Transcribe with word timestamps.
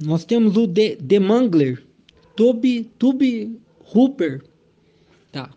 nós 0.00 0.24
temos 0.24 0.56
o 0.56 0.68
The, 0.68 0.96
The 0.96 1.18
Mangler, 1.18 1.82
Tube, 2.36 2.84
Tube 2.98 3.58
Hooper. 3.94 4.44
Tá. 5.32 5.50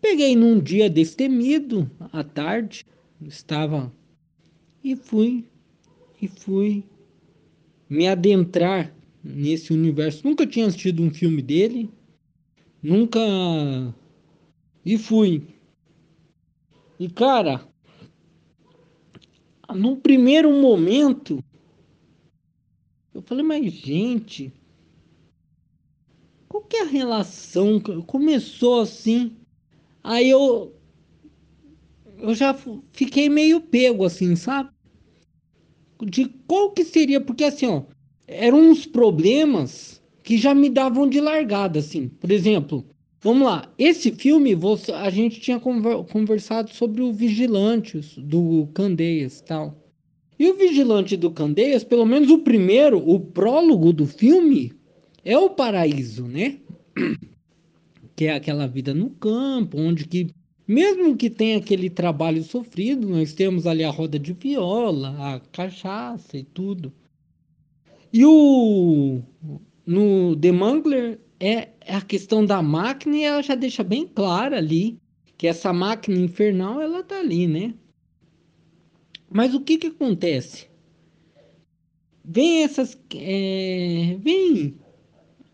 Peguei 0.00 0.36
num 0.36 0.60
dia 0.60 0.90
destemido, 0.90 1.90
à 2.12 2.22
tarde, 2.22 2.84
estava 3.22 3.92
e 4.82 4.94
fui 4.94 5.46
e 6.20 6.28
fui 6.28 6.84
me 7.88 8.06
adentrar 8.06 8.94
nesse 9.22 9.72
universo. 9.72 10.26
Nunca 10.26 10.46
tinha 10.46 10.66
assistido 10.66 11.02
um 11.02 11.10
filme 11.10 11.40
dele, 11.40 11.90
nunca 12.82 13.20
e 14.84 14.98
fui. 14.98 15.42
E 17.00 17.08
cara, 17.08 17.66
no 19.74 19.96
primeiro 19.96 20.52
momento 20.52 21.42
eu 23.14 23.22
falei, 23.22 23.44
mas 23.44 23.72
gente, 23.72 24.52
qual 26.48 26.64
que 26.64 26.76
é 26.76 26.82
a 26.82 26.86
relação? 26.86 27.80
Começou 28.06 28.80
assim, 28.80 29.36
aí 30.02 30.28
eu 30.28 30.74
eu 32.18 32.34
já 32.34 32.54
fiquei 32.92 33.28
meio 33.28 33.60
pego 33.60 34.04
assim, 34.04 34.34
sabe? 34.34 34.70
De 36.02 36.26
qual 36.46 36.72
que 36.72 36.84
seria, 36.84 37.20
porque 37.20 37.44
assim, 37.44 37.66
ó, 37.66 37.82
eram 38.26 38.58
uns 38.58 38.84
problemas 38.84 40.02
que 40.22 40.36
já 40.36 40.54
me 40.54 40.68
davam 40.70 41.08
de 41.08 41.20
largada, 41.20 41.78
assim. 41.78 42.08
Por 42.08 42.30
exemplo, 42.30 42.84
vamos 43.20 43.46
lá, 43.46 43.72
esse 43.78 44.10
filme 44.10 44.54
você, 44.54 44.90
a 44.92 45.10
gente 45.10 45.40
tinha 45.40 45.60
conversado 45.60 46.70
sobre 46.70 47.02
o 47.02 47.12
Vigilante 47.12 47.98
do 48.20 48.68
Candeias 48.74 49.40
tal. 49.40 49.83
E 50.38 50.48
o 50.48 50.56
Vigilante 50.56 51.16
do 51.16 51.30
Candeias, 51.30 51.84
pelo 51.84 52.04
menos 52.04 52.30
o 52.30 52.38
primeiro, 52.38 52.98
o 52.98 53.20
prólogo 53.20 53.92
do 53.92 54.06
filme, 54.06 54.72
é 55.24 55.38
o 55.38 55.50
paraíso, 55.50 56.26
né? 56.26 56.58
Que 58.16 58.26
é 58.26 58.34
aquela 58.34 58.68
vida 58.68 58.94
no 58.94 59.10
campo, 59.10 59.76
onde 59.76 60.06
que 60.06 60.28
mesmo 60.66 61.16
que 61.16 61.28
tenha 61.28 61.58
aquele 61.58 61.90
trabalho 61.90 62.42
sofrido, 62.42 63.08
nós 63.08 63.32
temos 63.32 63.66
ali 63.66 63.84
a 63.84 63.90
roda 63.90 64.18
de 64.18 64.32
viola, 64.32 65.34
a 65.34 65.40
cachaça 65.40 66.38
e 66.38 66.44
tudo. 66.44 66.92
E 68.12 68.24
o 68.24 69.20
no 69.86 70.34
The 70.36 70.52
Mangler 70.52 71.20
é, 71.38 71.68
a 71.86 72.00
questão 72.00 72.44
da 72.46 72.62
máquina 72.62 73.16
e 73.16 73.24
ela 73.24 73.42
já 73.42 73.54
deixa 73.54 73.84
bem 73.84 74.06
clara 74.06 74.56
ali 74.56 74.98
que 75.36 75.46
essa 75.46 75.72
máquina 75.72 76.18
infernal 76.18 76.80
ela 76.80 77.02
tá 77.02 77.18
ali, 77.18 77.46
né? 77.46 77.74
Mas 79.34 79.52
o 79.52 79.60
que 79.60 79.76
que 79.76 79.88
acontece? 79.88 80.68
Vem 82.24 82.62
essas 82.62 82.96
é, 83.16 84.16
vem 84.20 84.76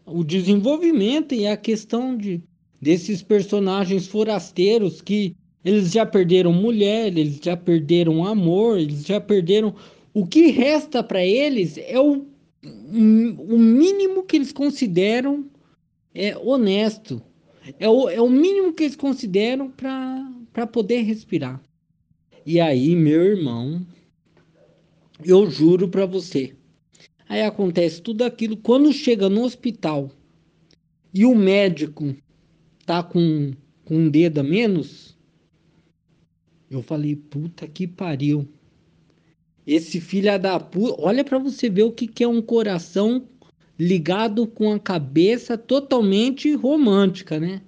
o 0.04 0.22
desenvolvimento 0.22 1.34
e 1.34 1.46
a 1.46 1.56
questão 1.56 2.14
de 2.14 2.42
desses 2.78 3.22
personagens 3.22 4.06
forasteiros 4.06 5.00
que 5.00 5.34
eles 5.64 5.92
já 5.92 6.04
perderam 6.04 6.52
mulher, 6.52 7.06
eles 7.06 7.40
já 7.42 7.56
perderam 7.56 8.22
amor, 8.22 8.78
eles 8.78 9.06
já 9.06 9.18
perderam. 9.18 9.74
O 10.12 10.26
que 10.26 10.48
resta 10.48 11.02
para 11.02 11.24
eles 11.24 11.78
é 11.78 11.98
o, 11.98 12.26
o 12.62 13.58
mínimo 13.58 14.24
que 14.24 14.36
eles 14.36 14.52
consideram 14.52 15.46
é 16.14 16.36
honesto. 16.36 17.22
É 17.78 17.88
o, 17.88 18.10
é 18.10 18.20
o 18.20 18.28
mínimo 18.28 18.74
que 18.74 18.82
eles 18.82 18.96
consideram 18.96 19.70
para 19.70 20.66
poder 20.66 21.00
respirar. 21.00 21.62
E 22.52 22.58
aí, 22.58 22.96
meu 22.96 23.22
irmão, 23.22 23.86
eu 25.24 25.48
juro 25.48 25.88
para 25.88 26.04
você. 26.04 26.52
Aí 27.28 27.42
acontece 27.42 28.02
tudo 28.02 28.24
aquilo. 28.24 28.56
Quando 28.56 28.92
chega 28.92 29.28
no 29.28 29.44
hospital 29.44 30.10
e 31.14 31.24
o 31.24 31.32
médico 31.32 32.12
tá 32.84 33.04
com, 33.04 33.52
com 33.84 33.98
um 33.98 34.10
dedo 34.10 34.40
a 34.40 34.42
menos, 34.42 35.16
eu 36.68 36.82
falei, 36.82 37.14
puta 37.14 37.68
que 37.68 37.86
pariu. 37.86 38.48
Esse 39.64 40.00
filho 40.00 40.36
da 40.36 40.58
puta, 40.58 41.00
olha 41.00 41.22
para 41.22 41.38
você 41.38 41.70
ver 41.70 41.84
o 41.84 41.92
que, 41.92 42.08
que 42.08 42.24
é 42.24 42.28
um 42.28 42.42
coração 42.42 43.28
ligado 43.78 44.44
com 44.44 44.72
a 44.72 44.80
cabeça 44.80 45.56
totalmente 45.56 46.52
romântica, 46.56 47.38
né? 47.38 47.62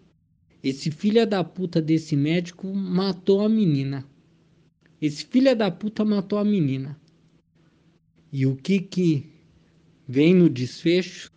Esse 0.60 0.90
filho 0.90 1.24
da 1.24 1.44
puta 1.44 1.80
desse 1.80 2.16
médico 2.16 2.66
matou 2.74 3.42
a 3.42 3.48
menina. 3.48 4.10
Esse 5.02 5.26
filho 5.26 5.56
da 5.56 5.68
puta 5.68 6.04
matou 6.04 6.38
a 6.38 6.44
menina. 6.44 6.96
E 8.32 8.46
o 8.46 8.54
que 8.54 8.78
que 8.78 9.26
vem 10.06 10.32
no 10.32 10.48
desfecho? 10.48 11.28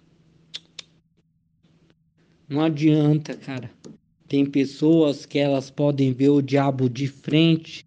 Não 2.47 2.61
adianta, 2.61 3.33
cara. 3.33 3.71
Tem 4.27 4.45
pessoas 4.45 5.25
que 5.25 5.39
elas 5.39 5.71
podem 5.71 6.13
ver 6.13 6.29
o 6.29 6.43
diabo 6.43 6.87
de 6.87 7.07
frente, 7.07 7.83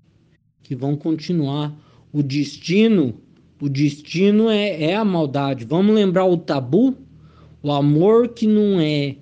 que 0.64 0.74
vão 0.74 0.96
continuar. 0.96 1.72
O 2.12 2.24
destino, 2.24 3.14
o 3.60 3.68
destino 3.68 4.50
é, 4.50 4.82
é 4.82 4.96
a 4.96 5.04
maldade. 5.04 5.64
Vamos 5.64 5.94
lembrar 5.94 6.24
o 6.24 6.36
tabu? 6.36 6.96
O 7.62 7.70
amor 7.70 8.30
que 8.30 8.48
não 8.48 8.80
é, 8.80 9.14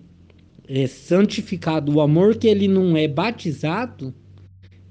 é 0.67 0.87
santificado, 0.87 1.93
o 1.93 2.01
amor 2.01 2.39
que 2.39 2.49
ele 2.49 2.67
não 2.67 2.97
é 2.97 3.07
batizado, 3.07 4.15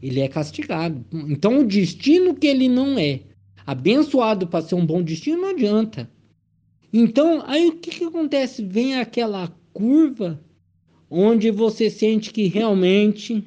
ele 0.07 0.19
é 0.19 0.27
castigado. 0.27 1.03
Então 1.11 1.61
o 1.61 1.67
destino 1.67 2.35
que 2.35 2.45
ele 2.45 2.69
não 2.69 2.97
é 2.97 3.21
abençoado 3.65 4.45
para 4.45 4.63
ser 4.63 4.75
um 4.75 4.85
bom 4.85 5.01
destino 5.01 5.41
não 5.41 5.49
adianta. 5.49 6.09
Então, 6.93 7.43
aí 7.45 7.67
o 7.67 7.77
que, 7.77 7.89
que 7.89 8.03
acontece? 8.03 8.63
Vem 8.63 8.95
aquela 8.95 9.47
curva 9.73 10.39
onde 11.09 11.49
você 11.49 11.89
sente 11.89 12.31
que 12.31 12.47
realmente 12.47 13.43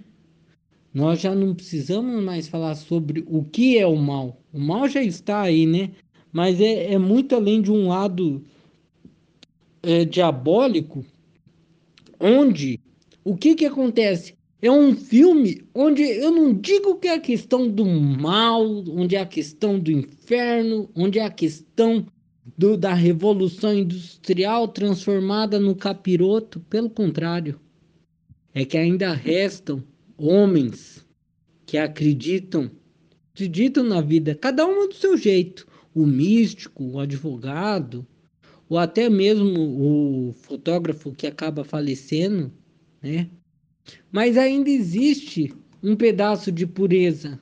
nós 0.93 1.21
já 1.21 1.35
não 1.35 1.55
precisamos 1.55 2.23
mais 2.23 2.49
falar 2.49 2.75
sobre 2.75 3.25
o 3.29 3.45
que 3.45 3.79
é 3.79 3.87
o 3.87 3.97
mal. 3.97 4.43
O 4.53 4.59
mal 4.59 4.89
já 4.89 5.03
está 5.03 5.43
aí, 5.43 5.65
né? 5.65 5.93
Mas 6.33 6.61
é, 6.61 6.93
é 6.93 6.99
muito 6.99 7.35
além 7.35 7.63
de 7.63 7.71
um 7.71 7.89
lado 7.89 8.45
é, 9.83 10.05
diabólico, 10.05 11.05
onde 12.19 12.81
o 13.25 13.37
que 13.37 13.55
que 13.55 13.65
acontece? 13.65 14.38
É 14.61 14.71
um 14.71 14.93
filme 14.93 15.65
onde 15.73 16.03
eu 16.03 16.33
não 16.33 16.53
digo 16.53 16.97
que 16.97 17.07
é 17.07 17.15
a 17.15 17.21
questão 17.21 17.71
do 17.71 17.85
mal, 17.87 18.67
onde 18.89 19.15
é 19.15 19.21
a 19.21 19.27
questão 19.27 19.79
do 19.79 19.93
inferno, 19.93 20.91
onde 20.97 21.21
é 21.21 21.25
a 21.25 21.31
questão 21.31 22.05
do, 22.57 22.77
da 22.77 22.93
revolução 22.93 23.73
industrial 23.73 24.67
transformada 24.67 25.61
no 25.61 25.77
capiroto. 25.77 26.59
Pelo 26.59 26.91
contrário, 26.91 27.61
é 28.53 28.65
que 28.65 28.77
ainda 28.77 29.13
restam 29.13 29.81
homens 30.17 31.07
que 31.65 31.79
acreditam, 31.79 32.69
acreditam 33.33 33.85
na 33.85 34.01
vida, 34.01 34.35
cada 34.35 34.67
um 34.67 34.89
do 34.89 34.95
seu 34.95 35.17
jeito. 35.17 35.69
O 35.95 36.05
místico, 36.05 36.83
o 36.83 36.99
advogado, 36.99 38.05
ou 38.69 38.77
até 38.77 39.09
mesmo 39.09 40.29
o 40.29 40.33
fotógrafo 40.33 41.13
que 41.13 41.29
acaba 41.29 41.63
falecendo, 41.63 42.53
né? 43.01 43.31
Mas 44.11 44.37
ainda 44.37 44.71
existe 44.71 45.53
um 45.83 45.95
pedaço 45.97 46.51
de 46.51 46.67
pureza. 46.67 47.41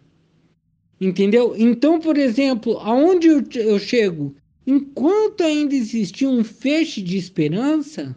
Entendeu? 1.01 1.55
Então, 1.57 2.01
por 2.01 2.17
exemplo, 2.17 2.79
aonde 2.79 3.29
eu, 3.29 3.45
eu 3.55 3.79
chego? 3.79 4.35
enquanto 4.67 5.43
ainda 5.43 5.75
existir 5.75 6.27
um 6.27 6.43
feixe 6.43 7.01
de 7.01 7.17
esperança, 7.17 8.17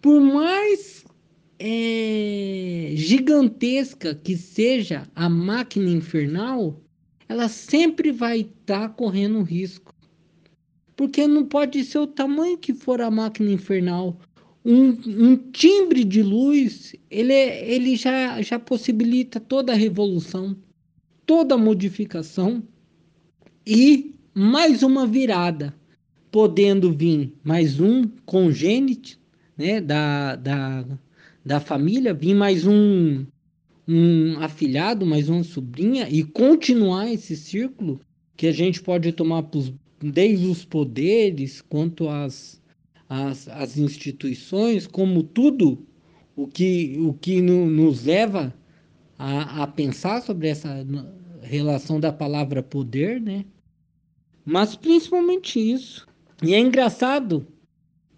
por 0.00 0.20
mais 0.20 1.04
é, 1.58 2.92
gigantesca 2.94 4.14
que 4.14 4.36
seja 4.36 5.10
a 5.14 5.28
máquina 5.28 5.90
infernal, 5.90 6.80
ela 7.28 7.48
sempre 7.48 8.12
vai 8.12 8.40
estar 8.40 8.82
tá 8.82 8.88
correndo 8.88 9.42
risco. 9.42 9.92
Porque 10.94 11.26
não 11.26 11.44
pode 11.44 11.84
ser 11.84 11.98
o 11.98 12.06
tamanho 12.06 12.56
que 12.56 12.72
for 12.72 13.00
a 13.00 13.10
máquina 13.10 13.50
infernal. 13.50 14.18
Um, 14.68 14.98
um 15.06 15.36
timbre 15.52 16.02
de 16.02 16.24
luz, 16.24 16.96
ele, 17.08 17.32
é, 17.32 17.72
ele 17.72 17.94
já, 17.94 18.42
já 18.42 18.58
possibilita 18.58 19.38
toda 19.38 19.72
a 19.72 19.76
revolução, 19.76 20.56
toda 21.24 21.54
a 21.54 21.58
modificação. 21.58 22.64
E 23.64 24.16
mais 24.34 24.82
uma 24.82 25.06
virada, 25.06 25.72
podendo 26.32 26.92
vir 26.92 27.32
mais 27.44 27.78
um 27.78 28.08
congênito 28.24 29.16
né, 29.56 29.80
da, 29.80 30.34
da, 30.34 30.84
da 31.44 31.60
família, 31.60 32.12
vir 32.12 32.34
mais 32.34 32.66
um, 32.66 33.24
um 33.86 34.40
afilhado, 34.40 35.06
mais 35.06 35.28
uma 35.28 35.44
sobrinha 35.44 36.08
e 36.10 36.24
continuar 36.24 37.08
esse 37.08 37.36
círculo 37.36 38.00
que 38.36 38.48
a 38.48 38.52
gente 38.52 38.82
pode 38.82 39.12
tomar 39.12 39.44
pros, 39.44 39.72
desde 40.00 40.46
os 40.46 40.64
poderes 40.64 41.60
quanto 41.60 42.08
as, 42.08 42.60
as, 43.08 43.48
as 43.48 43.76
instituições, 43.76 44.86
como 44.86 45.22
tudo 45.22 45.86
o 46.34 46.46
que, 46.46 46.96
o 47.00 47.14
que 47.14 47.40
no, 47.40 47.66
nos 47.66 48.04
leva 48.04 48.54
a, 49.18 49.62
a 49.62 49.66
pensar 49.66 50.22
sobre 50.22 50.48
essa 50.48 50.86
relação 51.42 51.98
da 51.98 52.12
palavra 52.12 52.62
poder, 52.62 53.20
né? 53.20 53.44
Mas 54.44 54.76
principalmente 54.76 55.58
isso. 55.58 56.06
E 56.42 56.54
é 56.54 56.58
engraçado 56.60 57.46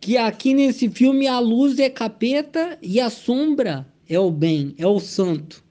que 0.01 0.17
aqui 0.17 0.55
nesse 0.55 0.89
filme 0.89 1.27
a 1.27 1.39
luz 1.39 1.79
é 1.79 1.89
capeta 1.89 2.79
e 2.83 3.01
a 3.01 3.11
sombra 3.11 3.87
é 4.09 4.19
o 4.19 4.31
bem, 4.31 4.75
é 4.79 4.87
o 4.87 4.99
santo. 4.99 5.65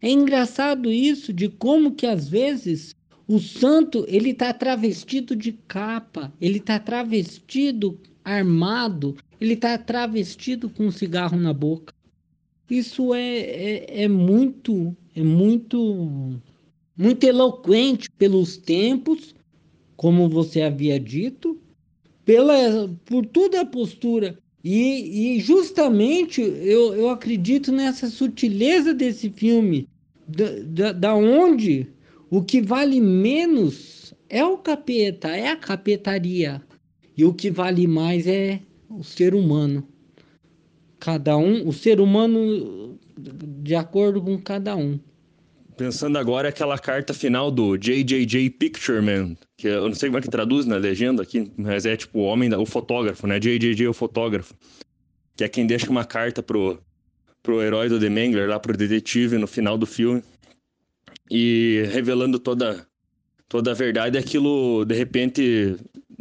É 0.00 0.10
engraçado 0.10 0.90
isso 0.90 1.32
de 1.32 1.48
como 1.48 1.94
que 1.94 2.06
às 2.06 2.28
vezes 2.28 2.94
o 3.26 3.38
santo 3.38 4.04
ele 4.08 4.30
está 4.30 4.52
travestido 4.52 5.34
de 5.34 5.52
capa, 5.52 6.32
ele 6.40 6.58
está 6.58 6.78
travestido 6.78 7.98
armado, 8.26 9.16
ele 9.40 9.54
está 9.54 9.78
travestido 9.78 10.68
com 10.68 10.86
um 10.86 10.90
cigarro 10.90 11.38
na 11.38 11.52
boca. 11.52 11.94
Isso 12.68 13.14
é, 13.14 13.38
é, 13.38 14.02
é 14.02 14.08
muito 14.08 14.96
é 15.14 15.22
muito 15.22 16.40
muito 16.96 17.24
eloquente 17.24 18.10
pelos 18.10 18.56
tempos, 18.56 19.34
como 19.96 20.28
você 20.28 20.62
havia 20.62 20.98
dito, 20.98 21.60
pela 22.24 22.88
por 23.04 23.24
toda 23.26 23.60
a 23.60 23.66
postura 23.66 24.36
e, 24.64 25.36
e 25.36 25.40
justamente 25.40 26.40
eu, 26.40 26.92
eu 26.94 27.08
acredito 27.08 27.70
nessa 27.70 28.08
sutileza 28.08 28.92
desse 28.92 29.30
filme, 29.30 29.88
da, 30.26 30.46
da, 30.64 30.92
da 30.92 31.14
onde 31.14 31.86
o 32.28 32.42
que 32.42 32.60
vale 32.60 33.00
menos 33.00 34.12
é 34.28 34.44
o 34.44 34.58
capeta, 34.58 35.28
é 35.28 35.50
a 35.50 35.56
capetaria. 35.56 36.65
E 37.16 37.24
o 37.24 37.32
que 37.32 37.50
vale 37.50 37.86
mais 37.86 38.26
é 38.26 38.60
o 38.88 39.02
ser 39.02 39.34
humano. 39.34 39.86
Cada 41.00 41.36
um, 41.36 41.66
o 41.66 41.72
ser 41.72 42.00
humano 42.00 42.98
de 43.16 43.74
acordo 43.74 44.20
com 44.20 44.38
cada 44.38 44.76
um. 44.76 44.98
Pensando 45.76 46.16
agora 46.16 46.48
aquela 46.48 46.78
carta 46.78 47.12
final 47.12 47.50
do 47.50 47.76
JJJ 47.76 48.50
Pictureman, 48.50 49.36
que 49.58 49.68
eu 49.68 49.88
não 49.88 49.94
sei 49.94 50.08
como 50.08 50.18
é 50.18 50.22
que 50.22 50.30
traduz 50.30 50.64
na 50.64 50.76
legenda 50.76 51.22
aqui, 51.22 51.52
mas 51.56 51.84
é 51.84 51.96
tipo 51.96 52.20
o 52.20 52.22
homem, 52.22 52.52
o 52.54 52.64
fotógrafo, 52.64 53.26
né? 53.26 53.38
JJJ 53.38 53.86
o 53.88 53.92
fotógrafo. 53.92 54.54
Que 55.36 55.44
é 55.44 55.48
quem 55.48 55.66
deixa 55.66 55.90
uma 55.90 56.04
carta 56.04 56.42
pro, 56.42 56.78
pro 57.42 57.62
herói 57.62 57.90
do 57.90 58.00
The 58.00 58.08
Mangler, 58.08 58.48
lá 58.48 58.58
pro 58.58 58.76
detetive 58.76 59.36
no 59.36 59.46
final 59.46 59.76
do 59.76 59.86
filme. 59.86 60.22
E 61.30 61.84
revelando 61.92 62.38
toda, 62.38 62.86
toda 63.46 63.72
a 63.72 63.74
verdade, 63.74 64.16
aquilo 64.16 64.82
de 64.86 64.94
repente, 64.94 65.76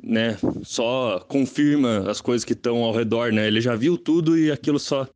né, 0.06 0.38
só 0.64 1.20
confirma 1.28 2.10
as 2.10 2.22
coisas 2.22 2.46
que 2.46 2.54
estão 2.54 2.84
ao 2.84 2.94
redor, 2.94 3.34
né? 3.34 3.48
Ele 3.48 3.60
já 3.60 3.76
viu 3.76 3.98
tudo 3.98 4.38
e 4.38 4.52
aquilo 4.52 4.80
só, 4.80 5.08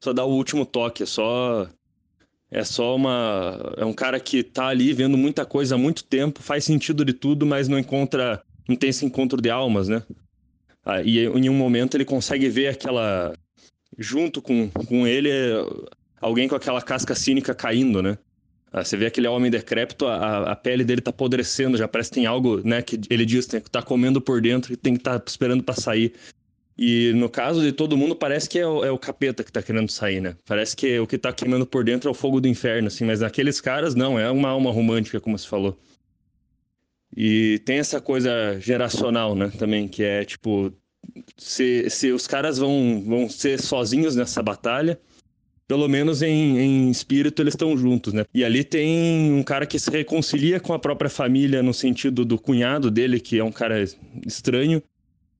só 0.00 0.12
dá 0.12 0.24
o 0.24 0.34
último 0.34 0.66
toque, 0.66 1.02
é 1.02 1.06
só 1.06 1.66
é 2.54 2.62
só 2.62 2.94
uma. 2.94 3.74
É 3.76 3.84
um 3.84 3.92
cara 3.92 4.20
que 4.20 4.44
tá 4.44 4.68
ali 4.68 4.92
vendo 4.92 5.18
muita 5.18 5.44
coisa 5.44 5.74
há 5.74 5.78
muito 5.78 6.04
tempo, 6.04 6.40
faz 6.40 6.64
sentido 6.64 7.04
de 7.04 7.12
tudo, 7.12 7.44
mas 7.44 7.66
não 7.66 7.76
encontra. 7.76 8.40
Não 8.68 8.76
tem 8.76 8.90
esse 8.90 9.04
encontro 9.04 9.42
de 9.42 9.50
almas, 9.50 9.88
né? 9.88 10.04
Ah, 10.84 11.02
e 11.02 11.18
em 11.18 11.48
um 11.48 11.54
momento 11.54 11.96
ele 11.96 12.04
consegue 12.04 12.48
ver 12.48 12.68
aquela. 12.68 13.32
Junto 13.98 14.40
com, 14.40 14.68
com 14.70 15.04
ele, 15.04 15.30
alguém 16.20 16.46
com 16.48 16.54
aquela 16.54 16.80
casca 16.80 17.14
cínica 17.16 17.54
caindo, 17.56 18.00
né? 18.00 18.18
Ah, 18.76 18.82
você 18.82 18.96
vê 18.96 19.06
aquele 19.06 19.28
homem 19.28 19.52
decrépito, 19.52 20.04
a, 20.04 20.50
a 20.50 20.56
pele 20.56 20.82
dele 20.82 21.00
tá 21.00 21.10
apodrecendo, 21.10 21.78
já 21.78 21.86
parece 21.86 22.10
que 22.10 22.16
tem 22.16 22.26
algo, 22.26 22.60
né? 22.66 22.82
Que 22.82 23.00
ele 23.08 23.24
diz 23.24 23.46
que 23.46 23.60
tá 23.60 23.80
comendo 23.80 24.20
por 24.20 24.40
dentro 24.40 24.72
e 24.72 24.76
tem 24.76 24.94
que 24.94 24.98
estar 24.98 25.16
tá 25.16 25.24
esperando 25.24 25.62
para 25.62 25.76
sair. 25.76 26.12
E 26.76 27.12
no 27.14 27.28
caso 27.30 27.62
de 27.62 27.70
todo 27.70 27.96
mundo, 27.96 28.16
parece 28.16 28.48
que 28.48 28.58
é 28.58 28.66
o, 28.66 28.84
é 28.84 28.90
o, 28.90 28.98
capeta 28.98 29.44
que 29.44 29.52
tá 29.52 29.62
querendo 29.62 29.88
sair, 29.92 30.20
né? 30.20 30.36
Parece 30.44 30.74
que 30.74 30.98
o 30.98 31.06
que 31.06 31.16
tá 31.16 31.32
queimando 31.32 31.64
por 31.64 31.84
dentro 31.84 32.08
é 32.08 32.10
o 32.10 32.14
fogo 32.14 32.40
do 32.40 32.48
inferno, 32.48 32.88
assim, 32.88 33.04
mas 33.04 33.20
naqueles 33.20 33.60
caras, 33.60 33.94
não, 33.94 34.18
é 34.18 34.28
uma 34.28 34.48
alma 34.48 34.72
romântica, 34.72 35.20
como 35.20 35.38
se 35.38 35.46
falou. 35.46 35.78
E 37.16 37.60
tem 37.64 37.78
essa 37.78 38.00
coisa 38.00 38.58
geracional, 38.58 39.36
né, 39.36 39.52
também, 39.56 39.86
que 39.86 40.02
é 40.02 40.24
tipo, 40.24 40.72
se, 41.36 41.88
se 41.88 42.10
os 42.10 42.26
caras 42.26 42.58
vão, 42.58 43.04
vão 43.06 43.28
ser 43.30 43.60
sozinhos 43.60 44.16
nessa 44.16 44.42
batalha, 44.42 44.98
pelo 45.66 45.88
menos 45.88 46.22
em, 46.22 46.58
em 46.58 46.90
espírito 46.90 47.42
eles 47.42 47.54
estão 47.54 47.76
juntos, 47.76 48.12
né? 48.12 48.24
E 48.34 48.44
ali 48.44 48.62
tem 48.64 49.32
um 49.32 49.42
cara 49.42 49.66
que 49.66 49.78
se 49.78 49.90
reconcilia 49.90 50.60
com 50.60 50.72
a 50.72 50.78
própria 50.78 51.10
família 51.10 51.62
no 51.62 51.72
sentido 51.72 52.24
do 52.24 52.38
cunhado 52.38 52.90
dele, 52.90 53.18
que 53.18 53.38
é 53.38 53.44
um 53.44 53.52
cara 53.52 53.82
estranho, 54.26 54.82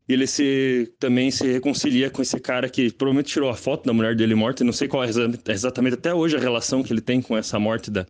ele 0.09 0.27
se 0.27 0.93
também 0.99 1.31
se 1.31 1.51
reconcilia 1.51 2.11
com 2.11 2.21
esse 2.21 2.39
cara 2.39 2.69
que 2.69 2.91
provavelmente 2.93 3.33
tirou 3.33 3.49
a 3.49 3.55
foto 3.55 3.87
da 3.87 3.93
mulher 3.93 4.15
dele 4.15 4.35
morta. 4.35 4.63
E 4.63 4.67
não 4.67 4.73
sei 4.73 4.87
qual 4.87 5.03
é 5.03 5.09
exatamente 5.49 5.95
até 5.95 6.15
hoje 6.15 6.37
a 6.37 6.41
relação 6.41 6.83
que 6.83 6.93
ele 6.93 7.01
tem 7.01 7.23
com 7.23 7.37
essa 7.37 7.59
morte 7.59 7.91
da, 7.91 8.07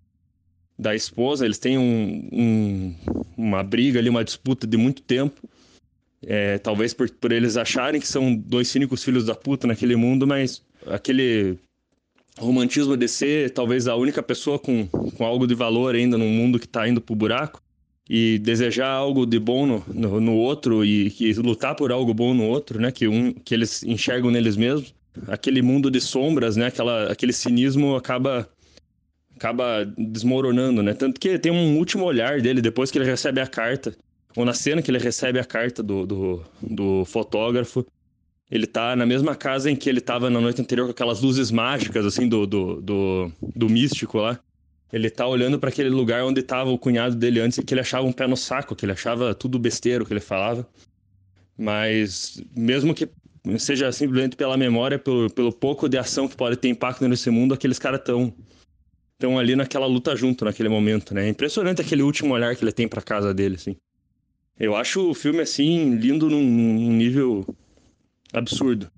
da 0.77 0.95
esposa. 0.95 1.45
Eles 1.45 1.59
têm 1.59 1.79
um, 1.79 2.29
um, 2.33 2.95
uma 3.37 3.63
briga 3.63 4.01
ali, 4.01 4.09
uma 4.09 4.25
disputa 4.25 4.67
de 4.67 4.77
muito 4.77 5.03
tempo. 5.03 5.49
É, 6.27 6.59
talvez 6.59 6.93
por, 6.93 7.09
por 7.11 7.31
eles 7.31 7.57
acharem 7.57 8.01
que 8.01 8.09
são 8.09 8.35
dois 8.35 8.69
cínicos 8.69 9.05
filhos 9.05 9.27
da 9.27 9.35
puta 9.35 9.67
naquele 9.67 9.95
mundo, 9.95 10.27
mas 10.27 10.63
aquele 10.87 11.59
romantismo 12.39 12.97
de 12.97 13.09
ser 13.09 13.51
talvez 13.51 13.87
a 13.87 13.95
única 13.95 14.23
pessoa 14.23 14.59
com, 14.59 14.87
com 14.87 15.25
algo 15.25 15.47
de 15.47 15.55
valor 15.55 15.95
ainda 15.95 16.19
num 16.19 16.29
mundo 16.29 16.59
que 16.59 16.69
tá 16.69 16.89
indo 16.89 17.01
pro 17.01 17.15
buraco 17.15 17.61
e 18.09 18.39
desejar 18.39 18.89
algo 18.89 19.25
de 19.25 19.39
bom 19.39 19.67
no, 19.67 19.85
no, 19.89 20.21
no, 20.21 20.35
outro 20.35 20.85
e 20.85 21.11
que 21.11 21.33
lutar 21.35 21.75
por 21.75 21.91
algo 21.91 22.13
bom 22.13 22.35
no 22.35 22.45
outro, 22.45 22.81
né? 22.81 22.93
Que, 22.93 23.09
um, 23.09 23.33
que 23.33 23.55
eles 23.55 23.83
enxergam 23.83 24.31
neles 24.31 24.57
mesmos. 24.57 24.95
Aquele 25.29 25.63
mundo 25.63 25.91
de 25.91 26.01
sombras, 26.01 26.57
né? 26.57 26.67
Aquela, 26.67 27.11
aquele 27.11 27.33
cinismo 27.33 27.97
acaba 27.97 28.49
acaba 29.37 29.85
desmoronando, 29.97 30.83
né? 30.83 30.93
Tanto 30.95 31.21
que 31.21 31.39
tem 31.39 31.51
um 31.51 31.77
último 31.77 32.05
olhar 32.05 32.41
dele 32.41 32.61
depois 32.61 32.91
que 32.91 32.99
ele 32.99 33.05
recebe 33.05 33.41
a 33.41 33.47
carta, 33.47 33.95
ou 34.37 34.45
na 34.45 34.53
cena 34.53 34.81
que 34.81 34.91
ele 34.91 34.99
recebe 34.99 35.39
a 35.39 35.45
carta 35.45 35.83
do, 35.83 36.07
do, 36.07 36.45
do 36.63 37.05
fotógrafo. 37.05 37.85
Ele 38.51 38.67
tá 38.67 38.95
na 38.95 39.07
mesma 39.07 39.35
casa 39.35 39.71
em 39.71 39.77
que 39.77 39.89
ele 39.89 40.01
tava 40.01 40.29
na 40.31 40.41
noite 40.41 40.61
anterior 40.61 40.87
com 40.87 40.93
aquelas 40.93 41.21
luzes 41.23 41.51
mágicas, 41.51 42.05
assim, 42.05 42.29
do, 42.29 42.47
do, 42.47 42.81
do, 42.81 43.33
do 43.55 43.69
místico 43.69 44.19
lá 44.19 44.39
ele 44.95 45.11
tá 45.11 45.27
olhando 45.27 45.59
para 45.59 45.71
aquele 45.71 45.89
lugar 45.91 46.25
onde 46.25 46.41
tava 46.41 46.71
o 46.71 46.79
cunhado 46.79 47.17
dele 47.17 47.41
antes 47.41 47.59
e 47.59 47.65
que 47.65 47.75
ele 47.75 47.81
achava 47.81 48.07
um 48.07 48.13
pé 48.13 48.29
no 48.29 48.37
saco, 48.37 48.77
que 48.77 48.85
ele 48.85 48.93
achava 48.93 49.35
tudo 49.35 49.59
besteiro 49.59 50.07
que 50.07 50.13
ele 50.13 50.21
falava. 50.21 50.65
Mas 51.59 52.41
mesmo 52.57 52.95
que 52.95 53.09
seja 53.59 53.91
simplesmente 53.91 54.37
pela 54.37 54.57
memória, 54.57 54.97
pelo, 54.97 55.29
pelo 55.31 55.53
pouco 55.53 55.89
de 55.89 55.99
ação 55.99 56.29
que 56.29 56.37
pode 56.37 56.57
ter 56.57 56.69
impacto 56.69 57.09
nesse 57.09 57.29
mundo, 57.29 57.55
aqueles 57.55 57.77
caras 57.77 58.03
tão 58.05 58.33
estão 59.15 59.37
ali 59.37 59.57
naquela 59.57 59.87
luta 59.87 60.15
junto 60.15 60.45
naquele 60.45 60.69
momento, 60.69 61.13
né? 61.13 61.27
É 61.27 61.29
impressionante 61.29 61.81
aquele 61.81 62.03
último 62.03 62.33
olhar 62.33 62.55
que 62.55 62.63
ele 62.63 62.73
tem 62.73 62.87
para 62.87 63.03
casa 63.03 63.35
dele, 63.35 63.57
assim. 63.57 63.77
Eu 64.57 64.77
acho 64.77 65.11
o 65.11 65.15
filme 65.15 65.41
assim 65.41 65.97
lindo 65.97 66.31
num, 66.31 66.41
num 66.41 66.93
nível 66.93 67.45
absurdo. 68.35 68.91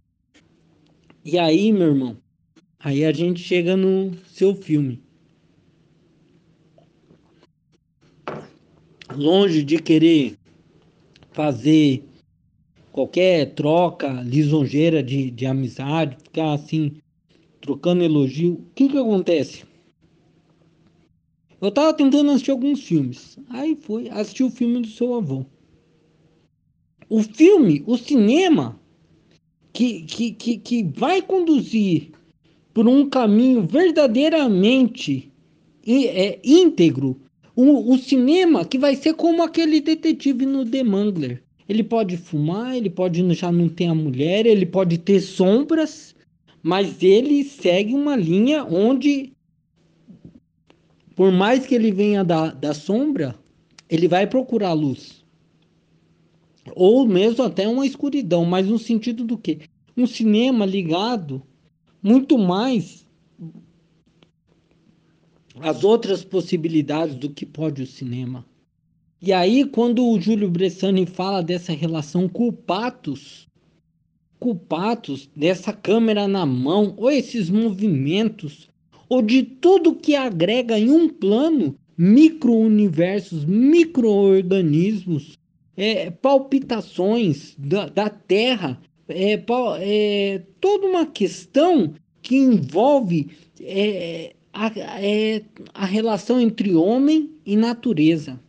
E 1.25 1.39
aí, 1.39 1.73
meu 1.73 1.89
irmão, 1.89 2.17
aí 2.79 3.05
a 3.05 3.13
gente 3.13 3.41
chega 3.41 3.77
no 3.77 4.13
seu 4.27 4.55
filme. 4.55 5.07
longe 9.17 9.63
de 9.63 9.79
querer 9.79 10.37
fazer 11.33 12.05
qualquer 12.93 13.55
troca 13.55 14.11
lisonjeira 14.23 15.03
de, 15.03 15.31
de 15.31 15.47
amizade, 15.47 16.17
ficar 16.23 16.53
assim, 16.53 16.97
trocando 17.61 18.05
elogio, 18.05 18.55
o 18.55 18.75
que 18.75 18.89
que 18.89 18.99
acontece? 18.99 19.65
Eu 21.61 21.71
tava 21.71 21.93
tentando 21.95 22.31
assistir 22.31 22.51
alguns 22.51 22.83
filmes. 22.83 23.39
Aí 23.49 23.75
foi 23.77 24.09
assistir 24.11 24.45
o 24.45 24.51
filme 24.51 24.83
do 24.83 24.89
seu 24.89 25.15
avô. 25.15 25.45
O 27.09 27.23
filme, 27.23 27.83
o 27.87 27.97
cinema, 27.97 28.79
que, 29.77 30.01
que, 30.05 30.31
que, 30.33 30.57
que 30.57 30.83
vai 30.85 31.21
conduzir 31.21 32.09
por 32.73 32.89
um 32.89 33.11
caminho 33.11 33.67
verdadeiramente 33.67 35.31
é, 35.87 36.39
íntegro 36.43 37.21
o, 37.55 37.93
o 37.93 37.99
cinema 37.99 38.65
que 38.65 38.79
vai 38.79 38.97
ser 38.97 39.13
como 39.13 39.43
aquele 39.43 39.83
detetive 39.83 40.47
no 40.47 40.65
The 40.65 40.83
Mangler. 40.83 41.43
Ele 41.69 41.83
pode 41.83 42.17
fumar, 42.17 42.75
ele 42.75 42.89
pode 42.89 43.35
já 43.35 43.53
não 43.53 43.69
ter 43.69 43.85
a 43.85 43.95
mulher, 43.95 44.47
ele 44.47 44.65
pode 44.65 44.97
ter 44.97 45.21
sombras, 45.21 46.15
mas 46.63 47.03
ele 47.03 47.45
segue 47.45 47.93
uma 47.93 48.17
linha 48.17 48.65
onde, 48.65 49.35
por 51.15 51.31
mais 51.31 51.67
que 51.67 51.75
ele 51.75 51.93
venha 51.93 52.25
da, 52.25 52.51
da 52.51 52.73
sombra, 52.73 53.35
ele 53.91 54.09
vai 54.09 54.27
procurar 54.27 54.73
luz. 54.73 55.23
Ou 56.79 57.07
mesmo 57.07 57.43
até 57.43 57.67
uma 57.67 57.87
escuridão, 57.87 58.45
mas 58.45 58.67
no 58.67 58.79
sentido 58.79 59.25
do 59.25 59.39
que? 59.39 59.61
Um 59.97 60.07
cinema 60.07 60.67
ligado 60.67 61.43
muito 62.03 62.37
mais 62.37 63.07
as 65.59 65.85
outras 65.85 66.23
possibilidades 66.23 67.15
do 67.15 67.31
que 67.31 67.47
pode 67.47 67.81
o 67.83 67.87
cinema. 67.87 68.45
E 69.23 69.33
aí, 69.33 69.65
quando 69.65 70.07
o 70.07 70.21
Júlio 70.21 70.51
Bressani 70.51 71.07
fala 71.07 71.43
dessa 71.43 71.73
relação 71.73 72.29
culpatos, 72.29 73.49
culpatos 74.39 75.31
dessa 75.35 75.73
câmera 75.73 76.29
na 76.29 76.45
mão, 76.45 76.93
ou 76.99 77.11
esses 77.11 77.49
movimentos, 77.49 78.69
ou 79.09 79.23
de 79.23 79.43
tudo 79.43 79.97
que 79.97 80.15
agrega 80.15 80.79
em 80.79 80.91
um 80.91 81.09
plano 81.09 81.75
micro-universos, 81.97 83.47
micro-organismos 83.47 85.39
é, 85.77 86.11
palpitações 86.11 87.55
da, 87.59 87.87
da 87.87 88.09
Terra, 88.09 88.81
é, 89.09 89.43
é, 89.81 90.43
toda 90.61 90.87
uma 90.87 91.07
questão 91.07 91.95
que 92.23 92.37
envolve 92.37 93.31
é, 93.61 94.35
a, 94.53 94.73
é, 95.01 95.43
a 95.75 95.85
relação 95.85 96.41
entre 96.41 96.75
homem 96.75 97.31
e 97.45 97.57
natureza. 97.57 98.41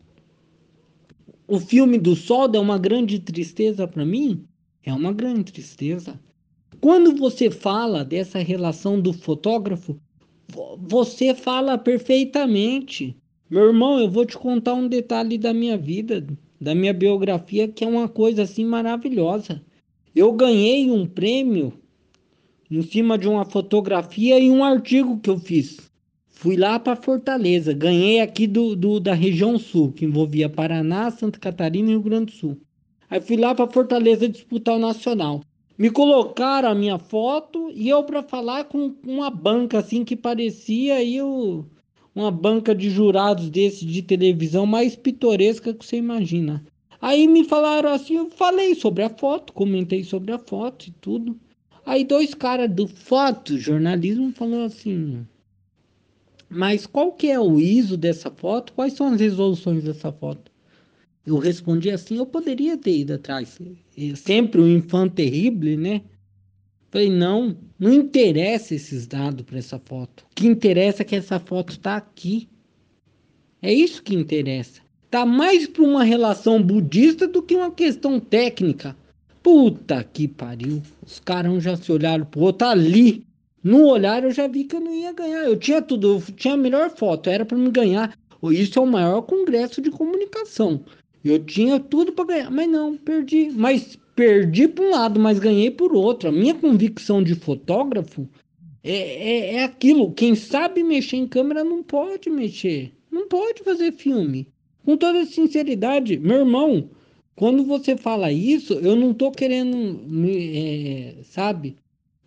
O 1.48 1.60
filme 1.60 1.98
do 1.98 2.15
Sol 2.15 2.50
é 2.53 2.60
uma 2.60 2.77
grande 2.77 3.19
tristeza 3.19 3.88
para 3.88 4.05
mim? 4.05 4.43
É 4.84 4.93
uma 4.93 5.13
grande 5.13 5.51
tristeza. 5.51 6.19
Quando 6.79 7.15
você 7.15 7.50
fala 7.50 8.03
dessa 8.03 8.39
relação 8.39 9.00
do 9.00 9.13
fotógrafo, 9.13 10.00
você 10.77 11.34
fala 11.34 11.77
perfeitamente. 11.77 13.15
Meu 13.50 13.67
irmão, 13.67 14.00
eu 14.00 14.10
vou 14.10 14.25
te 14.25 14.38
contar 14.38 14.74
um 14.74 14.88
detalhe 14.88 15.38
da 15.38 15.53
minha 15.53 15.77
vida, 15.77 16.25
da 16.60 16.74
minha 16.74 16.94
biografia, 16.94 17.68
que 17.68 17.84
é 17.84 17.88
uma 17.88 18.08
coisa 18.08 18.44
assim 18.44 18.66
maravilhosa. 18.66 19.62
Eu 20.16 20.34
ganhei 20.34 20.90
um 20.90 21.06
prêmio 21.06 21.74
em 22.70 22.82
cima 22.82 23.18
de 23.18 23.28
uma 23.28 23.46
fotografia 23.46 24.40
e 24.40 24.50
um 24.50 24.64
artigo 24.64 25.20
que 25.20 25.30
eu 25.30 25.38
fiz. 25.38 25.78
Fui 26.28 26.56
lá 26.56 26.80
para 26.80 26.96
Fortaleza, 26.96 27.74
ganhei 27.74 28.20
aqui 28.20 28.46
do, 28.46 28.76
do, 28.76 29.00
da 29.00 29.14
região 29.14 29.58
sul, 29.58 29.92
que 29.92 30.06
envolvia 30.06 30.50
Paraná, 30.50 31.10
Santa 31.10 31.40
Catarina 31.40 31.90
e 31.90 31.92
Rio 31.92 32.02
Grande 32.02 32.26
do 32.26 32.32
Sul. 32.32 32.58
Aí 33.10 33.22
fui 33.22 33.38
lá 33.38 33.56
para 33.56 33.72
Fortaleza 33.72 34.28
disputar 34.28 34.76
o 34.76 34.80
Nacional. 34.80 35.42
Me 35.78 35.90
colocaram 35.90 36.70
a 36.70 36.76
minha 36.76 36.98
foto 36.98 37.72
e 37.74 37.88
eu 37.88 38.04
para 38.04 38.22
falar 38.22 38.66
com 38.66 38.96
uma 39.06 39.30
banca 39.30 39.80
assim 39.80 40.04
que 40.04 40.16
parecia 40.16 40.96
aí 40.96 41.22
o, 41.22 41.66
uma 42.18 42.32
banca 42.32 42.74
de 42.74 42.90
jurados 42.90 43.48
desse 43.50 43.86
de 43.86 44.02
televisão 44.02 44.66
mais 44.66 44.96
pitoresca 44.96 45.72
que 45.72 45.86
você 45.86 45.98
imagina. 45.98 46.66
Aí 47.00 47.28
me 47.28 47.44
falaram 47.44 47.92
assim, 47.92 48.16
eu 48.16 48.30
falei 48.32 48.74
sobre 48.74 49.04
a 49.04 49.10
foto, 49.10 49.54
comentei 49.54 50.04
sobre 50.04 50.32
a 50.32 50.40
foto 50.40 50.88
e 50.88 50.92
tudo. 51.00 51.40
Aí 51.86 52.04
dois 52.04 52.34
caras 52.34 52.70
do 52.72 52.88
foto 52.88 53.60
jornalismo 53.60 54.32
falaram 54.34 54.64
assim: 54.64 55.26
"Mas 56.50 56.88
qual 56.88 57.12
que 57.12 57.28
é 57.28 57.40
o 57.40 57.60
ISO 57.60 57.96
dessa 57.96 58.32
foto? 58.32 58.74
Quais 58.74 58.94
são 58.94 59.08
as 59.14 59.22
resoluções 59.22 59.84
dessa 59.84 60.12
foto?" 60.12 60.52
Eu 61.24 61.38
respondi 61.38 61.92
assim, 61.92 62.18
eu 62.18 62.26
poderia 62.26 62.78
ter 62.78 62.98
ido 62.98 63.14
atrás. 63.14 63.60
sempre 64.16 64.60
um 64.60 64.68
infante 64.68 65.16
terrível, 65.16 65.78
né? 65.78 66.02
Falei, 66.89 67.10
não, 67.10 67.58
não 67.77 67.94
interessa 67.94 68.74
esses 68.74 69.06
dados 69.06 69.46
para 69.46 69.58
essa 69.58 69.79
foto. 69.79 70.25
O 70.32 70.36
que 70.36 70.48
interessa 70.48 71.01
é 71.01 71.06
que 71.06 71.15
essa 71.15 71.39
foto 71.39 71.72
está 71.72 71.98
aqui. 71.98 72.48
É 73.62 73.74
isso 73.74 74.01
que 74.01 74.15
interessa. 74.15 74.82
Tá 75.10 75.25
mais 75.25 75.67
para 75.67 75.84
uma 75.84 76.03
relação 76.03 76.62
budista 76.62 77.27
do 77.27 77.41
que 77.41 77.56
uma 77.56 77.72
questão 77.72 78.20
técnica. 78.20 78.96
Puta 79.44 80.03
que 80.03 80.27
pariu. 80.27 80.82
Os 81.06 81.20
caras 81.20 81.63
já 81.63 81.75
se 81.75 81.91
olharam 81.91 82.25
pro 82.25 82.41
outro 82.41 82.67
ali. 82.67 83.25
No 83.63 83.88
olhar 83.88 84.24
eu 84.24 84.32
já 84.32 84.48
vi 84.48 84.63
que 84.63 84.75
eu 84.75 84.79
não 84.79 84.94
ia 84.94 85.12
ganhar. 85.12 85.44
Eu 85.44 85.58
tinha 85.58 85.82
tudo, 85.82 86.15
eu 86.15 86.34
tinha 86.36 86.53
a 86.53 86.58
melhor 86.58 86.89
foto, 86.89 87.29
era 87.29 87.46
para 87.46 87.58
me 87.58 87.70
ganhar. 87.70 88.17
Isso 88.51 88.79
é 88.79 88.82
o 88.82 88.86
maior 88.86 89.22
congresso 89.24 89.82
de 89.82 89.89
comunicação. 89.89 90.82
Eu 91.24 91.44
tinha 91.44 91.79
tudo 91.79 92.13
para 92.13 92.25
ganhar, 92.25 92.51
mas 92.51 92.70
não, 92.70 92.96
perdi. 92.96 93.50
Mas 93.51 93.98
perdi 94.18 94.68
por 94.68 94.84
um 94.84 94.90
lado, 94.90 95.20
mas 95.20 95.38
ganhei 95.38 95.70
por 95.70 95.96
outro. 95.96 96.28
A 96.28 96.32
minha 96.32 96.56
convicção 96.56 97.22
de 97.22 97.36
fotógrafo 97.36 98.28
é, 98.84 98.92
é, 98.92 99.54
é 99.54 99.64
aquilo. 99.64 100.12
Quem 100.12 100.34
sabe 100.34 100.84
mexer 100.84 101.18
em 101.18 101.28
câmera 101.28 101.64
não 101.64 101.84
pode 101.84 102.28
mexer. 102.28 102.92
Não 103.12 103.28
pode 103.28 103.62
fazer 103.64 103.94
filme. 103.94 104.48
Com 104.84 104.98
toda 104.98 105.24
sinceridade, 105.26 106.18
meu 106.18 106.38
irmão, 106.38 106.90
quando 107.36 107.64
você 107.64 107.96
fala 107.96 108.32
isso, 108.32 108.74
eu 108.74 108.96
não 108.96 109.14
tô 109.14 109.30
querendo, 109.30 110.02
é, 110.28 111.18
sabe, 111.24 111.76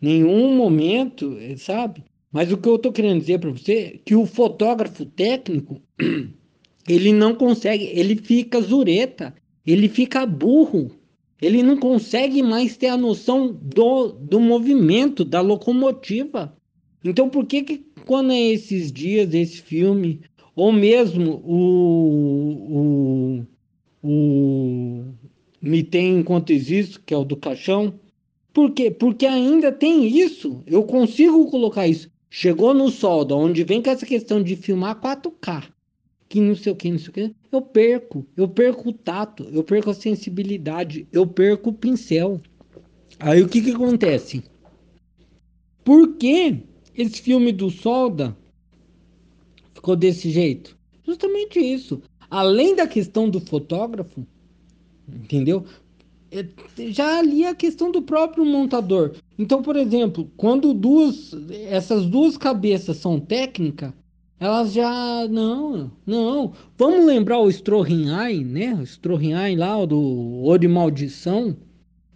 nenhum 0.01 0.55
momento, 0.55 1.37
sabe? 1.57 2.05
Mas 2.31 2.53
o 2.53 2.57
que 2.57 2.69
eu 2.69 2.79
tô 2.79 2.93
querendo 2.93 3.19
dizer 3.21 3.41
para 3.41 3.51
você 3.51 3.73
é 3.73 3.99
que 4.05 4.15
o 4.15 4.27
fotógrafo 4.27 5.05
técnico 5.05 5.83
ele 6.89 7.13
não 7.13 7.35
consegue, 7.35 7.87
ele 7.87 8.15
fica 8.15 8.61
zureta, 8.61 9.35
ele 9.67 9.89
fica 9.89 10.25
burro, 10.25 11.00
ele 11.41 11.63
não 11.63 11.77
consegue 11.77 12.43
mais 12.43 12.77
ter 12.77 12.89
a 12.89 12.97
noção 12.97 13.53
do, 13.53 14.09
do 14.09 14.41
movimento, 14.41 15.25
da 15.25 15.41
locomotiva. 15.41 16.55
Então, 17.03 17.29
por 17.29 17.47
que, 17.47 17.63
que 17.63 17.79
quando 18.05 18.33
é 18.33 18.41
esses 18.41 18.93
dias, 18.93 19.33
esse 19.33 19.63
filme, 19.63 20.21
ou 20.55 20.73
mesmo 20.73 21.43
o, 21.45 23.45
o, 24.03 24.03
o 24.03 25.05
Me 25.63 25.83
Tem 25.83 26.19
Enquanto 26.19 26.51
Existo, 26.51 27.01
que 27.05 27.15
é 27.15 27.17
o 27.17 27.25
do 27.25 27.37
caixão, 27.37 27.95
por 28.53 28.73
quê? 28.73 28.91
Porque 28.91 29.27
ainda 29.27 29.73
tem 29.73 30.07
isso, 30.07 30.63
eu 30.67 30.83
consigo 30.83 31.51
colocar 31.51 31.87
isso. 31.87 32.11
Chegou 32.29 32.75
no 32.75 32.91
solda, 32.91 33.35
onde 33.35 33.65
vem 33.65 33.83
com 33.83 33.91
essa 33.91 34.07
questão 34.07 34.43
de 34.43 34.57
filmar 34.57 35.01
4K 35.01 35.69
que 36.31 36.41
não 36.41 36.55
sei 36.55 36.73
o 36.73 36.77
que, 36.77 36.91
não 36.91 36.99
sei 36.99 37.09
o 37.09 37.13
que, 37.13 37.35
eu 37.52 37.62
perco. 37.62 38.26
Eu 38.37 38.49
perco 38.49 38.90
o 38.90 38.92
tato, 38.92 39.45
eu 39.52 39.64
perco 39.64 39.90
a 39.90 39.95
sensibilidade, 39.95 41.07
eu 41.12 41.26
perco 41.26 41.71
o 41.71 41.75
pincel. 41.75 42.40
Aí 43.19 43.42
o 43.42 43.49
que 43.49 43.61
que 43.61 43.73
acontece? 43.73 44.42
Por 45.85 46.16
que 46.16 46.62
esse 46.95 47.21
filme 47.21 47.52
do 47.52 47.71
Solda 47.71 48.37
ficou 49.75 49.97
desse 49.97 50.30
jeito? 50.30 50.78
Justamente 51.04 51.59
isso. 51.59 52.00
Além 52.30 52.76
da 52.76 52.87
questão 52.87 53.28
do 53.28 53.40
fotógrafo, 53.40 54.25
entendeu? 55.09 55.64
É, 56.30 56.47
já 56.90 57.19
ali 57.19 57.45
a 57.45 57.54
questão 57.54 57.90
do 57.90 58.02
próprio 58.02 58.45
montador. 58.45 59.16
Então, 59.37 59.62
por 59.62 59.75
exemplo, 59.75 60.30
quando 60.37 60.73
duas, 60.73 61.33
essas 61.69 62.07
duas 62.07 62.37
cabeças 62.37 62.99
são 62.99 63.19
técnicas, 63.19 63.92
elas 64.41 64.73
já. 64.73 65.29
Não, 65.29 65.93
não. 66.07 66.53
Vamos 66.79 67.05
lembrar 67.05 67.39
o 67.39 67.51
Stroheim, 67.51 68.45
né? 68.45 68.75
O 68.75 68.83
Stroheim 68.83 69.55
lá, 69.55 69.85
do 69.85 70.43
O 70.43 70.57
de 70.57 70.67
Maldição. 70.67 71.55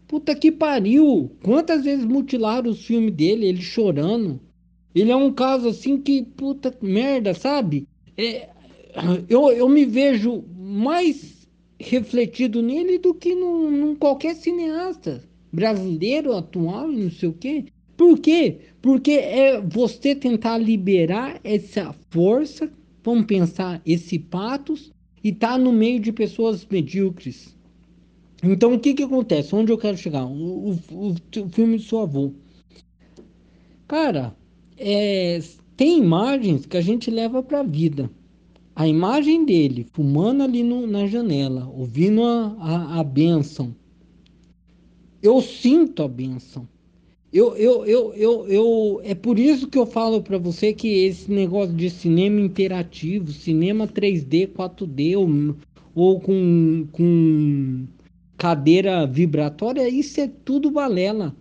Puta 0.08 0.34
que 0.34 0.50
pariu! 0.50 1.36
Quantas 1.42 1.84
vezes 1.84 2.04
mutilaram 2.04 2.70
os 2.70 2.84
filmes 2.84 3.14
dele, 3.14 3.46
ele 3.46 3.60
chorando. 3.60 4.40
Ele 4.94 5.10
é 5.10 5.16
um 5.16 5.32
caso 5.32 5.68
assim 5.68 6.00
que, 6.00 6.22
puta 6.22 6.74
merda, 6.80 7.34
sabe? 7.34 7.86
É, 8.16 8.48
eu, 9.28 9.50
eu 9.50 9.68
me 9.68 9.84
vejo 9.84 10.44
mais 10.56 11.46
refletido 11.78 12.62
nele 12.62 12.98
do 12.98 13.12
que 13.12 13.34
num, 13.34 13.70
num 13.70 13.94
qualquer 13.96 14.34
cineasta 14.36 15.22
brasileiro 15.52 16.32
atual 16.34 16.90
e 16.92 16.96
não 16.96 17.10
sei 17.10 17.28
o 17.28 17.32
quê. 17.32 17.66
Por 17.96 18.18
quê? 18.18 18.58
Porque 18.82 19.12
é 19.12 19.60
você 19.60 20.14
tentar 20.14 20.58
liberar 20.58 21.40
essa 21.44 21.94
força, 22.10 22.70
vamos 23.02 23.26
pensar, 23.26 23.80
esse 23.86 24.18
patos, 24.18 24.92
e 25.22 25.32
tá 25.32 25.56
no 25.56 25.72
meio 25.72 26.00
de 26.00 26.12
pessoas 26.12 26.66
medíocres. 26.70 27.56
Então 28.42 28.74
o 28.74 28.78
que 28.78 28.94
que 28.94 29.02
acontece? 29.02 29.54
Onde 29.54 29.72
eu 29.72 29.78
quero 29.78 29.96
chegar? 29.96 30.26
O, 30.26 30.72
o, 30.72 31.14
o 31.14 31.48
filme 31.48 31.76
do 31.76 31.82
seu 31.82 32.00
avô. 32.00 32.32
Cara, 33.86 34.36
é, 34.76 35.40
tem 35.76 35.98
imagens 35.98 36.66
que 36.66 36.76
a 36.76 36.80
gente 36.80 37.10
leva 37.10 37.42
para 37.42 37.62
vida. 37.62 38.10
A 38.76 38.88
imagem 38.88 39.44
dele 39.44 39.86
fumando 39.92 40.42
ali 40.42 40.62
no, 40.62 40.86
na 40.86 41.06
janela, 41.06 41.70
ouvindo 41.74 42.22
a, 42.22 42.56
a, 42.58 43.00
a 43.00 43.04
bênção. 43.04 43.74
Eu 45.22 45.40
sinto 45.40 46.02
a 46.02 46.08
bênção. 46.08 46.68
Eu, 47.34 47.56
eu, 47.56 47.84
eu, 47.84 48.14
eu, 48.14 48.46
eu, 48.46 49.00
é 49.02 49.12
por 49.12 49.40
isso 49.40 49.66
que 49.66 49.76
eu 49.76 49.84
falo 49.84 50.22
para 50.22 50.38
você 50.38 50.72
que 50.72 51.04
esse 51.04 51.28
negócio 51.28 51.74
de 51.74 51.90
cinema 51.90 52.40
interativo, 52.40 53.32
cinema 53.32 53.88
3D, 53.88 54.52
4D 54.52 55.18
ou, 55.18 55.56
ou 55.96 56.20
com, 56.20 56.86
com 56.92 57.86
cadeira 58.38 59.04
vibratória, 59.04 59.88
isso 59.88 60.20
é 60.20 60.30
tudo 60.44 60.70
balela. 60.70 61.34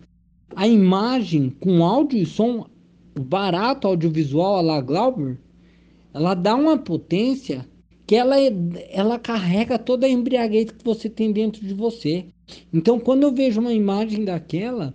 A 0.56 0.66
imagem 0.66 1.50
com 1.60 1.84
áudio 1.84 2.18
e 2.18 2.26
som 2.26 2.66
barato 3.16 3.86
audiovisual 3.86 4.56
a 4.56 4.60
la 4.62 4.80
Glauber, 4.80 5.38
ela 6.12 6.34
dá 6.34 6.56
uma 6.56 6.76
potência 6.76 7.68
que 8.04 8.16
ela, 8.16 8.36
é, 8.36 8.52
ela 8.90 9.16
carrega 9.16 9.78
toda 9.78 10.06
a 10.06 10.10
embriaguez 10.10 10.72
que 10.72 10.84
você 10.84 11.08
tem 11.08 11.30
dentro 11.30 11.64
de 11.64 11.72
você. 11.72 12.26
Então, 12.72 12.98
quando 12.98 13.22
eu 13.22 13.32
vejo 13.32 13.60
uma 13.60 13.72
imagem 13.72 14.24
daquela, 14.24 14.92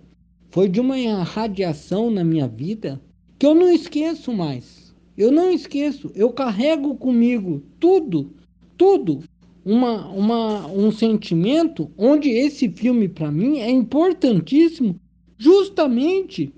foi 0.50 0.68
de 0.68 0.80
uma 0.80 0.96
radiação 1.22 2.10
na 2.10 2.24
minha 2.24 2.48
vida 2.48 3.00
que 3.38 3.46
eu 3.46 3.54
não 3.54 3.72
esqueço 3.72 4.32
mais. 4.32 4.94
Eu 5.16 5.30
não 5.30 5.50
esqueço. 5.50 6.10
Eu 6.14 6.30
carrego 6.30 6.94
comigo 6.96 7.62
tudo, 7.78 8.32
tudo. 8.76 9.22
Uma, 9.64 10.08
uma, 10.08 10.66
um 10.68 10.90
sentimento 10.90 11.90
onde 11.96 12.30
esse 12.30 12.68
filme 12.68 13.08
para 13.08 13.30
mim 13.30 13.58
é 13.58 13.70
importantíssimo 13.70 14.98
justamente 15.36 16.52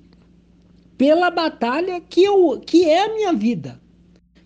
pela 0.97 1.31
batalha 1.31 2.01
que, 2.01 2.23
eu, 2.23 2.61
que 2.65 2.85
é 2.85 3.05
a 3.05 3.15
minha 3.15 3.33
vida. 3.33 3.81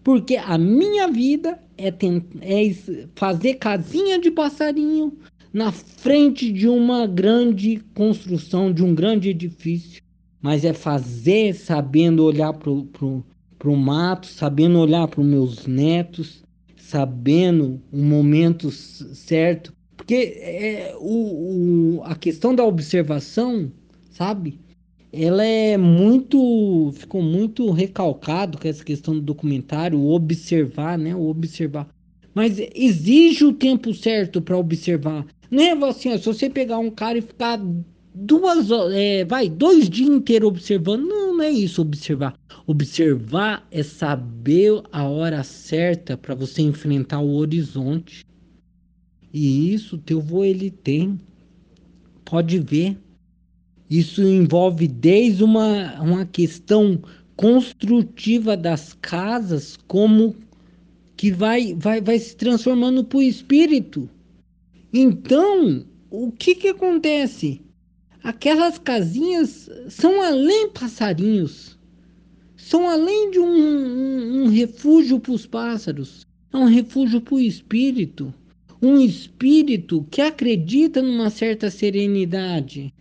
Porque 0.03 0.37
a 0.37 0.57
minha 0.57 1.09
vida 1.09 1.61
é, 1.77 1.89
é 1.89 2.75
fazer 3.15 3.55
casinha 3.55 4.19
de 4.19 4.31
passarinho, 4.31 5.13
na 5.57 5.73
frente 5.73 6.53
de 6.53 6.69
uma 6.69 7.07
grande 7.07 7.81
construção, 7.95 8.71
de 8.71 8.85
um 8.85 8.95
grande 8.95 9.31
edifício, 9.31 10.03
mas 10.39 10.67
é 10.67 10.75
fazer 10.75 11.55
sabendo 11.55 12.23
olhar 12.23 12.53
para 12.53 12.71
o 12.71 13.75
mato, 13.75 14.27
sabendo 14.27 14.79
olhar 14.79 15.09
para 15.09 15.23
os 15.23 15.27
meus 15.27 15.67
netos, 15.67 16.45
sabendo 16.77 17.81
o 17.91 17.97
momento 17.97 18.71
certo. 18.71 19.73
Porque 19.97 20.39
é, 20.43 20.95
o, 21.01 22.01
o, 22.01 22.03
a 22.05 22.15
questão 22.15 22.55
da 22.55 22.63
observação, 22.63 23.73
sabe? 24.11 24.61
Ela 25.11 25.43
é 25.43 25.79
muito. 25.79 26.93
Ficou 26.97 27.23
muito 27.23 27.71
recalcado 27.71 28.59
com 28.59 28.69
essa 28.69 28.85
questão 28.85 29.15
do 29.15 29.23
documentário, 29.23 29.99
o 29.99 30.13
observar, 30.13 30.99
né? 30.99 31.15
O 31.15 31.29
observar. 31.29 31.89
Mas 32.35 32.59
exige 32.75 33.47
o 33.47 33.55
tempo 33.55 33.95
certo 33.95 34.43
para 34.43 34.59
observar. 34.59 35.25
Não 35.51 35.63
é 35.63 35.89
assim, 35.89 36.17
se 36.19 36.27
você 36.27 36.51
pegar 36.51 36.79
um 36.79 36.91
cara 36.91 37.19
e 37.19 37.23
ficar 37.23 37.61
duas 38.15 38.69
é, 38.93 39.25
vai, 39.25 39.49
dois 39.49 39.91
dias 39.91 40.09
inteiros 40.09 40.49
observando. 40.49 41.03
Não, 41.03 41.37
não 41.37 41.43
é 41.43 41.51
isso 41.51 41.83
observar. 41.83 42.35
Observar 42.67 43.67
é 43.71 43.83
saber 43.83 44.83
a 44.91 45.05
hora 45.05 45.43
certa 45.45 46.17
para 46.17 46.35
você 46.35 46.63
enfrentar 46.63 47.21
o 47.21 47.35
horizonte. 47.35 48.25
E 49.33 49.73
isso 49.75 49.99
teu 49.99 50.21
vô 50.21 50.45
ele 50.45 50.71
tem. 50.71 51.21
Pode 52.25 52.59
ver. 52.59 52.99
Isso 53.89 54.23
envolve 54.23 54.89
desde 54.89 55.45
uma, 55.45 56.01
uma 56.01 56.27
questão 56.27 57.01
construtiva 57.37 58.57
das 58.57 58.95
casas, 58.95 59.79
como 59.87 60.35
que 61.17 61.31
vai, 61.31 61.75
vai, 61.75 62.01
vai 62.01 62.19
se 62.19 62.35
transformando 62.35 63.05
para 63.05 63.19
o 63.19 63.23
espírito. 63.23 64.09
Então, 64.93 65.85
o 66.11 66.31
que, 66.33 66.55
que 66.55 66.69
acontece? 66.69 67.61
Aquelas 68.23 68.79
casinhas 68.79 69.69
são 69.89 70.21
além 70.23 70.71
passarinhos, 70.71 71.79
são 72.57 72.89
além 72.89 73.31
de 73.31 73.39
um, 73.39 73.47
um, 73.47 74.43
um 74.43 74.49
refúgio 74.49 75.21
para 75.21 75.33
os 75.33 75.47
pássaros, 75.47 76.27
é 76.53 76.57
um 76.57 76.65
refúgio 76.65 77.21
para 77.21 77.35
o 77.35 77.41
espírito. 77.41 78.33
Um 78.81 79.01
espírito 79.01 80.07
que 80.11 80.21
acredita 80.21 81.03
numa 81.03 81.31
certa 81.31 81.71
serenidade. 81.71 82.93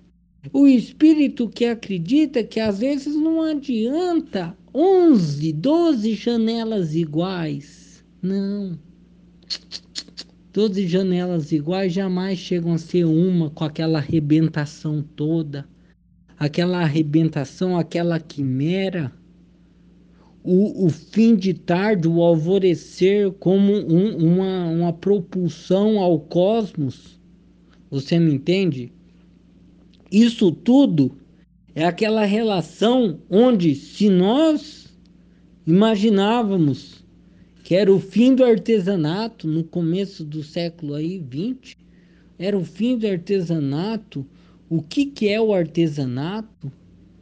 O 0.52 0.68
espírito 0.68 1.50
que 1.50 1.66
acredita 1.66 2.44
que 2.44 2.60
às 2.60 2.80
vezes 2.80 3.16
não 3.16 3.42
adianta 3.42 4.56
11, 4.74 5.54
12 5.54 6.14
janelas 6.16 6.94
iguais. 6.96 8.04
Não. 8.22 8.78
12 10.56 10.88
janelas 10.88 11.52
iguais 11.52 11.92
jamais 11.92 12.40
chegam 12.40 12.72
a 12.72 12.78
ser 12.78 13.04
uma 13.04 13.50
com 13.50 13.66
aquela 13.66 13.98
arrebentação 13.98 15.02
toda, 15.02 15.68
aquela 16.40 16.80
arrebentação, 16.80 17.78
aquela 17.78 18.22
quimera. 18.22 19.12
O, 20.42 20.86
o 20.86 20.90
fim 20.90 21.36
de 21.36 21.54
tarde, 21.54 22.08
o 22.08 22.22
alvorecer, 22.22 23.34
como 23.34 23.74
um, 23.74 24.16
uma, 24.16 24.68
uma 24.68 24.94
propulsão 24.94 26.00
ao 26.00 26.22
cosmos. 26.22 27.20
Você 27.92 28.18
me 28.18 28.34
entende? 28.34 28.94
Isso 30.10 30.54
tudo 30.54 31.18
é 31.76 31.84
aquela 31.84 32.24
relação 32.24 33.20
onde, 33.30 33.76
se 33.76 34.08
nós 34.08 34.88
imaginávamos 35.68 36.95
que 37.66 37.74
era 37.74 37.92
o 37.92 38.00
fim 38.00 38.36
do 38.36 38.46
artesanato 38.46 39.48
no 39.48 39.64
começo 39.64 40.24
do 40.24 40.44
século 40.44 40.94
aí 40.94 41.18
20, 41.18 41.76
era 42.38 42.56
o 42.56 42.64
fim 42.64 42.96
do 42.96 43.08
artesanato. 43.08 44.24
O 44.70 44.84
que, 44.84 45.08
que 45.08 45.30
é 45.30 45.42
o 45.42 45.52
artesanato? 45.52 46.72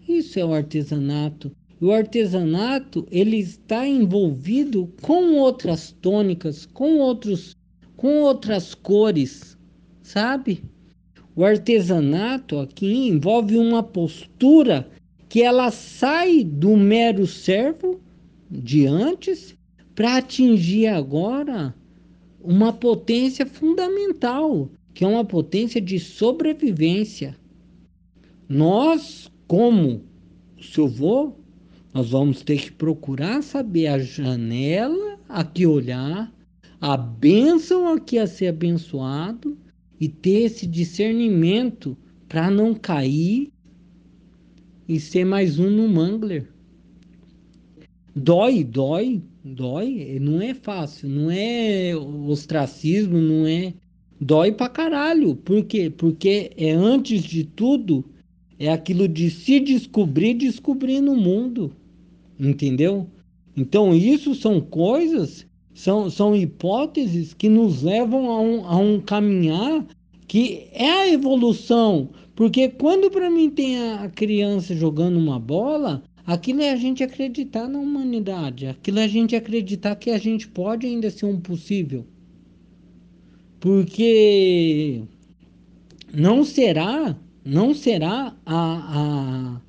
Isso 0.05 0.38
é 0.38 0.43
o 0.43 0.53
artesanato. 0.53 1.49
O 1.79 1.93
artesanato 1.93 3.08
ele 3.10 3.38
está 3.38 3.88
envolvido 3.88 4.91
com 5.01 5.36
outras 5.36 5.95
tônicas, 6.01 6.65
com 6.65 6.97
outros, 6.97 7.56
com 7.95 8.19
outras 8.19 8.75
cores, 8.75 9.58
sabe? 10.01 10.62
O 11.38 11.45
artesanato 11.45 12.60
aqui 12.60 13.08
envolve 13.08 13.58
uma 13.58 13.82
postura 13.82 14.89
que 15.29 15.41
ela 15.41 15.71
sai 15.71 16.43
do 16.43 16.75
mero 16.75 17.25
servo 17.25 18.01
de 18.51 18.86
antes 18.86 19.56
para 19.95 20.17
atingir 20.17 20.88
agora 20.88 21.73
uma 22.41 22.73
potência 22.73 23.45
fundamental, 23.45 24.69
que 24.93 25.03
é 25.03 25.08
uma 25.08 25.23
potência 25.23 25.79
de 25.79 25.99
sobrevivência. 25.99 27.38
Nós, 28.49 29.32
como 29.47 30.03
seu 30.62 30.86
avô, 30.86 31.34
nós 31.93 32.10
vamos 32.10 32.41
ter 32.41 32.60
que 32.60 32.71
procurar 32.71 33.41
saber 33.43 33.88
a 33.88 33.99
janela 33.99 35.19
a 35.29 35.43
que 35.43 35.65
olhar, 35.65 36.34
a 36.82 36.97
bênção 36.97 37.88
a 37.88 37.99
que 37.99 38.17
a 38.17 38.27
ser 38.27 38.47
abençoado 38.47 39.58
e 39.99 40.10
ter 40.10 40.43
esse 40.43 40.67
discernimento 40.67 41.95
para 42.27 42.49
não 42.49 42.73
cair 42.73 43.51
e 44.88 44.99
ser 44.99 45.23
mais 45.23 45.60
um 45.60 45.69
no 45.69 45.88
mangler. 45.88 46.51
Dói, 48.15 48.63
dói, 48.63 49.21
dói, 49.43 50.17
não 50.21 50.41
é 50.41 50.53
fácil, 50.53 51.10
não 51.10 51.29
é 51.29 51.93
ostracismo, 51.95 53.17
não 53.17 53.45
é. 53.45 53.73
Dói 54.19 54.51
pra 54.51 54.69
caralho. 54.69 55.36
Por 55.36 55.65
quê? 55.65 55.89
Porque 55.89 56.51
é 56.56 56.71
antes 56.71 57.23
de 57.23 57.43
tudo, 57.43 58.06
é 58.58 58.71
aquilo 58.71 59.08
de 59.08 59.29
se 59.29 59.60
descobrir, 59.60 60.36
descobrir 60.36 61.01
no 61.01 61.15
mundo. 61.15 61.75
Entendeu? 62.39 63.08
Então, 63.56 63.93
isso 63.93 64.34
são 64.34 64.62
coisas, 64.62 65.45
são, 65.73 66.10
são 66.10 66.36
hipóteses 66.36 67.34
que 67.34 67.49
nos 67.49 67.84
levam 67.84 68.29
a 68.32 68.39
um, 68.41 68.65
a 68.65 68.77
um 68.77 68.99
caminhar 68.99 69.86
que 70.27 70.67
é 70.71 70.89
a 70.89 71.10
evolução. 71.10 72.10
Porque 72.36 72.69
quando 72.69 73.12
para 73.12 73.29
mim 73.29 73.49
tem 73.49 73.77
a 73.91 74.10
criança 74.10 74.75
jogando 74.75 75.17
uma 75.17 75.38
bola, 75.38 76.01
Aquilo 76.25 76.62
é 76.62 76.71
a 76.71 76.75
gente 76.77 77.03
acreditar 77.03 77.67
na 77.67 77.79
humanidade. 77.79 78.67
Aquilo 78.67 78.99
é 78.99 79.03
a 79.03 79.07
gente 79.07 79.36
acreditar 79.36 79.95
que 79.97 80.09
a 80.09 80.17
gente 80.17 80.47
pode 80.47 80.88
ainda 80.88 81.09
ser 81.09 81.25
um 81.25 81.39
possível. 81.39 82.05
Porque 83.59 85.03
não 86.13 86.45
será, 86.45 87.17
não 87.43 87.73
será 87.73 88.33
a, 88.45 89.59
a, 89.59 89.62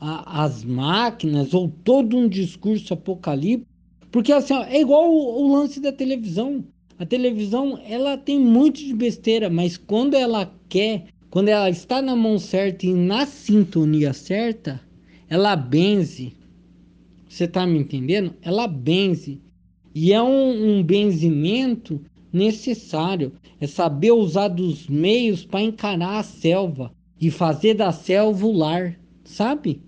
a, 0.00 0.44
as 0.44 0.64
máquinas 0.64 1.54
ou 1.54 1.68
todo 1.84 2.16
um 2.16 2.28
discurso 2.28 2.92
apocalíptico. 2.92 3.70
Porque 4.10 4.32
assim, 4.32 4.54
ó, 4.54 4.64
é 4.64 4.80
igual 4.80 5.08
o, 5.08 5.44
o 5.44 5.56
lance 5.56 5.80
da 5.80 5.92
televisão. 5.92 6.64
A 6.98 7.06
televisão, 7.06 7.80
ela 7.86 8.16
tem 8.16 8.38
muito 8.38 8.78
de 8.78 8.94
besteira, 8.94 9.48
mas 9.50 9.76
quando 9.76 10.14
ela 10.14 10.52
quer, 10.68 11.06
quando 11.30 11.48
ela 11.48 11.70
está 11.70 12.00
na 12.02 12.16
mão 12.16 12.38
certa 12.38 12.86
e 12.86 12.94
na 12.94 13.26
sintonia 13.26 14.12
certa, 14.12 14.80
ela 15.34 15.56
benze. 15.56 16.32
Você 17.28 17.42
está 17.42 17.66
me 17.66 17.76
entendendo? 17.76 18.34
Ela 18.40 18.68
benze. 18.68 19.40
E 19.92 20.12
é 20.12 20.22
um, 20.22 20.78
um 20.78 20.80
benzimento 20.80 22.00
necessário. 22.32 23.32
É 23.60 23.66
saber 23.66 24.12
usar 24.12 24.46
dos 24.46 24.86
meios 24.86 25.44
para 25.44 25.60
encarar 25.60 26.20
a 26.20 26.22
selva 26.22 26.92
e 27.20 27.32
fazer 27.32 27.74
da 27.74 27.90
selva 27.90 28.46
o 28.46 28.52
lar, 28.52 28.96
sabe? 29.24 29.82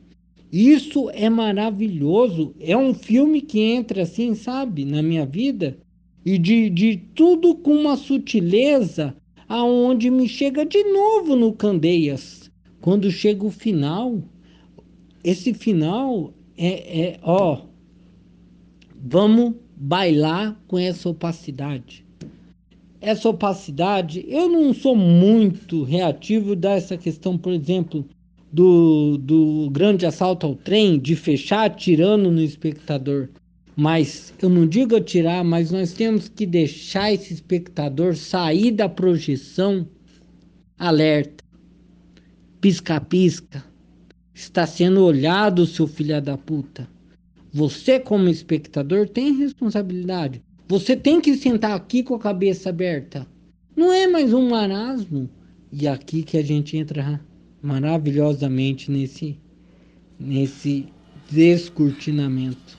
Isso 0.50 1.08
é 1.10 1.30
maravilhoso. 1.30 2.52
É 2.58 2.76
um 2.76 2.92
filme 2.92 3.40
que 3.40 3.60
entra 3.60 4.02
assim, 4.02 4.34
sabe, 4.34 4.84
na 4.84 5.00
minha 5.00 5.24
vida. 5.24 5.78
E 6.24 6.38
de, 6.38 6.68
de 6.68 6.96
tudo 7.14 7.54
com 7.54 7.70
uma 7.70 7.96
sutileza 7.96 9.16
aonde 9.48 10.10
me 10.10 10.28
chega 10.28 10.66
de 10.66 10.82
novo 10.82 11.36
no 11.36 11.52
Candeias. 11.52 12.50
Quando 12.80 13.12
chega 13.12 13.46
o 13.46 13.50
final, 13.52 14.20
esse 15.26 15.52
final 15.52 16.32
é, 16.56 17.00
é 17.00 17.18
ó, 17.20 17.62
vamos 18.94 19.54
bailar 19.76 20.56
com 20.68 20.78
essa 20.78 21.08
opacidade. 21.08 22.06
Essa 23.00 23.28
opacidade, 23.28 24.24
eu 24.28 24.48
não 24.48 24.72
sou 24.72 24.94
muito 24.94 25.82
reativo 25.82 26.54
dessa 26.54 26.96
questão, 26.96 27.36
por 27.36 27.52
exemplo, 27.52 28.06
do, 28.52 29.18
do 29.18 29.68
grande 29.72 30.06
assalto 30.06 30.46
ao 30.46 30.54
trem, 30.54 30.96
de 30.96 31.16
fechar 31.16 31.64
atirando 31.64 32.30
no 32.30 32.40
espectador. 32.40 33.28
Mas 33.74 34.32
eu 34.40 34.48
não 34.48 34.64
digo 34.64 34.94
atirar, 34.94 35.42
mas 35.42 35.72
nós 35.72 35.92
temos 35.92 36.28
que 36.28 36.46
deixar 36.46 37.12
esse 37.12 37.34
espectador 37.34 38.14
sair 38.14 38.70
da 38.70 38.88
projeção 38.88 39.88
alerta, 40.78 41.42
pisca-pisca 42.60 43.75
está 44.36 44.66
sendo 44.66 45.02
olhado, 45.02 45.64
seu 45.64 45.86
filho 45.86 46.20
da 46.20 46.36
puta. 46.36 46.86
Você, 47.50 47.98
como 47.98 48.28
espectador, 48.28 49.08
tem 49.08 49.32
responsabilidade. 49.32 50.42
Você 50.68 50.94
tem 50.94 51.22
que 51.22 51.34
sentar 51.36 51.74
aqui 51.74 52.02
com 52.02 52.14
a 52.14 52.18
cabeça 52.18 52.68
aberta. 52.68 53.26
Não 53.74 53.90
é 53.90 54.06
mais 54.06 54.34
um 54.34 54.50
marasmo. 54.50 55.30
E 55.72 55.88
aqui 55.88 56.22
que 56.22 56.36
a 56.36 56.42
gente 56.42 56.76
entra 56.76 57.18
maravilhosamente 57.62 58.90
nesse, 58.90 59.40
nesse 60.20 60.86
descortinamento. 61.30 62.78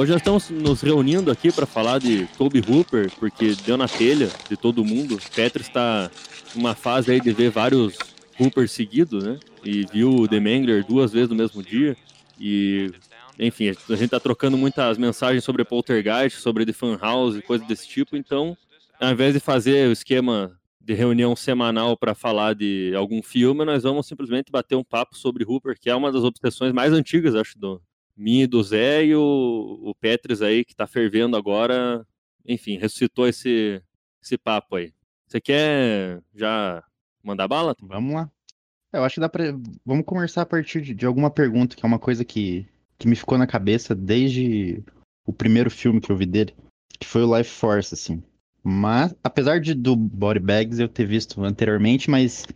Hoje 0.00 0.12
nós 0.12 0.22
estamos 0.22 0.48
nos 0.48 0.80
reunindo 0.80 1.30
aqui 1.30 1.52
para 1.52 1.66
falar 1.66 1.98
de 1.98 2.26
Toby 2.38 2.64
Hooper, 2.66 3.12
porque 3.18 3.54
deu 3.66 3.76
na 3.76 3.86
telha 3.86 4.30
de 4.48 4.56
todo 4.56 4.82
mundo. 4.82 5.18
Petri 5.36 5.60
está 5.60 6.10
numa 6.54 6.74
fase 6.74 7.12
aí 7.12 7.20
de 7.20 7.30
ver 7.32 7.50
vários 7.50 7.98
Hooper 8.40 8.66
seguidos, 8.66 9.22
né? 9.22 9.38
E 9.62 9.84
viu 9.92 10.08
o 10.08 10.26
The 10.26 10.40
Mangler 10.40 10.86
duas 10.86 11.12
vezes 11.12 11.28
no 11.28 11.36
mesmo 11.36 11.62
dia. 11.62 11.94
E, 12.40 12.90
enfim, 13.38 13.68
a 13.68 13.92
gente 13.92 14.04
está 14.04 14.18
trocando 14.18 14.56
muitas 14.56 14.96
mensagens 14.96 15.44
sobre 15.44 15.66
Poltergeist, 15.66 16.40
sobre 16.40 16.64
The 16.64 16.72
Fun 16.72 16.96
House 16.96 17.36
e 17.36 17.42
coisas 17.42 17.68
desse 17.68 17.86
tipo. 17.86 18.16
Então, 18.16 18.56
ao 18.98 19.10
invés 19.12 19.34
de 19.34 19.40
fazer 19.40 19.86
o 19.86 19.92
esquema 19.92 20.58
de 20.80 20.94
reunião 20.94 21.36
semanal 21.36 21.94
para 21.94 22.14
falar 22.14 22.54
de 22.54 22.94
algum 22.96 23.22
filme, 23.22 23.66
nós 23.66 23.82
vamos 23.82 24.06
simplesmente 24.06 24.50
bater 24.50 24.76
um 24.76 24.82
papo 24.82 25.14
sobre 25.14 25.44
Hooper, 25.44 25.78
que 25.78 25.90
é 25.90 25.94
uma 25.94 26.10
das 26.10 26.24
obsessões 26.24 26.72
mais 26.72 26.90
antigas, 26.90 27.34
acho, 27.34 27.58
do, 27.58 27.82
minha 28.20 28.44
e 28.44 28.46
do 28.46 28.62
Zé 28.62 29.04
e 29.06 29.14
o, 29.16 29.80
o 29.82 29.94
Petris 29.94 30.42
aí, 30.42 30.64
que 30.64 30.76
tá 30.76 30.86
fervendo 30.86 31.36
agora, 31.36 32.06
enfim, 32.46 32.76
ressuscitou 32.76 33.26
esse, 33.26 33.82
esse 34.22 34.36
papo 34.36 34.76
aí. 34.76 34.92
Você 35.26 35.40
quer 35.40 36.20
já 36.34 36.84
mandar 37.22 37.48
bala? 37.48 37.74
Vamos 37.80 38.14
lá. 38.14 38.30
Eu 38.92 39.04
acho 39.04 39.14
que 39.14 39.20
dá 39.20 39.28
pra. 39.28 39.44
Vamos 39.86 40.04
conversar 40.04 40.42
a 40.42 40.46
partir 40.46 40.82
de, 40.82 40.94
de 40.94 41.06
alguma 41.06 41.30
pergunta, 41.30 41.74
que 41.74 41.84
é 41.84 41.88
uma 41.88 41.98
coisa 41.98 42.24
que, 42.24 42.68
que 42.98 43.08
me 43.08 43.16
ficou 43.16 43.38
na 43.38 43.46
cabeça 43.46 43.94
desde 43.94 44.82
o 45.24 45.32
primeiro 45.32 45.70
filme 45.70 46.00
que 46.00 46.10
eu 46.10 46.16
vi 46.16 46.26
dele, 46.26 46.54
que 46.98 47.06
foi 47.06 47.22
o 47.22 47.38
Life 47.38 47.50
Force, 47.50 47.94
assim. 47.94 48.22
Mas, 48.62 49.14
apesar 49.24 49.60
de 49.60 49.72
do 49.72 49.96
Body 49.96 50.40
Bags 50.40 50.78
eu 50.78 50.88
ter 50.88 51.06
visto 51.06 51.42
anteriormente, 51.42 52.10
mas. 52.10 52.46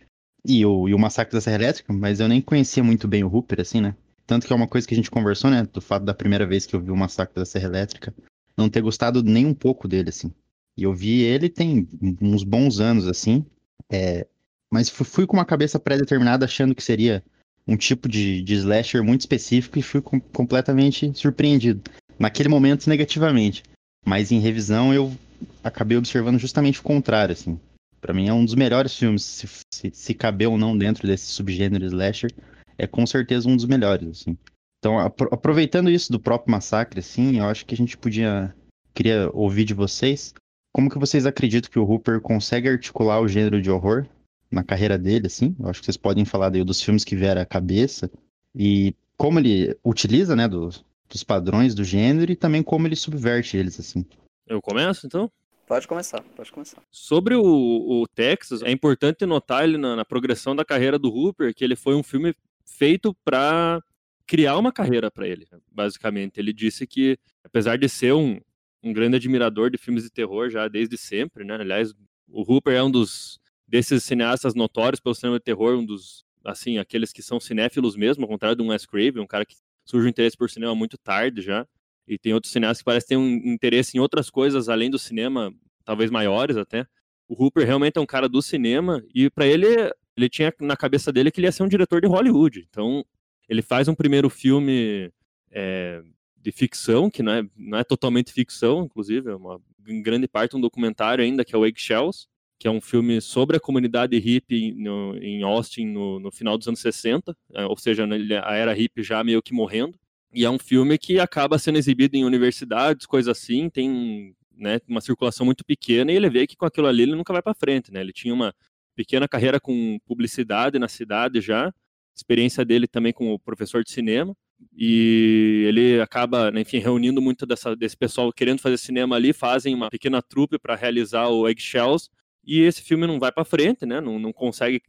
E 0.47 0.63
o, 0.63 0.87
e 0.87 0.93
o 0.93 0.99
Massacre 0.99 1.33
da 1.33 1.41
Serra 1.41 1.55
Elétrica, 1.55 1.91
mas 1.91 2.19
eu 2.19 2.27
nem 2.27 2.39
conhecia 2.39 2.83
muito 2.83 3.07
bem 3.07 3.23
o 3.23 3.33
Hooper, 3.33 3.61
assim, 3.61 3.81
né? 3.81 3.95
Tanto 4.27 4.47
que 4.47 4.53
é 4.53 4.55
uma 4.55 4.67
coisa 4.67 4.87
que 4.87 4.93
a 4.93 4.97
gente 4.97 5.11
conversou, 5.11 5.51
né? 5.51 5.67
Do 5.71 5.81
fato 5.81 6.03
da 6.03 6.13
primeira 6.13 6.45
vez 6.45 6.65
que 6.65 6.75
eu 6.75 6.81
vi 6.81 6.91
o 6.91 6.97
Massacre 6.97 7.35
da 7.35 7.45
Serra 7.45 7.65
Elétrica, 7.65 8.13
não 8.57 8.69
ter 8.69 8.81
gostado 8.81 9.23
nem 9.23 9.45
um 9.45 9.53
pouco 9.53 9.87
dele, 9.87 10.09
assim. 10.09 10.33
E 10.77 10.83
eu 10.83 10.93
vi 10.93 11.21
ele 11.21 11.47
tem 11.49 11.87
uns 12.21 12.43
bons 12.43 12.79
anos, 12.79 13.07
assim. 13.07 13.45
É, 13.89 14.25
mas 14.71 14.89
fui 14.89 15.25
com 15.27 15.37
uma 15.37 15.45
cabeça 15.45 15.79
pré-determinada 15.79 16.45
achando 16.45 16.73
que 16.75 16.83
seria 16.83 17.23
um 17.67 17.77
tipo 17.77 18.07
de, 18.07 18.41
de 18.41 18.55
slasher 18.55 19.03
muito 19.03 19.21
específico 19.21 19.79
e 19.79 19.81
fui 19.81 20.01
com, 20.01 20.19
completamente 20.19 21.11
surpreendido. 21.17 21.81
Naquele 22.17 22.49
momento, 22.49 22.89
negativamente. 22.89 23.63
Mas 24.05 24.31
em 24.31 24.39
revisão, 24.39 24.93
eu 24.93 25.15
acabei 25.63 25.97
observando 25.97 26.39
justamente 26.39 26.79
o 26.79 26.83
contrário, 26.83 27.33
assim. 27.33 27.59
Para 27.99 28.13
mim 28.13 28.27
é 28.27 28.33
um 28.33 28.45
dos 28.45 28.53
melhores 28.53 28.95
filmes, 28.95 29.23
se, 29.23 29.47
se, 29.73 29.91
se 29.91 30.13
caber 30.13 30.47
ou 30.47 30.57
não 30.57 30.77
dentro 30.77 31.07
desse 31.07 31.25
subgênero 31.25 31.85
slasher 31.85 32.31
é 32.77 32.87
com 32.87 33.05
certeza 33.05 33.47
um 33.47 33.55
dos 33.55 33.65
melhores, 33.65 34.07
assim. 34.07 34.37
Então, 34.79 34.99
aproveitando 34.99 35.89
isso 35.89 36.11
do 36.11 36.19
próprio 36.19 36.51
massacre, 36.51 36.99
assim, 36.99 37.39
eu 37.39 37.45
acho 37.45 37.65
que 37.65 37.73
a 37.73 37.77
gente 37.77 37.97
podia 37.97 38.53
queria 38.93 39.29
ouvir 39.33 39.65
de 39.65 39.73
vocês 39.73 40.33
como 40.75 40.89
que 40.89 40.99
vocês 40.99 41.25
acreditam 41.25 41.71
que 41.71 41.79
o 41.79 41.89
Hooper 41.89 42.19
consegue 42.19 42.67
articular 42.67 43.21
o 43.21 43.29
gênero 43.29 43.61
de 43.61 43.71
horror 43.71 44.05
na 44.51 44.61
carreira 44.61 44.97
dele, 44.97 45.27
assim? 45.27 45.55
Eu 45.57 45.69
acho 45.69 45.79
que 45.79 45.85
vocês 45.85 45.95
podem 45.95 46.25
falar 46.25 46.49
daí 46.49 46.65
dos 46.65 46.81
filmes 46.81 47.05
que 47.05 47.15
vieram 47.15 47.41
à 47.41 47.45
cabeça 47.45 48.11
e 48.53 48.93
como 49.15 49.39
ele 49.39 49.73
utiliza, 49.85 50.35
né, 50.35 50.49
dos, 50.49 50.83
dos 51.07 51.23
padrões 51.23 51.73
do 51.73 51.81
gênero 51.81 52.29
e 52.29 52.35
também 52.35 52.61
como 52.61 52.85
ele 52.85 52.97
subverte 52.97 53.55
eles, 53.55 53.79
assim. 53.79 54.05
Eu 54.45 54.61
começo, 54.61 55.07
então? 55.07 55.31
Pode 55.65 55.87
começar, 55.87 56.21
pode 56.35 56.51
começar. 56.51 56.81
Sobre 56.91 57.35
o, 57.35 57.41
o 57.41 58.05
Texas, 58.13 58.61
é 58.61 58.69
importante 58.69 59.25
notar 59.25 59.63
ele 59.63 59.77
na, 59.77 59.95
na, 59.95 60.03
progressão 60.03 60.53
da 60.53 60.65
carreira 60.65 60.99
do 60.99 61.07
Hooper 61.07 61.55
que 61.55 61.63
ele 61.63 61.77
foi 61.77 61.95
um 61.95 62.03
filme 62.03 62.35
feito 62.77 63.15
para 63.23 63.81
criar 64.27 64.57
uma 64.57 64.71
carreira 64.71 65.11
para 65.11 65.27
ele, 65.27 65.47
basicamente. 65.71 66.39
Ele 66.39 66.51
disse 66.51 66.87
que, 66.87 67.17
apesar 67.43 67.77
de 67.77 67.87
ser 67.87 68.13
um, 68.13 68.39
um 68.83 68.93
grande 68.93 69.15
admirador 69.17 69.69
de 69.69 69.77
filmes 69.77 70.03
de 70.03 70.09
terror 70.09 70.49
já 70.49 70.67
desde 70.67 70.97
sempre, 70.97 71.43
né? 71.43 71.55
Aliás, 71.55 71.93
o 72.27 72.41
Hooper 72.41 72.73
é 72.73 72.83
um 72.83 72.91
dos 72.91 73.39
desses 73.67 74.03
cineastas 74.03 74.53
notórios 74.53 74.99
pelo 74.99 75.15
cinema 75.15 75.39
de 75.39 75.43
terror, 75.43 75.77
um 75.77 75.85
dos 75.85 76.23
assim, 76.43 76.77
aqueles 76.77 77.11
que 77.11 77.23
são 77.23 77.39
cinéfilos 77.39 77.95
mesmo, 77.95 78.23
ao 78.23 78.29
contrário 78.29 78.55
de 78.55 78.61
um 78.61 78.67
Wes 78.67 78.85
Craven, 78.85 79.23
um 79.23 79.27
cara 79.27 79.45
que 79.45 79.55
surge 79.83 80.05
o 80.05 80.09
interesse 80.09 80.37
por 80.37 80.49
cinema 80.49 80.75
muito 80.75 80.97
tarde 80.97 81.41
já. 81.41 81.67
E 82.07 82.19
tem 82.19 82.33
outros 82.33 82.53
cineastas 82.53 82.79
que 82.79 82.85
parecem 82.85 83.07
ter 83.09 83.17
um 83.17 83.53
interesse 83.53 83.97
em 83.97 83.99
outras 83.99 84.29
coisas 84.29 84.69
além 84.69 84.91
do 84.91 84.99
cinema, 84.99 85.51
talvez 85.83 86.11
maiores 86.11 86.55
até. 86.55 86.85
O 87.27 87.43
Hooper 87.43 87.65
realmente 87.65 87.97
é 87.97 88.01
um 88.01 88.05
cara 88.05 88.29
do 88.29 88.41
cinema 88.43 89.03
e 89.13 89.27
para 89.29 89.47
ele 89.47 89.91
ele 90.17 90.29
tinha 90.29 90.53
na 90.59 90.77
cabeça 90.77 91.11
dele 91.11 91.31
que 91.31 91.39
ele 91.39 91.47
ia 91.47 91.51
ser 91.51 91.63
um 91.63 91.67
diretor 91.67 92.01
de 92.01 92.07
Hollywood. 92.07 92.65
Então, 92.69 93.05
ele 93.47 93.61
faz 93.61 93.87
um 93.87 93.95
primeiro 93.95 94.29
filme 94.29 95.11
é, 95.51 96.01
de 96.37 96.51
ficção, 96.51 97.09
que 97.09 97.23
não 97.23 97.31
é, 97.33 97.43
não 97.55 97.77
é 97.77 97.83
totalmente 97.83 98.31
ficção, 98.31 98.83
inclusive, 98.83 99.31
é 99.31 99.35
uma, 99.35 99.59
em 99.87 100.01
grande 100.01 100.27
parte 100.27 100.55
um 100.55 100.61
documentário 100.61 101.23
ainda, 101.23 101.43
que 101.43 101.55
é 101.55 101.57
o 101.57 101.65
Eggshells, 101.65 102.27
que 102.57 102.67
é 102.67 102.71
um 102.71 102.79
filme 102.79 103.19
sobre 103.19 103.57
a 103.57 103.59
comunidade 103.59 104.17
hippie 104.17 104.73
no, 104.73 105.17
em 105.17 105.43
Austin 105.43 105.87
no, 105.87 106.19
no, 106.19 106.31
final 106.31 106.57
dos 106.57 106.67
anos 106.67 106.79
60, 106.79 107.35
é, 107.53 107.65
ou 107.65 107.77
seja, 107.77 108.07
a 108.43 108.55
era 108.55 108.73
hippie 108.73 109.03
já 109.03 109.23
meio 109.23 109.41
que 109.41 109.53
morrendo. 109.53 109.97
E 110.33 110.43
é 110.43 110.49
um 110.49 110.59
filme 110.59 110.97
que 110.97 111.19
acaba 111.19 111.57
sendo 111.57 111.77
exibido 111.77 112.15
em 112.15 112.25
universidades, 112.25 113.05
coisas 113.05 113.37
assim, 113.37 113.69
tem 113.69 114.35
né, 114.57 114.79
uma 114.87 115.01
circulação 115.01 115.45
muito 115.45 115.65
pequena, 115.65 116.11
e 116.11 116.15
ele 116.15 116.29
vê 116.29 116.47
que 116.47 116.55
com 116.55 116.65
aquilo 116.65 116.87
ali 116.87 117.03
ele 117.03 117.15
nunca 117.15 117.33
vai 117.33 117.41
para 117.41 117.53
frente, 117.53 117.91
né? 117.91 118.01
Ele 118.01 118.13
tinha 118.13 118.33
uma, 118.33 118.53
pequena 118.95 119.27
carreira 119.27 119.59
com 119.59 119.99
publicidade 120.05 120.79
na 120.79 120.87
cidade 120.87 121.41
já, 121.41 121.73
experiência 122.15 122.63
dele 122.63 122.87
também 122.87 123.11
como 123.13 123.37
professor 123.39 123.83
de 123.83 123.91
cinema, 123.91 124.35
e 124.75 125.65
ele 125.67 126.01
acaba, 126.01 126.49
né, 126.49 126.61
enfim, 126.61 126.79
reunindo 126.79 127.21
muito 127.21 127.45
dessa, 127.45 127.75
desse 127.75 127.97
pessoal 127.97 128.31
querendo 128.31 128.61
fazer 128.61 128.77
cinema 128.77 129.15
ali, 129.15 129.33
fazem 129.33 129.75
uma 129.75 129.89
pequena 129.89 130.21
trupe 130.21 130.57
para 130.57 130.75
realizar 130.75 131.27
o 131.27 131.47
Eggshells, 131.47 132.09
e 132.45 132.61
esse 132.61 132.81
filme 132.81 133.05
não 133.05 133.19
vai 133.19 133.31
para 133.31 133.43
frente, 133.43 133.85
né, 133.85 133.99
não, 133.99 134.17
não 134.17 134.31
consegue 134.31 134.81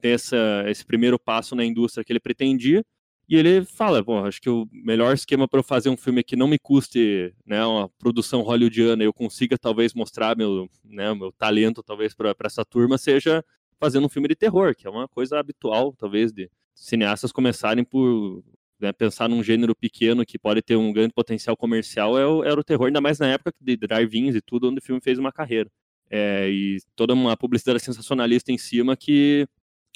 ter 0.00 0.08
essa, 0.08 0.64
esse 0.66 0.84
primeiro 0.84 1.18
passo 1.18 1.54
na 1.54 1.64
indústria 1.64 2.04
que 2.04 2.12
ele 2.12 2.20
pretendia, 2.20 2.84
e 3.32 3.36
ele 3.36 3.64
fala, 3.64 4.02
bom, 4.02 4.26
acho 4.26 4.42
que 4.42 4.50
o 4.50 4.68
melhor 4.70 5.14
esquema 5.14 5.48
para 5.48 5.58
eu 5.58 5.64
fazer 5.64 5.88
um 5.88 5.96
filme 5.96 6.22
que 6.22 6.36
não 6.36 6.46
me 6.46 6.58
custe, 6.58 7.34
né, 7.46 7.64
uma 7.64 7.88
produção 7.88 8.42
hollywoodiana, 8.42 9.02
eu 9.02 9.10
consiga 9.10 9.56
talvez 9.56 9.94
mostrar 9.94 10.36
meu, 10.36 10.68
né, 10.84 11.14
meu 11.14 11.32
talento 11.32 11.82
talvez 11.82 12.14
para 12.14 12.36
essa 12.44 12.62
turma 12.62 12.98
seja 12.98 13.42
fazendo 13.80 14.04
um 14.04 14.08
filme 14.10 14.28
de 14.28 14.36
terror, 14.36 14.74
que 14.76 14.86
é 14.86 14.90
uma 14.90 15.08
coisa 15.08 15.38
habitual, 15.38 15.94
talvez, 15.96 16.30
de 16.30 16.50
cineastas 16.74 17.32
começarem 17.32 17.84
por 17.84 18.44
né, 18.78 18.92
pensar 18.92 19.30
num 19.30 19.42
gênero 19.42 19.74
pequeno 19.74 20.26
que 20.26 20.38
pode 20.38 20.60
ter 20.60 20.76
um 20.76 20.92
grande 20.92 21.14
potencial 21.14 21.56
comercial, 21.56 22.18
é 22.18 22.26
o, 22.26 22.44
era 22.44 22.60
o 22.60 22.62
terror, 22.62 22.88
ainda 22.88 23.00
mais 23.00 23.18
na 23.18 23.28
época 23.28 23.54
de 23.58 23.78
drive-ins 23.78 24.34
e 24.34 24.42
tudo, 24.42 24.68
onde 24.68 24.78
o 24.78 24.82
filme 24.82 25.00
fez 25.00 25.18
uma 25.18 25.32
carreira. 25.32 25.70
É, 26.10 26.50
e 26.50 26.76
toda 26.94 27.14
uma 27.14 27.34
publicidade 27.34 27.80
sensacionalista 27.80 28.52
em 28.52 28.58
cima 28.58 28.94
que 28.94 29.48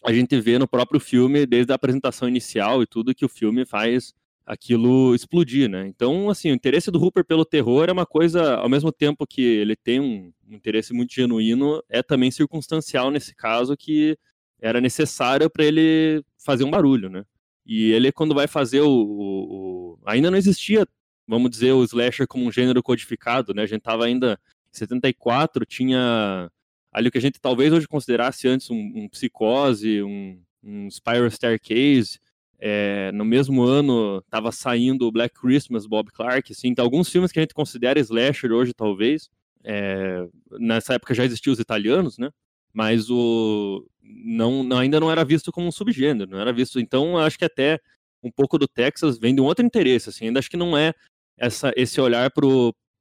a 0.05 0.13
gente 0.13 0.39
vê 0.41 0.59
no 0.59 0.69
próprio 0.69 1.01
filme, 1.01 1.47
desde 1.47 1.73
a 1.73 1.75
apresentação 1.75 2.29
inicial 2.29 2.83
e 2.83 2.87
tudo, 2.87 3.15
que 3.15 3.25
o 3.25 3.29
filme 3.29 3.65
faz 3.65 4.15
aquilo 4.47 5.15
explodir, 5.15 5.69
né? 5.69 5.89
Então, 5.89 6.31
assim, 6.31 6.53
o 6.53 6.55
interesse 6.55 6.91
do 6.91 7.03
Hooper 7.03 7.25
pelo 7.25 7.45
terror 7.45 7.89
é 7.89 7.93
uma 7.93 8.07
coisa, 8.07 8.55
ao 8.55 8.69
mesmo 8.69 8.93
tempo 8.93 9.27
que 9.27 9.43
ele 9.43 9.75
tem 9.75 9.99
um, 9.99 10.33
interesse 10.49 10.93
muito 10.93 11.13
genuíno, 11.13 11.83
é 11.89 12.03
também 12.03 12.31
circunstancial 12.31 13.11
nesse 13.11 13.35
caso 13.35 13.77
que 13.77 14.17
era 14.61 14.81
necessário 14.81 15.51
para 15.51 15.65
ele 15.65 16.23
fazer 16.39 16.63
um 16.63 16.71
barulho, 16.71 17.11
né? 17.11 17.25
E 17.67 17.91
ele, 17.91 18.13
quando 18.13 18.35
vai 18.35 18.47
fazer 18.47 18.81
o, 18.83 18.89
o, 18.89 19.95
o, 19.95 19.99
Ainda 20.07 20.31
não 20.31 20.39
existia, 20.39 20.87
vamos 21.27 21.51
dizer, 21.51 21.73
o 21.73 21.83
slasher 21.83 22.29
como 22.29 22.47
um 22.47 22.53
gênero 22.53 22.83
codificado, 22.83 23.53
né? 23.53 23.63
A 23.63 23.67
gente 23.67 23.83
tava 23.83 24.05
ainda... 24.05 24.39
Em 24.73 24.79
74 24.79 25.65
tinha 25.65 26.51
ali 26.97 27.09
o 27.09 27.13
que 27.13 27.19
a 27.19 27.21
gente 27.21 27.39
talvez 27.39 27.73
hoje 27.73 27.87
considerasse 27.87 28.49
antes 28.49 28.71
um, 28.71 28.93
um 28.95 29.09
psicose, 29.09 30.03
um, 30.03 30.41
um 30.65 30.91
spiral 30.91 31.31
staircase, 31.31 32.19
É, 32.59 33.13
no 33.13 33.23
mesmo 33.25 33.63
ano 33.63 34.23
estava 34.25 34.51
saindo 34.51 35.07
o 35.07 35.13
Black 35.13 35.39
Christmas, 35.39 35.87
Bob 35.87 36.11
Clark, 36.11 36.51
assim, 36.51 36.69
então, 36.69 36.85
alguns 36.85 37.11
filmes 37.11 37.31
que 37.31 37.39
a 37.39 37.43
gente 37.43 37.53
considera 37.53 38.01
slasher 38.01 38.51
hoje, 38.51 38.73
talvez. 38.73 39.29
É, 39.63 40.27
nessa 40.59 40.95
época 40.95 41.13
já 41.13 41.23
existiam 41.25 41.53
os 41.53 41.61
italianos, 41.61 42.17
né? 42.17 42.31
Mas 42.73 43.11
o 43.11 43.85
não, 44.03 44.63
não, 44.63 44.79
ainda 44.79 44.99
não 44.99 45.11
era 45.11 45.23
visto 45.25 45.53
como 45.53 45.67
um 45.69 45.73
subgênero, 45.73 46.31
não 46.31 46.41
era 46.41 46.53
visto. 46.53 46.81
Então, 46.81 47.19
acho 47.19 47.39
que 47.39 47.45
até 47.45 47.79
um 48.23 48.31
pouco 48.31 48.57
do 48.59 48.67
Texas 48.67 49.19
vem 49.19 49.35
de 49.35 49.41
um 49.43 49.45
outro 49.45 49.67
interesse, 49.67 50.09
assim, 50.09 50.27
ainda 50.29 50.39
acho 50.39 50.51
que 50.51 50.57
não 50.57 50.77
é 50.79 50.95
essa, 51.37 51.73
esse 51.77 52.01
olhar 52.01 52.31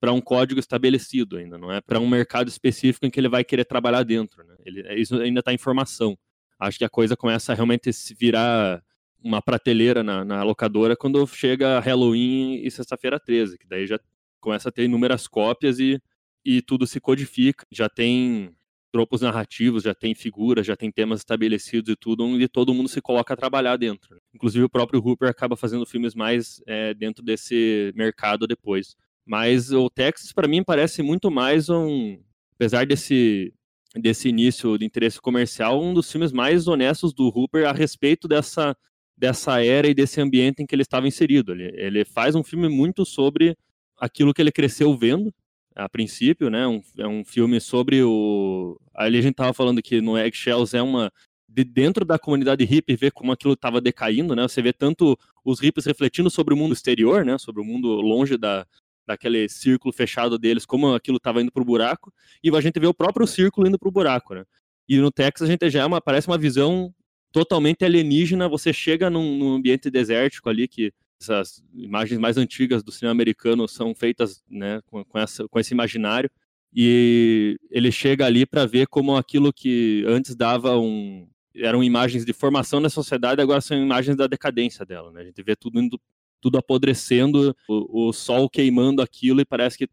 para 0.05 0.13
um 0.13 0.21
código 0.21 0.59
estabelecido 0.59 1.35
ainda, 1.35 1.57
não 1.57 1.71
é 1.71 1.81
para 1.81 1.99
um 1.99 2.07
mercado 2.07 2.47
específico 2.47 3.07
em 3.07 3.09
que 3.09 3.19
ele 3.19 3.27
vai 3.27 3.43
querer 3.43 3.65
trabalhar 3.65 4.03
dentro, 4.03 4.43
né? 4.43 4.53
Ele, 4.63 5.01
isso 5.01 5.19
ainda 5.19 5.39
está 5.39 5.51
em 5.51 5.57
formação. 5.57 6.15
Acho 6.59 6.77
que 6.77 6.85
a 6.85 6.89
coisa 6.89 7.17
começa 7.17 7.51
a 7.51 7.55
realmente 7.55 7.91
se 7.91 8.13
virar 8.13 8.83
uma 9.23 9.41
prateleira 9.41 10.03
na, 10.03 10.23
na 10.23 10.43
locadora 10.43 10.95
quando 10.95 11.25
chega 11.25 11.79
Halloween 11.79 12.61
e 12.63 12.69
Sexta-feira 12.69 13.19
13, 13.19 13.57
que 13.57 13.67
daí 13.67 13.87
já 13.87 13.99
começa 14.39 14.69
a 14.69 14.71
ter 14.71 14.83
inúmeras 14.83 15.27
cópias 15.27 15.79
e, 15.79 15.99
e 16.45 16.61
tudo 16.61 16.85
se 16.85 16.99
codifica. 16.99 17.65
Já 17.71 17.89
tem 17.89 18.55
tropos 18.91 19.21
narrativos, 19.21 19.81
já 19.81 19.95
tem 19.95 20.13
figuras, 20.13 20.67
já 20.67 20.75
tem 20.75 20.91
temas 20.91 21.21
estabelecidos 21.21 21.91
e 21.91 21.95
tudo, 21.95 22.25
onde 22.25 22.47
todo 22.47 22.75
mundo 22.75 22.89
se 22.89 23.01
coloca 23.01 23.33
a 23.33 23.37
trabalhar 23.37 23.75
dentro. 23.75 24.13
Né? 24.13 24.21
Inclusive 24.35 24.65
o 24.65 24.69
próprio 24.69 25.01
Hooper 25.03 25.29
acaba 25.29 25.57
fazendo 25.57 25.83
filmes 25.83 26.13
mais 26.13 26.61
é, 26.67 26.93
dentro 26.93 27.23
desse 27.23 27.91
mercado 27.95 28.45
depois. 28.45 28.95
Mas 29.25 29.71
o 29.71 29.89
Texas, 29.89 30.31
para 30.31 30.47
mim, 30.47 30.63
parece 30.63 31.01
muito 31.01 31.31
mais 31.31 31.69
um. 31.69 32.19
Apesar 32.55 32.85
desse, 32.85 33.53
desse 33.95 34.29
início 34.29 34.77
de 34.77 34.85
interesse 34.85 35.19
comercial, 35.19 35.81
um 35.81 35.93
dos 35.93 36.11
filmes 36.11 36.31
mais 36.31 36.67
honestos 36.67 37.13
do 37.13 37.27
Hooper 37.27 37.67
a 37.67 37.73
respeito 37.73 38.27
dessa 38.27 38.75
dessa 39.17 39.63
era 39.63 39.87
e 39.87 39.93
desse 39.93 40.19
ambiente 40.19 40.61
em 40.61 40.65
que 40.65 40.75
ele 40.75 40.81
estava 40.81 41.07
inserido. 41.07 41.53
Ele, 41.53 41.71
ele 41.75 42.05
faz 42.05 42.35
um 42.35 42.43
filme 42.43 42.67
muito 42.67 43.05
sobre 43.05 43.57
aquilo 43.97 44.33
que 44.33 44.41
ele 44.41 44.51
cresceu 44.51 44.95
vendo, 44.97 45.33
a 45.75 45.89
princípio, 45.89 46.49
né? 46.49 46.65
Um, 46.67 46.81
é 46.97 47.07
um 47.07 47.23
filme 47.23 47.59
sobre 47.59 48.01
o. 48.03 48.79
Ali 48.93 49.17
a 49.17 49.21
gente 49.21 49.33
estava 49.33 49.53
falando 49.53 49.81
que 49.81 50.01
no 50.01 50.17
Eggshells 50.17 50.75
é 50.75 50.81
uma. 50.81 51.11
De 51.47 51.63
dentro 51.63 52.03
da 52.03 52.19
comunidade 52.19 52.65
hippie, 52.65 52.97
ver 52.97 53.11
como 53.11 53.31
aquilo 53.31 53.53
estava 53.53 53.79
decaindo, 53.79 54.35
né? 54.35 54.43
Você 54.43 54.61
vê 54.61 54.73
tanto 54.73 55.17
os 55.43 55.61
hippies 55.61 55.85
refletindo 55.85 56.29
sobre 56.29 56.53
o 56.53 56.57
mundo 56.57 56.73
exterior, 56.73 57.23
né? 57.23 57.37
Sobre 57.37 57.61
o 57.61 57.65
mundo 57.65 57.87
longe 58.01 58.37
da, 58.37 58.67
daquele 59.05 59.47
círculo 59.49 59.93
fechado 59.93 60.37
deles, 60.37 60.65
como 60.65 60.93
aquilo 60.93 61.17
estava 61.17 61.41
indo 61.41 61.51
para 61.51 61.61
o 61.61 61.65
buraco, 61.65 62.13
e 62.43 62.49
a 62.55 62.61
gente 62.61 62.79
vê 62.79 62.87
o 62.87 62.93
próprio 62.93 63.27
círculo 63.27 63.67
indo 63.67 63.77
para 63.77 63.89
o 63.89 63.91
buraco, 63.91 64.35
né? 64.35 64.43
E 64.87 64.97
no 64.97 65.11
Texas 65.11 65.47
a 65.47 65.51
gente 65.51 65.69
já 65.69 65.81
é 65.81 65.85
uma, 65.85 65.99
parece 65.99 66.27
uma 66.27 66.37
visão 66.37 66.93
totalmente 67.31 67.83
alienígena. 67.83 68.47
Você 68.47 68.71
chega 68.71 69.09
num, 69.09 69.37
num, 69.37 69.55
ambiente 69.55 69.89
desértico 69.89 70.49
ali, 70.49 70.67
que 70.67 70.93
essas 71.19 71.63
imagens 71.73 72.19
mais 72.19 72.37
antigas 72.37 72.83
do 72.83 72.91
cinema 72.91 73.11
americano 73.11 73.67
são 73.67 73.95
feitas 73.95 74.43
né, 74.49 74.81
com, 74.85 75.03
com, 75.03 75.19
essa, 75.19 75.47
com 75.47 75.59
esse 75.59 75.73
imaginário. 75.73 76.29
E 76.73 77.57
ele 77.71 77.91
chega 77.91 78.25
ali 78.25 78.45
para 78.45 78.65
ver 78.65 78.87
como 78.87 79.15
aquilo 79.15 79.51
que 79.51 80.03
antes 80.07 80.35
dava 80.35 80.77
um. 80.77 81.27
eram 81.55 81.83
imagens 81.83 82.25
de 82.25 82.33
formação 82.33 82.81
da 82.81 82.89
sociedade, 82.89 83.41
agora 83.41 83.61
são 83.61 83.77
imagens 83.77 84.15
da 84.15 84.27
decadência 84.27 84.85
dela. 84.85 85.11
Né? 85.11 85.21
A 85.21 85.25
gente 85.25 85.41
vê 85.41 85.55
tudo 85.55 85.81
indo 85.81 85.99
tudo 86.45 86.59
apodrecendo, 86.59 87.57
o, 87.67 88.09
o, 88.09 88.13
sol 88.13 88.47
queimando 88.47 89.01
aquilo 89.01 89.41
e 89.41 89.45
parece 89.45 89.79
que 89.79 89.89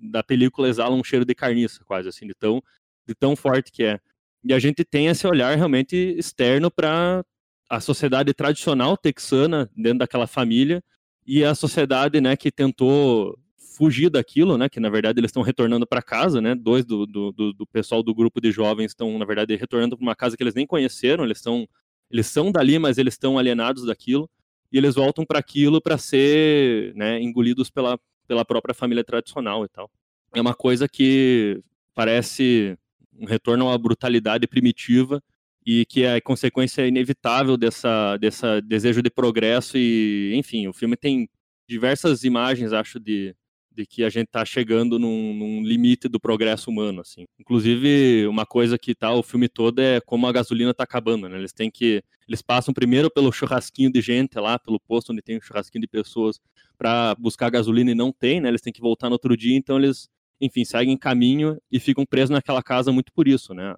da 0.00 0.22
película 0.22 0.68
exala 0.68 0.94
um 0.94 1.02
cheiro 1.02 1.24
de 1.24 1.34
carniça, 1.34 1.82
quase 1.84 2.08
assim, 2.08 2.24
de 2.24 2.34
tão, 2.34 2.62
de 3.04 3.16
tão 3.16 3.34
forte 3.34 3.72
que 3.72 3.82
é. 3.82 3.98
E 4.44 4.54
a 4.54 4.60
gente 4.60 4.84
tem 4.84 5.08
esse 5.08 5.26
olhar 5.26 5.56
realmente 5.56 5.96
externo 6.16 6.70
para 6.70 7.24
a 7.68 7.80
sociedade 7.80 8.32
tradicional 8.32 8.96
texana 8.96 9.68
dentro 9.76 9.98
daquela 9.98 10.28
família 10.28 10.80
e 11.26 11.42
a 11.42 11.52
sociedade, 11.52 12.20
né, 12.20 12.36
que 12.36 12.52
tentou 12.52 13.36
fugir 13.76 14.08
daquilo, 14.08 14.56
né, 14.56 14.68
que 14.68 14.78
na 14.78 14.88
verdade 14.88 15.18
eles 15.18 15.30
estão 15.30 15.42
retornando 15.42 15.84
para 15.84 16.00
casa, 16.00 16.40
né, 16.40 16.54
dois 16.54 16.84
do, 16.86 17.06
do, 17.06 17.32
do, 17.32 17.66
pessoal 17.66 18.04
do 18.04 18.14
grupo 18.14 18.40
de 18.40 18.52
jovens 18.52 18.92
estão 18.92 19.18
na 19.18 19.24
verdade 19.24 19.56
retornando 19.56 19.96
para 19.96 20.04
uma 20.04 20.14
casa 20.14 20.36
que 20.36 20.44
eles 20.44 20.54
nem 20.54 20.64
conheceram, 20.64 21.24
eles 21.24 21.38
estão 21.38 21.68
eles 22.08 22.28
são 22.28 22.52
dali, 22.52 22.78
mas 22.78 22.98
eles 22.98 23.14
estão 23.14 23.36
alienados 23.36 23.84
daquilo 23.84 24.30
e 24.72 24.78
eles 24.78 24.94
voltam 24.94 25.24
para 25.24 25.38
aquilo 25.38 25.80
para 25.80 25.98
ser, 25.98 26.94
né, 26.94 27.20
engolidos 27.20 27.70
pela 27.70 27.98
pela 28.28 28.44
própria 28.44 28.74
família 28.74 29.02
tradicional 29.02 29.64
e 29.64 29.68
tal. 29.68 29.90
É 30.34 30.40
uma 30.40 30.54
coisa 30.54 30.86
que 30.86 31.60
parece 31.94 32.78
um 33.18 33.24
retorno 33.24 33.64
uma 33.64 33.78
brutalidade 33.78 34.46
primitiva 34.46 35.20
e 35.66 35.84
que 35.86 36.04
é 36.04 36.20
consequência 36.20 36.86
inevitável 36.86 37.56
dessa, 37.56 38.16
dessa 38.18 38.60
desejo 38.60 39.02
de 39.02 39.10
progresso 39.10 39.76
e, 39.76 40.32
enfim, 40.34 40.68
o 40.68 40.72
filme 40.72 40.96
tem 40.96 41.28
diversas 41.66 42.22
imagens, 42.22 42.72
acho, 42.72 43.00
de, 43.00 43.34
de 43.78 43.86
que 43.86 44.02
a 44.02 44.10
gente 44.10 44.26
está 44.26 44.44
chegando 44.44 44.98
num, 44.98 45.32
num, 45.32 45.62
limite 45.62 46.08
do 46.08 46.18
progresso 46.18 46.68
humano, 46.68 47.00
assim. 47.00 47.26
Inclusive, 47.38 48.26
uma 48.26 48.44
coisa 48.44 48.76
que 48.76 48.92
tá 48.92 49.12
o 49.14 49.22
filme 49.22 49.48
todo 49.48 49.78
é 49.78 50.00
como 50.00 50.26
a 50.26 50.32
gasolina 50.32 50.72
está 50.72 50.82
acabando, 50.82 51.28
né? 51.28 51.38
Eles 51.38 51.52
têm 51.52 51.70
que 51.70 52.02
eles 52.26 52.42
passam 52.42 52.74
primeiro 52.74 53.08
pelo 53.08 53.30
churrasquinho 53.32 53.90
de 53.90 54.00
gente 54.00 54.38
lá, 54.38 54.58
pelo 54.58 54.80
posto 54.80 55.12
onde 55.12 55.22
tem 55.22 55.38
um 55.38 55.40
churrasquinho 55.40 55.82
de 55.82 55.86
pessoas 55.86 56.40
para 56.76 57.14
buscar 57.14 57.50
gasolina 57.50 57.92
e 57.92 57.94
não 57.94 58.10
tem, 58.12 58.40
né? 58.40 58.48
Eles 58.48 58.60
têm 58.60 58.72
que 58.72 58.80
voltar 58.80 59.08
no 59.08 59.14
outro 59.14 59.36
dia, 59.36 59.56
então 59.56 59.78
eles 59.78 60.08
enfim, 60.40 60.64
seguem 60.64 60.96
caminho 60.96 61.60
e 61.70 61.80
ficam 61.80 62.04
presos 62.04 62.30
naquela 62.30 62.62
casa 62.62 62.92
muito 62.92 63.12
por 63.12 63.28
isso, 63.28 63.54
né? 63.54 63.74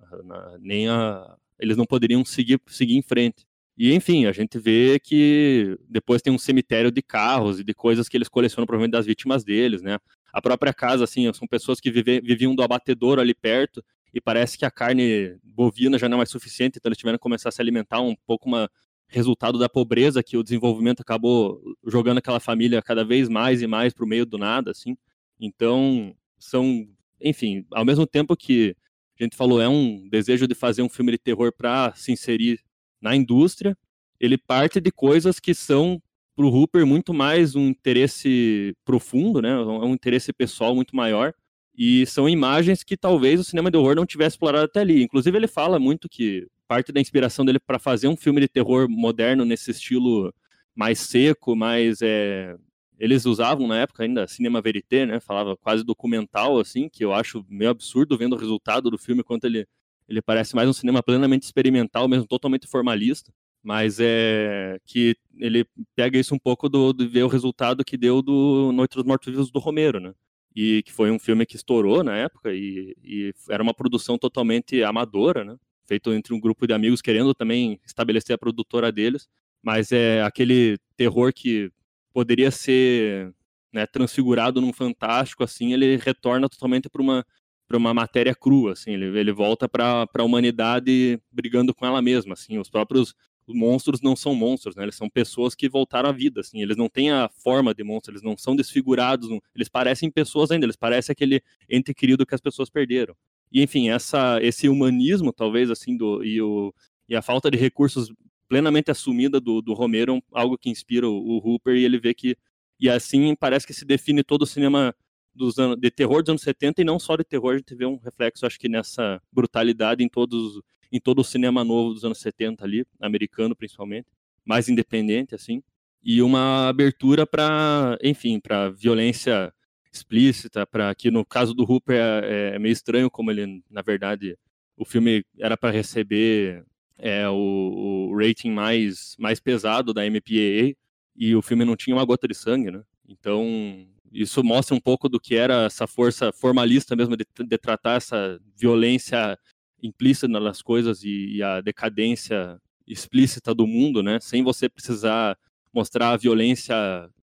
Nem 0.60 0.88
a, 0.88 1.36
eles 1.58 1.76
não 1.76 1.84
poderiam 1.84 2.24
seguir, 2.24 2.58
seguir 2.66 2.96
em 2.96 3.02
frente. 3.02 3.46
E, 3.76 3.94
enfim, 3.94 4.26
a 4.26 4.32
gente 4.32 4.58
vê 4.58 4.98
que 4.98 5.78
depois 5.88 6.20
tem 6.20 6.32
um 6.32 6.38
cemitério 6.38 6.90
de 6.90 7.02
carros 7.02 7.60
e 7.60 7.64
de 7.64 7.72
coisas 7.72 8.08
que 8.08 8.16
eles 8.16 8.28
colecionam 8.28 8.66
provavelmente 8.66 8.92
das 8.92 9.06
vítimas 9.06 9.42
deles, 9.42 9.82
né? 9.82 9.98
A 10.32 10.42
própria 10.42 10.72
casa, 10.72 11.04
assim, 11.04 11.32
são 11.32 11.48
pessoas 11.48 11.80
que 11.80 11.90
vive, 11.90 12.20
viviam 12.20 12.54
do 12.54 12.62
abatedouro 12.62 13.20
ali 13.20 13.34
perto 13.34 13.82
e 14.12 14.20
parece 14.20 14.58
que 14.58 14.64
a 14.64 14.70
carne 14.70 15.36
bovina 15.42 15.98
já 15.98 16.08
não 16.08 16.20
é 16.20 16.26
suficiente, 16.26 16.78
então 16.78 16.88
eles 16.88 16.98
tiveram 16.98 17.16
que 17.16 17.22
começar 17.22 17.48
a 17.48 17.52
se 17.52 17.60
alimentar 17.60 18.00
um 18.00 18.14
pouco 18.26 18.48
uma 18.48 18.68
resultado 19.08 19.58
da 19.58 19.68
pobreza 19.68 20.22
que 20.22 20.36
o 20.36 20.42
desenvolvimento 20.42 21.00
acabou 21.00 21.60
jogando 21.84 22.18
aquela 22.18 22.38
família 22.38 22.80
cada 22.80 23.04
vez 23.04 23.28
mais 23.28 23.60
e 23.60 23.66
mais 23.66 23.92
para 23.92 24.04
o 24.04 24.08
meio 24.08 24.24
do 24.24 24.38
nada, 24.38 24.70
assim. 24.70 24.96
Então, 25.38 26.14
são, 26.38 26.86
enfim, 27.20 27.66
ao 27.72 27.84
mesmo 27.84 28.06
tempo 28.06 28.36
que 28.36 28.76
a 29.18 29.24
gente 29.24 29.36
falou, 29.36 29.60
é 29.60 29.68
um 29.68 30.08
desejo 30.08 30.46
de 30.46 30.54
fazer 30.54 30.82
um 30.82 30.88
filme 30.88 31.12
de 31.12 31.18
terror 31.18 31.52
para 31.52 31.92
se 31.94 32.12
inserir 32.12 32.60
na 33.00 33.14
indústria, 33.16 33.76
ele 34.18 34.36
parte 34.36 34.80
de 34.80 34.90
coisas 34.90 35.40
que 35.40 35.54
são 35.54 36.00
para 36.36 36.46
o 36.46 36.48
Hooper 36.48 36.86
muito 36.86 37.12
mais 37.12 37.54
um 37.54 37.68
interesse 37.68 38.74
profundo, 38.84 39.42
né? 39.42 39.56
Um 39.56 39.92
interesse 39.92 40.32
pessoal 40.32 40.74
muito 40.74 40.94
maior. 40.94 41.34
E 41.76 42.04
são 42.06 42.28
imagens 42.28 42.82
que 42.82 42.96
talvez 42.96 43.40
o 43.40 43.44
cinema 43.44 43.70
de 43.70 43.76
horror 43.76 43.94
não 43.94 44.06
tivesse 44.06 44.34
explorado 44.34 44.64
até 44.64 44.80
ali. 44.80 45.02
Inclusive, 45.02 45.36
ele 45.36 45.46
fala 45.46 45.78
muito 45.78 46.08
que 46.08 46.46
parte 46.68 46.92
da 46.92 47.00
inspiração 47.00 47.44
dele 47.44 47.58
para 47.58 47.78
fazer 47.78 48.08
um 48.08 48.16
filme 48.16 48.40
de 48.40 48.48
terror 48.48 48.88
moderno 48.88 49.44
nesse 49.44 49.70
estilo 49.70 50.32
mais 50.74 51.00
seco, 51.00 51.56
mais 51.56 52.00
é, 52.00 52.56
eles 53.00 53.24
usavam 53.24 53.66
na 53.66 53.78
época 53.78 54.02
ainda 54.02 54.28
cinema 54.28 54.60
verité, 54.60 55.06
né? 55.06 55.20
Falava 55.20 55.56
quase 55.56 55.82
documental, 55.82 56.58
assim, 56.58 56.88
que 56.88 57.02
eu 57.02 57.14
acho 57.14 57.44
meio 57.48 57.70
absurdo 57.70 58.16
vendo 58.16 58.34
o 58.34 58.38
resultado 58.38 58.90
do 58.90 58.98
filme, 58.98 59.22
quanto 59.24 59.46
ele, 59.46 59.66
ele 60.10 60.20
parece 60.20 60.56
mais 60.56 60.68
um 60.68 60.72
cinema 60.72 61.02
plenamente 61.04 61.44
experimental, 61.44 62.08
mesmo 62.08 62.26
totalmente 62.26 62.66
formalista. 62.66 63.32
Mas 63.62 63.98
é 64.00 64.80
que 64.84 65.16
ele 65.38 65.64
pega 65.94 66.18
isso 66.18 66.34
um 66.34 66.38
pouco 66.38 66.68
do, 66.68 66.92
de 66.92 67.06
ver 67.06 67.22
o 67.22 67.28
resultado 67.28 67.84
que 67.84 67.96
deu 67.96 68.20
do 68.20 68.72
Noite 68.72 68.96
dos 68.96 69.04
Mortos-Vivos 69.04 69.52
do 69.52 69.60
Romero, 69.60 70.00
né? 70.00 70.12
E 70.56 70.82
que 70.82 70.92
foi 70.92 71.12
um 71.12 71.18
filme 71.18 71.46
que 71.46 71.54
estourou 71.54 72.02
na 72.02 72.16
época 72.16 72.52
e, 72.52 72.96
e 73.04 73.32
era 73.48 73.62
uma 73.62 73.72
produção 73.72 74.18
totalmente 74.18 74.82
amadora, 74.82 75.44
né? 75.44 75.56
Feito 75.86 76.12
entre 76.12 76.34
um 76.34 76.40
grupo 76.40 76.66
de 76.66 76.74
amigos 76.74 77.00
querendo 77.00 77.32
também 77.32 77.78
estabelecer 77.86 78.34
a 78.34 78.38
produtora 78.38 78.90
deles. 78.90 79.28
Mas 79.62 79.92
é 79.92 80.22
aquele 80.22 80.76
terror 80.96 81.32
que 81.32 81.70
poderia 82.12 82.50
ser 82.50 83.32
né, 83.72 83.86
transfigurado 83.86 84.60
num 84.60 84.72
fantástico, 84.72 85.44
assim, 85.44 85.72
ele 85.72 85.96
retorna 85.96 86.48
totalmente 86.48 86.88
para 86.88 87.02
uma 87.02 87.24
para 87.70 87.78
uma 87.78 87.94
matéria 87.94 88.34
crua, 88.34 88.72
assim, 88.72 88.94
ele, 88.94 89.16
ele 89.16 89.30
volta 89.30 89.68
para 89.68 90.04
a 90.12 90.22
humanidade 90.24 91.20
brigando 91.30 91.72
com 91.72 91.86
ela 91.86 92.02
mesma, 92.02 92.32
assim, 92.32 92.58
os 92.58 92.68
próprios 92.68 93.14
monstros 93.46 94.00
não 94.02 94.16
são 94.16 94.34
monstros, 94.34 94.74
né, 94.74 94.82
eles 94.82 94.96
são 94.96 95.08
pessoas 95.08 95.54
que 95.54 95.68
voltaram 95.68 96.08
à 96.08 96.12
vida, 96.12 96.40
assim, 96.40 96.60
eles 96.60 96.76
não 96.76 96.88
têm 96.88 97.12
a 97.12 97.28
forma 97.28 97.72
de 97.72 97.84
monstro, 97.84 98.10
eles 98.10 98.24
não 98.24 98.36
são 98.36 98.56
desfigurados, 98.56 99.30
não, 99.30 99.40
eles 99.54 99.68
parecem 99.68 100.10
pessoas 100.10 100.50
ainda, 100.50 100.66
eles 100.66 100.74
parecem 100.74 101.12
aquele 101.12 101.40
ente 101.68 101.94
querido 101.94 102.26
que 102.26 102.34
as 102.34 102.40
pessoas 102.40 102.68
perderam. 102.68 103.14
E, 103.52 103.62
enfim, 103.62 103.88
essa, 103.88 104.40
esse 104.42 104.68
humanismo, 104.68 105.32
talvez, 105.32 105.70
assim, 105.70 105.96
do, 105.96 106.24
e, 106.24 106.42
o, 106.42 106.74
e 107.08 107.14
a 107.14 107.22
falta 107.22 107.48
de 107.48 107.56
recursos 107.56 108.12
plenamente 108.48 108.90
assumida 108.90 109.40
do, 109.40 109.62
do 109.62 109.74
Romero, 109.74 110.20
algo 110.32 110.58
que 110.58 110.70
inspira 110.70 111.08
o, 111.08 111.14
o 111.14 111.38
Hooper, 111.38 111.76
e 111.76 111.84
ele 111.84 112.00
vê 112.00 112.14
que, 112.14 112.36
e 112.80 112.90
assim 112.90 113.36
parece 113.36 113.64
que 113.64 113.72
se 113.72 113.84
define 113.84 114.24
todo 114.24 114.42
o 114.42 114.46
cinema 114.46 114.92
dos 115.34 115.58
anos, 115.58 115.76
de 115.78 115.90
terror 115.90 116.22
dos 116.22 116.30
anos 116.30 116.42
70 116.42 116.80
e 116.80 116.84
não 116.84 116.98
só 116.98 117.16
de 117.16 117.24
terror, 117.24 117.54
a 117.54 117.58
gente 117.58 117.74
vê 117.74 117.86
um 117.86 117.96
reflexo, 117.96 118.46
acho 118.46 118.58
que 118.58 118.68
nessa 118.68 119.20
brutalidade 119.32 120.02
em 120.02 120.08
todos 120.08 120.60
em 120.92 121.00
todo 121.00 121.20
o 121.20 121.24
cinema 121.24 121.62
novo 121.62 121.94
dos 121.94 122.04
anos 122.04 122.18
70 122.18 122.64
ali, 122.64 122.84
americano 123.00 123.54
principalmente. 123.54 124.08
mais 124.44 124.68
independente, 124.68 125.34
assim, 125.34 125.62
e 126.02 126.22
uma 126.22 126.68
abertura 126.68 127.26
para, 127.26 127.98
enfim, 128.02 128.40
para 128.40 128.70
violência 128.70 129.52
explícita, 129.92 130.66
para 130.66 130.94
que 130.94 131.10
no 131.10 131.24
caso 131.24 131.54
do 131.54 131.64
Hooper 131.64 131.96
é, 131.96 132.54
é, 132.54 132.58
meio 132.58 132.72
estranho 132.72 133.10
como 133.10 133.30
ele, 133.30 133.62
na 133.70 133.82
verdade, 133.82 134.36
o 134.76 134.84
filme 134.84 135.24
era 135.38 135.56
para 135.56 135.70
receber 135.70 136.64
é, 136.98 137.28
o, 137.28 138.08
o, 138.10 138.16
rating 138.16 138.50
mais, 138.50 139.14
mais 139.18 139.40
pesado 139.40 139.92
da 139.92 140.02
MPAA 140.08 140.74
e 141.16 141.34
o 141.34 141.42
filme 141.42 141.64
não 141.64 141.76
tinha 141.76 141.94
uma 141.94 142.04
gota 142.04 142.28
de 142.28 142.34
sangue, 142.34 142.70
né? 142.70 142.82
Então, 143.08 143.86
isso 144.12 144.42
mostra 144.42 144.74
um 144.74 144.80
pouco 144.80 145.08
do 145.08 145.20
que 145.20 145.36
era 145.36 145.64
essa 145.64 145.86
força 145.86 146.32
formalista 146.32 146.96
mesmo 146.96 147.16
de, 147.16 147.24
de 147.46 147.58
tratar 147.58 147.96
essa 147.96 148.40
violência 148.56 149.38
implícita 149.82 150.28
nas 150.28 150.60
coisas 150.60 151.04
e, 151.04 151.36
e, 151.36 151.42
a 151.42 151.60
decadência 151.60 152.60
explícita 152.86 153.54
do 153.54 153.66
mundo, 153.66 154.02
né? 154.02 154.18
Sem 154.20 154.42
você 154.42 154.68
precisar 154.68 155.38
mostrar 155.72 156.10
a 156.10 156.16
violência 156.16 156.76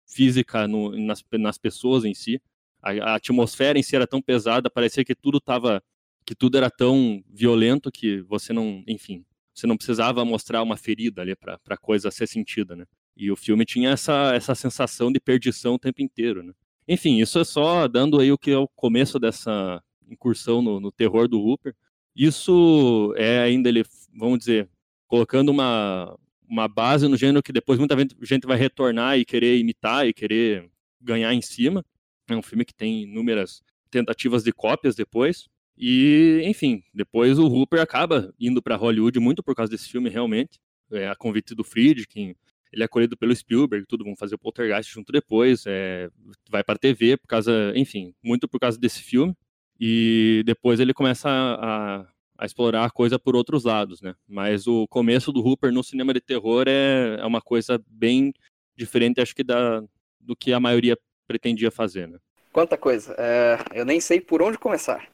física 0.06 0.66
no, 0.66 0.96
nas, 0.98 1.22
nas 1.32 1.58
pessoas 1.58 2.04
em 2.04 2.14
si. 2.14 2.40
A, 2.82 2.90
a, 2.90 3.14
atmosfera 3.16 3.78
em 3.78 3.82
si 3.82 3.94
era 3.94 4.06
tão 4.06 4.22
pesada, 4.22 4.70
parecia 4.70 5.04
que 5.04 5.14
tudo 5.14 5.38
tava, 5.38 5.82
que 6.24 6.34
tudo 6.34 6.56
era 6.56 6.70
tão 6.70 7.22
violento 7.28 7.92
que 7.92 8.22
você 8.22 8.52
não, 8.52 8.82
enfim, 8.88 9.24
você 9.54 9.66
não 9.66 9.76
precisava 9.76 10.24
mostrar 10.24 10.62
uma 10.62 10.76
ferida 10.76 11.20
ali 11.22 11.36
para 11.36 11.60
a 11.68 11.76
coisa 11.76 12.10
ser 12.10 12.26
sentida, 12.26 12.74
né? 12.74 12.86
E 13.16 13.30
o 13.30 13.36
filme 13.36 13.66
tinha 13.66 13.90
essa, 13.90 14.34
essa 14.34 14.54
sensação 14.54 15.12
de 15.12 15.20
perdição 15.20 15.74
o 15.74 15.78
tempo 15.78 16.00
inteiro, 16.00 16.42
né? 16.42 16.54
Enfim, 16.88 17.20
isso 17.20 17.38
é 17.38 17.44
só 17.44 17.86
dando 17.86 18.20
aí 18.20 18.32
o 18.32 18.38
que 18.38 18.50
é 18.50 18.58
o 18.58 18.68
começo 18.68 19.18
dessa 19.18 19.82
incursão 20.08 20.60
no, 20.60 20.80
no 20.80 20.90
terror 20.90 21.28
do 21.28 21.40
Hooper. 21.40 21.74
Isso 22.14 23.14
é 23.16 23.40
ainda 23.40 23.68
ele, 23.68 23.84
vamos 24.14 24.40
dizer, 24.40 24.68
colocando 25.06 25.50
uma, 25.50 26.18
uma 26.48 26.66
base 26.66 27.06
no 27.06 27.16
gênero 27.16 27.42
que 27.42 27.52
depois 27.52 27.78
muita 27.78 27.96
gente 28.22 28.46
vai 28.46 28.56
retornar 28.56 29.18
e 29.18 29.24
querer 29.24 29.58
imitar 29.58 30.06
e 30.06 30.12
querer 30.12 30.70
ganhar 31.00 31.32
em 31.32 31.40
cima. 31.40 31.84
É 32.28 32.36
um 32.36 32.42
filme 32.42 32.64
que 32.64 32.74
tem 32.74 33.02
inúmeras 33.02 33.62
tentativas 33.90 34.42
de 34.42 34.52
cópias 34.52 34.94
depois. 34.94 35.48
E, 35.76 36.42
enfim, 36.44 36.82
depois 36.92 37.38
o 37.38 37.46
Hooper 37.46 37.80
acaba 37.80 38.34
indo 38.38 38.60
para 38.62 38.76
Hollywood 38.76 39.18
muito 39.18 39.42
por 39.42 39.54
causa 39.54 39.70
desse 39.70 39.88
filme, 39.88 40.10
realmente. 40.10 40.60
É, 40.92 41.08
a 41.08 41.14
convite 41.14 41.54
do 41.54 41.62
Friedkin, 41.62 42.34
ele 42.72 42.82
é 42.82 42.86
acolhido 42.86 43.16
pelo 43.16 43.34
Spielberg, 43.34 43.86
tudo, 43.86 44.04
vão 44.04 44.16
fazer 44.16 44.34
o 44.34 44.38
Poltergeist 44.38 44.92
junto 44.92 45.12
depois, 45.12 45.64
é, 45.66 46.08
vai 46.48 46.62
para 46.62 46.78
TV 46.78 47.16
por 47.16 47.26
causa, 47.26 47.72
enfim, 47.74 48.14
muito 48.22 48.48
por 48.48 48.60
causa 48.60 48.78
desse 48.78 49.02
filme. 49.02 49.34
E 49.78 50.42
depois 50.44 50.78
ele 50.78 50.92
começa 50.92 51.28
a, 51.28 52.06
a 52.38 52.46
explorar 52.46 52.84
a 52.84 52.90
coisa 52.90 53.18
por 53.18 53.34
outros 53.34 53.64
lados, 53.64 54.00
né? 54.02 54.14
Mas 54.28 54.66
o 54.66 54.86
começo 54.88 55.32
do 55.32 55.40
Hooper 55.40 55.72
no 55.72 55.82
cinema 55.82 56.12
de 56.12 56.20
terror 56.20 56.66
é, 56.68 57.16
é 57.18 57.26
uma 57.26 57.40
coisa 57.40 57.82
bem 57.88 58.32
diferente, 58.76 59.20
acho 59.20 59.34
que 59.34 59.42
da, 59.42 59.82
do 60.20 60.36
que 60.36 60.52
a 60.52 60.60
maioria 60.60 60.96
pretendia 61.26 61.70
fazer, 61.70 62.06
né? 62.06 62.18
Quanta 62.52 62.76
coisa. 62.76 63.14
É, 63.18 63.58
eu 63.72 63.84
nem 63.84 64.00
sei 64.00 64.20
por 64.20 64.42
onde 64.42 64.58
começar. 64.58 65.08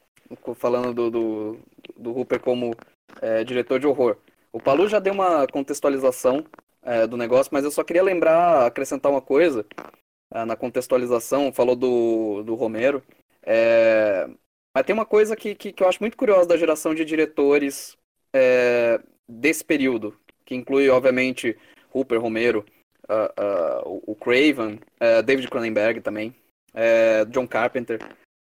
Falando 0.55 0.93
do, 0.93 1.09
do, 1.09 1.59
do 1.95 2.11
Hooper 2.11 2.39
como 2.39 2.75
é, 3.21 3.43
diretor 3.43 3.79
de 3.79 3.87
horror. 3.87 4.17
O 4.51 4.59
Palu 4.59 4.87
já 4.87 4.99
deu 4.99 5.13
uma 5.13 5.47
contextualização 5.47 6.43
é, 6.87 7.05
do 7.05 7.17
negócio, 7.17 7.49
mas 7.53 7.65
eu 7.65 7.71
só 7.71 7.83
queria 7.83 8.01
lembrar, 8.01 8.65
acrescentar 8.65 9.11
uma 9.11 9.21
coisa 9.21 9.65
é, 10.33 10.45
na 10.45 10.55
contextualização. 10.55 11.51
Falou 11.51 11.75
do, 11.75 12.43
do 12.43 12.55
Romero. 12.55 13.03
É, 13.43 14.27
mas 14.73 14.85
tem 14.85 14.93
uma 14.93 15.05
coisa 15.05 15.35
que, 15.35 15.53
que, 15.53 15.73
que, 15.73 15.83
eu 15.83 15.87
acho 15.89 16.01
muito 16.01 16.15
curiosa 16.15 16.47
da 16.47 16.57
geração 16.57 16.95
de 16.95 17.03
diretores 17.03 17.97
é, 18.33 19.01
desse 19.27 19.63
período, 19.63 20.17
que 20.45 20.55
inclui, 20.55 20.89
obviamente, 20.89 21.57
Hooper, 21.93 22.21
Romero, 22.21 22.65
uh, 23.09 23.89
uh, 23.89 24.03
o 24.05 24.15
Craven, 24.15 24.79
uh, 25.01 25.23
David 25.23 25.49
Cronenberg 25.49 26.01
também, 26.01 26.35
é, 26.73 27.25
John 27.25 27.47
Carpenter, 27.47 27.99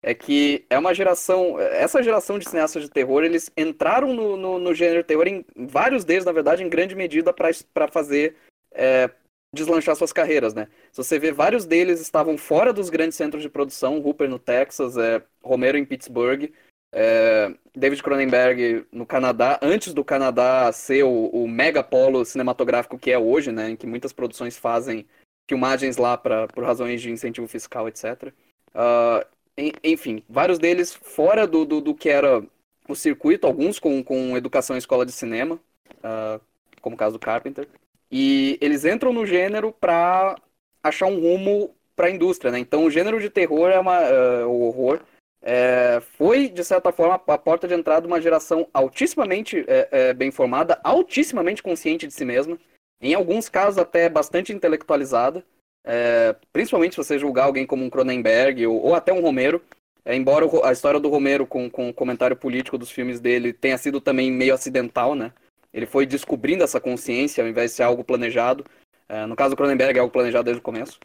é 0.06 0.14
que 0.14 0.64
é 0.70 0.78
uma 0.78 0.94
geração, 0.94 1.60
essa 1.60 2.04
geração 2.04 2.38
de 2.38 2.48
cineastas 2.48 2.84
de 2.84 2.92
terror, 2.92 3.24
eles 3.24 3.50
entraram 3.58 4.14
no, 4.14 4.38
no, 4.38 4.60
no 4.60 4.72
gênero 4.72 5.04
terror, 5.04 5.28
em, 5.28 5.44
vários 5.56 6.06
deles, 6.06 6.24
na 6.24 6.32
verdade, 6.32 6.62
em 6.62 6.70
grande 6.70 6.94
medida 6.94 7.34
para 7.34 7.88
fazer 7.88 8.36
é, 8.72 9.10
deslanchar 9.52 9.96
suas 9.96 10.14
carreiras, 10.14 10.54
né? 10.54 10.68
Se 10.92 11.04
você 11.04 11.18
vê, 11.18 11.32
vários 11.32 11.66
deles 11.66 12.00
estavam 12.00 12.38
fora 12.38 12.72
dos 12.72 12.92
grandes 12.92 13.18
centros 13.18 13.42
de 13.42 13.50
produção, 13.50 13.98
Hooper 13.98 14.30
no 14.30 14.38
Texas, 14.38 14.96
é, 14.96 15.24
Romero 15.44 15.76
em 15.76 15.84
Pittsburgh, 15.84 16.52
é, 16.94 17.52
David 17.76 18.04
Cronenberg 18.04 18.86
no 18.92 19.08
Canadá, 19.08 19.58
antes 19.60 19.92
do 19.92 20.04
Canadá 20.04 20.72
ser 20.72 21.02
o, 21.02 21.30
o 21.30 21.48
megapolo 21.48 22.24
cinematográfico 22.24 23.00
que 23.00 23.10
é 23.10 23.18
hoje, 23.18 23.52
né? 23.52 23.72
Em 23.72 23.76
que 23.76 23.88
muitas 23.88 24.14
produções 24.14 24.56
fazem 24.56 25.08
filmagens 25.50 25.98
lá 25.98 26.16
pra, 26.16 26.48
por 26.48 26.64
razões 26.64 27.02
de 27.02 27.10
incentivo 27.10 27.48
fiscal, 27.48 27.88
etc. 27.88 28.32
Uh, 28.76 29.35
enfim, 29.84 30.24
vários 30.30 30.60
deles 30.60 30.94
fora 30.94 31.48
do, 31.48 31.66
do, 31.66 31.82
do, 31.82 31.96
que 31.96 32.10
era 32.10 32.44
o 32.88 32.96
circuito, 32.96 33.48
alguns 33.48 33.80
com, 33.80 34.04
com 34.04 34.36
educação 34.38 34.76
em 34.76 34.80
escola 34.80 35.06
de 35.06 35.12
cinema, 35.12 35.60
uh, 35.98 36.42
como 36.82 36.96
o 36.96 37.00
caso 37.00 37.14
do 37.14 37.20
Carpenter. 37.20 37.68
E 38.12 38.58
eles 38.62 38.86
entram 38.86 39.12
no 39.12 39.26
gênero 39.26 39.72
para 39.72 40.36
achar 40.84 41.08
um 41.08 41.20
rumo 41.20 41.74
para 41.96 42.08
a 42.08 42.12
indústria, 42.12 42.52
né? 42.52 42.60
Então 42.60 42.86
o 42.86 42.92
gênero 42.92 43.20
de 43.20 43.30
terror 43.30 43.70
é 43.70 43.80
uma 43.80 44.00
uh, 44.00 44.48
o 44.48 44.68
horror 44.68 45.02
é, 45.46 46.02
foi 46.18 46.50
de 46.50 46.64
certa 46.64 46.92
forma 46.92 47.14
a 47.28 47.38
porta 47.38 47.68
de 47.68 47.76
entrada 47.76 48.02
de 48.02 48.08
uma 48.08 48.20
geração 48.20 48.68
altissimamente 48.74 49.64
é, 49.68 49.88
é, 49.92 50.14
bem 50.14 50.32
formada, 50.32 50.80
altissimamente 50.84 51.62
consciente 51.62 52.08
de 52.08 52.14
si 52.14 52.26
mesma, 52.26 52.58
em 53.00 53.14
alguns 53.14 53.48
casos 53.48 53.78
até 53.78 54.10
bastante 54.10 54.52
intelectualizada, 54.52 55.46
é, 55.86 56.36
principalmente 56.52 56.96
se 56.96 56.98
você 56.98 57.20
julgar 57.20 57.46
alguém 57.46 57.66
como 57.66 57.86
um 57.86 57.90
Cronenberg 57.90 58.66
ou, 58.66 58.88
ou 58.88 58.96
até 58.96 59.14
um 59.14 59.22
Romero. 59.22 59.62
É, 60.04 60.16
embora 60.16 60.46
a 60.64 60.72
história 60.72 61.00
do 61.00 61.10
Romero 61.10 61.48
com, 61.48 61.70
com 61.70 61.90
o 61.90 61.94
comentário 61.94 62.36
político 62.36 62.78
dos 62.78 62.92
filmes 62.92 63.20
dele 63.20 63.54
tenha 63.54 63.78
sido 63.78 64.00
também 64.00 64.32
meio 64.32 64.54
acidental, 64.54 65.16
né? 65.16 65.32
Ele 65.74 65.86
foi 65.86 66.06
descobrindo 66.06 66.64
essa 66.64 66.80
consciência 66.80 67.44
ao 67.44 67.50
invés 67.50 67.72
de 67.72 67.78
ser 67.78 67.84
algo 67.84 68.04
planejado. 68.04 68.66
É, 69.08 69.26
no 69.26 69.36
caso 69.36 69.52
do 69.52 69.58
Cronenberg 69.58 69.98
é 69.98 70.02
algo 70.02 70.12
planejado 70.12 70.46
desde 70.46 70.60
o 70.60 70.64
começo. 70.64 71.00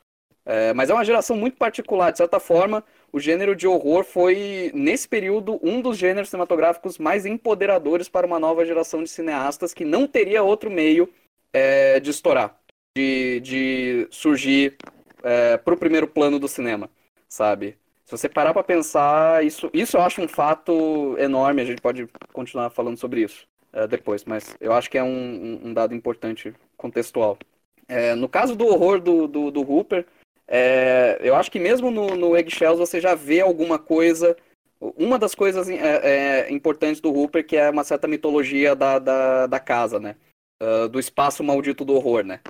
É, 0.45 0.73
mas 0.73 0.91
é 0.91 0.95
uma 0.95 1.05
geração 1.05 1.37
muito 1.37 1.57
particular. 1.57 2.11
De 2.11 2.19
certa 2.19 2.41
forma, 2.41 2.85
o 3.13 3.21
gênero 3.21 3.55
de 3.55 3.67
horror 3.67 4.05
foi, 4.05 4.71
nesse 4.75 5.09
período, 5.09 5.59
um 5.63 5.81
dos 5.81 5.99
gêneros 5.99 6.31
cinematográficos 6.31 6.99
mais 6.99 7.27
empoderadores 7.27 8.09
para 8.09 8.27
uma 8.27 8.39
nova 8.39 8.65
geração 8.65 9.03
de 9.03 9.11
cineastas 9.11 9.75
que 9.75 9.85
não 9.85 10.07
teria 10.07 10.43
outro 10.43 10.71
meio 10.71 11.09
é, 11.53 12.01
de 12.01 12.11
estourar, 12.11 12.57
de, 12.97 13.41
de 13.41 14.09
surgir 14.11 14.77
é, 15.23 15.57
para 15.57 15.75
o 15.75 15.77
primeiro 15.77 16.07
plano 16.07 16.39
do 16.39 16.49
cinema, 16.49 16.91
sabe? 17.29 17.77
Se 18.05 18.19
você 18.19 18.29
parar 18.29 18.53
para 18.53 18.65
pensar, 18.65 19.45
isso, 19.45 19.71
isso 19.73 19.97
eu 19.97 20.03
acho 20.03 20.21
um 20.21 20.27
fato 20.27 21.17
enorme. 21.17 21.63
A 21.63 21.65
gente 21.65 21.81
pode 21.81 22.09
continuar 22.33 22.69
falando 22.71 22.97
sobre 22.97 23.23
isso 23.23 23.47
uh, 23.73 23.87
depois, 23.87 24.25
mas 24.25 24.57
eu 24.61 24.73
acho 24.73 24.91
que 24.91 24.99
é 24.99 25.03
um, 25.03 25.61
um 25.67 25.73
dado 25.73 25.95
importante 25.95 26.53
contextual. 26.77 27.39
É, 27.87 28.17
no 28.17 28.29
caso 28.29 28.57
do 28.57 28.67
horror 28.67 29.01
do, 29.01 29.29
do, 29.29 29.51
do 29.53 29.61
Hooper, 29.61 30.05
é, 30.49 31.19
eu 31.21 31.37
acho 31.37 31.53
que 31.53 31.61
mesmo 31.61 31.93
no, 31.93 32.17
no 32.17 32.37
Eggshells 32.37 32.81
você 32.81 33.01
já 33.01 33.15
vê 33.15 33.41
alguma 33.41 33.79
coisa. 33.79 34.37
Uma 34.81 35.17
das 35.17 35.35
coisas 35.35 35.69
é, 35.69 35.77
é, 35.77 36.53
importantes 36.53 37.01
do 37.01 37.13
Hooper 37.13 37.47
que 37.47 37.57
é 37.57 37.71
uma 37.71 37.85
certa 37.85 38.09
mitologia 38.09 38.75
da, 38.75 38.99
da, 38.99 39.47
da 39.47 39.61
casa, 39.61 40.01
né? 40.01 40.17
Uh, 40.61 40.89
do 40.89 40.99
espaço 40.99 41.45
maldito 41.45 41.85
do 41.85 41.95
horror, 41.95 42.25
né? 42.25 42.41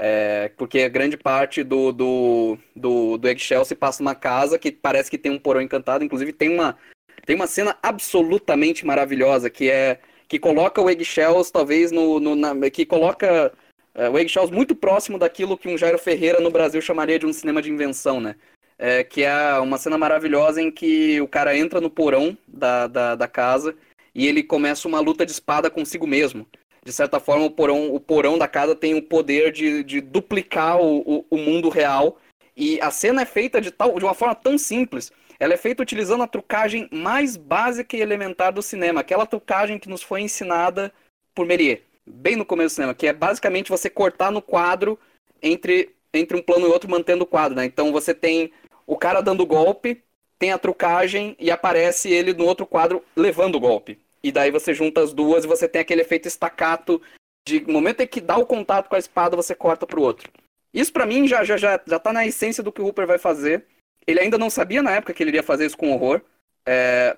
É, 0.00 0.52
porque 0.56 0.88
grande 0.88 1.16
parte 1.16 1.64
do, 1.64 1.90
do, 1.90 2.58
do, 2.74 3.18
do 3.18 3.28
Eggshell 3.28 3.64
se 3.64 3.74
passa 3.74 4.00
numa 4.00 4.14
casa 4.14 4.56
que 4.56 4.70
parece 4.70 5.10
que 5.10 5.18
tem 5.18 5.32
um 5.32 5.40
porão 5.40 5.60
encantado. 5.60 6.04
Inclusive 6.04 6.32
tem 6.32 6.48
uma, 6.48 6.78
tem 7.26 7.34
uma 7.34 7.48
cena 7.48 7.76
absolutamente 7.82 8.86
maravilhosa 8.86 9.50
que 9.50 9.68
é 9.68 9.98
que 10.28 10.38
coloca 10.38 10.80
o 10.80 10.88
Eggshells 10.88 11.50
talvez 11.50 11.90
no, 11.90 12.20
no 12.20 12.36
na, 12.36 12.70
que 12.70 12.86
coloca 12.86 13.52
uh, 13.94 14.10
o 14.12 14.18
Eggshells 14.18 14.52
muito 14.52 14.76
próximo 14.76 15.18
daquilo 15.18 15.58
que 15.58 15.68
um 15.68 15.76
Jairo 15.76 15.98
Ferreira 15.98 16.38
no 16.38 16.50
Brasil 16.50 16.80
chamaria 16.80 17.18
de 17.18 17.26
um 17.26 17.32
cinema 17.32 17.60
de 17.60 17.70
invenção, 17.70 18.20
né? 18.20 18.36
É, 18.78 19.02
que 19.02 19.24
é 19.24 19.58
uma 19.58 19.78
cena 19.78 19.98
maravilhosa 19.98 20.62
em 20.62 20.70
que 20.70 21.20
o 21.20 21.26
cara 21.26 21.56
entra 21.56 21.80
no 21.80 21.90
porão 21.90 22.38
da, 22.46 22.86
da, 22.86 23.14
da, 23.16 23.26
casa 23.26 23.74
e 24.14 24.28
ele 24.28 24.40
começa 24.40 24.86
uma 24.86 25.00
luta 25.00 25.26
de 25.26 25.32
espada 25.32 25.68
consigo 25.68 26.06
mesmo. 26.06 26.46
De 26.84 26.92
certa 26.92 27.20
forma, 27.20 27.44
o 27.44 27.50
porão, 27.50 27.94
o 27.94 28.00
porão 28.00 28.38
da 28.38 28.48
casa 28.48 28.74
tem 28.74 28.94
o 28.94 29.02
poder 29.02 29.52
de, 29.52 29.82
de 29.84 30.00
duplicar 30.00 30.80
o, 30.80 30.98
o, 31.00 31.24
o 31.30 31.36
mundo 31.36 31.68
real. 31.68 32.18
E 32.56 32.80
a 32.80 32.90
cena 32.90 33.22
é 33.22 33.26
feita 33.26 33.60
de, 33.60 33.70
tal, 33.70 33.98
de 33.98 34.04
uma 34.04 34.14
forma 34.14 34.34
tão 34.34 34.58
simples 34.58 35.12
ela 35.38 35.54
é 35.54 35.56
feita 35.56 35.82
utilizando 35.82 36.22
a 36.22 36.26
trucagem 36.26 36.88
mais 36.90 37.36
básica 37.36 37.96
e 37.96 38.00
elementar 38.00 38.52
do 38.52 38.60
cinema, 38.60 39.00
aquela 39.00 39.26
trucagem 39.26 39.78
que 39.78 39.88
nos 39.88 40.02
foi 40.02 40.22
ensinada 40.22 40.92
por 41.34 41.46
Méliès, 41.46 41.80
bem 42.04 42.34
no 42.34 42.44
começo 42.44 42.74
do 42.74 42.76
cinema, 42.76 42.94
que 42.94 43.06
é 43.06 43.12
basicamente 43.12 43.70
você 43.70 43.88
cortar 43.88 44.32
no 44.32 44.42
quadro 44.42 44.98
entre, 45.40 45.94
entre 46.12 46.36
um 46.36 46.42
plano 46.42 46.66
e 46.66 46.70
outro, 46.70 46.90
mantendo 46.90 47.22
o 47.22 47.26
quadro. 47.26 47.56
Né? 47.56 47.64
Então 47.64 47.92
você 47.92 48.12
tem 48.12 48.50
o 48.84 48.96
cara 48.96 49.20
dando 49.20 49.46
golpe, 49.46 50.02
tem 50.38 50.50
a 50.50 50.58
trucagem 50.58 51.36
e 51.38 51.50
aparece 51.50 52.10
ele 52.10 52.32
no 52.32 52.44
outro 52.44 52.66
quadro 52.66 53.04
levando 53.14 53.54
o 53.54 53.60
golpe. 53.60 53.98
E 54.22 54.32
daí 54.32 54.50
você 54.50 54.74
junta 54.74 55.00
as 55.00 55.12
duas 55.12 55.44
e 55.44 55.48
você 55.48 55.68
tem 55.68 55.80
aquele 55.80 56.02
efeito 56.02 56.26
estacato 56.26 57.00
de 57.46 57.60
momento 57.66 58.02
em 58.02 58.06
que 58.06 58.20
dá 58.20 58.36
o 58.36 58.46
contato 58.46 58.88
com 58.88 58.94
a 58.94 58.98
espada, 58.98 59.36
você 59.36 59.54
corta 59.54 59.86
pro 59.86 60.02
outro. 60.02 60.30
Isso 60.72 60.92
para 60.92 61.06
mim 61.06 61.26
já, 61.26 61.42
já, 61.44 61.56
já, 61.56 61.80
já 61.86 61.98
tá 61.98 62.12
na 62.12 62.26
essência 62.26 62.62
do 62.62 62.70
que 62.70 62.82
o 62.82 62.86
Hooper 62.86 63.06
vai 63.06 63.18
fazer. 63.18 63.64
Ele 64.06 64.20
ainda 64.20 64.36
não 64.36 64.50
sabia 64.50 64.82
na 64.82 64.92
época 64.92 65.14
que 65.14 65.22
ele 65.22 65.30
iria 65.30 65.42
fazer 65.42 65.66
isso 65.66 65.76
com 65.76 65.92
horror, 65.92 66.20
é, 66.66 67.14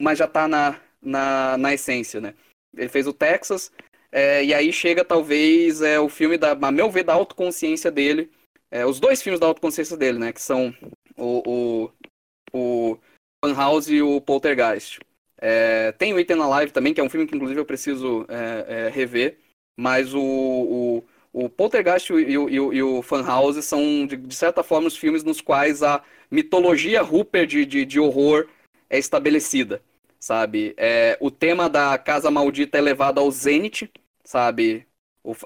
mas 0.00 0.18
já 0.18 0.26
tá 0.26 0.46
na, 0.46 0.78
na, 1.00 1.56
na 1.56 1.72
essência, 1.72 2.20
né? 2.20 2.34
Ele 2.76 2.88
fez 2.88 3.06
o 3.06 3.12
Texas, 3.12 3.72
é, 4.12 4.44
e 4.44 4.52
aí 4.52 4.72
chega 4.72 5.04
talvez 5.04 5.82
é, 5.82 5.98
o 5.98 6.08
filme, 6.08 6.36
da, 6.38 6.52
a 6.52 6.70
meu 6.70 6.90
ver, 6.90 7.04
da 7.04 7.14
autoconsciência 7.14 7.90
dele. 7.90 8.30
É, 8.70 8.84
os 8.84 9.00
dois 9.00 9.22
filmes 9.22 9.40
da 9.40 9.46
autoconsciência 9.46 9.96
dele, 9.96 10.18
né? 10.18 10.32
Que 10.32 10.40
são 10.40 10.74
o, 11.16 11.42
o, 11.46 11.90
o 12.52 12.98
Funhouse 13.44 13.94
e 13.94 14.02
o 14.02 14.20
Poltergeist. 14.20 15.00
É, 15.46 15.92
tem 15.92 16.14
o 16.14 16.18
Eaten 16.18 16.40
Alive 16.40 16.72
também, 16.72 16.94
que 16.94 17.00
é 17.02 17.04
um 17.04 17.10
filme 17.10 17.26
que 17.26 17.36
inclusive 17.36 17.60
eu 17.60 17.66
preciso 17.66 18.24
é, 18.30 18.86
é, 18.86 18.88
rever. 18.88 19.36
Mas 19.76 20.14
o, 20.14 20.22
o, 20.22 21.04
o 21.34 21.50
Poltergeist 21.50 22.10
e 22.10 22.38
o, 22.38 22.48
e 22.48 22.58
o, 22.60 22.72
e 22.72 22.82
o 22.82 23.02
Funhouse 23.02 23.62
são, 23.62 24.06
de, 24.06 24.16
de, 24.16 24.34
certa 24.34 24.62
forma, 24.62 24.88
os 24.88 24.96
filmes 24.96 25.22
nos 25.22 25.42
quais 25.42 25.82
a 25.82 26.02
mitologia 26.30 27.02
Hooper 27.02 27.46
de, 27.46 27.66
de, 27.66 27.84
de 27.84 28.00
horror 28.00 28.48
é 28.88 28.98
estabelecida, 28.98 29.82
sabe? 30.18 30.72
É, 30.78 31.18
o 31.20 31.30
tema 31.30 31.68
da 31.68 31.98
Casa 31.98 32.30
Maldita 32.30 32.78
é 32.78 32.80
levado 32.80 33.20
ao 33.20 33.30
zênite, 33.30 33.92
sabe? 34.24 34.86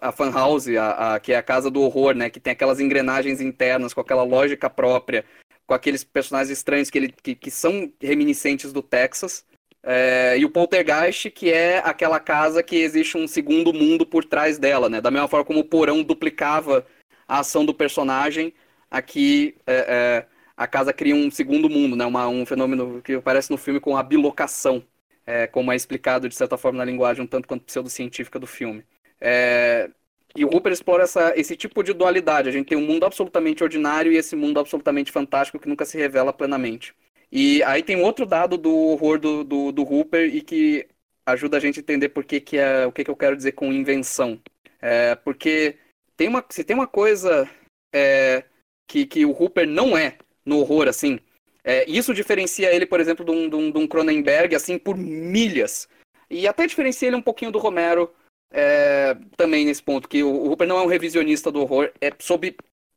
A 0.01 0.13
Funhouse, 0.13 0.79
a, 0.79 1.15
a, 1.15 1.21
que 1.21 1.33
é 1.33 1.37
a 1.37 1.43
casa 1.43 1.71
do 1.71 1.81
horror, 1.83 2.15
né? 2.15 2.31
Que 2.31 2.39
tem 2.39 2.53
aquelas 2.53 2.79
engrenagens 2.79 3.41
internas, 3.41 3.93
com 3.93 4.01
aquela 4.01 4.23
lógica 4.23 4.71
própria, 4.71 5.25
com 5.67 5.75
aqueles 5.75 6.05
personagens 6.05 6.57
estranhos 6.57 6.89
que, 6.89 6.99
ele, 6.99 7.13
que, 7.21 7.35
que 7.35 7.51
são 7.51 7.93
reminiscentes 8.01 8.73
do 8.73 8.83
Texas. 8.83 9.45
É, 9.83 10.37
e 10.39 10.45
o 10.45 10.51
Poltergeist, 10.51 11.31
que 11.31 11.53
é 11.53 11.79
aquela 11.79 12.19
casa 12.19 12.63
que 12.63 12.77
existe 12.77 13.17
um 13.17 13.27
segundo 13.29 13.73
mundo 13.73 14.05
por 14.05 14.25
trás 14.25 14.59
dela, 14.59 14.89
né? 14.89 15.01
Da 15.01 15.11
mesma 15.11 15.29
forma 15.29 15.45
como 15.45 15.61
o 15.61 15.65
porão 15.65 16.03
duplicava 16.03 16.87
a 17.27 17.41
ação 17.41 17.65
do 17.65 17.75
personagem, 17.75 18.53
aqui 18.91 19.57
é, 19.67 19.75
é, 19.77 20.27
a 20.57 20.67
casa 20.67 20.93
cria 20.93 21.15
um 21.15 21.31
segundo 21.31 21.71
mundo, 21.71 21.97
né? 21.97 22.05
Uma, 22.05 22.29
um 22.29 22.45
fenômeno 22.45 23.01
que 23.03 23.15
aparece 23.15 23.51
no 23.51 23.57
filme 23.57 23.81
com 23.81 23.97
a 23.97 24.03
bilocação, 24.03 24.83
é, 25.27 25.47
como 25.47 25.73
é 25.73 25.77
explicado 25.77 26.29
de 26.29 26.35
certa 26.35 26.57
forma 26.57 26.79
na 26.79 26.85
linguagem 26.85 27.23
um 27.23 27.27
tanto 27.27 27.47
quanto 27.49 27.65
pseudocientífica 27.65 28.39
do 28.39 28.47
filme. 28.47 28.85
É, 29.21 29.91
e 30.37 30.45
o 30.45 30.49
Hooper 30.55 30.73
explora 30.73 31.05
essa, 31.05 31.33
esse 31.37 31.57
tipo 31.57 31.83
de 31.83 31.93
dualidade. 31.93 32.49
A 32.49 32.53
gente 32.53 32.69
tem 32.69 32.79
um 32.79 32.87
mundo 32.87 33.05
absolutamente 33.07 33.63
ordinário 33.63 34.13
e 34.13 34.17
esse 34.17 34.37
mundo 34.37 34.61
absolutamente 34.61 35.11
fantástico 35.13 35.59
que 35.59 35.69
nunca 35.69 35.85
se 35.85 35.97
revela 35.97 36.33
plenamente. 36.33 36.95
E 37.31 37.63
aí 37.65 37.83
tem 37.83 38.01
outro 38.01 38.25
dado 38.25 38.57
do 38.57 38.75
horror 38.75 39.19
do, 39.19 39.45
do, 39.45 39.73
do 39.73 39.83
Hooper 39.83 40.35
e 40.35 40.41
que 40.41 40.89
ajuda 41.27 41.59
a 41.59 41.61
gente 41.61 41.79
a 41.79 41.83
entender 41.83 42.09
por 42.09 42.25
que, 42.25 42.41
que 42.41 42.57
é, 42.57 42.87
o 42.87 42.93
que, 42.93 43.05
que 43.05 43.11
eu 43.11 43.17
quero 43.17 43.37
dizer 43.37 43.53
com 43.53 43.73
invenção. 43.73 44.41
É, 44.81 45.15
porque 45.15 45.77
tem 46.17 46.29
uma, 46.29 46.45
se 46.49 46.65
tem 46.65 46.75
uma 46.75 46.87
coisa 46.87 47.49
é, 47.95 48.45
que, 48.87 49.07
que 49.07 49.25
o 49.27 49.31
Hooper 49.31 49.67
não 49.67 49.97
é 49.97 50.17
no 50.45 50.59
horror, 50.59 50.89
assim, 50.89 51.19
é, 51.63 51.89
isso 51.89 52.15
diferencia 52.15 52.75
ele, 52.75 52.87
por 52.87 52.99
exemplo, 53.01 53.25
de 53.25 53.31
um, 53.31 53.49
de, 53.49 53.57
um, 53.57 53.71
de 53.71 53.79
um 53.79 53.87
Cronenberg, 53.87 54.55
assim, 54.55 54.79
por 54.79 54.97
milhas. 54.97 55.87
E 56.31 56.49
até 56.49 56.67
diferencia 56.67 57.09
ele 57.09 57.17
um 57.17 57.23
pouquinho 57.23 57.53
do 57.53 57.59
Romero 57.59 58.11
é, 58.51 59.15
também 59.37 59.67
nesse 59.67 59.83
ponto, 59.83 60.09
que 60.09 60.23
o, 60.23 60.31
o 60.31 60.49
Hooper 60.49 60.67
não 60.67 60.79
é 60.79 60.83
um 60.83 60.87
revisionista 60.87 61.53
do 61.53 61.61
horror, 61.61 61.93
é 62.01 62.11
sob 62.19 62.57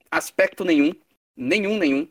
aspecto 0.10 0.64
nenhum, 0.64 0.94
nenhum, 1.36 1.78
nenhum 1.78 2.08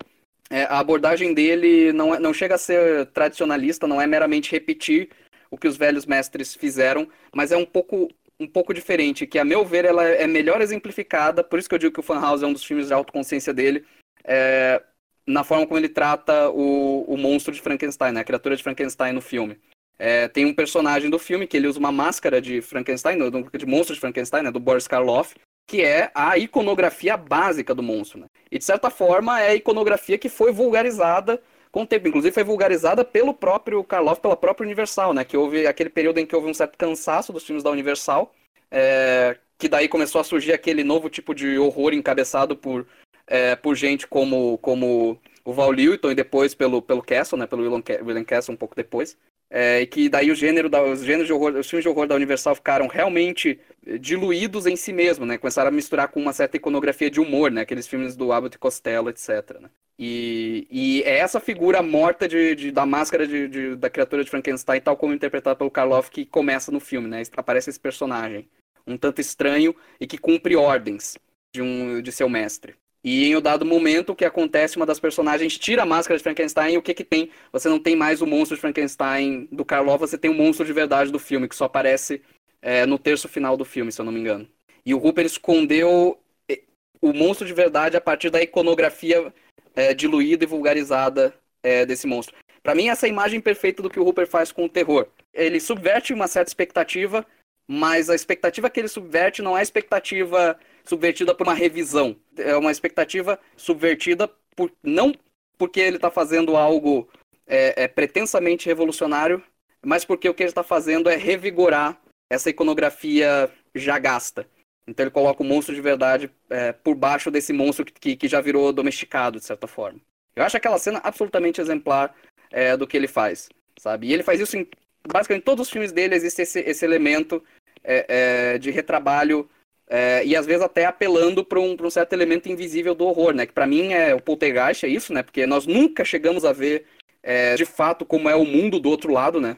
é, 0.50 0.64
a 0.64 0.80
abordagem 0.80 1.32
dele 1.32 1.92
não, 1.92 2.14
é, 2.14 2.18
não 2.18 2.34
chega 2.34 2.56
a 2.56 2.58
ser 2.58 3.06
tradicionalista, 3.06 3.86
não 3.86 4.00
é 4.00 4.06
meramente 4.06 4.50
repetir 4.50 5.08
o 5.48 5.56
que 5.56 5.68
os 5.68 5.76
velhos 5.76 6.04
mestres 6.04 6.54
fizeram, 6.54 7.08
mas 7.32 7.52
é 7.52 7.56
um 7.56 7.64
pouco 7.64 8.08
um 8.38 8.46
pouco 8.46 8.72
diferente, 8.72 9.26
que 9.26 9.38
a 9.38 9.44
meu 9.44 9.66
ver 9.66 9.84
ela 9.84 10.02
é 10.02 10.26
melhor 10.26 10.62
exemplificada, 10.62 11.44
por 11.44 11.58
isso 11.58 11.68
que 11.68 11.74
eu 11.74 11.78
digo 11.78 11.92
que 11.92 12.00
o 12.00 12.02
Funhouse 12.02 12.42
é 12.42 12.46
um 12.46 12.54
dos 12.54 12.64
filmes 12.64 12.86
de 12.86 12.94
autoconsciência 12.94 13.52
dele, 13.52 13.84
é, 14.24 14.82
na 15.26 15.44
forma 15.44 15.66
como 15.66 15.78
ele 15.78 15.90
trata 15.90 16.48
o, 16.48 17.02
o 17.02 17.18
monstro 17.18 17.52
de 17.52 17.60
Frankenstein, 17.60 18.12
né, 18.12 18.20
a 18.20 18.24
criatura 18.24 18.56
de 18.56 18.62
Frankenstein 18.62 19.12
no 19.12 19.20
filme. 19.20 19.58
É, 19.98 20.26
tem 20.26 20.46
um 20.46 20.54
personagem 20.54 21.10
do 21.10 21.18
filme 21.18 21.46
que 21.46 21.54
ele 21.54 21.66
usa 21.66 21.78
uma 21.78 21.92
máscara 21.92 22.40
de 22.40 22.62
Frankenstein, 22.62 23.18
de 23.58 23.66
monstro 23.66 23.94
de 23.94 24.00
Frankenstein, 24.00 24.44
né, 24.44 24.50
do 24.50 24.58
Boris 24.58 24.88
Karloff, 24.88 25.34
que 25.70 25.82
é 25.82 26.10
a 26.16 26.36
iconografia 26.36 27.16
básica 27.16 27.72
do 27.72 27.80
monstro. 27.80 28.18
Né? 28.18 28.26
E 28.50 28.58
de 28.58 28.64
certa 28.64 28.90
forma 28.90 29.40
é 29.40 29.50
a 29.50 29.54
iconografia 29.54 30.18
que 30.18 30.28
foi 30.28 30.50
vulgarizada 30.50 31.40
com 31.70 31.82
o 31.82 31.86
tempo. 31.86 32.08
Inclusive 32.08 32.34
foi 32.34 32.42
vulgarizada 32.42 33.04
pelo 33.04 33.32
próprio 33.32 33.84
Karloff, 33.84 34.20
pela 34.20 34.36
própria 34.36 34.64
Universal, 34.64 35.14
né? 35.14 35.24
Que 35.24 35.36
houve 35.36 35.68
aquele 35.68 35.88
período 35.88 36.18
em 36.18 36.26
que 36.26 36.34
houve 36.34 36.50
um 36.50 36.54
certo 36.54 36.76
cansaço 36.76 37.32
dos 37.32 37.44
filmes 37.44 37.62
da 37.62 37.70
Universal, 37.70 38.34
é, 38.68 39.36
que 39.56 39.68
daí 39.68 39.86
começou 39.86 40.20
a 40.20 40.24
surgir 40.24 40.52
aquele 40.52 40.82
novo 40.82 41.08
tipo 41.08 41.32
de 41.32 41.56
horror 41.56 41.94
encabeçado 41.94 42.56
por, 42.56 42.84
é, 43.24 43.54
por 43.54 43.76
gente 43.76 44.08
como, 44.08 44.58
como 44.58 45.20
o 45.44 45.52
Val 45.52 45.70
Lewton 45.70 46.10
e 46.10 46.16
depois 46.16 46.52
pelo, 46.52 46.82
pelo 46.82 47.00
Castle, 47.00 47.38
né? 47.38 47.46
Pelo 47.46 47.62
William 47.62 48.24
Castle 48.24 48.54
um 48.54 48.58
pouco 48.58 48.74
depois. 48.74 49.16
É, 49.48 49.82
e 49.82 49.86
que 49.86 50.08
daí 50.08 50.32
o 50.32 50.34
gênero 50.34 50.68
da, 50.68 50.82
os 50.82 51.04
gêneros 51.04 51.28
de 51.28 51.32
horror, 51.32 51.54
os 51.54 51.70
filmes 51.70 51.84
de 51.84 51.88
horror 51.88 52.08
da 52.08 52.16
Universal 52.16 52.56
ficaram 52.56 52.88
realmente 52.88 53.60
diluídos 54.00 54.66
em 54.66 54.76
si 54.76 54.92
mesmo, 54.92 55.24
né? 55.24 55.38
Começaram 55.38 55.68
a 55.68 55.72
misturar 55.72 56.08
com 56.08 56.20
uma 56.20 56.32
certa 56.32 56.56
iconografia 56.56 57.10
de 57.10 57.20
humor, 57.20 57.50
né? 57.50 57.62
Aqueles 57.62 57.86
filmes 57.86 58.14
do 58.14 58.32
Abbott 58.32 58.56
e 58.56 58.58
Costello, 58.58 59.08
etc. 59.08 59.58
Né? 59.60 59.70
E, 59.98 60.66
e 60.70 61.02
é 61.02 61.18
essa 61.18 61.40
figura 61.40 61.82
morta 61.82 62.28
de, 62.28 62.54
de 62.54 62.70
da 62.70 62.86
máscara 62.86 63.26
de, 63.26 63.48
de, 63.48 63.76
da 63.76 63.90
criatura 63.90 64.24
de 64.24 64.30
Frankenstein, 64.30 64.80
tal 64.80 64.96
como 64.96 65.14
interpretada 65.14 65.56
pelo 65.56 65.70
Karloff, 65.70 66.10
que 66.10 66.24
começa 66.24 66.70
no 66.70 66.80
filme, 66.80 67.08
né? 67.08 67.22
Aparece 67.36 67.70
esse 67.70 67.80
personagem, 67.80 68.48
um 68.86 68.96
tanto 68.96 69.20
estranho 69.20 69.74
e 69.98 70.06
que 70.06 70.18
cumpre 70.18 70.56
ordens 70.56 71.18
de, 71.54 71.62
um, 71.62 72.00
de 72.02 72.12
seu 72.12 72.28
mestre. 72.28 72.74
E 73.02 73.24
em 73.24 73.36
um 73.36 73.40
dado 73.40 73.64
momento, 73.64 74.10
o 74.10 74.14
que 74.14 74.26
acontece, 74.26 74.76
uma 74.76 74.84
das 74.84 75.00
personagens 75.00 75.56
tira 75.56 75.82
a 75.82 75.86
máscara 75.86 76.18
de 76.18 76.22
Frankenstein 76.22 76.74
e 76.74 76.78
o 76.78 76.82
que 76.82 76.92
que 76.92 77.04
tem? 77.04 77.30
Você 77.50 77.66
não 77.66 77.78
tem 77.78 77.96
mais 77.96 78.20
o 78.20 78.26
monstro 78.26 78.56
de 78.56 78.60
Frankenstein 78.60 79.48
do 79.50 79.64
Karloff, 79.64 79.98
você 79.98 80.18
tem 80.18 80.30
o 80.30 80.34
monstro 80.34 80.66
de 80.66 80.72
verdade 80.72 81.10
do 81.10 81.18
filme, 81.18 81.48
que 81.48 81.56
só 81.56 81.64
aparece 81.64 82.20
é, 82.62 82.86
no 82.86 82.98
terço 82.98 83.28
final 83.28 83.56
do 83.56 83.64
filme, 83.64 83.92
se 83.92 84.00
eu 84.00 84.04
não 84.04 84.12
me 84.12 84.20
engano. 84.20 84.48
E 84.84 84.94
o 84.94 85.04
Hooper 85.04 85.26
escondeu 85.26 86.18
é, 86.48 86.60
o 87.00 87.12
monstro 87.12 87.46
de 87.46 87.52
verdade 87.52 87.96
a 87.96 88.00
partir 88.00 88.30
da 88.30 88.42
iconografia 88.42 89.32
é, 89.74 89.94
diluída 89.94 90.44
e 90.44 90.46
vulgarizada 90.46 91.34
é, 91.62 91.84
desse 91.86 92.06
monstro. 92.06 92.36
Para 92.62 92.74
mim, 92.74 92.88
essa 92.88 93.06
é 93.06 93.08
a 93.08 93.12
imagem 93.12 93.40
perfeita 93.40 93.82
do 93.82 93.88
que 93.88 93.98
o 93.98 94.04
Hooper 94.04 94.26
faz 94.26 94.52
com 94.52 94.64
o 94.64 94.68
terror. 94.68 95.06
Ele 95.32 95.58
subverte 95.60 96.12
uma 96.12 96.26
certa 96.26 96.50
expectativa, 96.50 97.26
mas 97.66 98.10
a 98.10 98.14
expectativa 98.14 98.68
que 98.68 98.80
ele 98.80 98.88
subverte 98.88 99.40
não 99.40 99.56
é 99.56 99.62
expectativa 99.62 100.58
subvertida 100.84 101.34
por 101.34 101.46
uma 101.46 101.54
revisão. 101.54 102.16
É 102.36 102.56
uma 102.56 102.70
expectativa 102.70 103.38
subvertida 103.56 104.28
por 104.54 104.70
não 104.82 105.14
porque 105.56 105.80
ele 105.80 105.96
está 105.96 106.10
fazendo 106.10 106.56
algo 106.56 107.08
é, 107.46 107.84
é, 107.84 107.88
pretensamente 107.88 108.66
revolucionário, 108.66 109.42
mas 109.84 110.04
porque 110.04 110.28
o 110.28 110.34
que 110.34 110.42
ele 110.42 110.50
está 110.50 110.62
fazendo 110.62 111.08
é 111.08 111.16
revigorar 111.16 111.99
essa 112.30 112.48
iconografia 112.48 113.50
já 113.74 113.98
gasta. 113.98 114.46
Então 114.86 115.04
ele 115.04 115.10
coloca 115.10 115.42
o 115.42 115.46
monstro 115.46 115.74
de 115.74 115.80
verdade 115.80 116.30
é, 116.48 116.72
por 116.72 116.94
baixo 116.94 117.30
desse 117.30 117.52
monstro 117.52 117.84
que, 117.84 118.16
que, 118.16 118.28
já 118.28 118.40
virou 118.40 118.72
domesticado, 118.72 119.38
de 119.38 119.44
certa 119.44 119.66
forma. 119.66 120.00
Eu 120.34 120.44
acho 120.44 120.56
aquela 120.56 120.78
cena 120.78 121.00
absolutamente 121.02 121.60
exemplar 121.60 122.14
é, 122.50 122.76
do 122.76 122.86
que 122.86 122.96
ele 122.96 123.08
faz, 123.08 123.48
sabe? 123.78 124.06
E 124.06 124.12
ele 124.12 124.22
faz 124.22 124.40
isso 124.40 124.56
em 124.56 124.66
basicamente 125.06 125.44
todos 125.44 125.66
os 125.66 125.72
filmes 125.72 125.92
dele 125.92 126.14
existe 126.14 126.42
esse, 126.42 126.60
esse 126.60 126.84
elemento 126.84 127.42
é, 127.82 128.06
é, 128.54 128.58
de 128.58 128.70
retrabalho 128.70 129.48
é, 129.88 130.24
e 130.24 130.36
às 130.36 130.46
vezes 130.46 130.62
até 130.62 130.84
apelando 130.84 131.44
para 131.44 131.58
um, 131.58 131.76
um, 131.80 131.90
certo 131.90 132.12
elemento 132.12 132.48
invisível 132.48 132.94
do 132.94 133.06
horror, 133.06 133.34
né? 133.34 133.46
Que 133.46 133.52
para 133.52 133.66
mim 133.66 133.92
é 133.92 134.14
o 134.14 134.20
poltergeist 134.20 134.84
é 134.84 134.88
isso, 134.88 135.12
né? 135.12 135.22
Porque 135.22 135.46
nós 135.46 135.66
nunca 135.66 136.04
chegamos 136.04 136.44
a 136.44 136.52
ver 136.52 136.86
é, 137.22 137.54
de 137.54 137.64
fato 137.64 138.04
como 138.04 138.28
é 138.28 138.34
o 138.34 138.44
mundo 138.44 138.78
do 138.78 138.88
outro 138.88 139.12
lado, 139.12 139.40
né? 139.40 139.56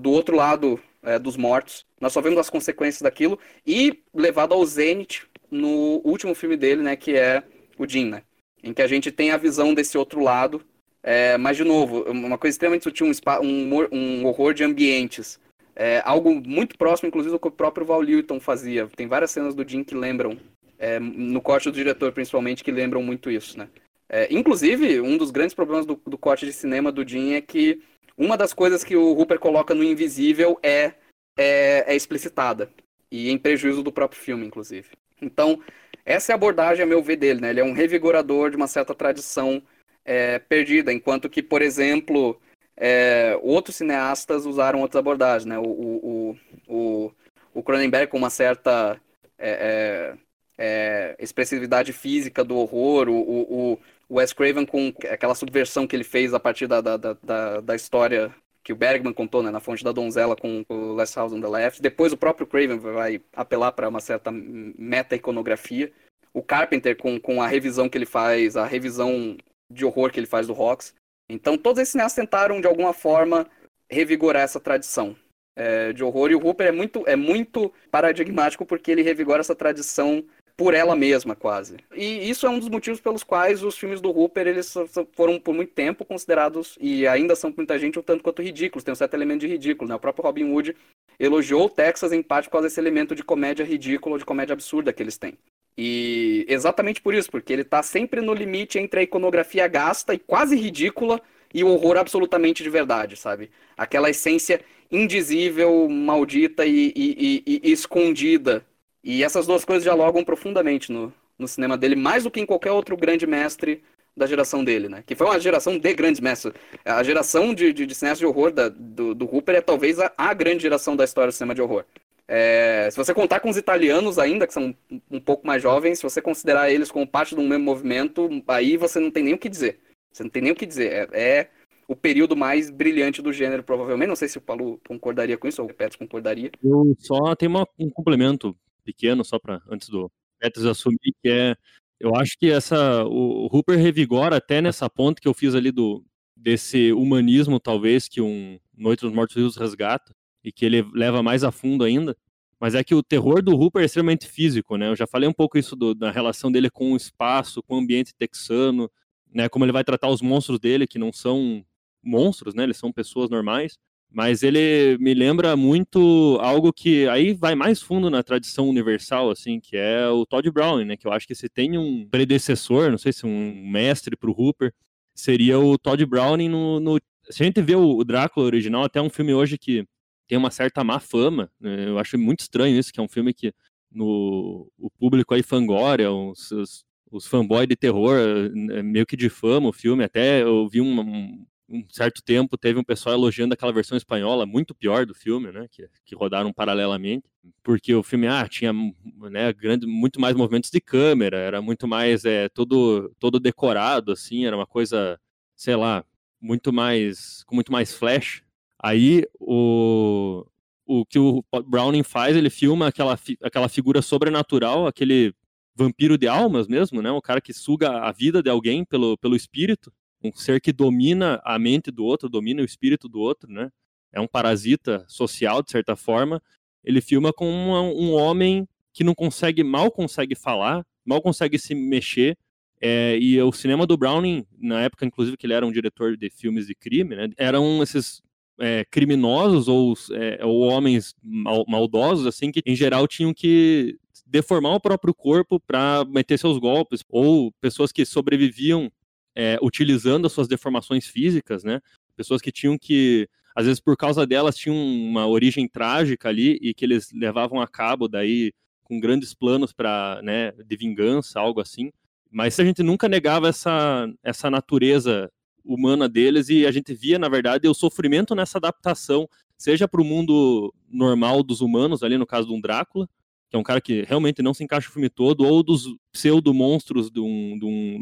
Do 0.00 0.10
outro 0.10 0.36
lado 0.36 0.80
é, 1.02 1.18
dos 1.18 1.36
mortos. 1.36 1.86
Nós 2.00 2.12
só 2.12 2.20
vemos 2.20 2.38
as 2.38 2.50
consequências 2.50 3.02
daquilo 3.02 3.38
e 3.66 4.02
levado 4.14 4.54
ao 4.54 4.64
zênite 4.64 5.26
no 5.50 6.00
último 6.04 6.34
filme 6.34 6.56
dele, 6.56 6.82
né? 6.82 6.96
Que 6.96 7.16
é 7.16 7.42
o 7.78 7.86
Jim, 7.88 8.06
né? 8.06 8.22
Em 8.62 8.72
que 8.72 8.82
a 8.82 8.86
gente 8.86 9.10
tem 9.10 9.30
a 9.30 9.36
visão 9.36 9.74
desse 9.74 9.96
outro 9.96 10.20
lado. 10.20 10.62
É, 11.02 11.38
mas, 11.38 11.56
de 11.56 11.64
novo, 11.64 12.02
uma 12.10 12.36
coisa 12.36 12.54
extremamente 12.54 12.82
sutil, 12.82 13.06
um, 13.06 13.12
um, 13.42 13.88
um 13.92 14.26
horror 14.26 14.52
de 14.52 14.64
ambientes. 14.64 15.40
É, 15.74 16.02
algo 16.04 16.34
muito 16.34 16.76
próximo, 16.76 17.06
inclusive, 17.08 17.32
do 17.32 17.38
que 17.38 17.48
o 17.48 17.52
próprio 17.52 17.86
Val 17.86 18.00
Lewton 18.00 18.40
fazia. 18.40 18.88
Tem 18.96 19.06
várias 19.06 19.30
cenas 19.30 19.54
do 19.54 19.66
Jim 19.66 19.84
que 19.84 19.94
lembram, 19.94 20.36
é, 20.78 20.98
no 20.98 21.40
corte 21.40 21.70
do 21.70 21.74
diretor 21.74 22.12
principalmente, 22.12 22.64
que 22.64 22.72
lembram 22.72 23.02
muito 23.02 23.30
isso, 23.30 23.56
né? 23.56 23.68
É, 24.08 24.26
inclusive, 24.30 25.00
um 25.00 25.16
dos 25.16 25.30
grandes 25.30 25.54
problemas 25.54 25.86
do, 25.86 26.00
do 26.06 26.18
corte 26.18 26.46
de 26.46 26.52
cinema 26.52 26.90
do 26.90 27.06
Jim 27.06 27.34
é 27.34 27.40
que 27.40 27.80
uma 28.18 28.36
das 28.36 28.52
coisas 28.52 28.82
que 28.82 28.96
o 28.96 29.12
Hooper 29.12 29.38
coloca 29.38 29.74
no 29.74 29.84
invisível 29.84 30.58
é, 30.62 30.92
é, 31.38 31.84
é 31.86 31.94
explicitada. 31.94 32.70
E 33.10 33.30
em 33.30 33.38
prejuízo 33.38 33.82
do 33.82 33.92
próprio 33.92 34.20
filme, 34.20 34.44
inclusive. 34.44 34.88
Então, 35.22 35.62
essa 36.04 36.32
é 36.32 36.34
a 36.34 36.36
abordagem, 36.36 36.82
a 36.82 36.86
meu 36.86 37.02
ver, 37.02 37.16
dele, 37.16 37.40
né? 37.40 37.50
Ele 37.50 37.60
é 37.60 37.64
um 37.64 37.72
revigorador 37.72 38.50
de 38.50 38.56
uma 38.56 38.66
certa 38.66 38.94
tradição 38.94 39.62
é, 40.04 40.38
perdida, 40.38 40.92
enquanto 40.92 41.28
que, 41.30 41.42
por 41.42 41.62
exemplo, 41.62 42.40
é, 42.76 43.38
outros 43.42 43.76
cineastas 43.76 44.46
usaram 44.46 44.80
outras 44.80 44.98
abordagens, 44.98 45.46
né? 45.46 45.58
O, 45.58 45.62
o, 45.62 46.36
o, 46.66 47.12
o 47.54 47.62
Cronenberg 47.62 48.10
com 48.10 48.18
uma 48.18 48.30
certa 48.30 49.00
é, 49.38 50.14
é, 50.18 50.18
é, 50.58 51.16
expressividade 51.18 51.92
física 51.92 52.44
do 52.44 52.56
horror, 52.56 53.08
o, 53.08 53.20
o, 53.20 53.78
o 54.08 54.16
Wes 54.16 54.32
Craven 54.32 54.64
com 54.64 54.92
aquela 55.10 55.34
subversão 55.34 55.86
que 55.86 55.94
ele 55.94 56.04
fez 56.04 56.32
a 56.32 56.40
partir 56.40 56.66
da, 56.66 56.80
da, 56.80 56.96
da, 56.96 57.60
da 57.60 57.76
história 57.76 58.34
que 58.64 58.72
o 58.72 58.76
Bergman 58.76 59.12
contou 59.12 59.42
né, 59.42 59.50
na 59.50 59.60
Fonte 59.60 59.84
da 59.84 59.92
Donzela 59.92 60.36
com 60.36 60.64
o 60.68 60.92
Last 60.92 61.16
House 61.16 61.32
on 61.32 61.40
the 61.40 61.48
Left. 61.48 61.80
Depois 61.80 62.12
o 62.12 62.16
próprio 62.16 62.46
Craven 62.46 62.78
vai 62.78 63.20
apelar 63.34 63.72
para 63.72 63.88
uma 63.88 64.00
certa 64.00 64.30
meta-iconografia. 64.30 65.92
O 66.34 66.42
Carpenter 66.42 66.96
com, 66.96 67.18
com 67.18 67.40
a 67.40 67.46
revisão 67.46 67.88
que 67.88 67.96
ele 67.96 68.06
faz, 68.06 68.56
a 68.56 68.66
revisão 68.66 69.36
de 69.70 69.84
horror 69.84 70.10
que 70.10 70.20
ele 70.20 70.26
faz 70.26 70.46
do 70.46 70.52
Rocks. 70.52 70.94
Então 71.30 71.56
todos 71.56 71.80
esses 71.80 71.92
cineastas 71.92 72.22
tentaram, 72.22 72.60
de 72.60 72.66
alguma 72.66 72.92
forma, 72.92 73.46
revigorar 73.90 74.42
essa 74.42 74.60
tradição 74.60 75.16
é, 75.56 75.92
de 75.92 76.04
horror. 76.04 76.30
E 76.30 76.34
o 76.34 76.46
Hooper 76.46 76.66
é 76.66 76.72
muito, 76.72 77.04
é 77.06 77.16
muito 77.16 77.72
paradigmático 77.90 78.66
porque 78.66 78.90
ele 78.90 79.02
revigora 79.02 79.40
essa 79.40 79.54
tradição 79.54 80.24
por 80.58 80.74
ela 80.74 80.96
mesma, 80.96 81.36
quase. 81.36 81.76
E 81.94 82.28
isso 82.28 82.44
é 82.44 82.50
um 82.50 82.58
dos 82.58 82.68
motivos 82.68 83.00
pelos 83.00 83.22
quais 83.22 83.62
os 83.62 83.78
filmes 83.78 84.00
do 84.00 84.10
Hooper 84.10 84.44
eles 84.44 84.74
foram 85.12 85.38
por 85.38 85.54
muito 85.54 85.72
tempo 85.72 86.04
considerados, 86.04 86.76
e 86.80 87.06
ainda 87.06 87.36
são 87.36 87.52
por 87.52 87.58
muita 87.58 87.78
gente, 87.78 87.96
um 87.96 88.02
tanto 88.02 88.24
quanto 88.24 88.42
ridículos. 88.42 88.82
Tem 88.82 88.90
um 88.90 88.96
certo 88.96 89.14
elemento 89.14 89.42
de 89.42 89.46
ridículo. 89.46 89.88
Né? 89.88 89.94
O 89.94 90.00
próprio 90.00 90.24
Robin 90.24 90.52
Hood 90.52 90.74
elogiou 91.16 91.66
o 91.66 91.70
Texas 91.70 92.12
em 92.12 92.24
parte 92.24 92.46
por 92.46 92.54
causa 92.54 92.66
desse 92.66 92.80
elemento 92.80 93.14
de 93.14 93.22
comédia 93.22 93.64
ridícula 93.64 94.18
de 94.18 94.24
comédia 94.24 94.52
absurda 94.52 94.92
que 94.92 95.00
eles 95.00 95.16
têm. 95.16 95.38
E 95.76 96.44
exatamente 96.48 97.00
por 97.00 97.14
isso, 97.14 97.30
porque 97.30 97.52
ele 97.52 97.62
está 97.62 97.80
sempre 97.80 98.20
no 98.20 98.34
limite 98.34 98.80
entre 98.80 98.98
a 98.98 99.02
iconografia 99.04 99.68
gasta 99.68 100.12
e 100.12 100.18
quase 100.18 100.56
ridícula 100.56 101.22
e 101.54 101.62
o 101.62 101.68
horror 101.68 101.98
absolutamente 101.98 102.64
de 102.64 102.68
verdade, 102.68 103.16
sabe? 103.16 103.48
Aquela 103.76 104.10
essência 104.10 104.60
indizível, 104.90 105.88
maldita 105.88 106.66
e, 106.66 106.92
e, 106.96 107.42
e, 107.46 107.60
e 107.62 107.70
escondida 107.70 108.66
e 109.02 109.22
essas 109.22 109.46
duas 109.46 109.64
coisas 109.64 109.82
dialogam 109.82 110.24
profundamente 110.24 110.92
no, 110.92 111.12
no 111.38 111.46
cinema 111.46 111.76
dele, 111.76 111.96
mais 111.96 112.24
do 112.24 112.30
que 112.30 112.40
em 112.40 112.46
qualquer 112.46 112.72
outro 112.72 112.96
grande 112.96 113.26
mestre 113.26 113.82
da 114.16 114.26
geração 114.26 114.64
dele, 114.64 114.88
né? 114.88 115.02
Que 115.06 115.14
foi 115.14 115.26
uma 115.26 115.38
geração 115.38 115.78
de 115.78 115.94
grandes 115.94 116.20
mestres. 116.20 116.52
A 116.84 117.02
geração 117.02 117.54
de, 117.54 117.72
de, 117.72 117.86
de 117.86 117.94
de 117.94 118.26
horror 118.26 118.50
da, 118.50 118.68
do, 118.68 119.14
do 119.14 119.24
Hooper 119.24 119.54
é 119.54 119.60
talvez 119.60 120.00
a, 120.00 120.12
a, 120.18 120.34
grande 120.34 120.62
geração 120.62 120.96
da 120.96 121.04
história 121.04 121.30
do 121.30 121.34
cinema 121.34 121.54
de 121.54 121.62
horror. 121.62 121.84
É, 122.26 122.88
se 122.90 122.96
você 122.96 123.14
contar 123.14 123.40
com 123.40 123.48
os 123.48 123.56
italianos 123.56 124.18
ainda, 124.18 124.46
que 124.46 124.52
são 124.52 124.74
um 125.10 125.20
pouco 125.20 125.46
mais 125.46 125.62
jovens, 125.62 125.98
se 125.98 126.02
você 126.02 126.20
considerar 126.20 126.70
eles 126.70 126.90
como 126.90 127.06
parte 127.06 127.34
de 127.34 127.40
um 127.40 127.48
mesmo 127.48 127.64
movimento, 127.64 128.28
aí 128.48 128.76
você 128.76 129.00
não 129.00 129.10
tem 129.10 129.22
nem 129.22 129.34
o 129.34 129.38
que 129.38 129.48
dizer. 129.48 129.78
Você 130.12 130.24
não 130.24 130.30
tem 130.30 130.42
nem 130.42 130.52
o 130.52 130.56
que 130.56 130.66
dizer. 130.66 131.08
É, 131.12 131.38
é 131.38 131.48
o 131.86 131.96
período 131.96 132.36
mais 132.36 132.68
brilhante 132.68 133.22
do 133.22 133.32
gênero, 133.32 133.62
provavelmente. 133.62 134.08
Não 134.08 134.16
sei 134.16 134.28
se 134.28 134.36
o 134.36 134.42
Paulo 134.42 134.78
concordaria 134.86 135.38
com 135.38 135.48
isso, 135.48 135.62
ou 135.62 135.70
o 135.70 135.74
Petros 135.74 135.96
concordaria. 135.96 136.50
Eu 136.62 136.94
só 136.98 137.34
tenho 137.34 137.50
uma, 137.50 137.66
um 137.78 137.88
complemento 137.88 138.54
pequeno, 138.88 139.22
só 139.22 139.38
para 139.38 139.60
antes 139.70 139.90
do 139.90 140.10
Petros 140.38 140.64
assumir, 140.64 141.14
que 141.22 141.28
é. 141.28 141.56
Eu 142.00 142.14
acho 142.14 142.38
que 142.38 142.50
essa. 142.50 143.04
O, 143.04 143.46
Hooper 143.52 143.78
revigora 143.78 144.36
até 144.36 144.62
nessa 144.62 144.88
ponta 144.88 145.20
que 145.20 145.28
eu 145.28 145.34
fiz 145.34 145.54
ali 145.54 145.70
do 145.70 146.04
desse 146.34 146.92
humanismo, 146.92 147.58
talvez, 147.58 148.08
que 148.08 148.20
um 148.20 148.58
Noite 148.76 149.00
dos 149.00 149.12
Mortos 149.12 149.34
Vivos 149.34 149.56
resgata, 149.56 150.14
e 150.44 150.52
que 150.52 150.64
ele 150.64 150.82
leva 150.94 151.22
mais 151.22 151.42
a 151.42 151.50
fundo 151.50 151.84
ainda. 151.84 152.16
Mas 152.60 152.74
é 152.74 152.82
que 152.84 152.94
o 152.94 153.02
terror 153.02 153.42
do 153.42 153.56
Hooper 153.56 153.82
é 153.82 153.84
extremamente 153.84 154.26
físico, 154.26 154.76
né? 154.76 154.88
Eu 154.88 154.96
já 154.96 155.06
falei 155.06 155.28
um 155.28 155.32
pouco 155.32 155.58
isso 155.58 155.76
do, 155.76 155.94
da 155.94 156.10
relação 156.10 156.50
dele 156.50 156.70
com 156.70 156.92
o 156.92 156.96
espaço, 156.96 157.62
com 157.62 157.74
o 157.76 157.78
ambiente 157.78 158.14
texano, 158.14 158.90
né? 159.32 159.48
Como 159.48 159.64
ele 159.64 159.72
vai 159.72 159.84
tratar 159.84 160.08
os 160.08 160.22
monstros 160.22 160.58
dele, 160.58 160.86
que 160.86 160.98
não 160.98 161.12
são 161.12 161.64
monstros, 162.02 162.54
né? 162.54 162.62
Eles 162.62 162.76
são 162.76 162.92
pessoas 162.92 163.28
normais. 163.30 163.76
Mas 164.10 164.42
ele 164.42 164.96
me 164.98 165.12
lembra 165.12 165.54
muito 165.56 166.38
algo 166.40 166.72
que 166.72 167.06
aí 167.08 167.34
vai 167.34 167.54
mais 167.54 167.82
fundo 167.82 168.08
na 168.08 168.22
tradição 168.22 168.68
universal, 168.68 169.30
assim, 169.30 169.60
que 169.60 169.76
é 169.76 170.08
o 170.08 170.24
Todd 170.24 170.50
Browning, 170.50 170.86
né? 170.86 170.96
Que 170.96 171.06
eu 171.06 171.12
acho 171.12 171.26
que 171.26 171.34
se 171.34 171.48
tem 171.48 171.76
um 171.76 172.08
predecessor, 172.08 172.90
não 172.90 172.98
sei 172.98 173.12
se 173.12 173.26
um 173.26 173.70
mestre 173.70 174.16
para 174.16 174.30
o 174.30 174.34
Hooper, 174.34 174.72
seria 175.14 175.58
o 175.58 175.76
Todd 175.78 176.04
Browning 176.06 176.48
no, 176.48 176.80
no... 176.80 176.98
Se 177.30 177.42
a 177.42 177.46
gente 177.46 177.60
vê 177.60 177.76
o 177.76 178.02
Drácula 178.02 178.46
original, 178.46 178.84
até 178.84 179.00
um 179.00 179.10
filme 179.10 179.34
hoje 179.34 179.58
que 179.58 179.84
tem 180.26 180.38
uma 180.38 180.50
certa 180.50 180.82
má 180.82 181.00
fama, 181.00 181.50
né? 181.60 181.88
eu 181.88 181.98
acho 181.98 182.18
muito 182.18 182.40
estranho 182.40 182.78
isso, 182.78 182.92
que 182.92 183.00
é 183.00 183.02
um 183.02 183.08
filme 183.08 183.34
que 183.34 183.52
no, 183.90 184.70
o 184.78 184.90
público 184.90 185.34
aí 185.34 185.42
fangória, 185.42 186.10
os, 186.12 186.50
os, 186.50 186.84
os 187.10 187.26
fanboys 187.26 187.68
de 187.68 187.76
terror 187.76 188.16
eh, 188.18 188.82
meio 188.82 189.06
que 189.06 189.16
difama 189.16 189.68
o 189.68 189.72
filme, 189.72 190.04
até 190.04 190.42
eu 190.42 190.68
vi 190.68 190.80
um, 190.80 191.00
um 191.00 191.46
certo 191.90 192.22
tempo 192.22 192.56
teve 192.56 192.78
um 192.78 192.84
pessoal 192.84 193.14
elogiando 193.14 193.52
aquela 193.52 193.72
versão 193.72 193.96
espanhola 193.96 194.46
muito 194.46 194.74
pior 194.74 195.04
do 195.04 195.14
filme, 195.14 195.52
né, 195.52 195.66
que, 195.70 195.88
que 196.04 196.14
rodaram 196.14 196.52
paralelamente, 196.52 197.24
porque 197.62 197.94
o 197.94 198.02
filme 198.02 198.26
ah, 198.26 198.48
tinha 198.48 198.72
né, 198.72 199.52
grande, 199.52 199.86
muito 199.86 200.20
mais 200.20 200.34
movimentos 200.34 200.70
de 200.70 200.80
câmera, 200.80 201.36
era 201.38 201.60
muito 201.60 201.86
mais 201.86 202.24
é, 202.24 202.48
todo 202.48 203.14
todo 203.18 203.38
decorado 203.38 204.12
assim, 204.12 204.46
era 204.46 204.56
uma 204.56 204.66
coisa, 204.66 205.20
sei 205.54 205.76
lá, 205.76 206.04
muito 206.40 206.72
mais 206.72 207.44
com 207.44 207.54
muito 207.54 207.72
mais 207.72 207.92
flash. 207.92 208.42
Aí 208.78 209.24
o 209.38 210.46
o 210.86 211.04
que 211.04 211.18
o 211.18 211.44
Browning 211.66 212.02
faz, 212.02 212.34
ele 212.34 212.48
filma 212.50 212.88
aquela 212.88 213.18
aquela 213.42 213.68
figura 213.68 214.00
sobrenatural, 214.00 214.86
aquele 214.86 215.34
vampiro 215.76 216.16
de 216.18 216.26
almas 216.26 216.66
mesmo, 216.66 217.02
né, 217.02 217.10
o 217.10 217.22
cara 217.22 217.40
que 217.40 217.52
suga 217.52 218.00
a 218.00 218.12
vida 218.12 218.42
de 218.42 218.50
alguém 218.50 218.84
pelo 218.84 219.16
pelo 219.18 219.36
espírito 219.36 219.92
um 220.22 220.32
ser 220.32 220.60
que 220.60 220.72
domina 220.72 221.40
a 221.44 221.58
mente 221.58 221.90
do 221.90 222.04
outro, 222.04 222.28
domina 222.28 222.62
o 222.62 222.64
espírito 222.64 223.08
do 223.08 223.20
outro, 223.20 223.50
né? 223.50 223.70
É 224.12 224.20
um 224.20 224.26
parasita 224.26 225.04
social, 225.08 225.62
de 225.62 225.70
certa 225.70 225.94
forma. 225.94 226.42
Ele 226.82 227.00
filma 227.00 227.32
com 227.32 227.48
uma, 227.48 227.82
um 227.82 228.12
homem 228.12 228.66
que 228.92 229.04
não 229.04 229.14
consegue, 229.14 229.62
mal 229.62 229.90
consegue 229.90 230.34
falar, 230.34 230.84
mal 231.04 231.20
consegue 231.22 231.58
se 231.58 231.74
mexer. 231.74 232.36
É, 232.80 233.18
e 233.18 233.40
o 233.42 233.52
cinema 233.52 233.86
do 233.86 233.96
Browning, 233.96 234.46
na 234.58 234.82
época, 234.82 235.04
inclusive, 235.04 235.36
que 235.36 235.46
ele 235.46 235.52
era 235.52 235.66
um 235.66 235.72
diretor 235.72 236.16
de 236.16 236.30
filmes 236.30 236.66
de 236.66 236.74
crime, 236.74 237.14
né? 237.14 237.28
Eram 237.36 237.82
esses 237.82 238.22
é, 238.58 238.84
criminosos 238.84 239.68
ou, 239.68 239.94
é, 240.12 240.44
ou 240.44 240.60
homens 240.60 241.14
mal, 241.22 241.64
maldosos, 241.68 242.26
assim, 242.26 242.50
que 242.50 242.62
em 242.66 242.74
geral 242.74 243.06
tinham 243.06 243.32
que 243.32 243.98
deformar 244.26 244.74
o 244.74 244.80
próprio 244.80 245.14
corpo 245.14 245.58
para 245.60 246.04
meter 246.04 246.38
seus 246.38 246.58
golpes, 246.58 247.04
ou 247.08 247.52
pessoas 247.60 247.90
que 247.92 248.04
sobreviviam 248.04 248.90
é, 249.38 249.56
utilizando 249.62 250.26
as 250.26 250.32
suas 250.32 250.48
deformações 250.48 251.06
físicas, 251.06 251.62
né? 251.62 251.80
Pessoas 252.16 252.42
que 252.42 252.50
tinham 252.50 252.76
que, 252.76 253.28
às 253.54 253.66
vezes 253.66 253.78
por 253.78 253.96
causa 253.96 254.26
delas, 254.26 254.56
tinham 254.56 254.76
uma 254.76 255.28
origem 255.28 255.68
trágica 255.68 256.28
ali 256.28 256.58
e 256.60 256.74
que 256.74 256.84
eles 256.84 257.12
levavam 257.12 257.60
a 257.60 257.68
cabo 257.68 258.08
daí 258.08 258.52
com 258.82 258.98
grandes 258.98 259.34
planos 259.34 259.72
para, 259.72 260.20
né, 260.24 260.50
de 260.50 260.76
vingança, 260.76 261.38
algo 261.38 261.60
assim. 261.60 261.92
Mas 262.28 262.58
a 262.58 262.64
gente 262.64 262.82
nunca 262.82 263.08
negava 263.08 263.48
essa, 263.48 264.12
essa 264.24 264.50
natureza 264.50 265.30
humana 265.64 266.08
deles 266.08 266.48
e 266.48 266.66
a 266.66 266.72
gente 266.72 266.92
via, 266.92 267.16
na 267.16 267.28
verdade, 267.28 267.68
o 267.68 267.74
sofrimento 267.74 268.34
nessa 268.34 268.58
adaptação, 268.58 269.28
seja 269.56 269.86
para 269.86 270.00
o 270.02 270.04
mundo 270.04 270.74
normal 270.90 271.44
dos 271.44 271.60
humanos, 271.60 272.02
ali 272.02 272.18
no 272.18 272.26
caso 272.26 272.48
de 272.48 272.54
um 272.54 272.60
Drácula, 272.60 273.08
que 273.48 273.54
é 273.54 273.58
um 273.58 273.62
cara 273.62 273.80
que 273.80 274.02
realmente 274.02 274.42
não 274.42 274.52
se 274.52 274.64
encaixa 274.64 274.88
o 274.88 274.92
filme 274.92 275.08
todo, 275.08 275.44
ou 275.44 275.62
dos 275.62 275.86
pseudo-monstros 276.10 277.08
de 277.08 277.20
um, 277.20 277.56
de 277.56 277.64
um 277.64 277.98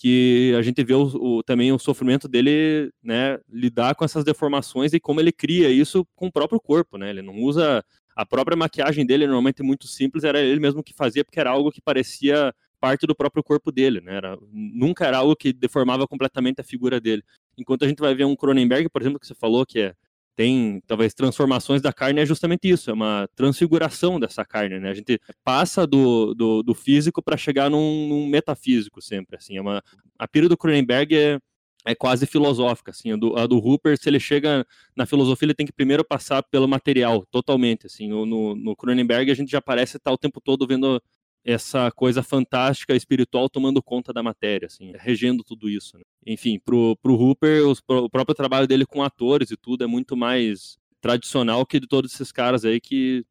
que 0.00 0.54
a 0.56 0.62
gente 0.62 0.82
vê 0.84 0.94
o, 0.94 1.02
o, 1.02 1.42
também 1.42 1.72
o 1.72 1.78
sofrimento 1.78 2.28
dele, 2.28 2.92
né, 3.02 3.36
lidar 3.48 3.96
com 3.96 4.04
essas 4.04 4.22
deformações 4.22 4.92
e 4.92 5.00
como 5.00 5.20
ele 5.20 5.32
cria 5.32 5.68
isso 5.68 6.06
com 6.14 6.28
o 6.28 6.32
próprio 6.32 6.60
corpo, 6.60 6.96
né? 6.96 7.10
Ele 7.10 7.20
não 7.20 7.34
usa 7.42 7.84
a 8.14 8.24
própria 8.24 8.56
maquiagem 8.56 9.04
dele, 9.04 9.26
normalmente 9.26 9.60
muito 9.60 9.88
simples, 9.88 10.22
era 10.22 10.40
ele 10.40 10.60
mesmo 10.60 10.84
que 10.84 10.94
fazia 10.94 11.24
porque 11.24 11.40
era 11.40 11.50
algo 11.50 11.72
que 11.72 11.80
parecia 11.80 12.54
parte 12.80 13.08
do 13.08 13.14
próprio 13.14 13.42
corpo 13.42 13.72
dele, 13.72 14.00
né? 14.00 14.14
Era, 14.14 14.38
nunca 14.52 15.04
era 15.04 15.18
algo 15.18 15.34
que 15.34 15.52
deformava 15.52 16.06
completamente 16.06 16.60
a 16.60 16.64
figura 16.64 17.00
dele. 17.00 17.24
Enquanto 17.56 17.84
a 17.84 17.88
gente 17.88 17.98
vai 17.98 18.14
ver 18.14 18.24
um 18.24 18.36
Cronenberg, 18.36 18.88
por 18.88 19.02
exemplo, 19.02 19.18
que 19.18 19.26
você 19.26 19.34
falou 19.34 19.66
que 19.66 19.80
é 19.80 19.94
tem 20.38 20.80
talvez 20.86 21.12
transformações 21.14 21.82
da 21.82 21.92
carne 21.92 22.20
é 22.20 22.24
justamente 22.24 22.70
isso, 22.70 22.92
é 22.92 22.94
uma 22.94 23.28
transfiguração 23.34 24.20
dessa 24.20 24.44
carne, 24.44 24.78
né? 24.78 24.88
A 24.90 24.94
gente 24.94 25.20
passa 25.42 25.84
do, 25.84 26.32
do, 26.32 26.62
do 26.62 26.74
físico 26.76 27.20
para 27.20 27.36
chegar 27.36 27.68
num, 27.68 28.06
num, 28.06 28.28
metafísico 28.28 29.02
sempre, 29.02 29.36
assim, 29.36 29.56
é 29.56 29.60
uma 29.60 29.82
a 30.16 30.28
pira 30.28 30.48
do 30.48 30.56
Cronenberg 30.56 31.16
é, 31.16 31.40
é 31.84 31.92
quase 31.92 32.24
filosófica, 32.24 32.92
assim, 32.92 33.10
a 33.10 33.16
do, 33.16 33.36
a 33.36 33.48
do 33.48 33.58
Hooper, 33.58 33.98
se 33.98 34.08
ele 34.08 34.20
chega 34.20 34.64
na 34.96 35.06
filosofia, 35.06 35.46
ele 35.46 35.54
tem 35.54 35.66
que 35.66 35.72
primeiro 35.72 36.04
passar 36.04 36.40
pelo 36.44 36.68
material, 36.68 37.26
totalmente, 37.32 37.86
assim, 37.86 38.06
no, 38.06 38.24
no, 38.54 38.76
Cronenberg 38.76 39.32
a 39.32 39.34
gente 39.34 39.50
já 39.50 39.60
parece 39.60 39.96
estar 39.96 40.12
o 40.12 40.18
tempo 40.18 40.40
todo 40.40 40.68
vendo 40.68 41.02
essa 41.50 41.90
coisa 41.90 42.22
fantástica 42.22 42.94
espiritual 42.94 43.48
tomando 43.48 43.82
conta 43.82 44.12
da 44.12 44.22
matéria, 44.22 44.66
assim, 44.66 44.92
regendo 44.96 45.42
tudo 45.42 45.70
isso. 45.70 45.96
Né? 45.96 46.04
Enfim, 46.26 46.58
pro, 46.58 46.94
pro 46.96 47.14
Hooper, 47.14 47.66
os, 47.66 47.80
pro, 47.80 48.04
o 48.04 48.10
próprio 48.10 48.34
trabalho 48.34 48.66
dele 48.66 48.84
com 48.84 49.02
atores 49.02 49.50
e 49.50 49.56
tudo 49.56 49.82
é 49.82 49.86
muito 49.86 50.14
mais 50.14 50.76
tradicional 51.00 51.64
que 51.64 51.80
de 51.80 51.86
todos 51.86 52.12
esses 52.12 52.30
caras 52.30 52.66
aí 52.66 52.78
que, 52.78 53.24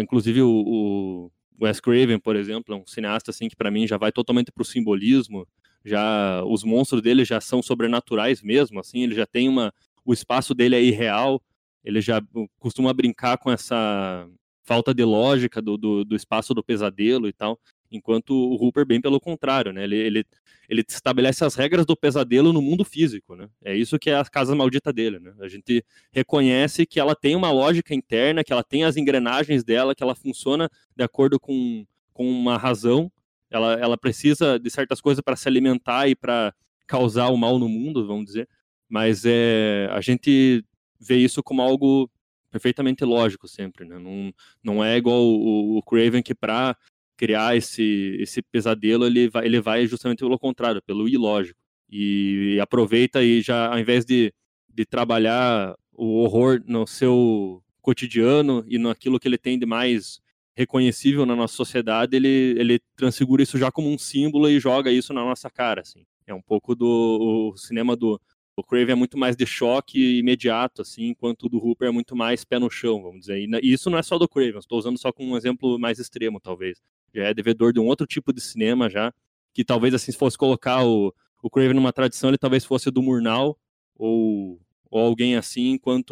inclusive 0.00 0.40
o, 0.40 0.48
o 0.50 1.30
Wes 1.62 1.78
Craven, 1.78 2.18
por 2.18 2.36
exemplo, 2.36 2.74
é 2.74 2.78
um 2.78 2.86
cineasta 2.86 3.32
assim 3.32 3.50
que 3.50 3.56
para 3.56 3.70
mim 3.70 3.86
já 3.86 3.98
vai 3.98 4.12
totalmente 4.12 4.50
pro 4.50 4.64
simbolismo, 4.64 5.46
já 5.84 6.42
os 6.44 6.64
monstros 6.64 7.02
dele 7.02 7.22
já 7.22 7.38
são 7.38 7.60
sobrenaturais 7.60 8.42
mesmo, 8.42 8.80
assim, 8.80 9.02
ele 9.02 9.14
já 9.14 9.26
tem 9.26 9.46
uma 9.46 9.74
o 10.06 10.14
espaço 10.14 10.54
dele 10.54 10.74
é 10.74 10.82
irreal, 10.82 11.42
ele 11.84 12.00
já 12.00 12.22
costuma 12.58 12.94
brincar 12.94 13.36
com 13.36 13.50
essa 13.50 14.26
falta 14.68 14.92
de 14.92 15.02
lógica 15.02 15.62
do, 15.62 15.78
do, 15.78 16.04
do 16.04 16.14
espaço 16.14 16.52
do 16.52 16.62
pesadelo 16.62 17.26
e 17.26 17.32
tal. 17.32 17.58
Enquanto 17.90 18.34
o 18.34 18.54
Hooper, 18.62 18.84
bem 18.84 19.00
pelo 19.00 19.18
contrário, 19.18 19.72
né? 19.72 19.82
Ele, 19.84 19.96
ele, 19.96 20.26
ele 20.68 20.84
estabelece 20.86 21.42
as 21.42 21.54
regras 21.54 21.86
do 21.86 21.96
pesadelo 21.96 22.52
no 22.52 22.60
mundo 22.60 22.84
físico, 22.84 23.34
né? 23.34 23.48
É 23.64 23.74
isso 23.74 23.98
que 23.98 24.10
é 24.10 24.18
a 24.18 24.24
casa 24.26 24.54
maldita 24.54 24.92
dele, 24.92 25.18
né? 25.18 25.32
A 25.40 25.48
gente 25.48 25.82
reconhece 26.12 26.84
que 26.84 27.00
ela 27.00 27.16
tem 27.16 27.34
uma 27.34 27.50
lógica 27.50 27.94
interna, 27.94 28.44
que 28.44 28.52
ela 28.52 28.62
tem 28.62 28.84
as 28.84 28.98
engrenagens 28.98 29.64
dela, 29.64 29.94
que 29.94 30.02
ela 30.02 30.14
funciona 30.14 30.68
de 30.94 31.02
acordo 31.02 31.40
com, 31.40 31.86
com 32.12 32.28
uma 32.30 32.58
razão. 32.58 33.10
Ela, 33.50 33.72
ela 33.72 33.96
precisa 33.96 34.58
de 34.58 34.68
certas 34.68 35.00
coisas 35.00 35.22
para 35.24 35.34
se 35.34 35.48
alimentar 35.48 36.08
e 36.08 36.14
para 36.14 36.52
causar 36.86 37.28
o 37.28 37.38
mal 37.38 37.58
no 37.58 37.70
mundo, 37.70 38.06
vamos 38.06 38.26
dizer. 38.26 38.46
Mas 38.86 39.24
é, 39.24 39.88
a 39.90 40.02
gente 40.02 40.62
vê 41.00 41.16
isso 41.16 41.42
como 41.42 41.62
algo 41.62 42.10
perfeitamente 42.50 43.04
lógico 43.04 43.46
sempre, 43.48 43.84
né? 43.84 43.98
Não, 43.98 44.32
não 44.62 44.84
é 44.84 44.96
igual 44.96 45.22
o, 45.22 45.78
o 45.78 45.82
Craven 45.82 46.22
que 46.22 46.34
para 46.34 46.76
criar 47.16 47.56
esse, 47.56 48.16
esse 48.20 48.40
pesadelo, 48.40 49.04
ele 49.04 49.28
vai, 49.28 49.44
ele 49.44 49.60
vai 49.60 49.86
justamente 49.86 50.20
pelo 50.20 50.38
contrário, 50.38 50.80
pelo 50.80 51.08
ilógico. 51.08 51.60
E, 51.90 52.54
e 52.54 52.60
aproveita 52.60 53.22
e 53.22 53.40
já, 53.40 53.72
ao 53.72 53.78
invés 53.78 54.04
de, 54.04 54.32
de 54.68 54.84
trabalhar 54.84 55.74
o 55.92 56.22
horror 56.22 56.62
no 56.66 56.86
seu 56.86 57.62
cotidiano 57.80 58.64
e 58.68 58.78
naquilo 58.78 59.18
que 59.18 59.26
ele 59.26 59.38
tem 59.38 59.58
de 59.58 59.66
mais 59.66 60.20
reconhecível 60.54 61.24
na 61.24 61.34
nossa 61.34 61.54
sociedade, 61.54 62.16
ele, 62.16 62.54
ele 62.58 62.80
transfigura 62.94 63.42
isso 63.42 63.58
já 63.58 63.70
como 63.70 63.88
um 63.88 63.98
símbolo 63.98 64.48
e 64.48 64.60
joga 64.60 64.90
isso 64.90 65.12
na 65.12 65.24
nossa 65.24 65.50
cara, 65.50 65.80
assim. 65.80 66.04
É 66.26 66.34
um 66.34 66.42
pouco 66.42 66.74
do 66.74 67.54
cinema 67.56 67.96
do 67.96 68.20
o 68.60 68.64
Craven 68.64 68.92
é 68.92 68.94
muito 68.96 69.16
mais 69.16 69.36
de 69.36 69.46
choque 69.46 70.18
imediato, 70.18 70.82
assim, 70.82 71.06
enquanto 71.10 71.44
o 71.44 71.48
do 71.48 71.64
Hooper 71.64 71.88
é 71.88 71.92
muito 71.92 72.16
mais 72.16 72.44
pé 72.44 72.58
no 72.58 72.68
chão, 72.68 73.00
vamos 73.00 73.20
dizer. 73.20 73.38
E 73.38 73.72
isso 73.72 73.88
não 73.88 73.96
é 73.96 74.02
só 74.02 74.18
do 74.18 74.28
Craven, 74.28 74.58
estou 74.58 74.78
usando 74.78 74.98
só 74.98 75.12
como 75.12 75.32
um 75.32 75.36
exemplo 75.36 75.78
mais 75.78 76.00
extremo, 76.00 76.40
talvez 76.40 76.82
já 77.14 77.22
é 77.24 77.32
devedor 77.32 77.72
de 77.72 77.78
um 77.78 77.86
outro 77.86 78.04
tipo 78.04 78.32
de 78.32 78.40
cinema 78.40 78.90
já, 78.90 79.14
que 79.54 79.64
talvez 79.64 79.94
assim, 79.94 80.10
se 80.10 80.18
fosse 80.18 80.36
colocar 80.36 80.84
o, 80.84 81.14
o 81.40 81.48
Craven 81.48 81.74
numa 81.74 81.92
tradição, 81.92 82.30
ele 82.30 82.38
talvez 82.38 82.64
fosse 82.64 82.90
do 82.90 83.00
Murnau 83.00 83.56
ou, 83.96 84.60
ou 84.90 85.00
alguém 85.00 85.36
assim, 85.36 85.70
enquanto 85.70 86.10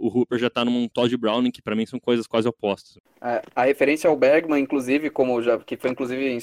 o 0.00 0.06
Hooper 0.06 0.38
já 0.38 0.48
tá 0.48 0.64
num 0.64 0.88
Todd 0.88 1.16
Browning, 1.16 1.50
que 1.50 1.60
para 1.60 1.74
mim 1.74 1.84
são 1.84 1.98
coisas 1.98 2.28
quase 2.28 2.46
opostas. 2.46 2.98
A, 3.20 3.42
a, 3.56 3.64
referência 3.64 4.08
ao 4.08 4.16
Bergman, 4.16 4.62
inclusive, 4.62 5.10
como 5.10 5.42
já 5.42 5.58
que 5.58 5.76
foi 5.76 5.90
inclusive 5.90 6.38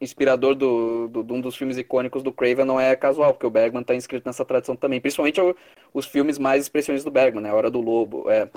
inspirador 0.00 0.54
do, 0.54 1.08
do, 1.08 1.22
de 1.22 1.32
um 1.32 1.40
dos 1.40 1.54
filmes 1.54 1.76
icônicos 1.76 2.22
do 2.22 2.32
Craven 2.32 2.64
não 2.64 2.80
é 2.80 2.96
casual, 2.96 3.34
porque 3.34 3.46
o 3.46 3.50
Bergman 3.50 3.82
está 3.82 3.94
inscrito 3.94 4.26
nessa 4.26 4.44
tradição 4.44 4.74
também, 4.74 5.00
principalmente 5.00 5.40
o, 5.40 5.54
os 5.92 6.06
filmes 6.06 6.38
mais 6.38 6.62
expressões 6.62 7.04
do 7.04 7.10
Bergman, 7.10 7.42
né? 7.42 7.52
Hora 7.52 7.70
do 7.70 7.80
Lobo, 7.80 8.30
é, 8.30 8.48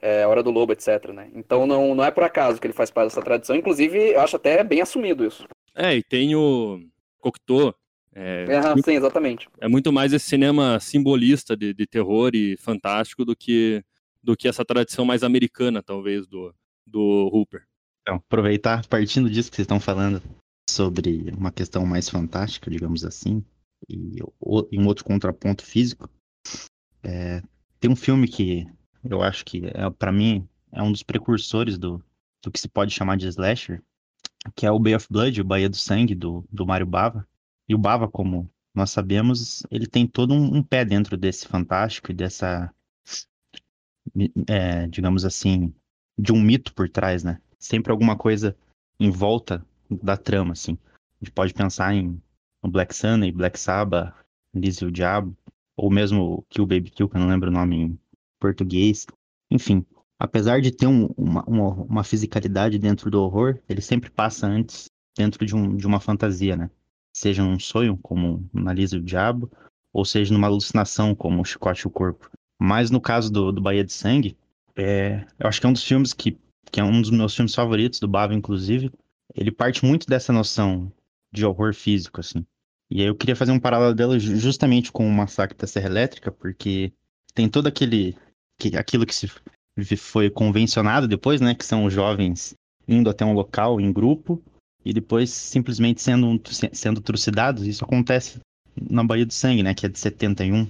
é, 0.00 0.26
Hora 0.26 0.42
do 0.42 0.50
Lobo, 0.50 0.72
etc. 0.72 1.08
Né? 1.12 1.30
Então 1.34 1.66
não, 1.66 1.94
não 1.94 2.04
é 2.04 2.10
por 2.10 2.22
acaso 2.22 2.60
que 2.60 2.66
ele 2.66 2.74
faz 2.74 2.90
parte 2.90 3.08
dessa 3.08 3.22
tradição, 3.22 3.56
inclusive 3.56 4.12
eu 4.12 4.20
acho 4.20 4.36
até 4.36 4.62
bem 4.62 4.82
assumido 4.82 5.24
isso. 5.24 5.46
É, 5.74 5.96
e 5.96 6.02
tem 6.02 6.34
o 6.34 6.80
Cocteau. 7.18 7.74
É, 8.14 8.44
é, 8.48 8.82
sim, 8.82 8.96
exatamente. 8.96 9.48
É 9.60 9.68
muito 9.68 9.92
mais 9.92 10.12
esse 10.12 10.26
cinema 10.26 10.78
simbolista 10.80 11.56
de, 11.56 11.72
de 11.72 11.86
terror 11.86 12.32
e 12.34 12.56
fantástico 12.56 13.24
do 13.24 13.36
que, 13.36 13.82
do 14.22 14.36
que 14.36 14.48
essa 14.48 14.64
tradição 14.64 15.04
mais 15.04 15.22
americana, 15.22 15.82
talvez, 15.82 16.26
do, 16.26 16.52
do 16.84 17.30
Hooper. 17.32 17.62
Então, 18.02 18.16
aproveitar, 18.16 18.84
partindo 18.86 19.30
disso 19.30 19.48
que 19.48 19.56
vocês 19.56 19.64
estão 19.64 19.78
falando, 19.78 20.20
sobre 20.70 21.30
uma 21.36 21.52
questão 21.52 21.84
mais 21.84 22.08
fantástica, 22.08 22.70
digamos 22.70 23.04
assim, 23.04 23.44
e, 23.88 24.18
e 24.70 24.78
um 24.78 24.86
outro 24.86 25.04
contraponto 25.04 25.64
físico. 25.64 26.08
É, 27.02 27.42
tem 27.78 27.90
um 27.90 27.96
filme 27.96 28.28
que 28.28 28.66
eu 29.04 29.22
acho 29.22 29.44
que, 29.44 29.66
é, 29.66 29.88
para 29.90 30.12
mim, 30.12 30.46
é 30.72 30.82
um 30.82 30.92
dos 30.92 31.02
precursores 31.02 31.78
do, 31.78 32.02
do 32.42 32.50
que 32.50 32.60
se 32.60 32.68
pode 32.68 32.92
chamar 32.92 33.16
de 33.16 33.26
slasher, 33.28 33.82
que 34.54 34.66
é 34.66 34.70
o 34.70 34.78
Bay 34.78 34.94
of 34.94 35.06
Blood, 35.10 35.40
o 35.40 35.44
Baía 35.44 35.68
do 35.68 35.76
Sangue, 35.76 36.14
do, 36.14 36.44
do 36.50 36.66
Mario 36.66 36.86
Bava. 36.86 37.26
E 37.68 37.74
o 37.74 37.78
Bava, 37.78 38.08
como 38.08 38.50
nós 38.74 38.90
sabemos, 38.90 39.62
ele 39.70 39.86
tem 39.86 40.06
todo 40.06 40.34
um, 40.34 40.56
um 40.56 40.62
pé 40.62 40.84
dentro 40.84 41.16
desse 41.16 41.46
fantástico 41.46 42.10
e 42.10 42.14
dessa, 42.14 42.72
é, 44.48 44.86
digamos 44.86 45.24
assim, 45.24 45.74
de 46.18 46.32
um 46.32 46.40
mito 46.40 46.74
por 46.74 46.88
trás, 46.88 47.24
né? 47.24 47.40
Sempre 47.58 47.92
alguma 47.92 48.16
coisa 48.16 48.56
em 48.98 49.10
volta 49.10 49.64
da 49.90 50.16
trama, 50.16 50.52
assim. 50.52 50.78
A 51.20 51.24
gente 51.24 51.32
pode 51.32 51.54
pensar 51.54 51.94
em 51.94 52.20
Black 52.62 52.94
Sun 52.94 53.24
e 53.24 53.32
Black 53.32 53.58
Sabbath, 53.58 54.14
Liz 54.54 54.76
e 54.76 54.84
o 54.84 54.90
Diabo, 54.90 55.36
ou 55.76 55.90
mesmo 55.90 56.44
Kill 56.48 56.66
Baby 56.66 56.90
Kill, 56.90 57.08
que 57.08 57.16
eu 57.16 57.20
não 57.20 57.28
lembro 57.28 57.50
o 57.50 57.52
nome 57.52 57.76
em 57.76 57.98
português. 58.38 59.06
Enfim, 59.50 59.84
apesar 60.18 60.60
de 60.60 60.70
ter 60.70 60.86
um, 60.86 61.06
uma, 61.16 61.42
uma, 61.44 61.68
uma, 61.68 62.04
fisicalidade 62.04 62.78
dentro 62.78 63.10
do 63.10 63.22
horror, 63.22 63.58
ele 63.68 63.80
sempre 63.80 64.10
passa 64.10 64.46
antes 64.46 64.86
dentro 65.16 65.44
de, 65.44 65.54
um, 65.54 65.76
de 65.76 65.86
uma 65.86 66.00
fantasia, 66.00 66.56
né? 66.56 66.70
Seja 67.12 67.42
num 67.42 67.58
sonho, 67.58 67.98
como 68.02 68.48
na 68.52 68.72
Liz 68.72 68.92
e 68.92 68.96
o 68.96 69.02
Diabo, 69.02 69.50
ou 69.92 70.04
seja 70.04 70.32
numa 70.32 70.46
alucinação, 70.46 71.14
como 71.14 71.40
o 71.40 71.44
Chicote 71.44 71.82
e 71.82 71.86
o 71.86 71.90
Corpo. 71.90 72.30
Mas 72.60 72.90
no 72.90 73.00
caso 73.00 73.32
do, 73.32 73.50
do 73.50 73.60
Bahia 73.60 73.84
de 73.84 73.92
Sangue, 73.92 74.36
é, 74.76 75.26
eu 75.38 75.48
acho 75.48 75.60
que 75.60 75.66
é 75.66 75.68
um 75.68 75.72
dos 75.72 75.82
filmes 75.82 76.12
que, 76.12 76.38
que 76.70 76.80
é 76.80 76.84
um 76.84 77.00
dos 77.00 77.10
meus 77.10 77.34
filmes 77.34 77.54
favoritos, 77.54 77.98
do 77.98 78.06
Bava, 78.06 78.34
inclusive, 78.34 78.92
ele 79.34 79.50
parte 79.50 79.84
muito 79.84 80.06
dessa 80.06 80.32
noção 80.32 80.92
de 81.32 81.44
horror 81.44 81.74
físico, 81.74 82.20
assim. 82.20 82.44
E 82.90 83.00
aí 83.00 83.06
eu 83.06 83.14
queria 83.14 83.36
fazer 83.36 83.52
um 83.52 83.60
paralelo 83.60 83.94
dela 83.94 84.18
justamente 84.18 84.90
com 84.90 85.06
o 85.06 85.12
Massacre 85.12 85.56
da 85.56 85.66
Serra 85.66 85.86
Elétrica, 85.86 86.30
porque 86.32 86.92
tem 87.34 87.48
todo 87.48 87.66
aquele... 87.66 88.16
Que, 88.58 88.76
aquilo 88.76 89.06
que 89.06 89.14
se 89.14 89.30
foi 89.96 90.28
convencionado 90.28 91.06
depois, 91.06 91.40
né? 91.40 91.54
Que 91.54 91.64
são 91.64 91.84
os 91.84 91.94
jovens 91.94 92.54
indo 92.86 93.08
até 93.08 93.24
um 93.24 93.32
local 93.32 93.80
em 93.80 93.92
grupo 93.92 94.42
e 94.84 94.92
depois 94.92 95.30
simplesmente 95.30 96.02
sendo, 96.02 96.40
sendo 96.72 97.00
trucidados. 97.00 97.66
Isso 97.66 97.84
acontece 97.84 98.40
na 98.90 99.04
Baía 99.04 99.24
do 99.24 99.32
Sangue, 99.32 99.62
né? 99.62 99.72
Que 99.72 99.86
é 99.86 99.88
de 99.88 99.98
71. 99.98 100.68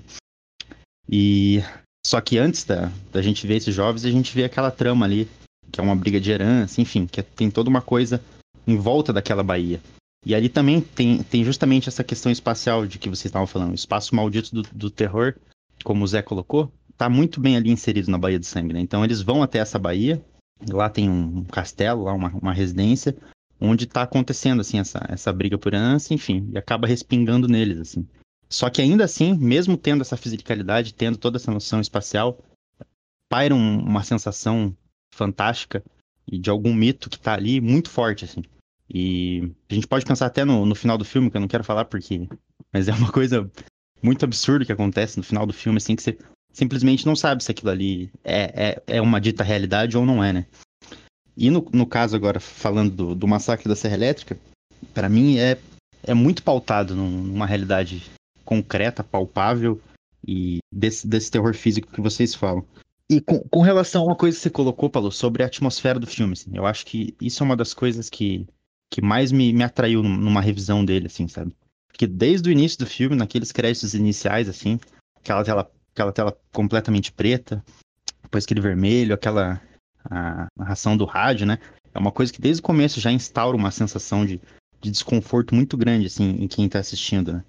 E... 1.09 1.61
Só 2.07 2.21
que 2.21 2.39
antes 2.39 2.65
da, 2.65 2.91
da 3.13 3.21
gente 3.21 3.47
ver 3.47 3.57
esses 3.57 3.75
jovens, 3.75 4.05
a 4.05 4.11
gente 4.11 4.35
vê 4.35 4.45
aquela 4.45 4.71
trama 4.71 5.05
ali, 5.05 5.29
que 5.71 5.81
é 5.81 5.83
uma 5.83 5.95
briga 5.95 6.19
de 6.19 6.31
herança, 6.31 6.81
enfim, 6.81 7.07
que 7.07 7.23
tem 7.23 7.51
toda 7.51 7.69
uma 7.69 7.83
coisa 7.83 8.23
em 8.67 8.77
volta 8.77 9.13
daquela 9.13 9.43
baía. 9.43 9.81
E 10.25 10.35
ali 10.35 10.49
também 10.49 10.81
tem, 10.81 11.23
tem 11.23 11.45
justamente 11.45 11.89
essa 11.89 12.05
questão 12.05 12.31
espacial 12.31 12.87
de 12.87 12.99
que 12.99 13.09
vocês 13.09 13.27
estavam 13.27 13.47
falando, 13.47 13.73
o 13.73 13.75
espaço 13.75 14.15
maldito 14.15 14.55
do, 14.55 14.63
do 14.63 14.91
terror, 14.91 15.35
como 15.83 16.05
o 16.05 16.07
Zé 16.07 16.21
colocou, 16.21 16.71
tá 16.97 17.09
muito 17.09 17.41
bem 17.41 17.57
ali 17.57 17.71
inserido 17.71 18.11
na 18.11 18.19
Baía 18.19 18.39
de 18.39 18.47
Sangue, 18.47 18.75
né? 18.75 18.81
Então 18.81 19.03
eles 19.03 19.23
vão 19.23 19.43
até 19.43 19.59
essa 19.59 19.79
baía, 19.79 20.23
lá 20.69 20.91
tem 20.91 21.09
um 21.09 21.45
castelo, 21.45 22.05
lá 22.05 22.13
uma, 22.13 22.29
uma 22.29 22.53
residência, 22.53 23.17
onde 23.59 23.85
está 23.85 24.03
acontecendo, 24.03 24.61
assim, 24.61 24.79
essa, 24.79 25.01
essa 25.09 25.33
briga 25.33 25.57
por 25.57 25.73
herança, 25.73 26.13
enfim, 26.13 26.51
e 26.53 26.59
acaba 26.59 26.87
respingando 26.87 27.49
neles, 27.49 27.79
assim. 27.79 28.07
Só 28.49 28.69
que 28.69 28.83
ainda 28.83 29.05
assim, 29.05 29.33
mesmo 29.35 29.77
tendo 29.77 30.03
essa 30.03 30.17
fisicalidade, 30.17 30.93
tendo 30.93 31.17
toda 31.17 31.39
essa 31.39 31.51
noção 31.51 31.81
espacial, 31.81 32.39
paira 33.31 33.55
um, 33.55 33.79
uma 33.79 34.03
sensação 34.03 34.77
fantástica 35.15 35.83
e 36.31 36.39
de 36.39 36.49
algum 36.49 36.72
mito 36.72 37.11
que 37.11 37.18
tá 37.18 37.35
ali 37.35 37.61
muito 37.61 37.91
forte, 37.91 38.24
assim. 38.24 38.43
E 38.89 39.51
a 39.68 39.74
gente 39.74 39.87
pode 39.87 40.05
pensar 40.05 40.26
até 40.26 40.45
no, 40.45 40.64
no 40.64 40.74
final 40.74 40.97
do 40.97 41.05
filme, 41.05 41.31
que 41.31 41.37
eu 41.37 41.41
não 41.41 41.49
quero 41.49 41.64
falar 41.64 41.85
porque. 41.85 42.28
Mas 42.72 42.89
é 42.89 42.93
uma 42.93 43.11
coisa 43.12 43.51
muito 44.03 44.24
absurda 44.24 44.64
que 44.64 44.72
acontece 44.72 45.16
no 45.16 45.22
final 45.22 45.45
do 45.45 45.53
filme, 45.53 45.78
assim, 45.78 45.97
que 45.97 46.03
você 46.03 46.16
simplesmente 46.53 47.07
não 47.07 47.14
sabe 47.14 47.43
se 47.43 47.51
aquilo 47.51 47.70
ali 47.70 48.11
é, 48.24 48.81
é, 48.87 48.97
é 48.97 49.01
uma 49.01 49.20
dita 49.20 49.45
realidade 49.45 49.97
ou 49.97 50.07
não 50.07 50.22
é, 50.22 50.33
né? 50.33 50.47
E 51.37 51.51
no, 51.51 51.66
no 51.72 51.87
caso 51.87 52.16
agora, 52.16 52.41
falando 52.41 52.91
do, 52.91 53.14
do 53.14 53.28
massacre 53.28 53.68
da 53.68 53.76
Serra 53.76 53.95
Elétrica, 53.95 54.39
para 54.93 55.09
mim 55.09 55.39
é, 55.39 55.59
é 56.03 56.14
muito 56.14 56.43
pautado 56.43 56.95
numa 56.95 57.47
realidade 57.47 58.11
concreta, 58.45 59.05
palpável 59.05 59.81
e 60.26 60.59
desse, 60.72 61.07
desse 61.07 61.31
terror 61.31 61.55
físico 61.55 61.93
que 61.93 62.01
vocês 62.01 62.35
falam. 62.35 62.64
E 63.11 63.21
com, 63.21 63.41
com, 63.41 63.61
relação 63.61 64.03
a 64.03 64.07
uma 64.07 64.15
coisa 64.15 64.37
que 64.37 64.43
você 64.45 64.51
colocou, 64.51 64.89
Paulo, 64.89 65.11
sobre 65.11 65.43
a 65.43 65.47
atmosfera 65.47 65.99
do 65.99 66.07
filme, 66.07 66.35
assim, 66.35 66.53
eu 66.55 66.65
acho 66.65 66.87
que 66.87 67.13
isso 67.21 67.43
é 67.43 67.45
uma 67.45 67.57
das 67.57 67.75
coisas 67.75 68.09
que, 68.09 68.47
que 68.89 69.03
mais 69.03 69.33
me, 69.33 69.53
me 69.53 69.65
atraiu 69.65 70.01
numa 70.01 70.41
revisão 70.41 70.85
dele, 70.85 71.09
assim, 71.09 71.27
sabe? 71.27 71.53
Porque 71.89 72.07
desde 72.07 72.49
o 72.49 72.53
início 72.53 72.79
do 72.79 72.87
filme, 72.87 73.17
naqueles 73.17 73.51
créditos 73.51 73.95
iniciais, 73.95 74.49
assim, 74.49 74.79
aquela 75.17 75.43
tela, 75.43 75.71
aquela 75.93 76.13
tela 76.13 76.39
completamente 76.53 77.11
preta, 77.11 77.65
depois 78.23 78.45
aquele 78.45 78.61
vermelho, 78.61 79.13
aquela 79.13 79.61
a 80.09 80.47
narração 80.57 80.97
do 80.97 81.05
rádio, 81.05 81.47
né? 81.47 81.59
É 81.93 81.99
uma 81.99 82.13
coisa 82.13 82.33
que 82.33 82.41
desde 82.41 82.61
o 82.61 82.65
começo 82.65 83.01
já 83.01 83.11
instaura 83.11 83.57
uma 83.57 83.73
sensação 83.73 84.25
de, 84.25 84.41
de 84.81 84.89
desconforto 84.89 85.53
muito 85.53 85.77
grande, 85.77 86.07
assim, 86.07 86.37
em 86.41 86.47
quem 86.47 86.69
tá 86.69 86.79
assistindo, 86.79 87.33
né? 87.33 87.45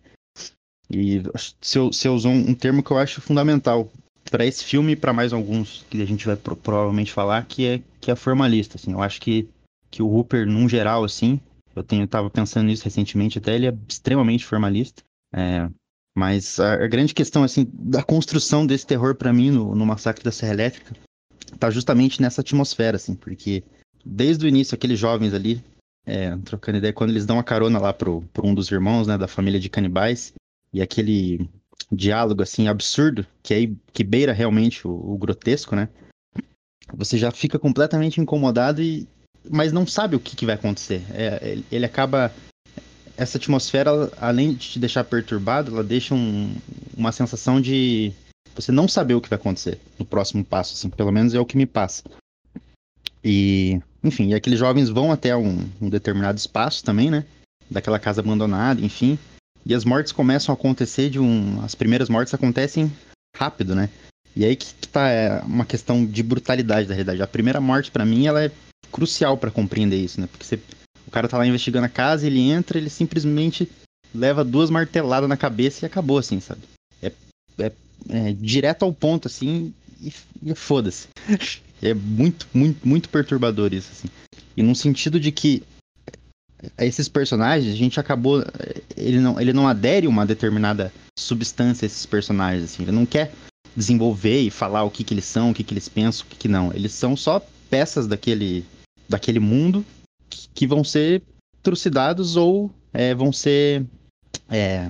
E 0.90 1.22
você 1.62 2.10
usou 2.10 2.32
um 2.32 2.54
termo 2.56 2.84
que 2.84 2.92
eu 2.92 2.98
acho 2.98 3.22
fundamental, 3.22 3.90
para 4.30 4.46
esse 4.46 4.64
filme 4.64 4.94
e 4.94 4.96
para 4.96 5.14
mais 5.14 5.34
alguns 5.34 5.86
que 5.90 6.02
a 6.02 6.06
gente 6.06 6.26
vai 6.26 6.36
pro, 6.36 6.56
provavelmente 6.56 7.12
falar, 7.12 7.46
que 7.46 7.66
é 7.66 7.82
que 8.00 8.12
é 8.12 8.16
formalista, 8.16 8.78
assim. 8.78 8.94
Eu 8.94 9.02
acho 9.02 9.20
que 9.22 9.48
que 9.90 10.02
o 10.02 10.08
Hooper, 10.08 10.48
num 10.48 10.70
geral, 10.70 11.04
assim, 11.04 11.40
eu 11.76 11.84
tenho 11.84 12.08
tava 12.08 12.30
pensando 12.30 12.68
nisso 12.68 12.86
recentemente, 12.86 13.38
até 13.38 13.56
ele 13.56 13.68
é 13.68 13.78
extremamente 13.88 14.46
formalista. 14.46 15.04
É, 15.34 15.70
mas 16.16 16.60
a, 16.60 16.74
a, 16.74 16.88
grande 16.88 17.14
questão, 17.14 17.44
assim, 17.44 17.68
da 17.74 18.02
construção 18.02 18.66
desse 18.66 18.88
terror 18.88 19.16
para 19.16 19.34
mim 19.34 19.52
no, 19.52 19.76
no 19.76 19.86
Massacre 19.86 20.24
da 20.24 20.32
Serra 20.32 20.54
Elétrica 20.54 20.96
tá 21.60 21.70
justamente 21.70 22.22
nessa 22.22 22.42
atmosfera, 22.42 22.96
assim, 22.96 23.16
porque 23.16 23.64
desde 24.06 24.46
o 24.46 24.48
início, 24.48 24.76
aqueles 24.76 24.98
jovens 24.98 25.34
ali, 25.34 25.62
é, 26.06 26.36
trocando 26.38 26.78
ideia, 26.78 26.94
quando 26.94 27.12
eles 27.12 27.26
dão 27.26 27.38
a 27.38 27.44
carona 27.44 27.80
lá 27.80 27.94
pro, 27.94 28.22
pro 28.34 28.48
um 28.48 28.54
dos 28.54 28.72
irmãos, 28.72 29.08
né, 29.08 29.18
da 29.18 29.28
família 29.28 29.60
de 29.60 29.70
canibais, 29.70 30.34
e 30.74 30.82
aquele 30.82 31.50
diálogo, 31.92 32.42
assim, 32.42 32.68
absurdo, 32.68 33.26
que 33.42 33.54
aí, 33.54 33.76
que 33.94 34.04
beira 34.04 34.34
realmente 34.34 34.88
o, 34.88 34.92
o 34.92 35.18
grotesco, 35.18 35.76
né, 35.76 35.90
você 36.94 37.18
já 37.18 37.32
fica 37.32 37.58
completamente 37.58 38.20
incomodado 38.20 38.82
e 38.82 39.08
mas 39.50 39.74
não 39.74 39.88
sabe 39.88 40.16
o 40.16 40.20
que, 40.20 40.36
que 40.36 40.46
vai 40.46 40.56
acontecer. 40.56 41.04
É, 41.10 41.58
ele 41.72 41.86
acaba 41.86 42.32
essa 43.18 43.38
atmosfera, 43.38 44.12
além 44.20 44.54
de 44.54 44.70
te 44.72 44.80
deixar 44.80 45.04
perturbado, 45.04 45.72
ela 45.72 45.84
deixa 45.84 46.14
um, 46.14 46.56
uma 46.96 47.12
sensação 47.12 47.60
de 47.60 48.14
você 48.56 48.72
não 48.72 48.88
saber 48.88 49.14
o 49.16 49.22
que 49.22 49.30
vai 49.30 49.40
acontecer 49.40 49.80
no 49.98 50.06
próximo 50.06 50.44
passo, 50.44 50.74
assim, 50.74 50.90
pelo 50.90 51.12
menos 51.12 51.34
é 51.34 51.40
o 51.40 51.46
que 51.46 51.58
me 51.58 51.66
passa. 51.66 52.04
E, 53.24 53.80
enfim, 54.04 54.30
e 54.30 54.34
aqueles 54.34 54.60
jovens 54.60 54.90
vão 54.90 55.12
até 55.12 55.36
um, 55.36 55.70
um 55.80 55.90
determinado 55.90 56.38
espaço 56.38 56.84
também, 56.84 57.10
né? 57.10 57.26
Daquela 57.70 58.00
casa 58.00 58.22
abandonada, 58.22 58.82
enfim. 58.82 59.18
E 59.66 59.74
as 59.74 59.86
mortes 59.86 60.12
começam 60.12 60.54
a 60.54 60.58
acontecer 60.58 61.10
de 61.10 61.20
um. 61.20 61.62
As 61.64 61.76
primeiras 61.76 62.10
mortes 62.10 62.34
acontecem 62.34 62.92
rápido, 63.36 63.76
né? 63.76 63.90
E 64.36 64.46
aí 64.46 64.56
que, 64.56 64.74
tá 64.88 65.10
é, 65.10 65.42
uma 65.42 65.66
questão 65.66 66.06
de 66.06 66.24
brutalidade 66.24 66.88
da 66.88 66.94
realidade. 66.94 67.22
A 67.22 67.28
primeira 67.28 67.62
morte, 67.62 67.92
para 67.92 68.06
mim, 68.06 68.28
ela 68.28 68.44
é 68.44 68.52
crucial 68.92 69.38
para 69.38 69.52
compreender 69.52 69.98
isso, 69.98 70.20
né? 70.20 70.28
Porque 70.28 70.46
você, 70.46 70.60
o 71.08 71.12
cara 71.12 71.28
tá 71.28 71.38
lá 71.38 71.46
investigando 71.46 71.86
a 71.86 71.90
casa, 71.90 72.28
ele 72.28 72.40
entra, 72.40 72.78
ele 72.78 72.90
simplesmente 72.90 73.70
leva 74.14 74.44
duas 74.44 74.70
marteladas 74.70 75.30
na 75.30 75.38
cabeça 75.38 75.86
e 75.86 75.88
acabou, 75.88 76.18
assim, 76.18 76.40
sabe? 76.40 76.62
É, 77.02 77.12
é, 77.60 77.72
é 78.10 78.34
direto 78.34 78.84
ao 78.84 78.94
ponto, 78.94 79.28
assim, 79.28 79.74
e, 80.02 80.14
e 80.44 80.56
foda-se. 80.56 81.08
É 81.84 81.96
muito, 81.96 82.48
muito, 82.54 82.88
muito 82.88 83.10
perturbador 83.10 83.74
isso, 83.74 83.90
assim. 83.92 84.08
E 84.56 84.62
num 84.62 84.76
sentido 84.76 85.20
de 85.20 85.32
que 85.32 85.64
esses 86.78 87.08
personagens, 87.08 87.74
a 87.74 87.78
gente 87.78 88.00
acabou. 88.00 88.44
Ele 88.96 89.20
não, 89.20 89.40
ele 89.40 89.54
não 89.54 89.68
adere 89.68 90.08
uma 90.08 90.26
determinada 90.26 90.92
substância 91.18 91.86
a 91.86 91.88
esses 91.88 92.06
personagens, 92.06 92.64
assim. 92.64 92.84
Ele 92.84 92.92
não 92.92 93.06
quer 93.06 93.32
desenvolver 93.76 94.42
e 94.42 94.52
falar 94.52 94.84
o 94.84 94.92
que, 94.92 95.04
que 95.04 95.14
eles 95.14 95.26
são, 95.26 95.52
o 95.52 95.54
que, 95.54 95.64
que 95.64 95.74
eles 95.74 95.88
pensam, 95.88 96.26
o 96.26 96.30
que, 96.30 96.36
que 96.36 96.48
não. 96.48 96.74
Eles 96.74 96.92
são 96.92 97.16
só 97.16 97.42
peças 97.70 98.08
daquele, 98.08 98.66
daquele 99.08 99.40
mundo 99.40 99.86
que 100.54 100.68
vão 100.68 100.84
ser 100.84 101.22
trucidados 101.64 102.36
ou 102.36 102.72
é, 102.94 103.14
vão 103.14 103.32
ser 103.32 103.86
é, 104.50 104.90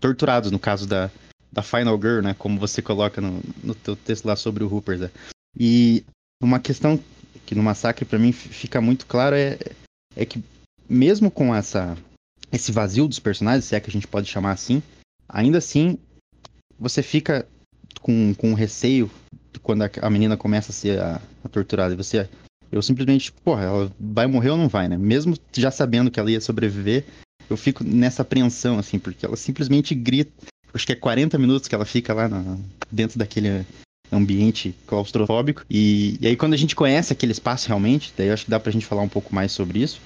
torturados, 0.00 0.50
no 0.50 0.58
caso 0.58 0.86
da, 0.86 1.10
da 1.50 1.62
Final 1.62 1.96
Girl, 2.00 2.20
né? 2.20 2.34
Como 2.38 2.58
você 2.58 2.82
coloca 2.82 3.20
no, 3.20 3.40
no 3.62 3.74
teu 3.74 3.96
texto 3.96 4.26
lá 4.26 4.36
sobre 4.36 4.62
o 4.62 4.72
Hooper. 4.72 4.98
Né? 4.98 5.10
E 5.58 6.04
uma 6.42 6.60
questão 6.60 7.00
que 7.46 7.54
no 7.54 7.62
Massacre 7.62 8.04
para 8.04 8.18
mim 8.18 8.32
fica 8.32 8.80
muito 8.80 9.06
claro 9.06 9.34
é, 9.34 9.58
é 10.14 10.26
que 10.26 10.42
mesmo 10.88 11.30
com 11.30 11.54
essa 11.54 11.96
esse 12.50 12.72
vazio 12.72 13.06
dos 13.06 13.18
personagens, 13.18 13.66
se 13.66 13.74
é 13.74 13.80
que 13.80 13.90
a 13.90 13.92
gente 13.92 14.06
pode 14.06 14.26
chamar 14.28 14.52
assim, 14.52 14.82
ainda 15.28 15.58
assim 15.58 15.98
você 16.78 17.02
fica 17.02 17.46
com, 18.00 18.34
com 18.34 18.54
receio 18.54 19.10
quando 19.62 19.82
a, 19.82 19.90
a 20.00 20.08
menina 20.08 20.36
começa 20.36 20.70
a 20.70 20.74
ser 20.74 20.98
a, 21.00 21.20
a 21.44 21.48
torturada. 21.48 21.92
E 21.92 21.96
você 21.96 22.28
eu 22.70 22.82
simplesmente, 22.82 23.32
porra, 23.32 23.64
ela 23.64 23.92
vai 23.98 24.26
morrer 24.26 24.50
ou 24.50 24.56
não 24.56 24.68
vai, 24.68 24.88
né? 24.88 24.96
Mesmo 24.96 25.36
já 25.54 25.70
sabendo 25.70 26.10
que 26.10 26.20
ela 26.20 26.30
ia 26.30 26.40
sobreviver, 26.40 27.04
eu 27.48 27.56
fico 27.56 27.82
nessa 27.82 28.22
apreensão, 28.22 28.78
assim, 28.78 28.98
porque 28.98 29.24
ela 29.24 29.36
simplesmente 29.36 29.94
grita. 29.94 30.32
Acho 30.72 30.86
que 30.86 30.92
é 30.92 30.96
40 30.96 31.38
minutos 31.38 31.66
que 31.66 31.74
ela 31.74 31.86
fica 31.86 32.12
lá 32.12 32.28
na, 32.28 32.58
dentro 32.92 33.18
daquele 33.18 33.64
ambiente 34.12 34.74
claustrofóbico. 34.86 35.64
E, 35.68 36.18
e, 36.20 36.26
aí, 36.26 36.36
quando 36.36 36.52
a 36.52 36.58
gente 36.58 36.76
conhece 36.76 37.12
aquele 37.12 37.32
espaço 37.32 37.68
realmente, 37.68 38.12
daí 38.16 38.30
acho 38.30 38.44
que 38.44 38.50
dá 38.50 38.60
pra 38.60 38.72
gente 38.72 38.84
falar 38.84 39.02
um 39.02 39.08
pouco 39.08 39.34
mais 39.34 39.50
sobre 39.50 39.80
isso. 39.80 40.00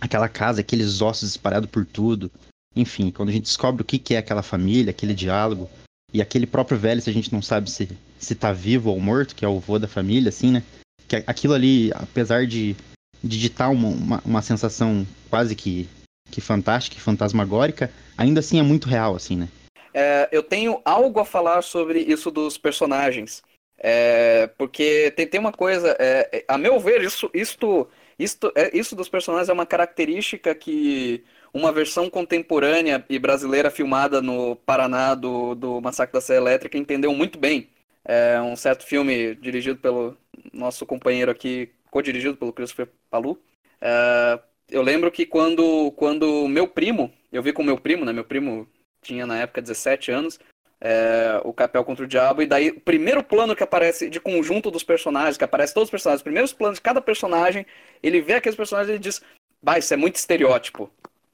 Aquela 0.00 0.28
casa, 0.28 0.60
aqueles 0.60 1.00
ossos 1.00 1.30
espalhados 1.30 1.70
por 1.70 1.84
tudo. 1.84 2.30
Enfim, 2.76 3.10
quando 3.10 3.28
a 3.28 3.32
gente 3.32 3.44
descobre 3.44 3.82
o 3.82 3.84
que, 3.84 3.98
que 3.98 4.14
é 4.14 4.18
aquela 4.18 4.42
família, 4.42 4.90
aquele 4.90 5.14
diálogo. 5.14 5.70
E 6.12 6.22
aquele 6.22 6.46
próprio 6.46 6.78
velho, 6.78 7.00
se 7.00 7.10
a 7.10 7.12
gente 7.12 7.32
não 7.32 7.42
sabe 7.42 7.70
se, 7.70 7.88
se 8.18 8.34
tá 8.34 8.52
vivo 8.52 8.90
ou 8.90 9.00
morto, 9.00 9.34
que 9.34 9.44
é 9.44 9.48
o 9.48 9.58
vô 9.58 9.78
da 9.78 9.88
família, 9.88 10.28
assim, 10.28 10.52
né? 10.52 10.62
que 11.08 11.16
aquilo 11.26 11.54
ali, 11.54 11.90
apesar 11.94 12.46
de, 12.46 12.74
ditar 13.22 13.70
uma, 13.70 13.88
uma, 13.88 14.22
uma, 14.24 14.42
sensação 14.42 15.06
quase 15.30 15.54
que, 15.54 15.88
que 16.30 16.40
fantástica, 16.40 17.00
fantasmagórica, 17.00 17.90
ainda 18.16 18.40
assim 18.40 18.58
é 18.58 18.62
muito 18.62 18.88
real, 18.88 19.14
assim, 19.14 19.36
né? 19.36 19.48
É, 19.92 20.28
eu 20.32 20.42
tenho 20.42 20.80
algo 20.84 21.20
a 21.20 21.24
falar 21.24 21.62
sobre 21.62 22.00
isso 22.00 22.30
dos 22.30 22.58
personagens. 22.58 23.42
É, 23.78 24.48
porque 24.58 25.12
tem, 25.16 25.26
tem 25.26 25.40
uma 25.40 25.52
coisa, 25.52 25.96
é, 25.98 26.28
é 26.32 26.44
a 26.48 26.56
meu 26.56 26.80
ver, 26.80 27.02
isso, 27.02 27.30
isto, 27.34 27.86
isto, 28.18 28.52
é, 28.54 28.76
isso 28.76 28.94
dos 28.94 29.08
personagens 29.08 29.48
é 29.48 29.52
uma 29.52 29.66
característica 29.66 30.54
que 30.54 31.24
uma 31.52 31.72
versão 31.72 32.10
contemporânea 32.10 33.04
e 33.08 33.18
brasileira 33.18 33.70
filmada 33.70 34.20
no 34.20 34.56
Paraná 34.56 35.14
do, 35.14 35.54
do 35.54 35.80
Massacre 35.80 36.12
da 36.12 36.20
Serra 36.20 36.40
Elétrica 36.40 36.76
entendeu 36.76 37.12
muito 37.14 37.38
bem. 37.38 37.68
É 38.04 38.40
um 38.40 38.56
certo 38.56 38.84
filme 38.84 39.34
dirigido 39.36 39.78
pelo 39.78 40.16
nosso 40.52 40.84
companheiro 40.84 41.30
aqui, 41.30 41.70
co-dirigido 41.90 42.36
pelo 42.36 42.52
Christopher 42.52 42.88
Palu. 43.08 43.40
É, 43.80 44.38
eu 44.68 44.82
lembro 44.82 45.10
que 45.10 45.24
quando, 45.24 45.92
quando 45.92 46.48
meu 46.48 46.66
primo, 46.66 47.12
eu 47.32 47.42
vi 47.42 47.52
com 47.52 47.62
meu 47.62 47.78
primo, 47.78 48.04
né? 48.04 48.12
Meu 48.12 48.24
primo 48.24 48.68
tinha 49.02 49.26
na 49.26 49.38
época 49.38 49.62
17 49.62 50.10
anos, 50.10 50.38
é, 50.84 51.40
o 51.42 51.52
Capel 51.54 51.82
contra 51.82 52.04
o 52.04 52.06
Diabo, 52.06 52.42
e 52.42 52.46
daí 52.46 52.68
o 52.68 52.78
primeiro 52.78 53.24
plano 53.24 53.56
que 53.56 53.62
aparece 53.62 54.10
de 54.10 54.20
conjunto 54.20 54.70
dos 54.70 54.84
personagens, 54.84 55.38
que 55.38 55.44
aparece 55.44 55.72
todos 55.72 55.86
os 55.86 55.90
personagens, 55.90 56.20
os 56.20 56.24
primeiros 56.24 56.52
planos 56.52 56.76
de 56.76 56.82
cada 56.82 57.00
personagem, 57.00 57.64
ele 58.02 58.20
vê 58.20 58.34
aqueles 58.34 58.54
personagens 58.54 58.94
e 58.94 58.98
diz, 58.98 59.22
bah, 59.62 59.78
isso 59.78 59.94
é 59.94 59.96
muito 59.96 60.16
estereótipo. 60.16 60.90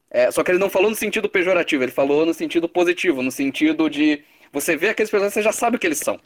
É, 0.09 0.31
só 0.31 0.45
que 0.45 0.53
ele 0.53 0.59
não 0.59 0.71
falou 0.71 0.89
no 0.89 0.95
sentido 0.95 1.29
pejorativo, 1.29 1.83
ele 1.83 1.91
falou 1.91 2.25
no 2.25 2.33
sentido 2.33 2.69
positivo, 2.69 3.23
no 3.23 3.33
sentido 3.33 3.91
de 3.91 4.23
você 4.53 4.77
vê 4.77 4.91
aqueles 4.91 5.11
personagens, 5.11 5.35
você 5.35 5.43
já 5.43 5.53
sabe 5.53 5.77
o 5.77 5.81
que 5.81 5.87
eles 5.87 5.99
são. 5.99 6.21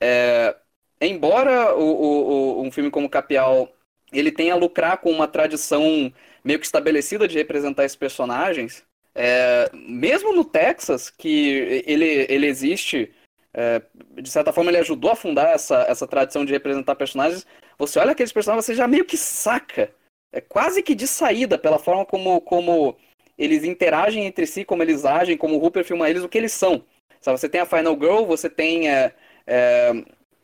É, 0.00 0.56
embora 1.02 1.74
o, 1.74 1.82
o, 1.82 2.60
o, 2.60 2.62
um 2.62 2.72
filme 2.72 2.90
como 2.90 3.10
Capial 3.10 3.70
ele 4.10 4.32
tenha 4.32 4.54
a 4.54 4.56
lucrar 4.56 4.98
com 4.98 5.10
uma 5.10 5.28
tradição 5.28 6.12
meio 6.42 6.58
que 6.58 6.66
estabelecida 6.66 7.28
de 7.28 7.36
representar 7.36 7.84
esses 7.84 7.96
personagens, 7.96 8.84
é, 9.14 9.70
mesmo 9.72 10.34
no 10.34 10.44
Texas, 10.44 11.08
que 11.08 11.82
ele, 11.86 12.26
ele 12.28 12.46
existe, 12.46 13.12
é, 13.52 13.80
de 14.20 14.28
certa 14.28 14.52
forma 14.52 14.70
ele 14.70 14.78
ajudou 14.78 15.10
a 15.10 15.16
fundar 15.16 15.54
essa, 15.54 15.82
essa 15.88 16.06
tradição 16.06 16.44
de 16.44 16.52
representar 16.52 16.96
personagens, 16.96 17.46
você 17.78 17.98
olha 17.98 18.12
aqueles 18.12 18.32
personagens, 18.32 18.66
você 18.66 18.74
já 18.74 18.88
meio 18.88 19.04
que 19.04 19.16
saca, 19.16 19.92
é 20.32 20.40
quase 20.40 20.82
que 20.82 20.94
de 20.94 21.06
saída, 21.06 21.56
pela 21.56 21.78
forma 21.78 22.04
como, 22.04 22.40
como 22.40 22.96
eles 23.38 23.64
interagem 23.64 24.26
entre 24.26 24.46
si, 24.46 24.64
como 24.64 24.82
eles 24.82 25.04
agem, 25.04 25.36
como 25.36 25.56
o 25.56 25.64
Hooper 25.64 25.84
filma 25.84 26.10
eles, 26.10 26.24
o 26.24 26.28
que 26.28 26.38
eles 26.38 26.52
são. 26.52 26.84
Sabe, 27.20 27.38
você 27.38 27.48
tem 27.48 27.60
a 27.60 27.66
Final 27.66 27.94
Girl, 27.94 28.24
você 28.24 28.50
tem 28.50 28.90
é, 28.90 29.14
é, 29.46 29.92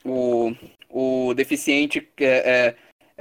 o, 0.04 0.52
o 0.88 1.34
deficiente 1.34 2.08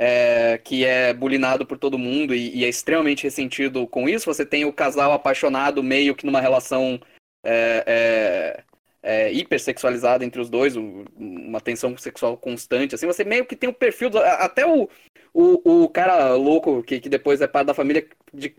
é, 0.02 0.58
que 0.58 0.86
é 0.86 1.14
bulinado 1.14 1.66
por 1.66 1.78
todo 1.78 2.00
mundo 2.00 2.34
e, 2.34 2.60
e, 2.60 2.64
é 2.64 2.70
extremamente 2.70 3.24
ressentido 3.24 3.86
com 3.86 4.08
isso. 4.08 4.34
Você 4.34 4.46
tem 4.46 4.64
o 4.64 4.72
casal 4.72 5.12
apaixonado 5.12 5.84
meio 5.84 6.16
que 6.16 6.26
numa 6.26 6.40
relação 6.40 6.98
é, 7.44 7.84
é, 7.86 8.64
é 9.04 9.34
hipersexualizada 9.34 10.24
entre 10.24 10.40
os 10.40 10.50
dois, 10.50 10.78
uma 10.78 11.60
tensão 11.60 11.98
sexual 11.98 12.38
constante. 12.38 12.96
Assim, 12.96 13.06
você 13.06 13.26
meio 13.26 13.46
que 13.46 13.58
tem 13.58 13.70
o 13.70 13.74
perfil, 13.74 14.10
do, 14.10 14.20
até 14.20 14.66
o, 14.66 14.88
o, 15.34 15.84
o 15.84 15.90
cara 15.90 16.34
louco 16.34 16.82
que, 16.82 17.02
que 17.02 17.10
depois 17.10 17.42
é 17.42 17.48
parte 17.48 17.68
da 17.68 17.74
família, 17.74 18.08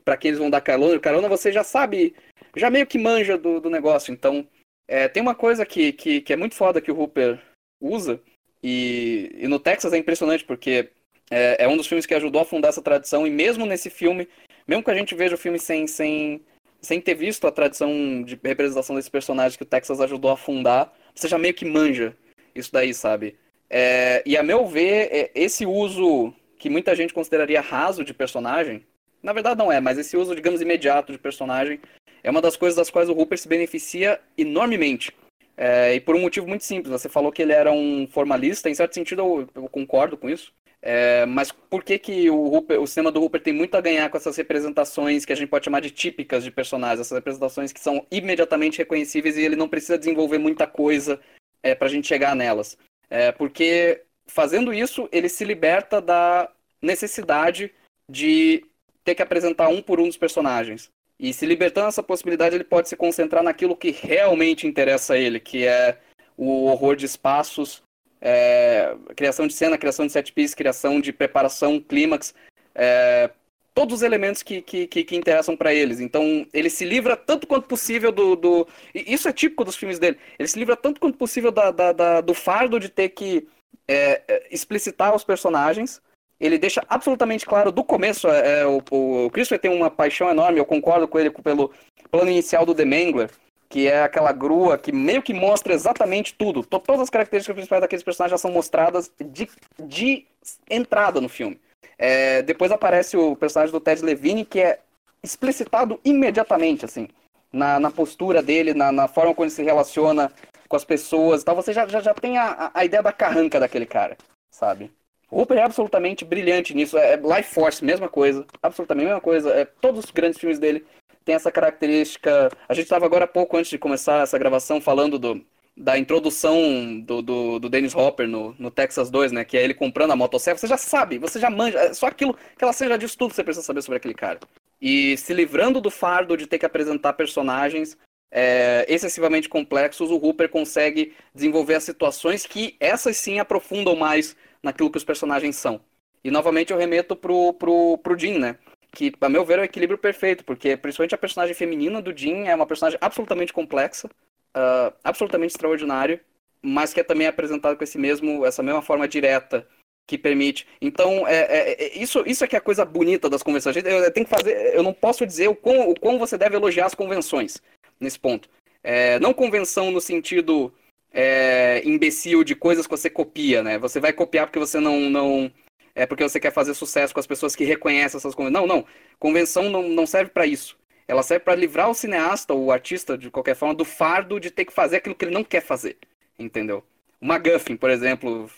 para 0.05 0.18
quem 0.18 0.28
eles 0.28 0.38
vão 0.38 0.51
dar 0.51 0.61
carona, 0.61 1.01
carona, 1.01 1.26
você 1.26 1.51
já 1.51 1.64
sabe, 1.64 2.14
já 2.55 2.68
meio 2.68 2.86
que 2.86 2.99
manja 2.99 3.38
do, 3.38 3.62
do 3.62 3.70
negócio. 3.70 4.12
Então, 4.12 4.47
é, 4.86 5.09
tem 5.09 5.22
uma 5.22 5.34
coisa 5.34 5.64
que, 5.64 5.91
que, 5.93 6.20
que, 6.20 6.34
é 6.34 6.36
muito 6.36 6.55
foda 6.55 6.82
que 6.82 6.93
o 6.93 7.01
Hooper 7.01 7.41
usa, 7.80 8.20
e, 8.62 9.30
e 9.38 9.49
no 9.49 9.59
Texas 9.59 9.95
é 9.95 9.97
impressionante, 9.97 10.45
porque 10.45 10.91
é, 11.31 11.64
é, 11.64 11.68
um 11.68 11.76
dos 11.76 11.87
filmes 11.87 12.07
que 12.07 12.14
ajudou 12.14 12.43
a 12.43 12.45
fundar 12.45 12.68
essa 12.68 12.83
tradição, 12.83 13.26
e 13.26 13.31
mesmo 13.31 13.64
nesse 13.64 13.89
filme, 13.89 14.28
mesmo 14.66 14.83
que 14.83 14.91
a 14.91 14.95
gente 14.95 15.14
veja 15.14 15.37
o 15.37 15.39
filme 15.39 15.59
sem, 15.59 15.87
sem, 15.87 16.43
sem 16.81 17.01
ter 17.01 17.14
visto 17.14 17.47
a 17.47 17.53
tradição 17.53 18.22
de 18.22 18.39
representação 18.43 18.97
desse 18.97 19.11
personagem 19.11 19.57
que 19.57 19.62
o 19.62 19.66
Texas 19.66 20.01
ajudou 20.01 20.31
a 20.31 20.37
fundar, 20.37 20.93
você 21.14 21.28
já 21.28 21.39
meio 21.39 21.55
que 21.55 21.64
manja 21.64 22.16
isso 22.55 22.72
daí, 22.72 22.93
sabe? 22.93 23.37
É, 23.68 24.22
e 24.26 24.37
a 24.37 24.43
meu 24.43 24.66
ver, 24.66 25.09
é, 25.12 25.31
esse 25.35 25.64
uso 25.64 26.35
que 26.59 26.68
muita 26.68 26.95
gente 26.95 27.14
consideraria 27.14 27.61
raso 27.61 28.05
de 28.05 28.12
personagem, 28.12 28.85
na 29.22 29.33
verdade 29.33 29.59
não 29.59 29.70
é, 29.70 29.81
mas 29.81 29.99
esse 29.99 30.16
uso, 30.16 30.35
digamos, 30.35 30.61
imediato 30.61 31.12
de 31.12 31.18
personagem, 31.18 31.81
é 32.22 32.31
uma 32.31 32.43
das 32.43 32.57
coisas 32.57 32.76
das 32.76 32.91
quais 32.91 33.09
o 33.09 33.14
Hooper 33.14 33.39
se 33.39 33.49
beneficia 33.49 34.20
enormemente. 34.37 35.12
É, 35.57 35.95
e 35.95 36.01
por 36.01 36.16
um 36.16 36.20
motivo 36.20 36.49
muito 36.49 36.64
simples. 36.64 36.91
Você 36.91 37.09
falou 37.09 37.31
que 37.31 37.43
ele 37.43 37.53
era 37.53 37.70
um 37.70 38.07
formalista, 38.07 38.68
em 38.68 38.74
certo 38.74 38.95
sentido 38.95 39.20
eu, 39.20 39.49
eu 39.55 39.68
concordo 39.68 40.16
com 40.16 40.28
isso. 40.28 40.53
É, 40.83 41.26
mas 41.26 41.53
por 41.53 41.85
que, 41.85 41.99
que 41.99 42.31
o, 42.31 42.55
Hooper, 42.55 42.81
o 42.81 42.87
cinema 42.87 43.12
do 43.12 43.20
Hooper 43.20 43.43
tem 43.43 43.53
muito 43.53 43.74
a 43.74 43.81
ganhar 43.81 44.09
com 44.09 44.16
essas 44.16 44.37
representações 44.37 45.26
que 45.26 45.33
a 45.33 45.37
gente 45.37 45.49
pode 45.49 45.66
chamar 45.66 45.81
de 45.81 45.91
típicas 45.91 46.43
de 46.43 46.51
personagens, 46.51 47.01
essas 47.01 47.16
representações 47.16 47.72
que 47.72 47.81
são 47.81 48.07
imediatamente 48.11 48.78
reconhecíveis 48.78 49.37
e 49.37 49.43
ele 49.43 49.57
não 49.57 49.68
precisa 49.68 49.99
desenvolver 49.99 50.39
muita 50.39 50.66
coisa 50.66 51.20
é, 51.62 51.74
para 51.74 51.87
a 51.87 51.91
gente 51.91 52.09
chegar 52.09 52.35
nelas? 52.35 52.78
É, 53.11 53.31
porque 53.31 54.03
fazendo 54.26 54.72
isso, 54.72 55.09
ele 55.12 55.28
se 55.28 55.45
liberta 55.45 56.01
da 56.01 56.51
necessidade 56.81 57.72
de 58.09 58.64
ter 59.05 59.14
que 59.14 59.22
apresentar 59.22 59.68
um 59.68 59.83
por 59.83 60.01
um 60.01 60.07
dos 60.07 60.16
personagens. 60.16 60.89
E 61.18 61.35
se 61.35 61.45
libertando 61.45 61.89
dessa 61.89 62.03
possibilidade, 62.03 62.55
ele 62.55 62.64
pode 62.64 62.89
se 62.89 62.97
concentrar 62.97 63.43
naquilo 63.43 63.76
que 63.76 63.91
realmente 63.91 64.66
interessa 64.66 65.14
a 65.14 65.18
ele, 65.18 65.39
que 65.39 65.66
é 65.66 65.99
o 66.37 66.64
horror 66.64 66.97
de 66.97 67.05
espaços, 67.05 67.83
é, 68.21 68.95
criação 69.16 69.47
de 69.47 69.55
cena, 69.55 69.79
criação 69.79 70.07
de 70.07 70.12
set 70.12 70.33
piece, 70.33 70.55
criação 70.55 71.01
de 71.01 71.12
preparação, 71.12 71.81
clímax, 71.81 72.35
é, 72.75 73.31
todos 73.75 73.97
os 73.97 74.03
elementos 74.03 74.43
que, 74.43 74.61
que, 74.61 74.87
que, 74.87 75.05
que 75.05 75.16
interessam 75.16 75.57
para 75.57 75.73
eles. 75.73 76.01
Então, 76.01 76.47
ele 76.53 76.68
se 76.68 76.85
livra 76.85 77.16
tanto 77.16 77.47
quanto 77.47 77.66
possível 77.66 78.12
do, 78.12 78.37
do. 78.37 78.68
Isso 78.95 79.29
é 79.29 79.33
típico 79.33 79.64
dos 79.64 79.77
filmes 79.77 79.99
dele. 79.99 80.18
Ele 80.39 80.49
se 80.49 80.59
livra 80.59 80.77
tanto 80.77 81.01
quanto 81.01 81.16
possível 81.16 81.51
da, 81.51 81.71
da, 81.71 81.93
da 81.93 82.21
do 82.21 82.35
fardo 82.35 82.79
de 82.79 82.89
ter 82.89 83.11
que 83.11 83.49
é, 83.89 84.23
é 84.29 84.49
explicitar 84.51 85.14
os 85.14 85.25
personagens. 85.25 86.01
Ele 86.39 86.59
deixa 86.59 86.83
absolutamente 86.89 87.45
claro 87.47 87.71
do 87.71 87.85
começo. 87.85 88.29
É, 88.29 88.61
é 88.61 88.66
o, 88.66 88.83
o 88.91 89.31
Christopher 89.31 89.59
tem 89.59 89.71
uma 89.71 89.91
paixão 89.91 90.31
enorme, 90.31 90.59
eu 90.59 90.64
concordo 90.64 91.07
com 91.07 91.18
ele 91.18 91.31
pelo 91.31 91.73
plano 92.11 92.31
inicial 92.31 92.66
do 92.66 92.75
The 92.75 92.85
Mangler 92.85 93.31
que 93.71 93.87
é 93.87 94.03
aquela 94.03 94.33
grua 94.33 94.77
que 94.77 94.91
meio 94.91 95.23
que 95.23 95.33
mostra 95.33 95.73
exatamente 95.73 96.35
tudo. 96.35 96.64
Todas 96.64 97.01
as 97.01 97.09
características 97.09 97.55
principais 97.55 97.81
daqueles 97.81 98.03
personagens 98.03 98.33
já 98.33 98.39
são 98.39 98.51
mostradas 98.51 99.11
de, 99.18 99.49
de 99.79 100.27
entrada 100.68 101.21
no 101.21 101.29
filme. 101.29 101.59
É, 101.97 102.43
depois 102.43 102.73
aparece 102.73 103.16
o 103.16 103.37
personagem 103.37 103.73
do 103.73 103.81
Ted 103.81 104.03
Levine, 104.05 104.45
que 104.45 104.59
é 104.59 104.81
explicitado 105.23 106.01
imediatamente, 106.05 106.85
assim, 106.85 107.07
na, 107.53 107.79
na 107.79 107.93
postura 107.93 108.43
dele, 108.43 108.75
na, 108.75 108.91
na, 108.91 109.07
forma 109.07 109.35
como 109.35 109.45
ele 109.45 109.53
se 109.53 109.62
relaciona 109.62 110.33
com 110.68 110.75
as 110.75 110.85
pessoas 110.85 111.45
tal. 111.45 111.55
Você 111.55 111.73
já, 111.73 111.87
já, 111.87 112.01
já 112.01 112.12
tem 112.12 112.39
a, 112.39 112.73
a 112.75 112.85
ideia 112.85 113.05
da 113.05 113.12
carranca 113.12 113.61
daquele 113.61 113.87
cara, 113.87 114.16
sabe? 114.51 114.91
O 115.31 115.47
é 115.55 115.62
absolutamente 115.62 116.25
brilhante 116.25 116.75
nisso. 116.75 116.99
É, 116.99 117.12
é 117.12 117.16
Life 117.16 117.55
Force, 117.55 117.85
mesma 117.85 118.09
coisa. 118.09 118.45
Absolutamente 118.61 119.07
mesma 119.07 119.21
coisa. 119.21 119.51
É, 119.51 119.64
todos 119.64 120.07
os 120.07 120.11
grandes 120.11 120.41
filmes 120.41 120.59
dele 120.59 120.85
tem 121.25 121.35
essa 121.35 121.51
característica. 121.51 122.51
A 122.68 122.75
gente 122.75 122.85
estava 122.85 123.07
agora 123.07 123.27
pouco 123.27 123.57
antes 123.57 123.71
de 123.71 123.79
começar 123.79 124.23
essa 124.23 124.39
gravação 124.39 124.81
falando 124.81 125.18
do, 125.18 125.45
da 125.77 125.99
introdução 125.99 127.01
do, 127.01 127.23
do, 127.23 127.59
do 127.59 127.68
Dennis 127.68 127.95
Hopper 127.95 128.29
no, 128.29 128.55
no 128.59 128.71
Texas 128.71 129.11
2, 129.11 129.33
né? 129.33 129.45
Que 129.45 129.57
é 129.57 129.64
ele 129.64 129.75
comprando 129.75 130.11
a 130.11 130.16
motosserra. 130.16 130.59
Você 130.59 130.66
já 130.66 130.77
sabe, 130.77 131.18
você 131.18 131.39
já 131.39 131.51
manja. 131.51 131.79
É 131.79 131.95
só 131.95 132.07
aquilo, 132.07 132.37
aquela 132.55 132.73
cena 132.73 132.91
já 132.91 132.97
diz 132.97 133.14
tudo 133.14 133.31
que 133.31 133.37
você 133.37 133.45
precisa 133.45 133.64
saber 133.64 133.83
sobre 133.83 133.97
aquele 133.97 134.14
cara. 134.14 134.39
E 134.81 135.16
se 135.16 135.33
livrando 135.33 135.81
do 135.81 135.91
fardo 135.91 136.37
de 136.37 136.47
ter 136.47 136.59
que 136.59 136.66
apresentar 136.66 137.12
personagens 137.12 137.97
é, 138.31 138.87
excessivamente 138.89 139.49
complexos, 139.49 140.11
o 140.11 140.16
Hooper 140.16 140.49
consegue 140.49 141.14
desenvolver 141.35 141.75
as 141.75 141.85
situações 141.85 142.47
que 142.47 142.77
essas 142.79 143.16
sim 143.16 143.39
aprofundam 143.39 143.97
mais 143.97 144.37
naquilo 144.62 144.91
que 144.91 144.99
os 144.99 145.05
personagens 145.05 145.57
são. 145.57 145.81
E 146.23 146.31
novamente 146.31 146.73
eu 146.73 146.79
remeto 146.79 147.16
pro, 147.16 147.55
pro, 147.55 147.99
pro 147.99 148.18
Jim, 148.18 148.39
né? 148.39 148.57
Que, 148.93 149.12
a 149.20 149.28
meu 149.28 149.45
ver, 149.45 149.59
é 149.59 149.62
o 149.62 149.64
equilíbrio 149.64 149.99
perfeito, 149.99 150.45
porque 150.45 150.76
principalmente 150.76 151.14
a 151.14 151.18
personagem 151.18 151.55
feminina 151.55 152.03
do 152.03 152.16
Jean 152.16 152.47
é 152.47 152.55
uma 152.55 152.66
personagem 152.66 152.99
absolutamente 153.01 153.53
complexa, 153.53 154.09
uh, 154.09 154.93
absolutamente 155.05 155.53
extraordinária, 155.53 156.20
mas 156.62 156.93
que 156.93 157.01
é 157.01 157.05
também 157.05 157.26
apresentada 157.26 157.76
com 157.76 157.84
esse 157.84 157.99
mesmo, 157.99 158.45
essa 158.45 158.62
mesma 158.62 158.82
forma 158.82 159.09
direta 159.09 159.66
que 160.07 160.18
permite. 160.18 160.66
Então, 160.80 161.26
é, 161.26 161.36
é, 161.36 161.84
é, 161.84 161.99
isso, 161.99 162.24
isso 162.26 162.43
é 162.43 162.47
que 162.49 162.57
é 162.57 162.59
a 162.59 162.62
coisa 162.62 162.84
bonita 162.84 163.30
das 163.30 163.43
convenções. 163.43 163.76
Eu, 163.76 163.82
eu, 163.82 164.11
tenho 164.11 164.26
que 164.26 164.34
fazer, 164.34 164.74
eu 164.74 164.82
não 164.82 164.93
posso 164.93 165.24
dizer 165.24 165.49
o 165.49 165.55
quão, 165.55 165.88
o 165.88 165.95
quão 165.95 166.18
você 166.18 166.36
deve 166.36 166.57
elogiar 166.57 166.86
as 166.86 166.95
convenções 166.95 167.62
nesse 168.01 168.18
ponto. 168.18 168.49
É, 168.82 169.20
não 169.20 169.32
convenção 169.32 169.91
no 169.91 170.01
sentido 170.01 170.74
é, 171.12 171.80
imbecil 171.84 172.43
de 172.43 172.55
coisas 172.55 172.86
que 172.86 172.91
você 172.91 173.09
copia, 173.09 173.62
né? 173.62 173.78
Você 173.78 174.01
vai 174.01 174.12
copiar 174.12 174.47
porque 174.47 174.59
você 174.59 174.80
não, 174.80 174.99
não, 175.09 175.53
é 176.01 176.07
porque 176.07 176.22
você 176.22 176.40
quer 176.40 176.51
fazer 176.51 176.72
sucesso 176.72 177.12
com 177.12 177.20
as 177.20 177.26
pessoas 177.26 177.55
que 177.55 177.62
reconhecem 177.62 178.16
essas 178.16 178.34
convenções. 178.34 178.66
Não, 178.66 178.66
não. 178.66 178.86
Convenção 179.18 179.68
não, 179.68 179.86
não 179.86 180.07
serve 180.07 180.30
para 180.30 180.46
isso. 180.46 180.78
Ela 181.07 181.22
serve 181.22 181.44
para 181.44 181.55
livrar 181.55 181.90
o 181.90 181.94
cineasta, 181.94 182.55
o 182.55 182.72
artista, 182.72 183.18
de 183.18 183.30
qualquer 183.30 183.55
forma, 183.55 183.74
do 183.74 183.84
fardo 183.84 184.40
de 184.40 184.51
ter 184.51 184.64
que 184.64 184.72
fazer 184.72 184.96
aquilo 184.96 185.14
que 185.14 185.26
ele 185.26 185.34
não 185.34 185.44
quer 185.44 185.61
fazer. 185.61 185.98
Entendeu? 186.38 186.82
O 187.20 187.26
MacGuffin, 187.26 187.76
por 187.76 187.90
exemplo, 187.90 188.51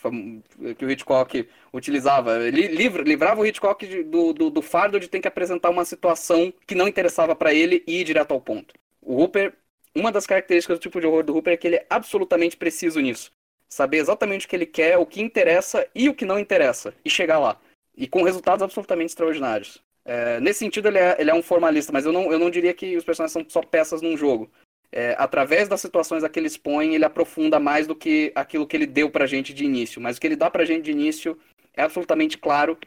que 0.77 0.85
o 0.85 0.89
Hitchcock 0.89 1.49
utilizava, 1.73 2.41
ele 2.47 2.67
livra, 2.67 3.03
livrava 3.03 3.41
o 3.41 3.45
Hitchcock 3.45 4.03
do, 4.05 4.31
do, 4.31 4.49
do, 4.49 4.61
fardo 4.61 4.97
de 4.97 5.09
ter 5.09 5.19
que 5.19 5.27
apresentar 5.27 5.69
uma 5.69 5.83
situação 5.83 6.53
que 6.65 6.75
não 6.75 6.87
interessava 6.87 7.35
para 7.35 7.53
ele 7.53 7.83
e 7.85 7.99
ir 7.99 8.05
direto 8.05 8.31
ao 8.31 8.39
ponto. 8.39 8.73
O 9.01 9.21
Hooper, 9.21 9.53
uma 9.93 10.13
das 10.13 10.25
características 10.25 10.79
do 10.79 10.81
tipo 10.81 11.01
de 11.01 11.07
horror 11.07 11.25
do 11.25 11.35
Hooper 11.35 11.55
é 11.55 11.57
que 11.57 11.67
ele 11.67 11.75
é 11.75 11.85
absolutamente 11.89 12.55
preciso 12.55 13.01
nisso 13.01 13.33
saber 13.73 13.97
exatamente 13.97 14.45
o 14.45 14.49
que 14.49 14.55
ele 14.55 14.65
quer, 14.65 14.97
o 14.97 15.05
que 15.05 15.21
interessa 15.21 15.87
e 15.95 16.07
o 16.07 16.13
que 16.13 16.25
não 16.25 16.37
interessa, 16.37 16.93
e 17.03 17.09
chegar 17.09 17.39
lá. 17.39 17.59
E 17.97 18.07
com 18.07 18.21
resultados 18.21 18.61
absolutamente 18.61 19.09
extraordinários. 19.09 19.81
É, 20.05 20.39
nesse 20.39 20.59
sentido, 20.59 20.89
ele 20.89 20.99
é, 20.99 21.15
ele 21.19 21.31
é, 21.31 21.33
um 21.33 21.41
formalista, 21.41 21.91
mas 21.91 22.05
eu 22.05 22.11
não, 22.11 22.31
eu 22.31 22.37
não 22.37 22.51
diria 22.51 22.73
que 22.73 22.95
os 22.95 23.03
personagens 23.03 23.33
são 23.33 23.45
só 23.47 23.61
peças 23.61 24.01
num 24.01 24.15
jogo. 24.15 24.51
É, 24.91 25.15
através 25.17 25.67
das 25.67 25.81
situações 25.81 26.23
a 26.23 26.29
que 26.29 26.39
ele 26.39 26.47
expõe, 26.47 26.93
ele 26.93 27.05
aprofunda 27.05 27.59
mais 27.59 27.87
do 27.87 27.95
que 27.95 28.31
aquilo 28.35 28.67
que 28.67 28.77
ele 28.77 28.85
deu 28.85 29.09
pra 29.09 29.25
gente 29.25 29.53
de 29.53 29.65
início. 29.65 29.99
Mas 29.99 30.17
o 30.17 30.21
que 30.21 30.27
ele 30.27 30.35
dá 30.35 30.51
pra 30.51 30.65
gente 30.65 30.83
de 30.83 30.91
início 30.91 31.37
é 31.73 31.81
absolutamente 31.81 32.37
claro 32.37 32.77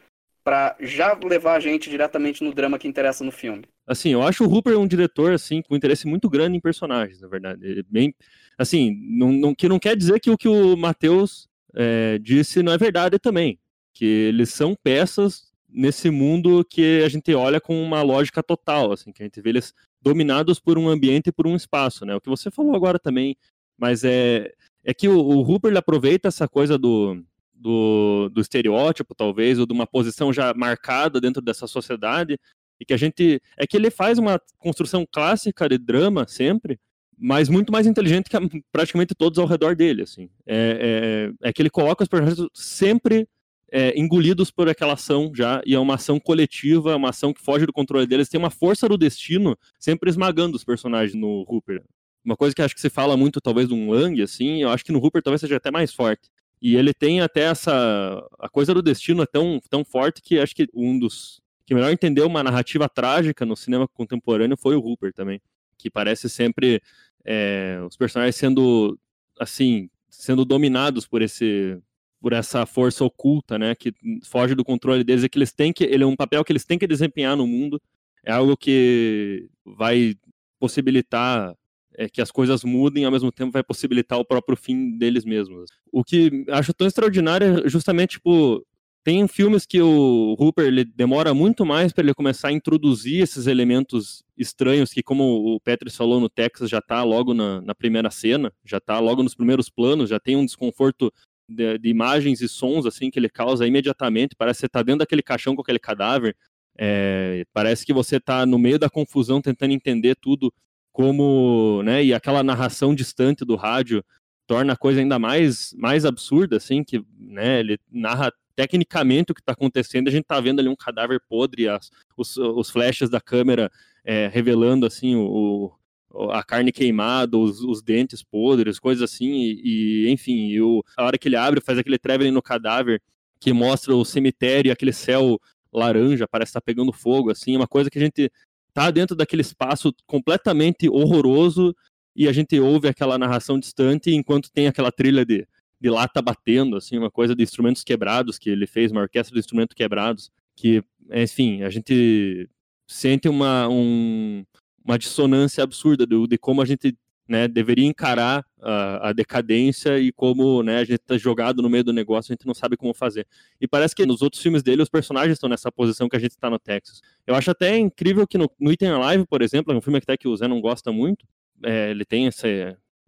para 0.41 0.77
já 0.79 1.19
levar 1.21 1.55
a 1.55 1.59
gente 1.59 1.89
diretamente 1.89 2.41
no 2.41 2.53
drama 2.53 2.79
que 2.79 2.87
interessa 2.87 3.25
no 3.25 3.31
filme. 3.31 3.65
Assim, 3.85 4.13
eu 4.13 4.21
acho 4.21 4.45
o 4.45 4.49
Hooper 4.49 4.79
um 4.79 4.87
diretor 4.87 5.33
assim 5.33 5.61
com 5.61 5.75
interesse 5.75 6.07
muito 6.07 6.29
grande 6.29 6.55
em 6.55 6.61
personagens, 6.61 7.19
na 7.19 7.27
verdade. 7.27 7.65
Ele 7.65 7.81
é 7.81 7.83
bem, 7.83 8.15
assim, 8.57 8.97
não, 9.01 9.31
não, 9.31 9.55
que 9.55 9.69
não 9.69 9.79
quer 9.79 9.95
dizer 9.95 10.19
que 10.19 10.29
o 10.29 10.37
que 10.37 10.47
o 10.47 10.75
Matheus 10.75 11.47
é, 11.75 12.17
disse 12.19 12.63
não 12.63 12.73
é 12.73 12.77
verdade 12.77 13.19
também, 13.19 13.59
que 13.93 14.05
eles 14.05 14.49
são 14.49 14.75
peças 14.81 15.51
nesse 15.69 16.09
mundo 16.09 16.65
que 16.65 17.01
a 17.03 17.09
gente 17.09 17.33
olha 17.33 17.59
com 17.59 17.81
uma 17.81 18.01
lógica 18.01 18.41
total, 18.41 18.91
assim, 18.91 19.11
que 19.11 19.21
a 19.21 19.25
gente 19.25 19.41
vê 19.41 19.49
eles 19.49 19.73
dominados 20.01 20.59
por 20.59 20.77
um 20.77 20.87
ambiente 20.87 21.27
e 21.27 21.31
por 21.31 21.45
um 21.45 21.55
espaço, 21.55 22.05
né? 22.05 22.15
O 22.15 22.21
que 22.21 22.29
você 22.29 22.49
falou 22.49 22.75
agora 22.75 22.97
também, 22.97 23.35
mas 23.77 24.03
é 24.03 24.51
é 24.83 24.93
que 24.93 25.09
o, 25.09 25.19
o 25.19 25.59
aproveita 25.77 26.29
essa 26.29 26.47
coisa 26.47 26.77
do 26.77 27.21
do, 27.59 28.29
do 28.29 28.39
estereótipo, 28.39 29.15
talvez, 29.15 29.59
ou 29.59 29.65
de 29.65 29.73
uma 29.73 29.87
posição 29.87 30.31
já 30.31 30.53
marcada 30.53 31.19
dentro 31.19 31.41
dessa 31.41 31.67
sociedade, 31.67 32.39
e 32.79 32.85
que 32.85 32.93
a 32.93 32.97
gente. 32.97 33.41
É 33.57 33.65
que 33.65 33.75
ele 33.75 33.89
faz 33.89 34.19
uma 34.19 34.39
construção 34.59 35.05
clássica 35.11 35.67
de 35.67 35.77
drama 35.77 36.27
sempre, 36.27 36.79
mas 37.17 37.49
muito 37.49 37.71
mais 37.71 37.87
inteligente 37.87 38.29
que 38.29 38.63
praticamente 38.71 39.15
todos 39.15 39.39
ao 39.39 39.47
redor 39.47 39.75
dele, 39.75 40.03
assim. 40.03 40.29
É, 40.45 41.31
é, 41.41 41.49
é 41.49 41.53
que 41.53 41.61
ele 41.61 41.69
coloca 41.69 42.03
os 42.03 42.09
personagens 42.09 42.47
sempre 42.53 43.27
é, 43.71 43.97
engolidos 43.99 44.51
por 44.51 44.69
aquela 44.69 44.93
ação 44.93 45.31
já, 45.35 45.61
e 45.65 45.75
é 45.75 45.79
uma 45.79 45.95
ação 45.95 46.19
coletiva, 46.19 46.95
uma 46.95 47.09
ação 47.09 47.33
que 47.33 47.41
foge 47.41 47.65
do 47.65 47.73
controle 47.73 48.07
deles, 48.07 48.29
tem 48.29 48.39
uma 48.39 48.49
força 48.49 48.87
do 48.87 48.97
destino 48.97 49.57
sempre 49.79 50.09
esmagando 50.09 50.55
os 50.55 50.63
personagens 50.63 51.15
no 51.15 51.45
Hooper. 51.47 51.83
Uma 52.23 52.35
coisa 52.35 52.55
que 52.55 52.61
acho 52.61 52.75
que 52.75 52.81
se 52.81 52.89
fala 52.89 53.15
muito, 53.15 53.39
talvez, 53.41 53.67
de 53.67 53.73
um 53.73 53.91
Lang, 53.91 54.21
assim, 54.21 54.61
eu 54.61 54.69
acho 54.69 54.83
que 54.83 54.91
no 54.91 54.99
Hooper 54.99 55.21
talvez 55.21 55.41
seja 55.41 55.57
até 55.57 55.71
mais 55.71 55.93
forte. 55.93 56.29
E 56.61 56.75
ele 56.75 56.93
tem 56.93 57.21
até 57.21 57.41
essa. 57.41 58.27
A 58.39 58.49
coisa 58.49 58.73
do 58.73 58.81
destino 58.81 59.21
é 59.21 59.25
tão, 59.25 59.61
tão 59.69 59.85
forte 59.85 60.21
que 60.21 60.39
acho 60.39 60.55
que 60.55 60.67
um 60.73 60.97
dos. 60.97 61.39
que 61.65 61.73
melhor 61.73 61.91
entendeu 61.91 62.25
uma 62.25 62.43
narrativa 62.43 62.89
trágica 62.89 63.45
no 63.45 63.55
cinema 63.55 63.87
contemporâneo 63.87 64.57
foi 64.57 64.75
o 64.75 64.79
Hooper 64.79 65.13
também. 65.13 65.39
Que 65.77 65.89
parece 65.89 66.27
sempre 66.27 66.81
é, 67.27 67.79
os 67.85 67.97
personagens 67.97 68.35
sendo. 68.35 68.97
assim. 69.39 69.89
sendo 70.09 70.45
dominados 70.45 71.05
por 71.05 71.21
esse. 71.21 71.77
por 72.21 72.31
essa 72.31 72.65
força 72.65 73.03
oculta, 73.03 73.59
né? 73.59 73.75
Que 73.75 73.93
foge 74.23 74.55
do 74.55 74.63
controle 74.63 75.03
deles 75.03 75.25
e 75.25 75.29
que 75.29 75.37
eles 75.37 75.51
têm 75.51 75.73
que. 75.73 75.83
Ele 75.83 76.03
é 76.03 76.07
um 76.07 76.15
papel 76.15 76.43
que 76.45 76.51
eles 76.53 76.65
têm 76.65 76.79
que 76.79 76.87
desempenhar 76.87 77.35
no 77.35 77.45
mundo. 77.45 77.81
É 78.23 78.31
algo 78.31 78.55
que 78.55 79.49
vai 79.65 80.15
possibilitar 80.59 81.53
é, 81.97 82.07
que 82.07 82.21
as 82.21 82.31
coisas 82.31 82.63
mudem 82.63 83.05
ao 83.05 83.11
mesmo 83.11 83.31
tempo 83.31 83.51
vai 83.51 83.63
possibilitar 83.63 84.19
o 84.19 84.25
próprio 84.25 84.55
fim 84.55 84.97
deles 84.97 85.25
mesmos. 85.25 85.69
O 85.91 86.03
que 86.03 86.45
acho 86.49 86.73
tão 86.73 86.87
extraordinário 86.87 87.65
é 87.65 87.69
justamente, 87.69 88.11
tipo, 88.11 88.65
tem 89.07 89.25
filmes 89.25 89.65
que 89.65 89.81
o 89.81 90.35
Hooper 90.37 90.85
demora 90.93 91.33
muito 91.33 91.65
mais 91.65 91.93
para 91.93 92.03
ele 92.03 92.13
começar 92.13 92.49
a 92.49 92.51
introduzir 92.51 93.23
esses 93.23 93.47
elementos 93.47 94.21
estranhos 94.37 94.91
que, 94.91 95.01
como 95.01 95.55
o 95.55 95.61
Petri 95.61 95.89
falou 95.89 96.19
no 96.19 96.27
Texas, 96.27 96.69
já 96.69 96.79
está 96.79 97.03
logo 97.03 97.33
na, 97.33 97.61
na, 97.61 97.73
primeira 97.73 98.11
cena, 98.11 98.51
já 98.65 98.79
está 98.79 98.99
logo 98.99 99.23
nos 99.23 99.33
primeiros 99.33 99.69
planos, 99.69 100.09
já 100.09 100.19
tem 100.19 100.35
um 100.35 100.43
desconforto 100.43 101.09
de, 101.47 101.77
de, 101.77 101.87
imagens 101.87 102.41
e 102.41 102.49
sons 102.49 102.85
assim 102.85 103.09
que 103.09 103.17
ele 103.17 103.29
causa 103.29 103.65
imediatamente. 103.65 104.35
Parece 104.35 104.57
que 104.57 104.59
você 104.59 104.65
está 104.65 104.83
dentro 104.83 104.99
daquele 104.99 105.23
caixão 105.23 105.55
com 105.55 105.61
aquele 105.61 105.79
cadáver. 105.79 106.35
É, 106.77 107.45
parece 107.53 107.85
que 107.85 107.93
você 107.93 108.17
está 108.17 108.45
no 108.45 108.59
meio 108.59 108.77
da 108.77 108.89
confusão 108.89 109.41
tentando 109.41 109.71
entender 109.71 110.17
tudo 110.17 110.53
como, 110.91 111.81
né, 111.81 112.03
e 112.03 112.13
aquela 112.13 112.43
narração 112.43 112.93
distante 112.93 113.45
do 113.45 113.55
rádio 113.55 114.03
torna 114.45 114.73
a 114.73 114.77
coisa 114.77 114.99
ainda 114.99 115.17
mais, 115.17 115.73
mais 115.77 116.03
absurda, 116.03 116.57
assim, 116.57 116.83
que, 116.83 117.01
né, 117.17 117.61
ele 117.61 117.79
narra 117.89 118.33
tecnicamente 118.57 119.31
o 119.31 119.35
que 119.35 119.41
está 119.41 119.53
acontecendo, 119.53 120.07
a 120.07 120.11
gente 120.11 120.23
está 120.23 120.41
vendo 120.41 120.59
ali 120.59 120.67
um 120.67 120.75
cadáver 120.75 121.21
podre, 121.29 121.69
as, 121.69 121.91
os, 122.17 122.35
os 122.37 122.71
flashes 122.71 123.07
da 123.07 123.21
câmera 123.21 123.71
é, 124.03 124.27
revelando, 124.27 124.83
assim, 124.83 125.15
o, 125.15 125.71
o, 126.09 126.31
a 126.31 126.43
carne 126.43 126.71
queimada, 126.71 127.37
os, 127.37 127.61
os, 127.61 127.83
dentes 127.83 128.23
podres, 128.23 128.79
coisas 128.79 129.03
assim, 129.03 129.29
e, 129.31 130.05
e 130.07 130.11
enfim, 130.11 130.47
e 130.47 130.59
o, 130.59 130.83
a 130.97 131.05
hora 131.05 131.19
que 131.19 131.27
ele 131.27 131.35
abre, 131.35 131.61
faz 131.61 131.77
aquele 131.77 131.99
traveling 131.99 132.31
no 132.31 132.41
cadáver, 132.41 132.99
que 133.39 133.53
mostra 133.53 133.95
o 133.95 134.03
cemitério 134.03 134.69
e 134.69 134.71
aquele 134.71 134.91
céu 134.91 135.39
laranja, 135.71 136.27
parece 136.27 136.49
estar 136.49 136.59
tá 136.59 136.65
pegando 136.65 136.91
fogo, 136.91 137.29
assim, 137.29 137.55
uma 137.55 137.67
coisa 137.67 137.91
que 137.91 137.99
a 137.99 138.01
gente 138.01 138.31
tá 138.73 138.89
dentro 138.89 139.15
daquele 139.15 139.43
espaço 139.43 139.93
completamente 140.07 140.89
horroroso 140.89 141.75
e 142.15 142.27
a 142.27 142.31
gente 142.31 142.59
ouve 142.59 142.87
aquela 142.87 143.19
narração 143.19 143.59
distante 143.59 144.09
enquanto 144.09 144.51
tem 144.51 144.65
aquela 144.65 144.91
trilha 144.91 145.23
de, 145.23 145.47
de 145.79 145.89
lata 145.89 146.21
batendo, 146.21 146.75
assim, 146.75 146.97
uma 146.97 147.11
coisa 147.11 147.35
de 147.35 147.43
instrumentos 147.43 147.83
quebrados 147.83 148.37
que 148.37 148.49
ele 148.49 148.65
fez, 148.65 148.91
uma 148.91 149.01
orquestra 149.01 149.33
de 149.33 149.39
instrumentos 149.39 149.75
quebrados, 149.75 150.31
que, 150.55 150.83
enfim, 151.11 151.63
a 151.63 151.69
gente 151.69 152.49
sente 152.87 153.29
uma, 153.29 153.67
um, 153.67 154.43
uma 154.83 154.97
dissonância 154.97 155.63
absurda 155.63 156.05
de, 156.05 156.27
de 156.27 156.37
como 156.37 156.61
a 156.61 156.65
gente 156.65 156.97
né, 157.27 157.47
deveria 157.47 157.85
encarar 157.85 158.45
a, 158.61 159.09
a, 159.09 159.13
decadência 159.13 159.99
e 159.99 160.11
como 160.13 160.63
né, 160.63 160.77
a 160.77 160.83
gente 160.83 161.01
está 161.01 161.17
jogado 161.17 161.61
no 161.61 161.69
meio 161.69 161.83
do 161.83 161.91
negócio, 161.91 162.31
a 162.31 162.33
gente 162.33 162.47
não 162.47 162.53
sabe 162.53 162.77
como 162.77 162.93
fazer. 162.93 163.27
E 163.59 163.67
parece 163.67 163.93
que 163.93 164.05
nos 164.05 164.21
outros 164.21 164.41
filmes 164.41 164.63
dele, 164.63 164.81
os 164.81 164.89
personagens 164.89 165.33
estão 165.33 165.49
nessa 165.49 165.71
posição 165.71 166.07
que 166.07 166.15
a 166.15 166.19
gente 166.19 166.31
está 166.31 166.49
no 166.49 166.57
Texas. 166.57 167.01
Eu 167.25 167.35
acho 167.35 167.51
até 167.51 167.77
incrível 167.77 168.25
que 168.25 168.37
no, 168.37 168.49
no 168.59 168.71
Item 168.71 168.89
Alive, 168.91 169.25
por 169.27 169.41
exemplo, 169.41 169.73
é 169.73 169.75
um 169.77 169.81
filme 169.81 169.99
que 169.99 170.05
até 170.05 170.17
que 170.17 170.27
o 170.27 170.35
Zé 170.35 170.47
não 170.47 170.61
gosta 170.61 170.91
muito, 170.91 171.25
é, 171.63 171.91
ele 171.91 172.05
tem 172.05 172.27
essa, 172.27 172.47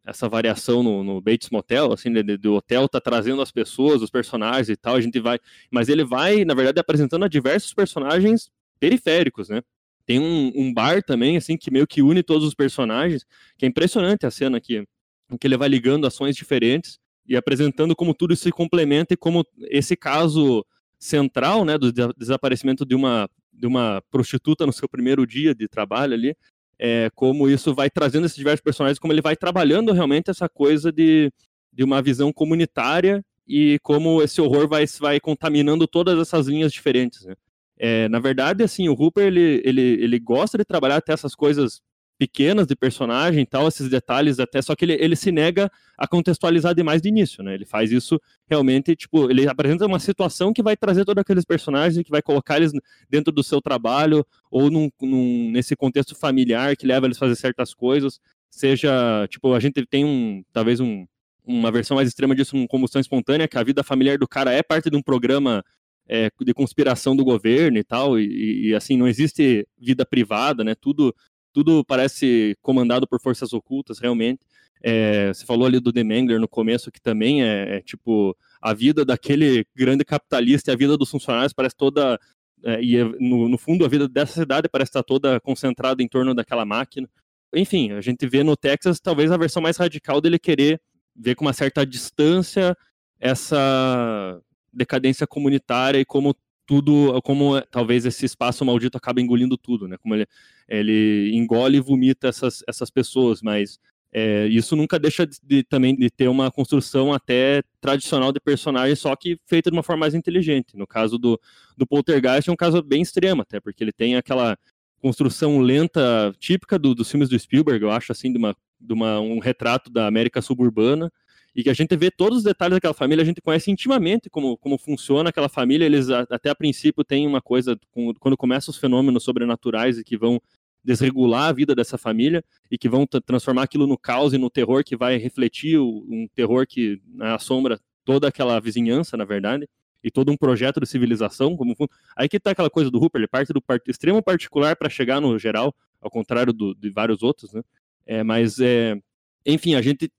essa 0.10 0.28
variação 0.28 0.84
no, 0.84 1.04
no 1.04 1.22
Bates 1.22 1.50
Motel, 1.50 1.94
assim, 1.94 2.12
de, 2.12 2.38
do 2.38 2.56
hotel 2.56 2.90
tá 2.90 3.00
trazendo 3.00 3.42
as 3.42 3.52
pessoas, 3.52 4.02
os 4.02 4.10
personagens 4.10 4.70
e 4.70 4.76
tal, 4.76 4.96
a 4.96 5.02
gente 5.02 5.20
vai... 5.20 5.40
Mas 5.72 5.90
ele 5.90 6.04
vai, 6.04 6.44
na 6.44 6.54
verdade, 6.54 6.80
apresentando 6.80 7.26
a 7.26 7.28
diversos 7.28 7.74
personagens 7.74 8.50
periféricos, 8.80 9.50
né? 9.50 9.62
Tem 10.06 10.20
um, 10.20 10.52
um, 10.56 10.74
bar 10.74 11.04
também, 11.04 11.38
assim, 11.38 11.56
que 11.56 11.70
meio 11.70 11.86
que 11.86 12.02
une 12.02 12.24
todos 12.24 12.48
os 12.48 12.56
personagens, 12.56 13.26
que 13.58 13.66
é 13.66 13.70
impressionante 13.70 14.26
a 14.26 14.32
cena 14.32 14.58
aqui, 14.58 14.84
em 15.32 15.38
que 15.38 15.46
ele 15.46 15.58
vai 15.58 15.70
ligando 15.70 16.08
ações 16.08 16.36
diferentes 16.36 16.98
e 17.28 17.36
apresentando 17.36 17.96
como 17.96 18.16
tudo 18.16 18.36
se 18.36 18.52
complementa 18.52 19.14
e 19.14 19.18
como 19.18 19.46
esse 19.70 19.96
caso 19.96 20.66
central, 20.98 21.64
né, 21.64 21.78
do 21.78 21.92
desaparecimento 22.18 22.84
de 22.84 22.96
uma, 22.96 23.30
de 23.54 23.68
uma 23.68 24.02
prostituta 24.10 24.66
no 24.66 24.74
seu 24.74 24.90
primeiro 24.90 25.28
dia 25.28 25.54
de 25.54 25.68
trabalho 25.68 26.14
ali, 26.14 26.36
é, 26.80 27.10
como 27.14 27.50
isso 27.50 27.74
vai 27.76 27.90
trazendo 27.90 28.26
esses 28.26 28.38
diversos 28.38 28.64
personagens, 28.64 28.98
como 28.98 29.12
ele 29.12 29.22
vai 29.22 29.36
trabalhando 29.36 29.92
realmente 29.92 30.30
essa 30.30 30.48
coisa 30.48 30.92
de, 30.92 31.32
de 31.74 31.84
uma 31.84 32.02
visão 32.02 32.32
comunitária 32.32 33.24
e 33.48 33.78
como 33.84 34.22
esse 34.22 34.40
horror 34.40 34.68
vai, 34.68 34.86
vai 35.00 35.20
contaminando 35.20 35.86
todas 35.88 36.18
essas 36.20 36.48
linhas 36.48 36.72
diferentes, 36.72 37.26
né? 37.26 37.36
É, 37.82 38.10
na 38.10 38.20
verdade, 38.20 38.62
assim, 38.62 38.90
o 38.90 38.94
Hooper, 38.94 39.26
ele, 39.26 39.62
ele, 39.64 39.82
ele 39.82 40.20
gosta 40.20 40.58
de 40.58 40.66
trabalhar 40.66 40.98
até 40.98 41.14
essas 41.14 41.34
coisas 41.34 41.82
pequenas 42.20 42.68
de 42.68 42.76
personagem 42.76 43.44
e 43.44 43.46
tal, 43.46 43.66
esses 43.70 43.90
detalhes 43.90 44.42
até, 44.42 44.62
só 44.62 44.76
que 44.76 44.84
ele, 44.84 44.94
ele 44.94 45.16
se 45.16 45.32
nega 45.32 45.72
a 45.98 46.06
contextualizar 46.06 46.76
demais 46.76 47.02
de 47.02 47.08
início, 47.08 47.42
né? 47.42 47.54
Ele 47.54 47.66
faz 47.66 47.94
isso 47.94 48.20
realmente, 48.46 48.94
tipo, 48.94 49.32
ele 49.32 49.48
apresenta 49.48 49.86
uma 49.86 50.00
situação 50.00 50.52
que 50.52 50.62
vai 50.62 50.76
trazer 50.76 51.06
todos 51.06 51.22
aqueles 51.22 51.46
personagens 51.46 52.04
que 52.04 52.12
vai 52.12 52.22
colocar 52.22 52.58
eles 52.58 52.74
dentro 53.10 53.32
do 53.32 53.42
seu 53.42 53.62
trabalho 53.62 54.26
ou 54.52 54.70
num, 54.70 54.90
num, 55.02 55.50
nesse 55.50 55.78
contexto 55.78 56.14
familiar 56.14 56.76
que 56.76 56.86
leva 56.86 57.08
eles 57.08 57.16
a 57.16 57.22
fazer 57.22 57.38
certas 57.38 57.74
coisas, 57.74 58.20
seja, 58.50 59.26
tipo, 59.30 59.54
a 59.54 59.60
gente 59.62 59.86
tem 59.86 60.04
um, 60.04 60.44
talvez 60.52 60.82
um, 60.82 61.08
uma 61.46 61.72
versão 61.72 61.96
mais 61.96 62.10
extrema 62.10 62.36
disso, 62.36 62.54
uma 62.54 62.68
combustão 62.68 63.00
espontânea, 63.00 63.48
que 63.48 63.58
a 63.58 63.64
vida 63.64 63.82
familiar 63.82 64.18
do 64.18 64.28
cara 64.28 64.52
é 64.52 64.62
parte 64.62 64.90
de 64.90 64.98
um 64.98 65.02
programa 65.02 65.64
é, 66.10 66.32
de 66.42 66.54
conspiração 66.56 67.16
do 67.16 67.24
governo 67.24 67.78
e 67.78 67.84
tal, 67.84 68.20
e, 68.20 68.70
e, 68.70 68.76
assim, 68.76 68.98
não 68.98 69.08
existe 69.08 69.68
vida 69.78 70.04
privada, 70.04 70.64
né? 70.64 70.74
Tudo, 70.74 71.16
tudo 71.54 71.84
parece 71.84 72.56
comandado 72.62 73.08
por 73.08 73.22
forças 73.22 73.54
ocultas, 73.54 74.00
realmente. 74.00 74.40
É, 74.82 75.28
você 75.34 75.46
falou 75.46 75.66
ali 75.68 75.80
do 75.80 75.92
The 75.92 76.04
Mangler 76.04 76.40
no 76.40 76.48
começo, 76.48 76.92
que 76.92 77.02
também 77.02 77.44
é, 77.44 77.78
é, 77.78 77.82
tipo 77.82 78.36
a 78.62 78.74
vida 78.74 79.04
daquele 79.04 79.66
grande 79.76 80.06
capitalista 80.06 80.72
e 80.72 80.74
a 80.74 80.78
vida 80.78 80.98
dos 80.98 81.10
funcionários 81.10 81.54
parece 81.54 81.76
toda. 81.76 82.20
É, 82.64 82.82
e 82.82 82.98
é, 82.98 83.04
no, 83.04 83.50
no, 83.50 83.58
fundo, 83.58 83.86
a 83.86 83.88
vida 83.90 84.08
dessa 84.08 84.34
cidade 84.34 84.70
parece 84.70 84.90
estar 84.90 85.04
toda 85.04 85.40
concentrada 85.40 86.02
em 86.02 86.08
torno 86.08 86.34
daquela 86.34 86.66
máquina. 86.66 87.10
Enfim, 87.54 87.92
a 87.92 88.02
gente 88.02 88.26
vê 88.28 88.44
no 88.44 88.56
Texas 88.56 89.00
talvez 89.00 89.32
a 89.32 89.38
versão 89.38 89.62
mais 89.62 89.78
radical 89.78 90.22
dele 90.22 90.38
querer 90.40 90.80
ver 91.16 91.36
com 91.36 91.46
uma 91.46 91.54
certa 91.54 91.86
distância 91.86 92.78
essa 93.20 94.40
decadência 94.72 95.28
comunitária 95.28 96.00
e 96.00 96.06
como 96.06 96.36
tudo, 96.70 97.20
como 97.24 97.60
talvez 97.72 98.06
esse 98.06 98.28
espaço 98.28 98.64
maldito 98.64 98.96
acaba 98.96 99.20
engolindo 99.20 99.58
tudo, 99.58 99.88
né? 99.88 99.98
Como 99.98 100.14
ele, 100.14 100.28
ele 100.68 101.32
engole 101.34 101.78
e 101.78 101.82
vomita 101.82 102.28
essas, 102.28 102.64
essas 102.68 102.92
pessoas, 102.92 103.42
mas 103.42 103.80
é, 104.14 104.46
isso 104.46 104.76
nunca 104.76 105.00
deixa 105.00 105.26
de, 105.26 105.40
de, 105.42 105.64
também 105.64 105.96
de 105.96 106.12
ter 106.12 106.28
uma 106.28 106.52
construção 106.52 107.12
até 107.12 107.64
tradicional 107.82 108.32
de 108.32 108.40
personagem, 108.40 108.96
só 108.96 109.16
que 109.16 109.40
feita 109.48 109.72
de 109.72 109.76
uma 109.76 109.82
forma 109.82 110.02
mais 110.02 110.14
inteligente. 110.14 110.78
No 110.78 110.86
caso 110.86 111.18
do, 111.18 111.42
do 111.76 111.88
Poltergeist 111.88 112.48
é 112.48 112.54
um 112.54 112.56
caso 112.56 112.84
bem 112.84 113.02
extremo, 113.02 113.42
até 113.42 113.60
porque 113.60 113.84
ele 113.84 113.92
tem 113.92 114.16
aquela 114.16 114.56
construção 115.02 115.60
lenta 115.60 116.32
típica 116.38 116.78
do, 116.78 116.94
dos 116.94 117.10
filmes 117.10 117.30
do 117.30 117.40
Spielberg, 117.40 117.84
eu 117.84 117.90
acho 117.90 118.12
assim, 118.12 118.32
de, 118.32 118.38
uma, 118.38 118.56
de 118.80 118.94
uma, 118.94 119.20
um 119.20 119.40
retrato 119.40 119.90
da 119.90 120.06
América 120.06 120.40
suburbana, 120.40 121.12
e 121.60 121.64
que 121.64 121.70
a 121.70 121.74
gente 121.74 121.94
vê 121.98 122.10
todos 122.10 122.38
os 122.38 122.44
detalhes 122.46 122.78
daquela 122.78 122.94
família, 122.94 123.22
a 123.22 123.26
gente 123.26 123.42
conhece 123.42 123.70
intimamente 123.70 124.30
como, 124.30 124.56
como 124.56 124.78
funciona 124.78 125.30
aquela 125.30 125.50
família. 125.50 125.84
Eles 125.84 126.10
até 126.10 126.50
a 126.50 126.56
princípio 126.56 127.04
têm 127.04 127.28
uma 127.28 127.42
coisa, 127.42 127.78
quando 128.18 128.38
começam 128.38 128.72
os 128.72 128.78
fenômenos 128.78 129.26
sobrenaturais 129.26 129.98
e 129.98 130.04
que 130.06 130.16
vão 130.16 130.42
desregular 130.82 131.50
a 131.50 131.52
vida 131.52 131.76
dessa 131.76 131.98
família 131.98 132.42
e 132.72 132.78
que 132.78 132.88
vão 132.88 133.06
transformar 133.06 133.64
aquilo 133.64 133.86
no 133.86 133.98
caos 133.98 134.32
e 134.32 134.38
no 134.38 134.50
terror 134.50 134.86
que 134.86 134.96
vai 134.96 135.18
refletir 135.18 135.78
um 135.78 136.30
terror 136.34 136.66
que 136.66 137.02
né, 137.06 137.34
assombra 137.34 137.78
toda 138.06 138.30
aquela 138.30 138.58
vizinhança, 138.62 139.18
na 139.18 139.26
verdade, 139.26 139.68
e 140.02 140.10
todo 140.10 140.32
um 140.32 140.38
projeto 140.38 140.80
de 140.80 140.88
civilização. 140.88 141.58
como 141.58 141.76
Aí 142.16 142.30
que 142.30 142.40
tá 142.40 142.52
aquela 142.52 142.70
coisa 142.70 142.90
do 142.90 143.00
Hooper, 143.00 143.20
ele 143.20 143.28
parte 143.28 143.52
do 143.52 143.62
part... 143.62 143.84
extremo 143.86 144.24
particular 144.24 144.78
para 144.78 144.88
chegar 144.88 145.20
no 145.20 145.38
geral, 145.38 145.76
ao 146.00 146.10
contrário 146.10 146.54
do, 146.54 146.74
de 146.74 146.90
vários 146.90 147.22
outros, 147.22 147.52
né? 147.52 147.62
É, 148.06 148.24
mas, 148.24 148.62
é... 148.62 148.98
enfim, 149.46 149.76
a 149.76 149.82
gente 149.82 150.10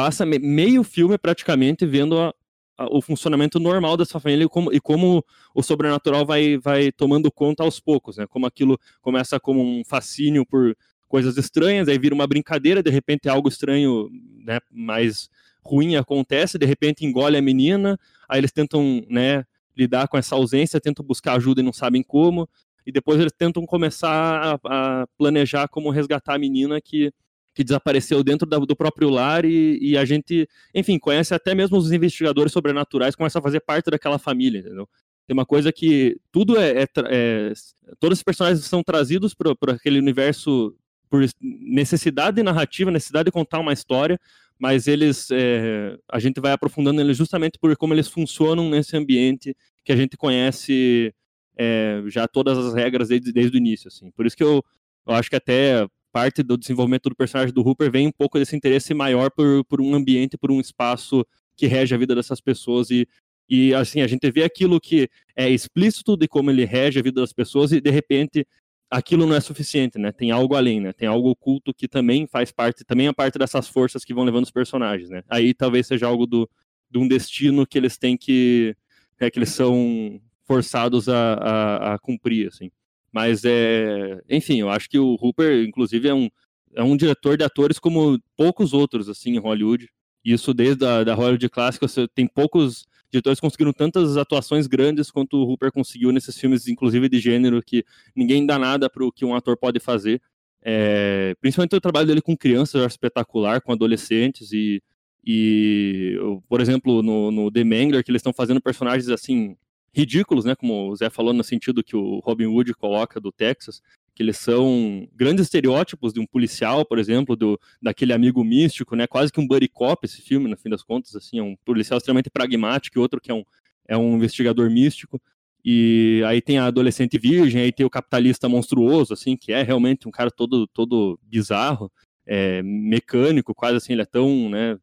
passa 0.00 0.24
meio 0.24 0.82
filme 0.82 1.18
praticamente 1.18 1.84
vendo 1.84 2.18
a, 2.18 2.34
a, 2.78 2.86
o 2.90 3.02
funcionamento 3.02 3.60
normal 3.60 3.98
dessa 3.98 4.18
família 4.18 4.44
e 4.44 4.48
como, 4.48 4.72
e 4.72 4.80
como 4.80 5.22
o 5.54 5.62
sobrenatural 5.62 6.24
vai, 6.24 6.56
vai 6.56 6.90
tomando 6.90 7.30
conta 7.30 7.62
aos 7.62 7.78
poucos, 7.78 8.16
né? 8.16 8.26
Como 8.26 8.46
aquilo 8.46 8.78
começa 9.02 9.38
como 9.38 9.60
um 9.60 9.82
fascínio 9.84 10.46
por 10.46 10.74
coisas 11.06 11.36
estranhas, 11.36 11.86
aí 11.86 11.98
vira 11.98 12.14
uma 12.14 12.26
brincadeira, 12.26 12.82
de 12.82 12.90
repente 12.90 13.28
algo 13.28 13.48
estranho, 13.48 14.08
né, 14.42 14.58
mais 14.70 15.28
ruim 15.62 15.96
acontece, 15.96 16.56
de 16.56 16.64
repente 16.64 17.04
engole 17.04 17.36
a 17.36 17.42
menina, 17.42 17.98
aí 18.26 18.40
eles 18.40 18.52
tentam, 18.52 19.04
né, 19.06 19.44
lidar 19.76 20.08
com 20.08 20.16
essa 20.16 20.34
ausência, 20.34 20.80
tentam 20.80 21.04
buscar 21.04 21.34
ajuda 21.36 21.60
e 21.60 21.64
não 21.64 21.72
sabem 21.72 22.02
como, 22.02 22.48
e 22.86 22.92
depois 22.92 23.20
eles 23.20 23.32
tentam 23.36 23.66
começar 23.66 24.58
a, 24.64 25.02
a 25.02 25.06
planejar 25.18 25.68
como 25.68 25.90
resgatar 25.90 26.36
a 26.36 26.38
menina 26.38 26.80
que 26.80 27.12
que 27.54 27.64
desapareceu 27.64 28.22
dentro 28.22 28.48
da, 28.48 28.58
do 28.58 28.76
próprio 28.76 29.10
lar 29.10 29.44
e, 29.44 29.78
e, 29.80 29.96
a 29.96 30.04
gente, 30.04 30.48
enfim, 30.74 30.98
conhece 30.98 31.34
até 31.34 31.54
mesmo 31.54 31.76
os 31.76 31.90
investigadores 31.90 32.52
sobrenaturais, 32.52 33.16
começa 33.16 33.38
a 33.38 33.42
fazer 33.42 33.60
parte 33.60 33.90
daquela 33.90 34.18
família, 34.18 34.60
entendeu? 34.60 34.88
Tem 35.26 35.34
uma 35.34 35.46
coisa 35.46 35.72
que 35.72 36.16
tudo 36.32 36.58
é, 36.58 36.82
é, 36.82 36.86
é 37.06 37.52
todos 37.98 38.18
os 38.18 38.22
personagens 38.22 38.64
são 38.64 38.82
trazidos 38.82 39.34
para 39.34 39.72
aquele 39.72 39.98
universo 39.98 40.74
por 41.08 41.24
necessidade 41.40 42.40
narrativa, 42.42 42.90
necessidade 42.90 43.26
de 43.26 43.32
contar 43.32 43.58
uma 43.58 43.72
história, 43.72 44.18
mas 44.56 44.86
eles, 44.86 45.28
é, 45.32 45.98
a 46.08 46.20
gente 46.20 46.40
vai 46.40 46.52
aprofundando 46.52 47.00
eles 47.00 47.16
justamente 47.16 47.58
por 47.58 47.76
como 47.76 47.92
eles 47.92 48.06
funcionam 48.08 48.70
nesse 48.70 48.96
ambiente 48.96 49.56
que 49.84 49.90
a 49.90 49.96
gente 49.96 50.16
conhece 50.16 51.12
é, 51.56 52.02
já 52.06 52.28
todas 52.28 52.56
as 52.56 52.74
regras 52.74 53.08
desde, 53.08 53.32
desde 53.32 53.56
o 53.56 53.58
início, 53.58 53.88
assim. 53.88 54.10
Por 54.12 54.24
isso 54.24 54.36
que 54.36 54.44
eu, 54.44 54.62
eu 55.06 55.14
acho 55.14 55.28
que 55.28 55.36
até 55.36 55.86
parte 56.12 56.42
do 56.42 56.56
desenvolvimento 56.56 57.08
do 57.08 57.16
personagem 57.16 57.52
do 57.52 57.62
Hooper 57.62 57.90
vem 57.90 58.06
um 58.06 58.12
pouco 58.12 58.38
desse 58.38 58.56
interesse 58.56 58.92
maior 58.94 59.30
por, 59.30 59.64
por 59.64 59.80
um 59.80 59.94
ambiente, 59.94 60.36
por 60.36 60.50
um 60.50 60.60
espaço 60.60 61.26
que 61.56 61.66
rege 61.66 61.94
a 61.94 61.98
vida 61.98 62.14
dessas 62.14 62.40
pessoas 62.40 62.90
e, 62.90 63.06
e 63.48 63.74
assim, 63.74 64.00
a 64.00 64.06
gente 64.06 64.30
vê 64.30 64.44
aquilo 64.44 64.80
que 64.80 65.08
é 65.36 65.48
explícito 65.48 66.16
de 66.16 66.28
como 66.28 66.50
ele 66.50 66.64
rege 66.64 66.98
a 66.98 67.02
vida 67.02 67.20
das 67.20 67.32
pessoas 67.32 67.72
e 67.72 67.80
de 67.80 67.90
repente 67.90 68.46
aquilo 68.90 69.24
não 69.24 69.36
é 69.36 69.40
suficiente, 69.40 69.98
né? 69.98 70.10
Tem 70.10 70.32
algo 70.32 70.56
além, 70.56 70.80
né? 70.80 70.92
Tem 70.92 71.06
algo 71.06 71.30
oculto 71.30 71.72
que 71.72 71.86
também 71.86 72.26
faz 72.26 72.50
parte, 72.50 72.84
também 72.84 73.06
é 73.06 73.12
parte 73.12 73.38
dessas 73.38 73.68
forças 73.68 74.04
que 74.04 74.12
vão 74.12 74.24
levando 74.24 74.44
os 74.44 74.50
personagens, 74.50 75.08
né? 75.08 75.22
Aí 75.28 75.54
talvez 75.54 75.86
seja 75.86 76.06
algo 76.06 76.26
do, 76.26 76.50
de 76.90 76.98
um 76.98 77.06
destino 77.06 77.66
que 77.66 77.78
eles 77.78 77.96
têm 77.96 78.16
que, 78.16 78.76
é, 79.20 79.30
que 79.30 79.38
eles 79.38 79.50
são 79.50 80.20
forçados 80.42 81.08
a, 81.08 81.34
a, 81.34 81.94
a 81.94 81.98
cumprir, 81.98 82.48
assim. 82.48 82.70
Mas 83.12 83.44
é, 83.44 84.20
enfim, 84.28 84.60
eu 84.60 84.70
acho 84.70 84.88
que 84.88 84.98
o 84.98 85.16
Hooper, 85.20 85.64
inclusive, 85.64 86.08
é 86.08 86.14
um, 86.14 86.28
é 86.74 86.82
um 86.82 86.96
diretor 86.96 87.36
de 87.36 87.44
atores 87.44 87.78
como 87.78 88.20
poucos 88.36 88.72
outros 88.72 89.08
assim 89.08 89.34
em 89.34 89.38
Hollywood. 89.38 89.88
Isso 90.24 90.52
desde 90.54 90.84
a 90.84 91.02
da 91.04 91.14
Hollywood 91.14 91.48
clássica, 91.48 91.86
tem 92.14 92.26
poucos 92.26 92.86
diretores 93.10 93.40
conseguiram 93.40 93.72
tantas 93.72 94.16
atuações 94.16 94.66
grandes 94.66 95.10
quanto 95.10 95.36
o 95.36 95.44
Hooper 95.50 95.72
conseguiu 95.72 96.12
nesses 96.12 96.38
filmes, 96.38 96.68
inclusive 96.68 97.08
de 97.08 97.18
gênero, 97.18 97.60
que 97.62 97.84
ninguém 98.14 98.46
dá 98.46 98.58
nada 98.58 98.88
para 98.88 99.04
o 99.04 99.10
que 99.10 99.24
um 99.24 99.34
ator 99.34 99.56
pode 99.56 99.80
fazer. 99.80 100.22
É, 100.62 101.34
principalmente 101.40 101.74
o 101.74 101.80
trabalho 101.80 102.06
dele 102.06 102.22
com 102.22 102.36
crianças, 102.36 102.82
acho 102.82 102.94
espetacular, 102.94 103.60
com 103.60 103.72
adolescentes, 103.72 104.52
e 104.52 104.82
E, 105.24 106.16
por 106.48 106.60
exemplo, 106.60 107.02
no, 107.02 107.30
no 107.30 107.50
The 107.50 107.64
Mangler, 107.64 108.04
que 108.04 108.10
eles 108.10 108.20
estão 108.20 108.32
fazendo 108.32 108.60
personagens 108.60 109.08
assim 109.10 109.56
ridículos, 109.92 110.44
né? 110.44 110.54
Como 110.54 110.90
o 110.90 110.96
Zé 110.96 111.10
falou 111.10 111.32
no 111.32 111.44
sentido 111.44 111.82
que 111.82 111.96
o 111.96 112.20
Robin 112.20 112.46
Hood 112.46 112.74
coloca 112.74 113.20
do 113.20 113.32
Texas, 113.32 113.82
que 114.14 114.22
eles 114.22 114.36
são 114.36 115.08
grandes 115.14 115.44
estereótipos 115.44 116.12
de 116.12 116.20
um 116.20 116.26
policial, 116.26 116.84
por 116.84 116.98
exemplo, 116.98 117.34
do, 117.36 117.58
daquele 117.80 118.12
amigo 118.12 118.44
místico, 118.44 118.94
né? 118.94 119.06
Quase 119.06 119.32
que 119.32 119.40
um 119.40 119.46
buddy 119.46 119.68
cop 119.68 120.04
esse 120.04 120.20
filme, 120.22 120.48
no 120.48 120.56
fim 120.56 120.68
das 120.68 120.82
contas, 120.82 121.14
assim, 121.16 121.38
é 121.38 121.42
um 121.42 121.56
policial 121.64 121.98
extremamente 121.98 122.30
pragmático 122.30 122.98
e 122.98 123.00
outro 123.00 123.20
que 123.20 123.30
é 123.30 123.34
um, 123.34 123.44
é 123.88 123.96
um 123.96 124.16
investigador 124.16 124.70
místico. 124.70 125.20
E 125.64 126.22
aí 126.26 126.40
tem 126.40 126.58
a 126.58 126.66
adolescente 126.66 127.18
virgem, 127.18 127.60
aí 127.62 127.72
tem 127.72 127.84
o 127.84 127.90
capitalista 127.90 128.48
monstruoso, 128.48 129.12
assim, 129.12 129.36
que 129.36 129.52
é 129.52 129.62
realmente 129.62 130.08
um 130.08 130.10
cara 130.10 130.30
todo, 130.30 130.66
todo 130.66 131.18
bizarro, 131.22 131.92
é, 132.26 132.62
mecânico, 132.62 133.54
quase 133.54 133.76
assim, 133.76 133.92
ele 133.92 134.02
é 134.02 134.06
tão, 134.06 134.48
né, 134.48 134.78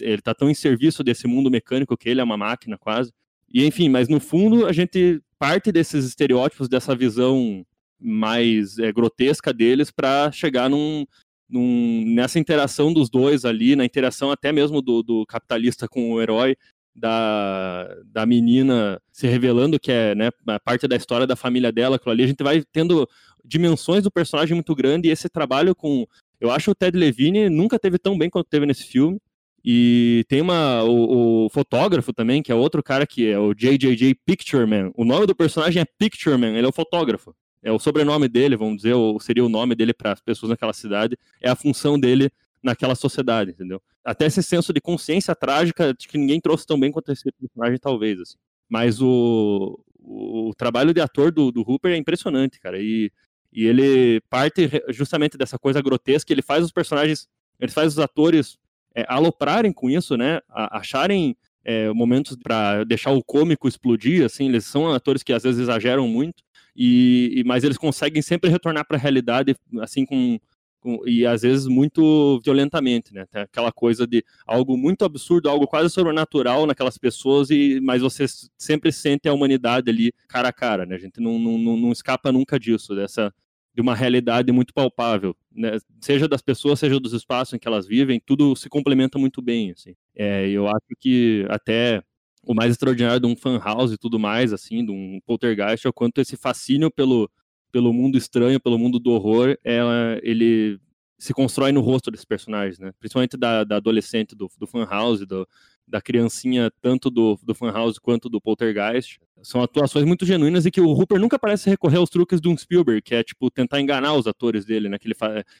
ele 0.00 0.22
tá 0.22 0.34
tão 0.34 0.48
em 0.48 0.54
serviço 0.54 1.02
desse 1.02 1.26
mundo 1.26 1.50
mecânico 1.50 1.96
que 1.96 2.08
ele 2.08 2.20
é 2.20 2.24
uma 2.24 2.36
máquina 2.36 2.78
quase. 2.78 3.12
E 3.52 3.64
enfim, 3.64 3.88
mas 3.88 4.08
no 4.08 4.20
fundo 4.20 4.66
a 4.66 4.72
gente 4.72 5.22
parte 5.38 5.70
desses 5.72 6.04
estereótipos, 6.04 6.68
dessa 6.68 6.94
visão 6.94 7.64
mais 8.00 8.78
é, 8.78 8.92
grotesca 8.92 9.52
deles 9.52 9.90
para 9.90 10.30
chegar 10.32 10.68
num, 10.68 11.06
num, 11.48 12.04
nessa 12.06 12.38
interação 12.38 12.92
dos 12.92 13.08
dois 13.08 13.44
ali, 13.44 13.74
na 13.74 13.84
interação 13.84 14.30
até 14.30 14.52
mesmo 14.52 14.82
do, 14.82 15.02
do 15.02 15.26
capitalista 15.26 15.88
com 15.88 16.12
o 16.12 16.20
herói, 16.20 16.56
da, 16.94 17.88
da 18.06 18.26
menina 18.26 19.00
se 19.12 19.26
revelando 19.26 19.78
que 19.78 19.92
é 19.92 20.14
né, 20.14 20.30
parte 20.64 20.88
da 20.88 20.96
história 20.96 21.26
da 21.26 21.36
família 21.36 21.70
dela, 21.70 21.96
aquilo 21.96 22.12
ali, 22.12 22.24
a 22.24 22.26
gente 22.26 22.42
vai 22.42 22.62
tendo 22.72 23.08
dimensões 23.44 24.02
do 24.02 24.10
personagem 24.10 24.54
muito 24.54 24.74
grande 24.74 25.08
e 25.08 25.10
esse 25.10 25.28
trabalho 25.28 25.74
com. 25.74 26.06
Eu 26.40 26.50
acho 26.50 26.66
que 26.66 26.70
o 26.70 26.74
Ted 26.74 26.96
Levine 26.96 27.48
nunca 27.48 27.78
teve 27.78 27.98
tão 27.98 28.16
bem 28.16 28.30
quanto 28.30 28.48
teve 28.48 28.66
nesse 28.66 28.84
filme. 28.84 29.18
E 29.64 30.24
tem 30.28 30.40
uma, 30.40 30.82
o, 30.84 31.46
o, 31.46 31.48
fotógrafo 31.50 32.12
também, 32.12 32.42
que 32.42 32.52
é 32.52 32.54
outro 32.54 32.82
cara 32.82 33.06
que 33.06 33.28
é 33.28 33.38
o 33.38 33.52
JJJ 33.52 34.14
Pictureman. 34.24 34.92
O 34.94 35.04
nome 35.04 35.26
do 35.26 35.34
personagem 35.34 35.82
é 35.82 35.84
Pictureman, 35.84 36.56
ele 36.56 36.66
é 36.66 36.68
o 36.68 36.72
fotógrafo. 36.72 37.34
É 37.62 37.72
o 37.72 37.78
sobrenome 37.78 38.28
dele, 38.28 38.56
vamos 38.56 38.76
dizer, 38.76 38.94
ou 38.94 39.18
seria 39.18 39.44
o 39.44 39.48
nome 39.48 39.74
dele 39.74 39.92
para 39.92 40.12
as 40.12 40.20
pessoas 40.20 40.50
naquela 40.50 40.72
cidade. 40.72 41.18
É 41.40 41.50
a 41.50 41.56
função 41.56 41.98
dele 41.98 42.30
naquela 42.62 42.94
sociedade, 42.94 43.50
entendeu? 43.50 43.82
Até 44.04 44.26
esse 44.26 44.42
senso 44.42 44.72
de 44.72 44.80
consciência 44.80 45.34
trágica 45.34 45.92
de 45.92 46.06
que 46.06 46.16
ninguém 46.16 46.40
trouxe 46.40 46.66
tão 46.66 46.78
bem 46.78 46.90
quanto 46.90 47.10
esse 47.10 47.30
personagem, 47.32 47.78
talvez, 47.78 48.20
assim. 48.20 48.36
Mas 48.68 49.00
o, 49.02 49.78
o, 49.98 50.52
trabalho 50.56 50.94
de 50.94 51.00
ator 51.00 51.32
do, 51.32 51.50
do 51.50 51.62
Hooper 51.62 51.92
é 51.92 51.96
impressionante, 51.96 52.60
cara. 52.60 52.80
E, 52.80 53.10
e 53.52 53.66
ele 53.66 54.20
parte 54.30 54.70
justamente 54.90 55.36
dessa 55.36 55.58
coisa 55.58 55.82
grotesca, 55.82 56.32
ele 56.32 56.42
faz 56.42 56.64
os 56.64 56.72
personagens, 56.72 57.28
ele 57.58 57.72
faz 57.72 57.94
os 57.94 57.98
atores 57.98 58.58
é, 58.94 59.04
aloprarem 59.08 59.72
com 59.72 59.88
isso, 59.90 60.16
né? 60.16 60.40
A, 60.48 60.78
acharem 60.78 61.36
é, 61.64 61.92
momentos 61.92 62.36
para 62.36 62.84
deixar 62.84 63.10
o 63.12 63.22
cômico 63.22 63.68
explodir, 63.68 64.24
assim, 64.24 64.48
eles 64.48 64.64
são 64.64 64.90
atores 64.92 65.22
que 65.22 65.32
às 65.32 65.42
vezes 65.42 65.60
exageram 65.60 66.08
muito, 66.08 66.42
e, 66.74 67.32
e 67.36 67.44
mas 67.44 67.64
eles 67.64 67.76
conseguem 67.76 68.22
sempre 68.22 68.48
retornar 68.50 68.86
para 68.86 68.96
a 68.96 69.00
realidade, 69.00 69.54
assim, 69.80 70.06
com, 70.06 70.38
com, 70.80 71.06
e 71.06 71.26
às 71.26 71.42
vezes 71.42 71.66
muito 71.66 72.40
violentamente, 72.44 73.12
né? 73.12 73.26
Tem 73.30 73.42
aquela 73.42 73.72
coisa 73.72 74.06
de 74.06 74.24
algo 74.46 74.76
muito 74.76 75.04
absurdo, 75.04 75.48
algo 75.48 75.66
quase 75.66 75.90
sobrenatural 75.90 76.66
naquelas 76.66 76.96
pessoas, 76.96 77.50
e 77.50 77.80
mas 77.82 78.00
você 78.00 78.26
sempre 78.56 78.92
sente 78.92 79.28
a 79.28 79.34
humanidade 79.34 79.90
ali 79.90 80.12
cara 80.28 80.48
a 80.48 80.52
cara, 80.52 80.86
né? 80.86 80.94
A 80.94 80.98
gente 80.98 81.20
não, 81.20 81.38
não, 81.38 81.58
não 81.76 81.92
escapa 81.92 82.32
nunca 82.32 82.58
disso, 82.58 82.94
dessa 82.94 83.32
de 83.78 83.82
uma 83.82 83.94
realidade 83.94 84.50
muito 84.50 84.74
palpável, 84.74 85.36
né? 85.54 85.78
seja 86.00 86.26
das 86.26 86.42
pessoas, 86.42 86.80
seja 86.80 86.98
dos 86.98 87.12
espaços 87.12 87.54
em 87.54 87.60
que 87.60 87.68
elas 87.68 87.86
vivem, 87.86 88.20
tudo 88.26 88.56
se 88.56 88.68
complementa 88.68 89.20
muito 89.20 89.40
bem, 89.40 89.70
assim. 89.70 89.94
É, 90.16 90.48
eu 90.48 90.66
acho 90.66 90.96
que 90.98 91.46
até 91.48 92.02
o 92.42 92.52
mais 92.54 92.72
extraordinário 92.72 93.20
de 93.20 93.26
um 93.28 93.36
fan 93.36 93.56
house 93.56 93.92
e 93.92 93.96
tudo 93.96 94.18
mais, 94.18 94.52
assim, 94.52 94.84
de 94.84 94.90
um 94.90 95.20
poltergeist, 95.24 95.86
é 95.86 95.90
o 95.90 95.92
quanto 95.92 96.20
esse 96.20 96.36
fascínio 96.36 96.90
pelo, 96.90 97.30
pelo 97.70 97.92
mundo 97.92 98.18
estranho, 98.18 98.58
pelo 98.58 98.80
mundo 98.80 98.98
do 98.98 99.12
horror, 99.12 99.56
é, 99.62 99.78
ele 100.24 100.80
se 101.16 101.32
constrói 101.32 101.70
no 101.70 101.80
rosto 101.80 102.10
desses 102.10 102.26
personagens, 102.26 102.80
né? 102.80 102.90
Principalmente 102.98 103.36
da, 103.36 103.62
da 103.62 103.76
adolescente 103.76 104.34
do, 104.34 104.50
do 104.58 104.66
fan 104.66 104.86
house, 104.86 105.24
do, 105.24 105.46
da 105.88 106.00
criancinha, 106.00 106.70
tanto 106.80 107.10
do, 107.10 107.38
do 107.42 107.54
fan 107.54 107.72
house 107.72 107.98
quanto 107.98 108.28
do 108.28 108.40
poltergeist. 108.40 109.18
São 109.42 109.62
atuações 109.62 110.04
muito 110.04 110.26
genuínas 110.26 110.66
e 110.66 110.70
que 110.70 110.80
o 110.80 110.90
Hooper 110.90 111.18
nunca 111.18 111.38
parece 111.38 111.70
recorrer 111.70 111.96
aos 111.96 112.10
truques 112.10 112.40
de 112.40 112.48
um 112.48 112.56
Spielberg, 112.56 113.00
que 113.02 113.14
é, 113.14 113.22
tipo, 113.22 113.50
tentar 113.50 113.80
enganar 113.80 114.14
os 114.14 114.26
atores 114.26 114.64
dele, 114.64 114.88
né? 114.88 114.98
Que 114.98 115.08
ele 115.08 115.14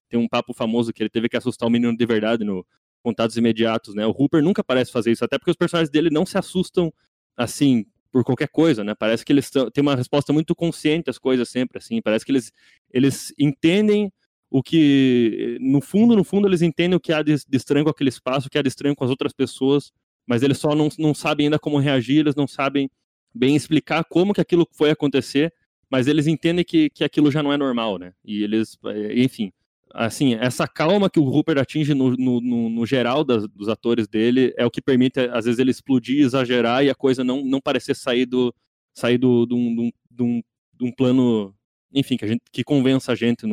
tem 0.08 0.18
um 0.18 0.28
papo 0.28 0.52
famoso 0.52 0.92
que 0.92 1.02
ele 1.02 1.10
teve 1.10 1.28
que 1.28 1.36
assustar 1.36 1.68
o 1.68 1.70
menino 1.70 1.96
de 1.96 2.06
verdade 2.06 2.44
no 2.44 2.66
Contatos 3.02 3.36
Imediatos, 3.36 3.94
né? 3.94 4.06
O 4.06 4.10
Hooper 4.10 4.42
nunca 4.42 4.62
parece 4.62 4.92
fazer 4.92 5.12
isso, 5.12 5.24
até 5.24 5.38
porque 5.38 5.50
os 5.50 5.56
personagens 5.56 5.90
dele 5.90 6.10
não 6.10 6.26
se 6.26 6.36
assustam, 6.36 6.92
assim, 7.36 7.86
por 8.10 8.24
qualquer 8.24 8.48
coisa, 8.48 8.82
né? 8.82 8.94
Parece 8.94 9.24
que 9.24 9.32
eles 9.32 9.50
têm 9.50 9.82
uma 9.82 9.94
resposta 9.94 10.32
muito 10.32 10.54
consciente 10.54 11.08
às 11.08 11.18
coisas 11.18 11.48
sempre, 11.48 11.78
assim. 11.78 12.02
Parece 12.02 12.24
que 12.24 12.32
eles, 12.32 12.52
eles 12.92 13.32
entendem 13.38 14.12
o 14.50 14.62
que, 14.62 15.58
no 15.60 15.80
fundo, 15.80 16.16
no 16.16 16.24
fundo, 16.24 16.48
eles 16.48 16.62
entendem 16.62 16.96
o 16.96 17.00
que 17.00 17.12
há 17.12 17.22
de, 17.22 17.34
de 17.34 17.56
estranho 17.56 17.84
com 17.84 17.90
aquele 17.90 18.08
espaço, 18.08 18.46
o 18.48 18.50
que 18.50 18.58
há 18.58 18.62
de 18.62 18.68
estranho 18.68 18.96
com 18.96 19.04
as 19.04 19.10
outras 19.10 19.32
pessoas, 19.32 19.92
mas 20.28 20.42
eles 20.42 20.58
só 20.58 20.74
não, 20.74 20.90
não 20.98 21.14
sabem 21.14 21.46
ainda 21.46 21.58
como 21.58 21.78
reagir, 21.78 22.18
eles 22.18 22.34
não 22.34 22.46
sabem 22.46 22.90
bem 23.34 23.56
explicar 23.56 24.04
como 24.04 24.34
que 24.34 24.40
aquilo 24.42 24.68
foi 24.70 24.90
acontecer, 24.90 25.52
mas 25.90 26.06
eles 26.06 26.26
entendem 26.26 26.64
que, 26.64 26.90
que 26.90 27.02
aquilo 27.02 27.30
já 27.30 27.42
não 27.42 27.52
é 27.52 27.56
normal, 27.56 27.98
né? 27.98 28.12
E 28.22 28.42
eles, 28.42 28.78
eh, 28.84 29.22
enfim, 29.22 29.50
assim, 29.94 30.34
essa 30.34 30.68
calma 30.68 31.08
que 31.08 31.18
o 31.18 31.24
Rupert 31.24 31.58
atinge 31.58 31.94
no, 31.94 32.10
no, 32.10 32.40
no, 32.42 32.68
no 32.68 32.86
geral 32.86 33.24
das, 33.24 33.48
dos 33.48 33.70
atores 33.70 34.06
dele 34.06 34.52
é 34.58 34.66
o 34.66 34.70
que 34.70 34.82
permite, 34.82 35.18
às 35.20 35.46
vezes, 35.46 35.58
ele 35.58 35.70
explodir, 35.70 36.22
exagerar 36.22 36.84
e 36.84 36.90
a 36.90 36.94
coisa 36.94 37.24
não, 37.24 37.42
não 37.42 37.60
parecer 37.60 37.96
sair 37.96 38.26
do 38.26 38.54
sair 38.94 39.16
do, 39.16 39.46
do, 39.46 39.56
do, 39.56 39.92
do, 40.10 40.44
de 40.74 40.84
um 40.84 40.92
plano 40.92 41.54
enfim, 41.90 42.18
que 42.18 42.24
a 42.26 42.28
gente 42.28 42.42
que 42.52 42.62
convença 42.62 43.12
a 43.12 43.14
gente 43.14 43.46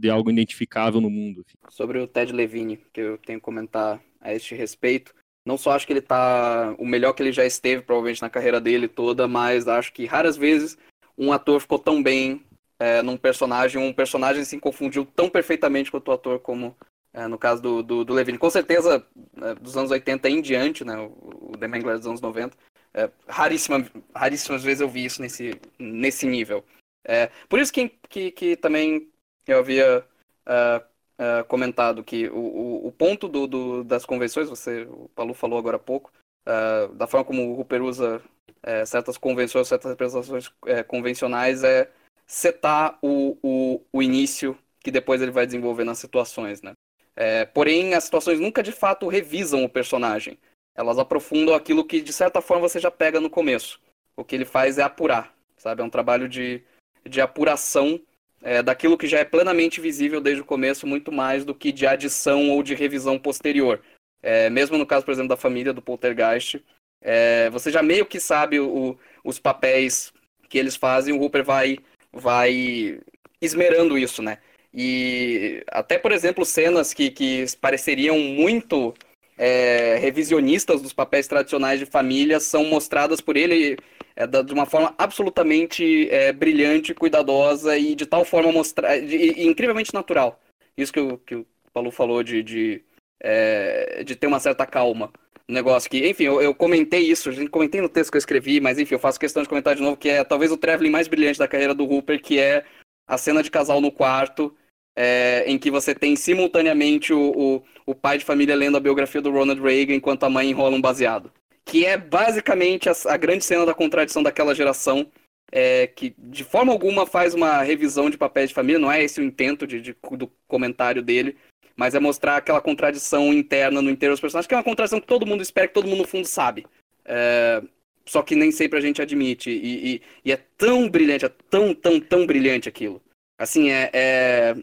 de 0.00 0.08
algo 0.08 0.30
identificável 0.30 1.02
no 1.02 1.10
mundo. 1.10 1.44
Sobre 1.68 1.98
o 1.98 2.06
Ted 2.06 2.32
Levine, 2.32 2.78
que 2.92 3.00
eu 3.00 3.18
tenho 3.18 3.38
que 3.38 3.44
comentar 3.44 4.02
a 4.22 4.32
este 4.32 4.54
respeito, 4.54 5.14
não 5.44 5.56
só 5.58 5.72
acho 5.72 5.86
que 5.86 5.92
ele 5.92 6.00
tá 6.00 6.74
o 6.78 6.86
melhor 6.86 7.12
que 7.12 7.22
ele 7.22 7.32
já 7.32 7.44
esteve, 7.44 7.82
provavelmente, 7.82 8.22
na 8.22 8.30
carreira 8.30 8.60
dele 8.60 8.88
toda, 8.88 9.28
mas 9.28 9.68
acho 9.68 9.92
que 9.92 10.06
raras 10.06 10.36
vezes 10.36 10.78
um 11.16 11.32
ator 11.32 11.60
ficou 11.60 11.78
tão 11.78 12.02
bem 12.02 12.42
é, 12.78 13.02
num 13.02 13.16
personagem, 13.16 13.80
um 13.80 13.92
personagem 13.92 14.44
se 14.44 14.58
confundiu 14.58 15.04
tão 15.04 15.28
perfeitamente 15.28 15.90
com 15.90 15.98
o 15.98 16.12
ator 16.12 16.40
como 16.40 16.76
é, 17.12 17.28
no 17.28 17.38
caso 17.38 17.62
do, 17.62 17.82
do, 17.82 18.04
do, 18.04 18.12
Levine. 18.12 18.38
Com 18.38 18.50
certeza, 18.50 19.06
é, 19.40 19.54
dos 19.54 19.76
anos 19.76 19.90
80 19.92 20.28
em 20.28 20.42
diante, 20.42 20.84
né, 20.84 20.96
o, 20.98 21.52
o 21.52 21.56
The 21.56 21.68
Mangler 21.68 21.96
dos 21.96 22.06
anos 22.08 22.20
90, 22.20 22.56
é, 22.92 23.10
raríssima, 23.28 23.86
raríssimas 24.14 24.64
vezes 24.64 24.80
eu 24.80 24.88
vi 24.88 25.04
isso 25.04 25.22
nesse, 25.22 25.60
nesse 25.78 26.26
nível. 26.26 26.64
É, 27.04 27.30
por 27.48 27.60
isso 27.60 27.72
que, 27.72 27.88
que, 28.08 28.30
que, 28.32 28.56
também 28.56 29.08
eu 29.46 29.58
havia 29.58 30.04
uh, 30.46 30.84
uh, 31.18 31.44
comentado 31.46 32.04
que 32.04 32.28
o, 32.28 32.38
o, 32.38 32.86
o 32.88 32.92
ponto 32.92 33.28
do, 33.28 33.46
do, 33.46 33.84
das 33.84 34.04
convenções, 34.04 34.48
você, 34.48 34.82
o 34.82 35.08
Paulo 35.14 35.34
falou 35.34 35.58
agora 35.58 35.76
há 35.76 35.80
pouco, 35.80 36.12
uh, 36.46 36.92
da 36.94 37.06
forma 37.06 37.24
como 37.24 37.50
o 37.50 37.54
Rupert 37.54 37.82
usa 37.82 38.22
é, 38.62 38.84
certas 38.84 39.18
convenções, 39.18 39.68
certas 39.68 39.90
representações 39.90 40.50
convencionais, 40.88 41.62
é 41.62 41.90
setar 42.26 42.98
o, 43.02 43.36
o, 43.42 43.80
o 43.92 44.02
início 44.02 44.58
que 44.80 44.90
depois 44.90 45.20
ele 45.20 45.30
vai 45.30 45.46
desenvolver 45.46 45.84
nas 45.84 45.98
situações, 45.98 46.62
né? 46.62 46.72
É, 47.16 47.44
porém, 47.44 47.94
as 47.94 48.04
situações 48.04 48.40
nunca 48.40 48.62
de 48.62 48.72
fato 48.72 49.06
revisam 49.08 49.64
o 49.64 49.68
personagem. 49.68 50.38
Elas 50.74 50.98
aprofundam 50.98 51.54
aquilo 51.54 51.84
que, 51.84 52.00
de 52.00 52.12
certa 52.12 52.40
forma, 52.40 52.68
você 52.68 52.80
já 52.80 52.90
pega 52.90 53.20
no 53.20 53.30
começo. 53.30 53.80
O 54.16 54.24
que 54.24 54.34
ele 54.34 54.44
faz 54.44 54.78
é 54.78 54.82
apurar, 54.82 55.32
sabe? 55.56 55.80
É 55.80 55.84
um 55.84 55.90
trabalho 55.90 56.28
de, 56.28 56.62
de 57.06 57.20
apuração 57.20 58.00
é, 58.44 58.62
daquilo 58.62 58.98
que 58.98 59.06
já 59.06 59.18
é 59.18 59.24
plenamente 59.24 59.80
visível 59.80 60.20
desde 60.20 60.42
o 60.42 60.44
começo, 60.44 60.86
muito 60.86 61.10
mais 61.10 61.46
do 61.46 61.54
que 61.54 61.72
de 61.72 61.86
adição 61.86 62.50
ou 62.50 62.62
de 62.62 62.74
revisão 62.74 63.18
posterior. 63.18 63.80
É, 64.22 64.50
mesmo 64.50 64.76
no 64.76 64.86
caso, 64.86 65.04
por 65.04 65.12
exemplo, 65.12 65.30
da 65.30 65.36
família 65.36 65.72
do 65.72 65.80
Poltergeist, 65.80 66.62
é, 67.00 67.48
você 67.48 67.70
já 67.70 67.82
meio 67.82 68.04
que 68.04 68.20
sabe 68.20 68.60
o, 68.60 68.98
os 69.24 69.38
papéis 69.38 70.12
que 70.48 70.58
eles 70.58 70.76
fazem, 70.76 71.14
o 71.14 71.20
Hooper 71.20 71.42
vai, 71.42 71.78
vai 72.12 73.00
esmerando 73.40 73.96
isso, 73.96 74.22
né? 74.22 74.38
E 74.72 75.64
até, 75.68 75.98
por 75.98 76.12
exemplo, 76.12 76.44
cenas 76.44 76.92
que, 76.92 77.10
que 77.10 77.46
pareceriam 77.60 78.18
muito 78.18 78.92
é, 79.36 79.96
revisionistas 79.96 80.80
dos 80.80 80.92
papéis 80.92 81.26
tradicionais 81.26 81.78
de 81.78 81.86
família 81.86 82.38
são 82.40 82.64
mostradas 82.64 83.20
por 83.20 83.36
ele 83.36 83.76
é, 84.16 84.26
de 84.26 84.52
uma 84.52 84.66
forma 84.66 84.94
absolutamente 84.96 86.08
é, 86.10 86.32
brilhante, 86.32 86.94
cuidadosa 86.94 87.76
e 87.76 87.94
de 87.94 88.06
tal 88.06 88.24
forma 88.24 88.52
mostrar, 88.52 88.96
incrivelmente 88.98 89.92
natural. 89.92 90.40
Isso 90.76 90.92
que 90.92 91.00
o, 91.00 91.18
que 91.18 91.34
o 91.34 91.46
Paulo 91.72 91.90
falou 91.90 92.22
de, 92.22 92.42
de, 92.42 92.82
é, 93.20 94.04
de 94.04 94.14
ter 94.14 94.26
uma 94.26 94.40
certa 94.40 94.66
calma. 94.66 95.12
Um 95.48 95.52
negócio 95.52 95.90
que, 95.90 96.08
enfim, 96.08 96.24
eu, 96.24 96.40
eu 96.40 96.54
comentei 96.54 97.00
isso, 97.00 97.30
comentei 97.50 97.80
no 97.80 97.88
texto 97.88 98.10
que 98.10 98.16
eu 98.16 98.20
escrevi, 98.20 98.60
mas 98.60 98.78
enfim, 98.78 98.94
eu 98.94 98.98
faço 98.98 99.20
questão 99.20 99.42
de 99.42 99.48
comentar 99.48 99.74
de 99.74 99.82
novo 99.82 99.96
que 99.96 100.08
é 100.08 100.24
talvez 100.24 100.50
o 100.50 100.56
traveling 100.56 100.90
mais 100.90 101.06
brilhante 101.06 101.38
da 101.38 101.48
carreira 101.48 101.74
do 101.74 101.84
Hooper, 101.84 102.22
que 102.22 102.38
é 102.38 102.64
a 103.06 103.18
cena 103.18 103.42
de 103.42 103.50
casal 103.50 103.80
no 103.80 103.92
quarto, 103.92 104.56
é, 104.96 105.44
em 105.46 105.58
que 105.58 105.70
você 105.70 105.94
tem 105.94 106.14
simultaneamente 106.14 107.12
o, 107.12 107.32
o, 107.36 107.62
o, 107.86 107.94
pai 107.94 108.18
de 108.18 108.24
família 108.24 108.54
lendo 108.54 108.76
a 108.76 108.80
biografia 108.80 109.20
do 109.20 109.30
Ronald 109.30 109.60
Reagan 109.60 109.94
enquanto 109.94 110.24
a 110.24 110.30
mãe 110.30 110.48
enrola 110.48 110.76
um 110.76 110.80
baseado. 110.80 111.32
Que 111.64 111.84
é 111.84 111.96
basicamente 111.96 112.88
a, 112.88 112.92
a 113.06 113.16
grande 113.16 113.44
cena 113.44 113.66
da 113.66 113.74
contradição 113.74 114.22
daquela 114.22 114.54
geração, 114.54 115.06
é, 115.50 115.86
que 115.86 116.14
de 116.18 116.44
forma 116.44 116.72
alguma 116.72 117.06
faz 117.06 117.34
uma 117.34 117.62
revisão 117.62 118.08
de 118.08 118.18
papéis 118.18 118.50
de 118.50 118.54
família, 118.54 118.78
não 118.78 118.92
é 118.92 119.02
esse 119.02 119.20
o 119.20 119.24
intento 119.24 119.66
de, 119.66 119.80
de, 119.80 119.96
do 120.12 120.30
comentário 120.46 121.02
dele, 121.02 121.36
mas 121.76 121.94
é 121.94 122.00
mostrar 122.00 122.36
aquela 122.36 122.60
contradição 122.60 123.32
interna 123.32 123.82
no 123.82 123.90
interior 123.90 124.14
dos 124.14 124.20
personagens, 124.20 124.46
que 124.46 124.54
é 124.54 124.56
uma 124.56 124.64
contradição 124.64 125.00
que 125.00 125.06
todo 125.06 125.26
mundo 125.26 125.42
espera, 125.42 125.66
que 125.66 125.74
todo 125.74 125.88
mundo 125.88 125.98
no 125.98 126.08
fundo 126.08 126.26
sabe. 126.26 126.66
É, 127.04 127.62
só 128.06 128.22
que 128.22 128.36
nem 128.36 128.52
sempre 128.52 128.78
a 128.78 128.82
gente 128.82 129.02
admite. 129.02 129.50
E, 129.50 129.94
e, 129.94 130.02
e, 130.26 130.32
é 130.32 130.36
tão 130.36 130.88
brilhante, 130.88 131.24
é 131.24 131.30
tão, 131.50 131.74
tão, 131.74 131.98
tão 131.98 132.26
brilhante 132.26 132.68
aquilo. 132.68 133.02
Assim, 133.38 133.70
é, 133.70 133.90
é, 133.92 134.54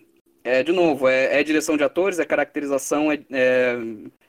é, 0.43 0.63
de 0.63 0.71
novo, 0.71 1.07
é, 1.07 1.39
é, 1.39 1.43
direção 1.43 1.77
de 1.77 1.83
atores, 1.83 2.19
é 2.19 2.25
caracterização, 2.25 3.11
é, 3.11 3.19
é, 3.31 3.77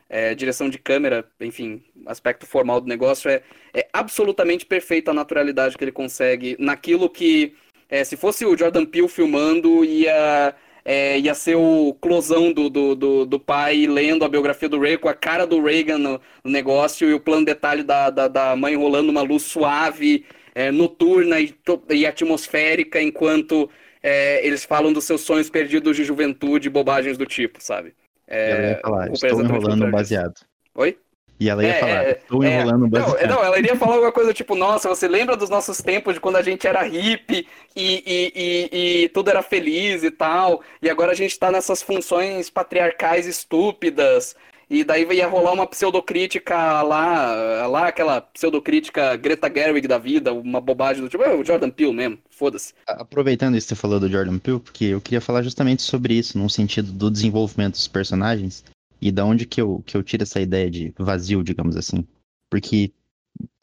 é, 0.08 0.34
direção 0.34 0.68
de 0.68 0.78
câmera, 0.78 1.24
enfim, 1.40 1.82
aspecto 2.06 2.46
formal 2.46 2.80
do 2.80 2.86
negócio. 2.86 3.30
É, 3.30 3.42
é 3.72 3.88
absolutamente 3.92 4.66
perfeita 4.66 5.10
a 5.10 5.14
naturalidade 5.14 5.76
que 5.76 5.82
ele 5.82 5.92
consegue 5.92 6.56
naquilo 6.58 7.08
que, 7.08 7.54
é, 7.88 8.04
se 8.04 8.16
fosse 8.16 8.44
o 8.44 8.56
Jordan 8.56 8.84
Peele 8.84 9.08
filmando, 9.08 9.84
ia, 9.84 10.54
é, 10.84 11.18
ia 11.18 11.34
ser 11.34 11.56
o 11.56 11.96
closão 11.98 12.52
do, 12.52 12.68
do, 12.68 12.94
do, 12.94 13.24
do, 13.24 13.40
pai 13.40 13.86
lendo 13.86 14.24
a 14.24 14.28
biografia 14.28 14.68
do 14.68 14.78
Reagan, 14.78 14.98
com 14.98 15.08
a 15.08 15.14
cara 15.14 15.46
do 15.46 15.62
Reagan 15.62 15.96
no, 15.98 16.20
negócio 16.44 17.08
e 17.08 17.14
o 17.14 17.20
plano 17.20 17.46
detalhe 17.46 17.82
da, 17.82 18.10
da, 18.10 18.28
da 18.28 18.54
mãe 18.54 18.76
rolando 18.76 19.10
uma 19.10 19.22
luz 19.22 19.44
suave, 19.44 20.26
noturna 20.74 21.40
e, 21.40 21.54
e 21.88 22.04
atmosférica, 22.04 23.00
enquanto 23.00 23.70
é, 24.02 24.44
eles 24.46 24.64
falam 24.64 24.92
dos 24.92 25.04
seus 25.04 25.20
sonhos 25.20 25.48
perdidos 25.48 25.96
de 25.96 26.04
juventude, 26.04 26.68
bobagens 26.68 27.16
do 27.16 27.24
tipo, 27.24 27.62
sabe? 27.62 27.94
É, 28.26 28.50
ela 28.50 28.68
ia 28.68 28.80
falar, 28.80 29.12
estou 29.12 29.42
enrolando 29.42 29.90
baseado. 29.90 30.34
Oi? 30.74 30.98
E 31.38 31.48
ela 31.48 31.64
ia 31.64 31.70
é, 31.70 31.80
falar, 31.80 32.04
é, 32.04 32.10
estou 32.12 32.44
é, 32.44 32.48
enrolando 32.48 32.88
baseado. 32.88 33.28
Não, 33.28 33.36
não, 33.36 33.44
ela 33.44 33.58
iria 33.58 33.76
falar 33.76 33.94
alguma 33.94 34.12
coisa 34.12 34.32
tipo, 34.32 34.54
nossa, 34.54 34.88
você 34.88 35.08
lembra 35.08 35.36
dos 35.36 35.50
nossos 35.50 35.78
tempos 35.78 36.14
de 36.14 36.20
quando 36.20 36.36
a 36.36 36.42
gente 36.42 36.66
era 36.66 36.82
hippie 36.82 37.46
e, 37.74 38.02
e, 38.06 38.32
e, 38.34 39.02
e 39.04 39.08
tudo 39.08 39.28
era 39.28 39.42
feliz 39.42 40.02
e 40.02 40.10
tal, 40.10 40.62
e 40.80 40.88
agora 40.88 41.12
a 41.12 41.16
gente 41.16 41.38
tá 41.38 41.50
nessas 41.50 41.82
funções 41.82 42.48
patriarcais 42.48 43.26
estúpidas, 43.26 44.36
e 44.72 44.82
daí 44.82 45.06
ia 45.12 45.28
rolar 45.28 45.52
uma 45.52 45.66
pseudocrítica 45.66 46.80
lá, 46.80 47.66
lá 47.66 47.88
aquela 47.88 48.22
pseudocrítica 48.22 49.14
Greta 49.16 49.52
Gerwig 49.52 49.86
da 49.86 49.98
vida, 49.98 50.32
uma 50.32 50.62
bobagem 50.62 51.02
do 51.02 51.10
tipo, 51.10 51.22
é 51.22 51.34
o 51.34 51.44
Jordan 51.44 51.68
Peele 51.68 51.92
mesmo, 51.92 52.18
foda-se. 52.30 52.72
Aproveitando 52.86 53.54
isso 53.54 53.66
que 53.66 53.74
você 53.74 53.80
falou 53.80 54.00
do 54.00 54.08
Jordan 54.08 54.38
Peele, 54.38 54.60
porque 54.60 54.86
eu 54.86 55.00
queria 55.00 55.20
falar 55.20 55.42
justamente 55.42 55.82
sobre 55.82 56.14
isso, 56.14 56.38
num 56.38 56.48
sentido 56.48 56.90
do 56.90 57.10
desenvolvimento 57.10 57.74
dos 57.74 57.86
personagens 57.86 58.64
e 58.98 59.12
da 59.12 59.26
onde 59.26 59.44
que 59.44 59.60
eu, 59.60 59.82
que 59.84 59.94
eu 59.94 60.02
tiro 60.02 60.22
essa 60.22 60.40
ideia 60.40 60.70
de 60.70 60.94
vazio, 60.98 61.44
digamos 61.44 61.76
assim. 61.76 62.06
Porque, 62.48 62.92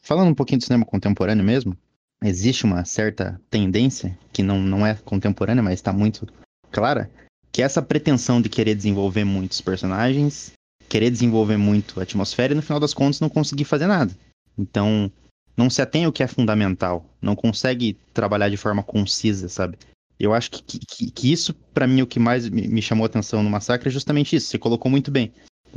falando 0.00 0.28
um 0.28 0.34
pouquinho 0.34 0.60
do 0.60 0.64
cinema 0.64 0.84
contemporâneo 0.84 1.44
mesmo, 1.44 1.76
existe 2.22 2.64
uma 2.64 2.84
certa 2.84 3.40
tendência, 3.50 4.16
que 4.32 4.44
não, 4.44 4.60
não 4.60 4.86
é 4.86 4.94
contemporânea, 5.04 5.62
mas 5.62 5.74
está 5.74 5.92
muito 5.92 6.24
clara, 6.70 7.10
que 7.50 7.62
é 7.62 7.64
essa 7.64 7.82
pretensão 7.82 8.40
de 8.40 8.48
querer 8.48 8.76
desenvolver 8.76 9.24
muitos 9.24 9.60
personagens 9.60 10.52
querer 10.90 11.08
desenvolver 11.08 11.56
muito 11.56 12.00
a 12.00 12.02
atmosfera 12.02 12.52
e 12.52 12.56
no 12.56 12.62
final 12.62 12.80
das 12.80 12.92
contas 12.92 13.20
não 13.20 13.28
conseguir 13.28 13.64
fazer 13.64 13.86
nada. 13.86 14.12
Então, 14.58 15.10
não 15.56 15.70
se 15.70 15.80
atém 15.80 16.04
ao 16.04 16.12
que 16.12 16.22
é 16.22 16.26
fundamental, 16.26 17.06
não 17.22 17.36
consegue 17.36 17.96
trabalhar 18.12 18.48
de 18.48 18.56
forma 18.56 18.82
concisa, 18.82 19.48
sabe? 19.48 19.78
Eu 20.18 20.34
acho 20.34 20.50
que, 20.50 20.78
que, 20.78 21.10
que 21.10 21.32
isso, 21.32 21.54
para 21.72 21.86
mim, 21.86 22.02
o 22.02 22.06
que 22.06 22.18
mais 22.18 22.46
me, 22.48 22.82
chamou 22.82 23.04
a 23.04 23.06
atenção 23.06 23.42
no 23.42 23.48
Massacre 23.48 23.88
é 23.88 23.92
justamente 23.92 24.36
isso. 24.36 24.48
Você 24.48 24.58
colocou 24.58 24.90
muito 24.90 25.10
bem. 25.10 25.32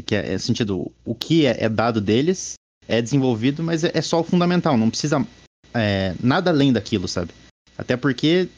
Que 0.06 0.16
é, 0.16 0.34
é 0.34 0.38
sentido, 0.38 0.92
o 1.06 1.16
que 1.16 1.46
é, 1.46 1.64
é, 1.64 1.70
dado 1.70 2.02
deles 2.02 2.56
é 2.88 3.02
desenvolvido, 3.02 3.64
mas 3.64 3.84
é, 3.84 3.92
é 3.94 4.02
só 4.02 4.20
o 4.20 4.24
fundamental. 4.24 4.76
Não 4.76 4.90
precisa 4.90 5.26
é, 5.74 6.14
nada 6.22 6.50
além 6.50 6.74
daquilo, 6.74 7.08
sabe? 7.08 7.32
Até 7.78 7.96
porque, 7.96 8.50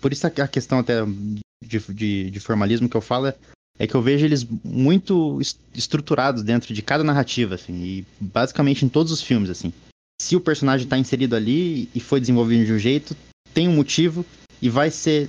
por 0.00 0.12
isso 0.12 0.26
a 0.26 0.48
questão 0.48 0.78
até 0.78 1.02
de, 1.64 1.78
de, 1.80 2.30
de 2.30 2.40
formalismo 2.40 2.88
que 2.88 2.96
eu 2.96 3.00
falo 3.00 3.26
é 3.26 3.34
é 3.78 3.86
que 3.86 3.94
eu 3.94 4.02
vejo 4.02 4.24
eles 4.24 4.46
muito 4.62 5.40
estruturados 5.74 6.42
dentro 6.42 6.72
de 6.72 6.82
cada 6.82 7.02
narrativa, 7.02 7.56
assim, 7.56 7.74
e 7.82 8.06
basicamente 8.20 8.84
em 8.84 8.88
todos 8.88 9.12
os 9.12 9.20
filmes, 9.20 9.50
assim. 9.50 9.72
Se 10.20 10.36
o 10.36 10.40
personagem 10.40 10.84
está 10.84 10.96
inserido 10.96 11.34
ali 11.34 11.88
e 11.94 12.00
foi 12.00 12.20
desenvolvido 12.20 12.64
de 12.64 12.72
um 12.72 12.78
jeito, 12.78 13.16
tem 13.52 13.68
um 13.68 13.74
motivo 13.74 14.24
e 14.62 14.68
vai 14.68 14.90
ser 14.90 15.28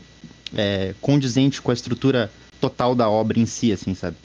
é, 0.55 0.93
condizente 1.01 1.61
com 1.61 1.72
a 1.72 1.73
estrutura 1.73 2.31
total 2.61 2.95
da 2.95 3.09
obra 3.09 3.39
em 3.39 3.45
si, 3.45 3.72
assim, 3.72 3.95
sabe? 3.95 4.17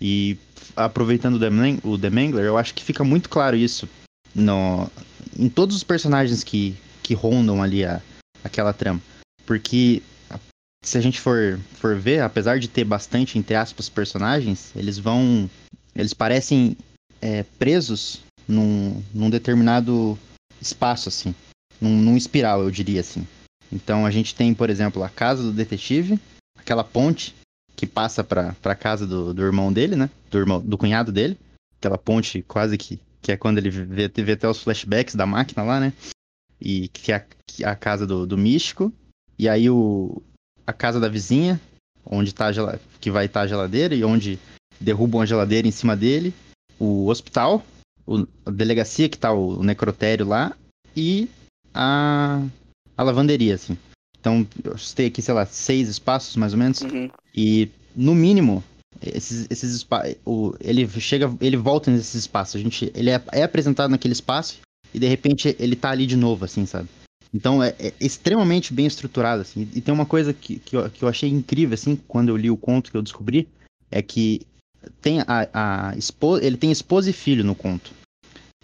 E 0.00 0.36
aproveitando 0.76 1.36
o 1.82 1.98
The 1.98 2.10
Mangler, 2.10 2.44
eu 2.44 2.58
acho 2.58 2.74
que 2.74 2.84
fica 2.84 3.02
muito 3.02 3.28
claro 3.28 3.56
isso 3.56 3.88
no, 4.34 4.90
em 5.38 5.48
todos 5.48 5.76
os 5.76 5.84
personagens 5.84 6.44
que, 6.44 6.76
que 7.02 7.14
rondam 7.14 7.62
ali 7.62 7.84
a, 7.84 8.00
aquela 8.44 8.72
trama. 8.72 9.00
Porque 9.46 10.02
se 10.82 10.98
a 10.98 11.00
gente 11.00 11.20
for, 11.20 11.58
for 11.74 11.96
ver, 11.96 12.20
apesar 12.20 12.58
de 12.58 12.68
ter 12.68 12.84
bastante, 12.84 13.38
entre 13.38 13.54
aspas, 13.54 13.88
personagens, 13.88 14.72
eles 14.74 14.98
vão. 14.98 15.48
Eles 15.94 16.12
parecem 16.12 16.76
é, 17.20 17.44
presos 17.58 18.22
num, 18.48 19.02
num 19.14 19.30
determinado 19.30 20.18
espaço, 20.60 21.08
assim. 21.08 21.34
Num, 21.80 21.96
num 21.96 22.16
espiral, 22.16 22.62
eu 22.62 22.70
diria 22.70 23.00
assim. 23.00 23.26
Então 23.70 24.04
a 24.04 24.10
gente 24.10 24.34
tem, 24.34 24.52
por 24.52 24.68
exemplo, 24.68 25.02
a 25.02 25.08
casa 25.08 25.42
do 25.42 25.52
detetive, 25.52 26.20
aquela 26.58 26.84
ponte 26.84 27.34
que 27.76 27.86
passa 27.86 28.22
pra, 28.22 28.54
pra 28.60 28.74
casa 28.74 29.06
do, 29.06 29.32
do 29.32 29.42
irmão 29.42 29.72
dele, 29.72 29.96
né? 29.96 30.10
Do, 30.30 30.38
irmão, 30.38 30.60
do 30.60 30.76
cunhado 30.76 31.12
dele. 31.12 31.38
Aquela 31.78 31.96
ponte 31.98 32.42
quase 32.42 32.76
que. 32.76 33.00
Que 33.20 33.30
é 33.30 33.36
quando 33.36 33.58
ele 33.58 33.70
vê, 33.70 34.08
vê 34.08 34.32
até 34.32 34.48
os 34.48 34.60
flashbacks 34.60 35.14
da 35.14 35.24
máquina 35.24 35.62
lá, 35.62 35.78
né? 35.78 35.92
E 36.60 36.88
que 36.88 37.12
é 37.12 37.16
a, 37.16 37.24
é 37.60 37.64
a 37.64 37.76
casa 37.76 38.04
do, 38.04 38.26
do 38.26 38.36
místico. 38.36 38.92
E 39.38 39.48
aí 39.48 39.70
o, 39.70 40.20
a 40.66 40.72
casa 40.72 41.00
da 41.00 41.08
vizinha, 41.08 41.60
onde 42.04 42.34
tá 42.34 42.48
a 42.48 42.78
que 43.00 43.10
vai 43.10 43.26
estar 43.26 43.40
tá 43.40 43.44
a 43.44 43.48
geladeira 43.48 43.94
e 43.94 44.04
onde 44.04 44.38
derrubam 44.80 45.20
a 45.20 45.26
geladeira 45.26 45.66
em 45.66 45.72
cima 45.72 45.96
dele, 45.96 46.34
o 46.78 47.08
hospital, 47.08 47.64
o, 48.06 48.26
a 48.44 48.50
delegacia 48.50 49.08
que 49.08 49.18
tá 49.18 49.32
o, 49.32 49.60
o 49.60 49.62
necrotério 49.62 50.26
lá 50.26 50.56
e 50.96 51.28
a, 51.72 52.42
a 52.96 53.02
lavanderia, 53.02 53.54
assim. 53.54 53.76
Então, 54.18 54.46
eu 54.62 54.78
citei 54.78 55.06
aqui, 55.06 55.20
sei 55.20 55.34
lá, 55.34 55.44
seis 55.46 55.88
espaços 55.88 56.36
mais 56.36 56.52
ou 56.52 56.58
menos. 56.58 56.80
Uhum. 56.80 57.10
E, 57.34 57.68
no 57.94 58.14
mínimo, 58.14 58.62
esses, 59.00 59.46
esses 59.50 59.74
espaços. 59.74 60.14
Ele 60.60 60.88
chega. 61.00 61.32
Ele 61.40 61.56
volta 61.56 61.90
nesses 61.90 62.14
espaços. 62.14 62.56
A 62.56 62.62
gente, 62.62 62.92
ele 62.94 63.10
é, 63.10 63.20
é, 63.32 63.42
apresentado 63.42 63.90
naquele 63.90 64.12
espaço 64.12 64.60
e 64.94 64.98
de 64.98 65.08
repente 65.08 65.56
ele 65.58 65.74
tá 65.74 65.90
ali 65.90 66.06
de 66.06 66.16
novo, 66.16 66.44
assim, 66.44 66.66
sabe? 66.66 66.88
Então 67.32 67.62
é, 67.62 67.74
é, 67.78 67.92
extremamente 68.00 68.74
bem 68.74 68.86
estruturado, 68.86 69.42
assim. 69.42 69.68
E 69.74 69.80
tem 69.80 69.92
uma 69.92 70.06
coisa 70.06 70.34
que, 70.34 70.58
que, 70.58 70.76
eu, 70.76 70.90
que 70.90 71.02
eu 71.02 71.08
achei 71.08 71.30
incrível, 71.30 71.74
assim, 71.74 71.96
quando 72.08 72.28
eu 72.28 72.36
li 72.36 72.50
o 72.50 72.56
conto 72.56 72.90
que 72.90 72.96
eu 72.96 73.02
descobri, 73.02 73.48
é 73.90 74.02
que 74.02 74.42
tem 75.00 75.20
a, 75.20 75.48
a 75.52 75.96
esposa, 75.96 76.44
ele 76.44 76.56
tem 76.56 76.70
esposa 76.70 77.08
e 77.08 77.12
filho 77.12 77.44
no 77.44 77.54
conto. 77.54 77.92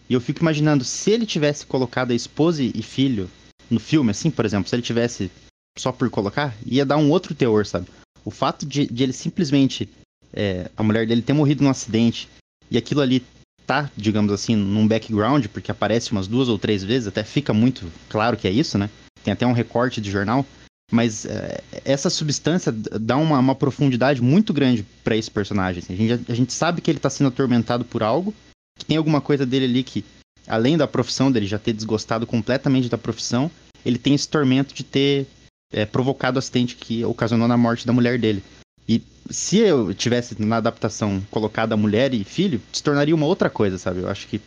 E 0.08 0.14
eu 0.14 0.20
fico 0.20 0.40
imaginando, 0.40 0.84
se 0.84 1.10
ele 1.10 1.26
tivesse 1.26 1.66
colocado 1.66 2.10
a 2.10 2.14
esposa 2.14 2.62
e 2.62 2.82
filho 2.82 3.30
no 3.70 3.78
filme, 3.78 4.10
assim, 4.10 4.30
por 4.30 4.44
exemplo, 4.44 4.68
se 4.68 4.74
ele 4.74 4.82
tivesse 4.82 5.30
só 5.78 5.92
por 5.92 6.08
colocar, 6.10 6.56
ia 6.64 6.84
dar 6.84 6.96
um 6.96 7.10
outro 7.10 7.34
teor, 7.34 7.66
sabe? 7.66 7.86
O 8.24 8.30
fato 8.30 8.66
de, 8.66 8.86
de 8.86 9.02
ele 9.02 9.12
simplesmente. 9.12 9.88
É, 10.30 10.70
a 10.76 10.82
mulher 10.82 11.06
dele 11.06 11.22
ter 11.22 11.32
morrido 11.32 11.64
num 11.64 11.70
acidente 11.70 12.28
e 12.70 12.76
aquilo 12.76 13.00
ali 13.00 13.24
tá, 13.68 13.90
digamos 13.94 14.32
assim, 14.32 14.56
num 14.56 14.88
background, 14.88 15.44
porque 15.48 15.70
aparece 15.70 16.10
umas 16.10 16.26
duas 16.26 16.48
ou 16.48 16.58
três 16.58 16.82
vezes, 16.82 17.06
até 17.06 17.22
fica 17.22 17.52
muito 17.52 17.86
claro 18.08 18.34
que 18.34 18.48
é 18.48 18.50
isso, 18.50 18.78
né? 18.78 18.88
Tem 19.22 19.30
até 19.30 19.46
um 19.46 19.52
recorte 19.52 20.00
de 20.00 20.10
jornal. 20.10 20.44
Mas 20.90 21.26
é, 21.26 21.62
essa 21.84 22.08
substância 22.08 22.72
dá 22.72 23.18
uma, 23.18 23.38
uma 23.38 23.54
profundidade 23.54 24.22
muito 24.22 24.54
grande 24.54 24.86
para 25.04 25.14
esse 25.14 25.30
personagem. 25.30 25.82
Assim. 25.82 25.92
A, 25.92 25.96
gente, 25.96 26.32
a 26.32 26.34
gente 26.34 26.52
sabe 26.54 26.80
que 26.80 26.90
ele 26.90 26.98
tá 26.98 27.10
sendo 27.10 27.28
atormentado 27.28 27.84
por 27.84 28.02
algo, 28.02 28.32
que 28.78 28.86
tem 28.86 28.96
alguma 28.96 29.20
coisa 29.20 29.44
dele 29.44 29.66
ali 29.66 29.82
que, 29.82 30.02
além 30.46 30.78
da 30.78 30.88
profissão 30.88 31.30
dele 31.30 31.46
já 31.46 31.58
ter 31.58 31.74
desgostado 31.74 32.26
completamente 32.26 32.88
da 32.88 32.96
profissão, 32.96 33.50
ele 33.84 33.98
tem 33.98 34.14
esse 34.14 34.26
tormento 34.26 34.74
de 34.74 34.82
ter 34.82 35.26
é, 35.70 35.84
provocado 35.84 36.36
o 36.36 36.38
acidente 36.38 36.74
que 36.74 37.04
ocasionou 37.04 37.46
na 37.46 37.58
morte 37.58 37.86
da 37.86 37.92
mulher 37.92 38.18
dele. 38.18 38.42
E 38.88 39.02
se 39.30 39.58
eu 39.58 39.92
tivesse 39.92 40.40
na 40.40 40.56
adaptação 40.56 41.20
colocado 41.30 41.72
a 41.72 41.76
mulher 41.76 42.14
e 42.14 42.24
filho, 42.24 42.60
se 42.72 42.82
tornaria 42.82 43.14
uma 43.14 43.26
outra 43.26 43.50
coisa, 43.50 43.76
sabe? 43.76 44.00
Eu 44.00 44.08
acho 44.08 44.26
que 44.26 44.40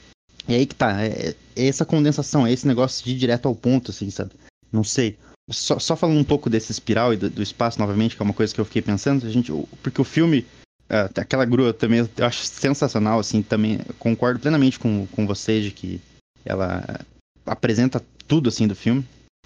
é 0.47 0.55
aí 0.55 0.65
que 0.65 0.75
tá. 0.75 1.03
É, 1.03 1.35
é 1.55 1.67
essa 1.67 1.85
condensação, 1.85 2.47
é 2.47 2.51
esse 2.51 2.67
negócio 2.67 3.05
de 3.05 3.11
ir 3.11 3.17
direto 3.17 3.47
ao 3.47 3.55
ponto, 3.55 3.91
assim, 3.91 4.09
sabe? 4.09 4.31
Não 4.71 4.83
sei. 4.83 5.17
Só, 5.49 5.77
só 5.79 5.95
falando 5.95 6.19
um 6.19 6.23
pouco 6.23 6.49
desse 6.49 6.71
espiral 6.71 7.13
e 7.13 7.17
do, 7.17 7.29
do, 7.29 7.43
espaço 7.43 7.79
novamente, 7.79 8.15
que 8.15 8.21
é 8.21 8.25
uma 8.25 8.33
coisa 8.33 8.53
que 8.53 8.61
eu 8.61 8.65
fiquei 8.65 8.81
pensando, 8.81 9.25
a 9.25 9.29
gente, 9.29 9.51
porque 9.83 9.99
o 9.99 10.05
filme, 10.05 10.45
é, 10.89 11.09
aquela 11.17 11.45
grua 11.45 11.73
também 11.73 11.99
eu 11.99 12.25
acho 12.25 12.45
sensacional, 12.45 13.19
assim, 13.19 13.41
também 13.41 13.79
concordo 13.99 14.39
plenamente 14.39 14.79
com, 14.79 15.05
com 15.07 15.27
você 15.27 15.61
de 15.61 15.71
que 15.71 15.99
ela 16.45 17.01
apresenta 17.45 18.01
tudo, 18.27 18.49
assim, 18.49 18.67
do 18.67 18.75
filme. 18.75 19.05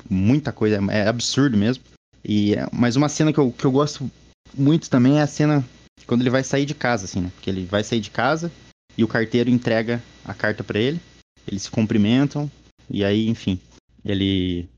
Muita 0.10 0.52
coisa, 0.52 0.80
é 0.92 1.08
absurdo 1.08 1.58
mesmo. 1.58 1.84
E, 2.24 2.56
mas 2.72 2.96
uma 2.96 3.10
cena 3.10 3.34
que 3.34 3.40
eu, 3.40 3.52
que 3.52 3.66
eu 3.66 3.72
gosto 3.72 4.10
muito 4.54 4.90
também 4.90 5.20
é 5.20 5.22
a 5.22 5.28
cena 5.28 5.64
quando 6.06 6.22
ele 6.22 6.30
vai 6.30 6.44
sair 6.44 6.66
de 6.66 6.76
casa, 6.76 7.06
assim, 7.06 7.22
né? 7.22 7.32
Porque 7.36 7.50
ele 7.50 7.66
vai 7.66 7.84
sair 7.84 8.00
de 8.00 8.12
casa 8.12 8.52
e 8.98 9.04
o 9.04 9.08
carteiro 9.08 9.50
entrega 9.50 10.02
a 10.24 10.34
carta 10.34 10.64
para 10.64 10.80
ele, 10.80 11.00
eles 11.48 11.64
se 11.64 11.72
cumprimentam 11.72 12.50
e 12.90 13.04
aí, 13.04 13.28
enfim, 13.28 13.60
ele 14.04 14.70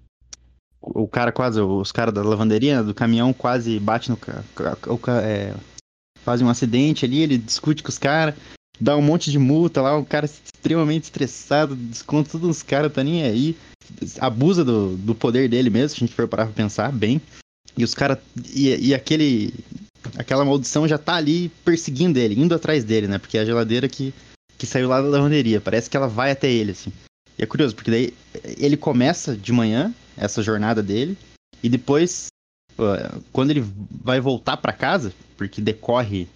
o 0.81 1.07
cara 1.07 1.31
quase, 1.31 1.59
os 1.59 1.91
caras 1.91 2.13
da 2.13 2.21
lavanderia, 2.21 2.83
do 2.83 2.93
caminhão, 2.93 3.33
quase 3.33 3.79
bate 3.79 4.09
no. 4.09 4.17
É, 5.23 5.53
faz 6.23 6.41
um 6.41 6.49
acidente 6.49 7.05
ali, 7.05 7.21
ele 7.21 7.37
discute 7.37 7.83
com 7.83 7.89
os 7.89 7.97
caras, 7.97 8.35
dá 8.79 8.95
um 8.95 9.01
monte 9.01 9.31
de 9.31 9.39
multa 9.39 9.81
lá, 9.81 9.97
o 9.97 10.05
cara 10.05 10.25
extremamente 10.25 11.05
estressado, 11.05 11.75
desconta 11.75 12.31
todos 12.31 12.49
os 12.49 12.63
caras, 12.63 12.93
tá 12.93 13.03
nem 13.03 13.23
aí. 13.23 13.57
Abusa 14.19 14.65
do, 14.65 14.97
do 14.97 15.15
poder 15.15 15.49
dele 15.49 15.69
mesmo, 15.69 15.89
se 15.89 15.95
a 15.95 15.99
gente 15.99 16.15
for 16.15 16.27
parar 16.27 16.45
pra 16.45 16.53
pensar 16.53 16.91
bem. 16.91 17.21
E 17.77 17.83
os 17.83 17.93
caras. 17.93 18.17
E, 18.53 18.89
e 18.89 18.93
aquele. 18.93 19.53
Aquela 20.17 20.45
maldição 20.45 20.87
já 20.87 20.97
tá 20.97 21.15
ali 21.15 21.49
perseguindo 21.65 22.17
ele, 22.17 22.39
indo 22.39 22.55
atrás 22.55 22.83
dele, 22.83 23.07
né? 23.07 23.17
Porque 23.17 23.37
é 23.37 23.41
a 23.41 23.45
geladeira 23.45 23.89
que, 23.89 24.13
que 24.57 24.65
saiu 24.65 24.87
lá 24.87 25.01
da 25.01 25.07
lavanderia. 25.07 25.59
Parece 25.59 25.89
que 25.89 25.97
ela 25.97 26.07
vai 26.07 26.31
até 26.31 26.49
ele, 26.49 26.71
assim. 26.71 26.91
E 27.37 27.43
é 27.43 27.45
curioso, 27.45 27.75
porque 27.75 27.91
daí 27.91 28.13
ele 28.57 28.77
começa 28.77 29.35
de 29.35 29.51
manhã, 29.51 29.93
essa 30.15 30.41
jornada 30.41 30.81
dele. 30.81 31.17
E 31.61 31.69
depois, 31.69 32.27
quando 33.31 33.51
ele 33.51 33.65
vai 33.91 34.19
voltar 34.19 34.57
para 34.57 34.71
casa, 34.71 35.13
porque 35.35 35.59
decorre 35.61 36.27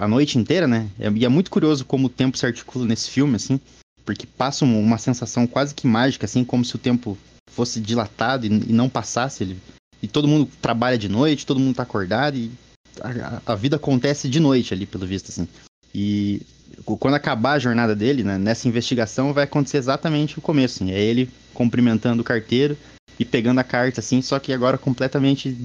a 0.00 0.08
noite 0.08 0.38
inteira, 0.38 0.66
né? 0.66 0.88
E 1.14 1.24
é 1.24 1.28
muito 1.28 1.50
curioso 1.50 1.84
como 1.84 2.06
o 2.06 2.10
tempo 2.10 2.36
se 2.36 2.46
articula 2.46 2.84
nesse 2.84 3.10
filme, 3.10 3.36
assim, 3.36 3.60
porque 4.04 4.26
passa 4.26 4.64
uma 4.64 4.98
sensação 4.98 5.46
quase 5.46 5.74
que 5.74 5.86
mágica, 5.86 6.26
assim, 6.26 6.44
como 6.44 6.64
se 6.64 6.76
o 6.76 6.78
tempo 6.78 7.16
fosse 7.50 7.80
dilatado 7.80 8.46
e, 8.46 8.48
não 8.48 8.88
passasse. 8.88 9.44
Ele, 9.44 9.58
e 10.06 10.08
todo 10.08 10.28
mundo 10.28 10.48
trabalha 10.62 10.96
de 10.96 11.08
noite, 11.08 11.44
todo 11.44 11.58
mundo 11.58 11.74
tá 11.74 11.82
acordado 11.82 12.36
e 12.36 12.48
a, 13.00 13.42
a 13.44 13.54
vida 13.56 13.74
acontece 13.74 14.28
de 14.28 14.38
noite 14.38 14.72
ali, 14.72 14.86
pelo 14.86 15.04
visto, 15.04 15.30
assim. 15.30 15.48
E 15.92 16.42
quando 16.84 17.14
acabar 17.14 17.54
a 17.54 17.58
jornada 17.58 17.94
dele, 17.94 18.22
né, 18.22 18.38
nessa 18.38 18.68
investigação, 18.68 19.32
vai 19.32 19.42
acontecer 19.42 19.78
exatamente 19.78 20.38
o 20.38 20.42
começo. 20.42 20.76
Assim, 20.76 20.92
é 20.92 21.00
ele 21.00 21.28
cumprimentando 21.52 22.22
o 22.22 22.24
carteiro 22.24 22.78
e 23.18 23.24
pegando 23.24 23.58
a 23.58 23.64
carta, 23.64 23.98
assim, 23.98 24.22
só 24.22 24.38
que 24.38 24.52
agora 24.52 24.78
completamente 24.78 25.58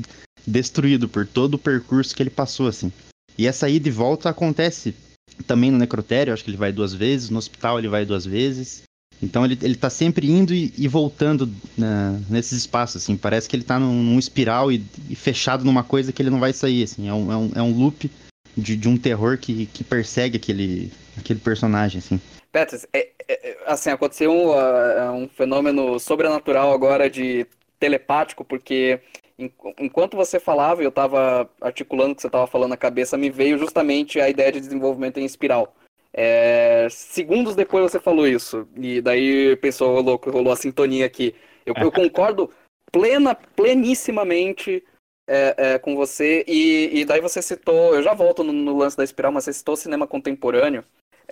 destruído 0.46 1.08
por 1.08 1.28
todo 1.28 1.54
o 1.54 1.60
percurso 1.60 2.16
que 2.16 2.24
ele 2.24 2.32
passou, 2.32 2.68
assim. 2.68 2.92
E 3.38 3.46
essa 3.46 3.70
ida 3.70 3.88
e 3.88 3.92
volta 3.92 4.28
acontece 4.28 4.96
também 5.46 5.70
no 5.70 5.78
necrotério, 5.78 6.34
acho 6.34 6.44
que 6.44 6.50
ele 6.50 6.58
vai 6.58 6.72
duas 6.72 6.94
vezes, 6.96 7.30
no 7.30 7.38
hospital 7.38 7.78
ele 7.78 7.88
vai 7.88 8.06
duas 8.06 8.26
vezes. 8.26 8.82
Então 9.22 9.46
ele, 9.46 9.58
ele 9.62 9.76
tá 9.76 9.90
sempre 9.90 10.30
indo 10.30 10.54
e, 10.54 10.74
e 10.78 10.88
voltando 10.88 11.50
né, 11.78 12.20
nesses 12.30 12.54
espaços, 12.54 13.04
assim. 13.04 13.16
Parece 13.16 13.48
que 13.48 13.56
ele 13.56 13.64
tá 13.64 13.80
num, 13.80 13.94
num 13.94 14.20
espiral 14.20 14.72
e, 14.72 14.84
e, 15.10 15.16
fechado 15.16 15.64
numa 15.64 15.84
coisa 15.84 16.12
que 16.12 16.22
ele 16.22 16.30
não 16.30 16.40
vai 16.40 16.54
sair, 16.54 16.84
assim. 16.84 17.08
É 17.08 17.14
um, 17.14 17.32
é 17.32 17.38
um, 17.38 17.52
é 17.58 17.62
um 17.62 17.72
loop 17.72 18.10
de, 18.58 18.76
de 18.76 18.90
um 18.90 18.98
terror 18.98 19.38
que, 19.38 19.68
que 19.68 19.84
persegue 19.84 20.38
aquele, 20.38 20.92
aquele 21.18 21.40
personagem, 21.40 22.00
assim. 22.00 22.20
Petras, 22.52 22.88
é, 22.92 23.10
é, 23.28 23.58
assim, 23.66 23.92
aconteceu 23.92 24.32
um, 24.32 24.50
uh, 24.50 25.12
um 25.14 25.30
fenômeno 25.30 26.00
sobrenatural 26.00 26.74
agora 26.74 27.10
de 27.10 27.46
telepático, 27.80 28.44
porque 28.44 29.00
enquanto 29.80 30.18
você 30.18 30.40
falava, 30.40 30.84
eu 30.84 30.90
estava 30.90 31.50
articulando 31.60 32.12
o 32.12 32.16
que 32.16 32.22
você 32.22 32.28
estava 32.28 32.46
falando 32.46 32.72
na 32.72 32.78
cabeça, 32.78 33.18
me 33.18 33.30
veio 33.30 33.58
justamente 33.58 34.20
a 34.20 34.30
ideia 34.30 34.52
de 34.52 34.60
desenvolvimento 34.60 35.20
em 35.20 35.26
espiral. 35.26 35.74
É, 36.14 36.88
segundos 36.90 37.56
depois 37.56 37.90
você 37.90 38.00
falou 38.00 38.28
isso, 38.28 38.68
e 38.76 39.00
daí 39.02 39.56
pensou, 39.58 39.96
rolou, 39.96 40.20
rolou 40.24 40.52
a 40.52 40.58
sintonia 40.58 41.06
aqui. 41.06 41.34
Eu, 41.66 41.74
eu 41.76 41.92
concordo 41.92 42.50
plena, 42.92 43.34
plenissimamente 43.34 44.84
é, 45.28 45.56
é, 45.58 45.80
com 45.80 45.96
você, 45.96 46.44
e, 46.48 47.00
e, 47.00 47.06
daí 47.06 47.22
você 47.22 47.42
citou, 47.42 47.96
eu 47.96 48.04
já 48.04 48.14
volto 48.14 48.44
no, 48.44 48.52
no, 48.52 48.78
lance 48.78 48.98
da 48.98 49.04
espiral, 49.04 49.32
mas 49.32 49.46
você 49.46 49.54
citou 49.54 49.78
cinema 49.78 50.06
contemporâneo. 50.06 50.84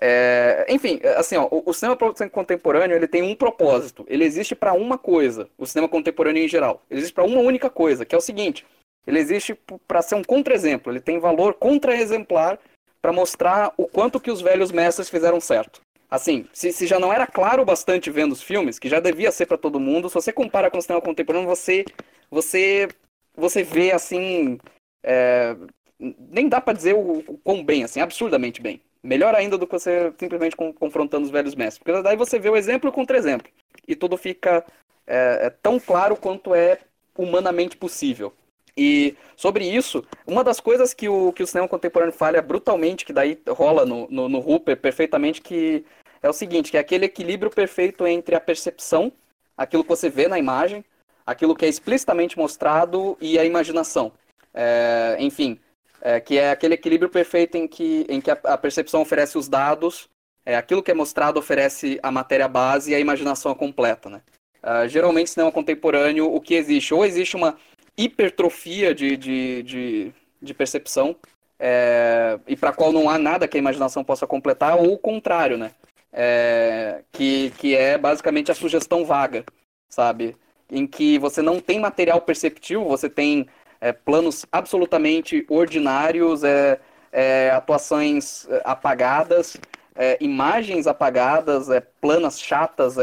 É, 0.02 0.66
enfim, 0.70 1.02
assim, 1.18 1.36
ó, 1.36 1.46
o, 1.52 1.64
o, 1.66 1.74
cinema 1.74 1.98
contemporâneo 2.32 2.96
ele 2.96 3.08
tem 3.08 3.22
um 3.22 3.36
propósito. 3.36 4.06
Ele 4.08 4.24
existe 4.24 4.56
para 4.56 4.72
uma 4.72 4.98
coisa. 4.98 5.50
O 5.58 5.66
cinema 5.66 5.90
contemporâneo 5.90 6.42
em 6.42 6.48
geral, 6.48 6.82
ele 6.90 7.02
existe 7.02 7.14
para 7.14 7.26
uma 7.26 7.42
única 7.42 7.70
coisa, 7.70 8.06
que 8.06 8.16
é 8.16 8.18
o 8.18 8.22
seguinte: 8.22 8.66
ele 9.06 9.20
existe 9.20 9.60
para 9.86 10.02
ser 10.02 10.16
um 10.16 10.24
contra-exemplo. 10.24 10.92
Ele 10.92 11.02
tem 11.02 11.20
valor 11.20 11.56
contra-exemplar 11.56 12.58
para 13.02 13.14
mostrar 13.14 13.74
o 13.78 13.88
quanto 13.88 14.20
que 14.20 14.32
os 14.32 14.42
velhos 14.42 14.72
mestres 14.72 15.10
fizeram 15.10 15.40
certo. 15.40 15.82
Assim, 16.10 16.48
se, 16.52 16.72
se, 16.72 16.88
já 16.88 17.00
não 17.00 17.14
era 17.14 17.28
claro 17.28 17.64
bastante 17.64 18.10
vendo 18.10 18.32
os 18.32 18.42
filmes, 18.42 18.80
que 18.80 18.90
já 18.90 19.00
devia 19.00 19.32
ser 19.32 19.46
para 19.46 19.58
todo 19.58 19.80
mundo, 19.80 20.10
se 20.10 20.16
você 20.16 20.34
compara 20.34 20.70
com 20.72 20.80
o 20.80 20.82
cinema 20.82 21.02
contemporâneo, 21.02 21.48
você 21.48 21.86
você 22.32 22.88
você 23.36 23.64
vê 23.64 23.92
assim. 23.92 24.60
É, 25.04 25.56
nem 26.00 26.48
dá 26.50 26.60
para 26.62 26.74
dizer 26.74 26.96
o, 26.96 27.20
o 27.28 27.38
quão 27.44 27.64
bem, 27.64 27.84
assim, 27.84 28.02
absurdamente 28.02 28.62
bem. 28.62 28.82
Melhor 29.04 29.36
ainda 29.36 29.58
do 29.58 29.68
que 29.68 29.74
você 29.74 30.14
simplesmente 30.18 30.56
com, 30.56 30.74
confrontando 30.74 31.26
os 31.26 31.32
velhos 31.32 31.56
mestres. 31.56 31.78
Porque 31.78 32.02
daí 32.02 32.18
você 32.18 32.40
vê 32.40 32.50
o 32.50 32.58
exemplo 32.58 32.92
contra 32.92 33.18
exemplo. 33.18 33.50
E 33.88 33.96
tudo 33.96 34.18
fica 34.18 34.66
é, 35.08 35.48
é 35.48 35.50
tão 35.50 35.80
claro 35.80 36.16
quanto 36.16 36.56
é 36.56 36.80
humanamente 37.18 37.78
possível. 37.78 38.34
E 38.82 39.18
sobre 39.36 39.66
isso, 39.66 40.06
uma 40.26 40.42
das 40.42 40.62
coisas 40.62 40.94
que 40.94 41.10
o, 41.10 41.34
que 41.34 41.44
o 41.44 41.48
cinema 41.48 41.68
contemporâneo 41.68 42.14
falha 42.14 42.42
brutalmente, 42.42 43.04
que 43.04 43.12
daí 43.12 43.38
rola 43.46 43.86
no, 43.86 44.08
no, 44.10 44.30
no 44.30 44.40
Hooper 44.40 44.78
perfeitamente, 44.78 45.42
que 45.42 45.84
é 46.24 46.30
o 46.30 46.34
seguinte, 46.34 46.72
que 46.72 46.78
é 46.78 46.80
aquele 46.80 47.04
equilíbrio 47.04 47.52
perfeito 47.52 48.08
entre 48.08 48.36
a 48.36 48.40
percepção, 48.40 49.12
aquilo 49.58 49.84
que 49.84 49.90
você 49.90 50.10
vê 50.10 50.30
na 50.30 50.40
imagem, 50.40 50.86
aquilo 51.26 51.58
que 51.58 51.66
é 51.66 51.68
explicitamente 51.68 52.38
mostrado 52.38 53.18
e 53.20 53.38
a 53.38 53.44
imaginação. 53.44 54.14
É, 54.54 55.18
enfim, 55.20 55.60
é, 56.02 56.22
que 56.22 56.38
é 56.38 56.52
aquele 56.52 56.76
equilíbrio 56.76 57.10
perfeito 57.10 57.58
em 57.58 57.68
que, 57.68 58.06
em 58.08 58.22
que 58.22 58.32
a, 58.32 58.40
a 58.46 58.58
percepção 58.58 59.02
oferece 59.02 59.38
os 59.38 59.50
dados, 59.50 60.08
é, 60.46 60.56
aquilo 60.56 60.82
que 60.82 60.90
é 60.90 60.94
mostrado 60.94 61.38
oferece 61.38 62.00
a 62.02 62.10
matéria 62.10 62.48
base 62.48 62.92
e 62.92 62.96
a 62.96 63.00
imaginação 63.00 63.54
completa. 63.54 64.10
Né? 64.10 64.22
Uh, 64.64 64.88
geralmente, 64.88 65.32
cinema 65.32 65.52
contemporâneo, 65.52 66.34
o 66.34 66.40
que 66.40 66.54
existe? 66.54 66.94
Ou 66.94 67.06
existe 67.06 67.36
uma 67.36 67.58
hipertrofia 68.04 68.94
de, 68.96 69.18
de, 69.18 69.64
de, 69.64 70.14
de 70.42 70.54
percepção, 70.54 71.16
é, 71.60 72.40
e 72.48 72.56
para 72.56 72.72
qual 72.72 72.92
não 72.92 73.10
há 73.10 73.18
nada 73.18 73.48
que 73.48 73.58
a 73.58 73.60
imaginação 73.60 74.04
possa 74.04 74.26
completar, 74.26 74.78
ou 74.78 74.94
o 74.94 74.98
contrário, 74.98 75.58
né? 75.58 75.72
É, 76.12 77.04
que, 77.12 77.52
que 77.58 77.76
é 77.76 77.98
basicamente 77.98 78.52
a 78.52 78.56
sugestão 78.56 79.06
vaga, 79.06 79.44
sabe? 79.88 80.36
em 80.72 80.86
que 80.86 81.18
você 81.18 81.42
não 81.42 81.60
tem 81.60 81.80
material 81.80 82.22
perceptivo, 82.22 82.86
você 82.86 83.10
tem 83.10 83.48
é, 83.82 83.92
planos 83.92 84.46
absolutamente 84.52 85.46
ordinários, 85.50 86.44
é, 86.44 86.80
é, 87.12 87.50
atuações 87.52 88.48
apagadas, 88.64 89.58
é, 89.96 90.18
imagens 90.22 90.86
apagadas, 90.86 91.68
planas 92.00 92.40
chatas, 92.40 92.96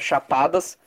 chapadas, 0.00 0.78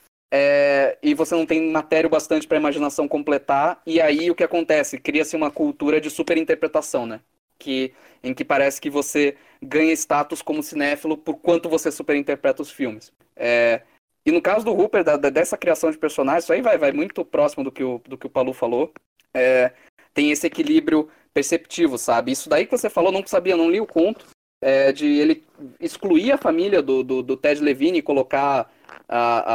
e 1.02 1.14
você 1.14 1.36
não 1.36 1.46
tem 1.46 1.72
matéria 1.72 2.10
bastante 2.10 2.48
para 2.48 2.58
a 2.58 2.60
imaginação 2.60 3.08
completar, 3.08 3.82
e 3.86 4.00
aí 4.00 4.30
o 4.30 4.36
que 4.36 4.44
acontece? 4.44 5.00
Cria-se 5.00 5.36
uma 5.36 5.50
cultura 5.50 6.00
de 6.00 6.10
superinterpretação, 6.10 7.06
né? 7.06 7.22
Que, 7.58 7.94
em 8.24 8.34
que 8.34 8.46
parece 8.46 8.80
que 8.80 8.90
você 8.90 9.36
ganha 9.62 9.92
status 9.94 10.42
como 10.42 10.64
cinéfilo 10.64 11.18
por 11.18 11.36
quanto 11.36 11.68
você 11.68 11.92
superinterpreta 11.92 12.62
os 12.62 12.72
filmes. 12.72 13.12
É, 13.36 13.82
e 14.26 14.32
no 14.32 14.42
caso 14.42 14.64
do 14.64 14.74
Hooper, 14.74 15.04
da, 15.04 15.18
dessa 15.18 15.58
criação 15.58 15.92
de 15.92 15.98
personagens, 15.98 16.44
isso 16.44 16.54
aí 16.54 16.62
vai, 16.62 16.78
vai 16.78 16.92
muito 16.92 17.26
próximo 17.26 17.64
do 17.64 17.72
que 17.72 17.84
o, 17.84 18.02
do 18.08 18.18
que 18.18 18.28
o 18.28 18.30
Palu 18.30 18.54
falou. 18.54 18.94
É, 19.34 19.72
tem 20.14 20.32
esse 20.32 20.46
equilíbrio 20.48 21.10
perceptivo, 21.34 21.98
sabe? 21.98 22.32
Isso 22.32 22.50
daí 22.50 22.66
que 22.66 22.78
você 22.78 22.90
falou, 22.90 23.12
não 23.12 23.26
sabia, 23.26 23.58
não 23.58 23.70
li 23.70 23.80
o 23.80 23.88
conto, 23.88 24.28
é, 24.62 24.92
de 24.92 25.06
ele 25.06 25.44
excluir 25.80 26.32
a 26.32 26.38
família 26.38 26.82
do, 26.82 27.04
do, 27.04 27.24
do 27.24 27.38
Ted 27.38 27.62
Levine 27.62 28.00
e 28.00 28.04
colocar 28.04 28.72
a, 29.08 29.54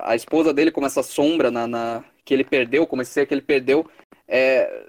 a, 0.00 0.12
a 0.12 0.16
esposa 0.16 0.52
dele 0.52 0.70
como 0.70 0.86
essa 0.86 1.02
sombra 1.02 1.50
na, 1.50 1.66
na, 1.66 2.04
que 2.24 2.34
ele 2.34 2.44
perdeu, 2.44 2.86
como 2.86 3.02
esse 3.02 3.12
ser 3.12 3.26
que 3.26 3.34
ele 3.34 3.42
perdeu. 3.42 3.88
É, 4.28 4.86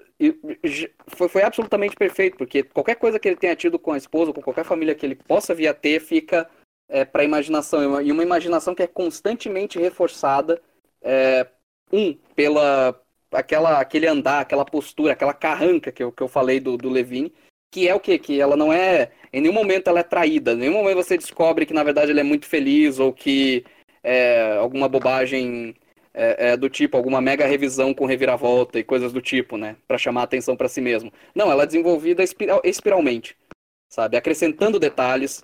foi, 1.08 1.28
foi 1.28 1.42
absolutamente 1.42 1.96
perfeito, 1.96 2.36
porque 2.36 2.62
qualquer 2.62 2.94
coisa 2.96 3.18
que 3.18 3.28
ele 3.28 3.36
tenha 3.36 3.56
tido 3.56 3.78
com 3.78 3.92
a 3.92 3.96
esposa, 3.96 4.32
com 4.32 4.40
qualquer 4.40 4.64
família 4.64 4.94
que 4.94 5.04
ele 5.04 5.16
possa 5.16 5.54
vir 5.54 5.68
a 5.68 5.74
ter, 5.74 6.00
fica 6.00 6.48
é, 6.88 7.04
para 7.04 7.22
a 7.22 7.24
imaginação, 7.24 8.00
e 8.00 8.12
uma 8.12 8.22
imaginação 8.22 8.74
que 8.74 8.82
é 8.82 8.86
constantemente 8.86 9.78
reforçada, 9.78 10.60
é, 11.02 11.46
um, 11.92 12.14
pela 12.34 12.98
aquela, 13.32 13.80
aquele 13.80 14.06
andar, 14.06 14.40
aquela 14.40 14.64
postura, 14.64 15.12
aquela 15.12 15.34
carranca 15.34 15.90
que 15.92 16.02
eu, 16.02 16.12
que 16.12 16.22
eu 16.22 16.28
falei 16.28 16.60
do, 16.60 16.76
do 16.76 16.88
Levine, 16.88 17.32
que 17.70 17.88
é 17.88 17.94
o 17.94 18.00
quê? 18.00 18.18
Que 18.18 18.40
ela 18.40 18.56
não 18.56 18.72
é, 18.72 19.10
em 19.32 19.40
nenhum 19.40 19.52
momento 19.52 19.88
ela 19.88 20.00
é 20.00 20.04
traída, 20.04 20.52
em 20.52 20.56
nenhum 20.56 20.74
momento 20.74 20.96
você 20.96 21.18
descobre 21.18 21.66
que 21.66 21.74
na 21.74 21.82
verdade 21.82 22.12
ele 22.12 22.20
é 22.20 22.24
muito 22.24 22.46
feliz, 22.46 22.98
ou 23.00 23.12
que 23.12 23.64
é, 24.04 24.56
alguma 24.58 24.88
bobagem 24.88 25.74
é, 26.12 26.50
é, 26.50 26.56
do 26.56 26.68
tipo, 26.68 26.96
alguma 26.96 27.20
mega 27.20 27.46
revisão 27.46 27.94
com 27.94 28.04
reviravolta 28.04 28.78
e 28.78 28.84
coisas 28.84 29.12
do 29.12 29.20
tipo, 29.20 29.56
né? 29.56 29.76
Para 29.88 29.98
chamar 29.98 30.20
a 30.20 30.24
atenção 30.24 30.56
para 30.56 30.68
si 30.68 30.80
mesmo. 30.80 31.12
Não, 31.34 31.50
ela 31.50 31.64
é 31.64 31.66
desenvolvida 31.66 32.22
espiral, 32.22 32.60
espiralmente, 32.62 33.36
sabe? 33.88 34.16
Acrescentando 34.16 34.78
detalhes, 34.78 35.42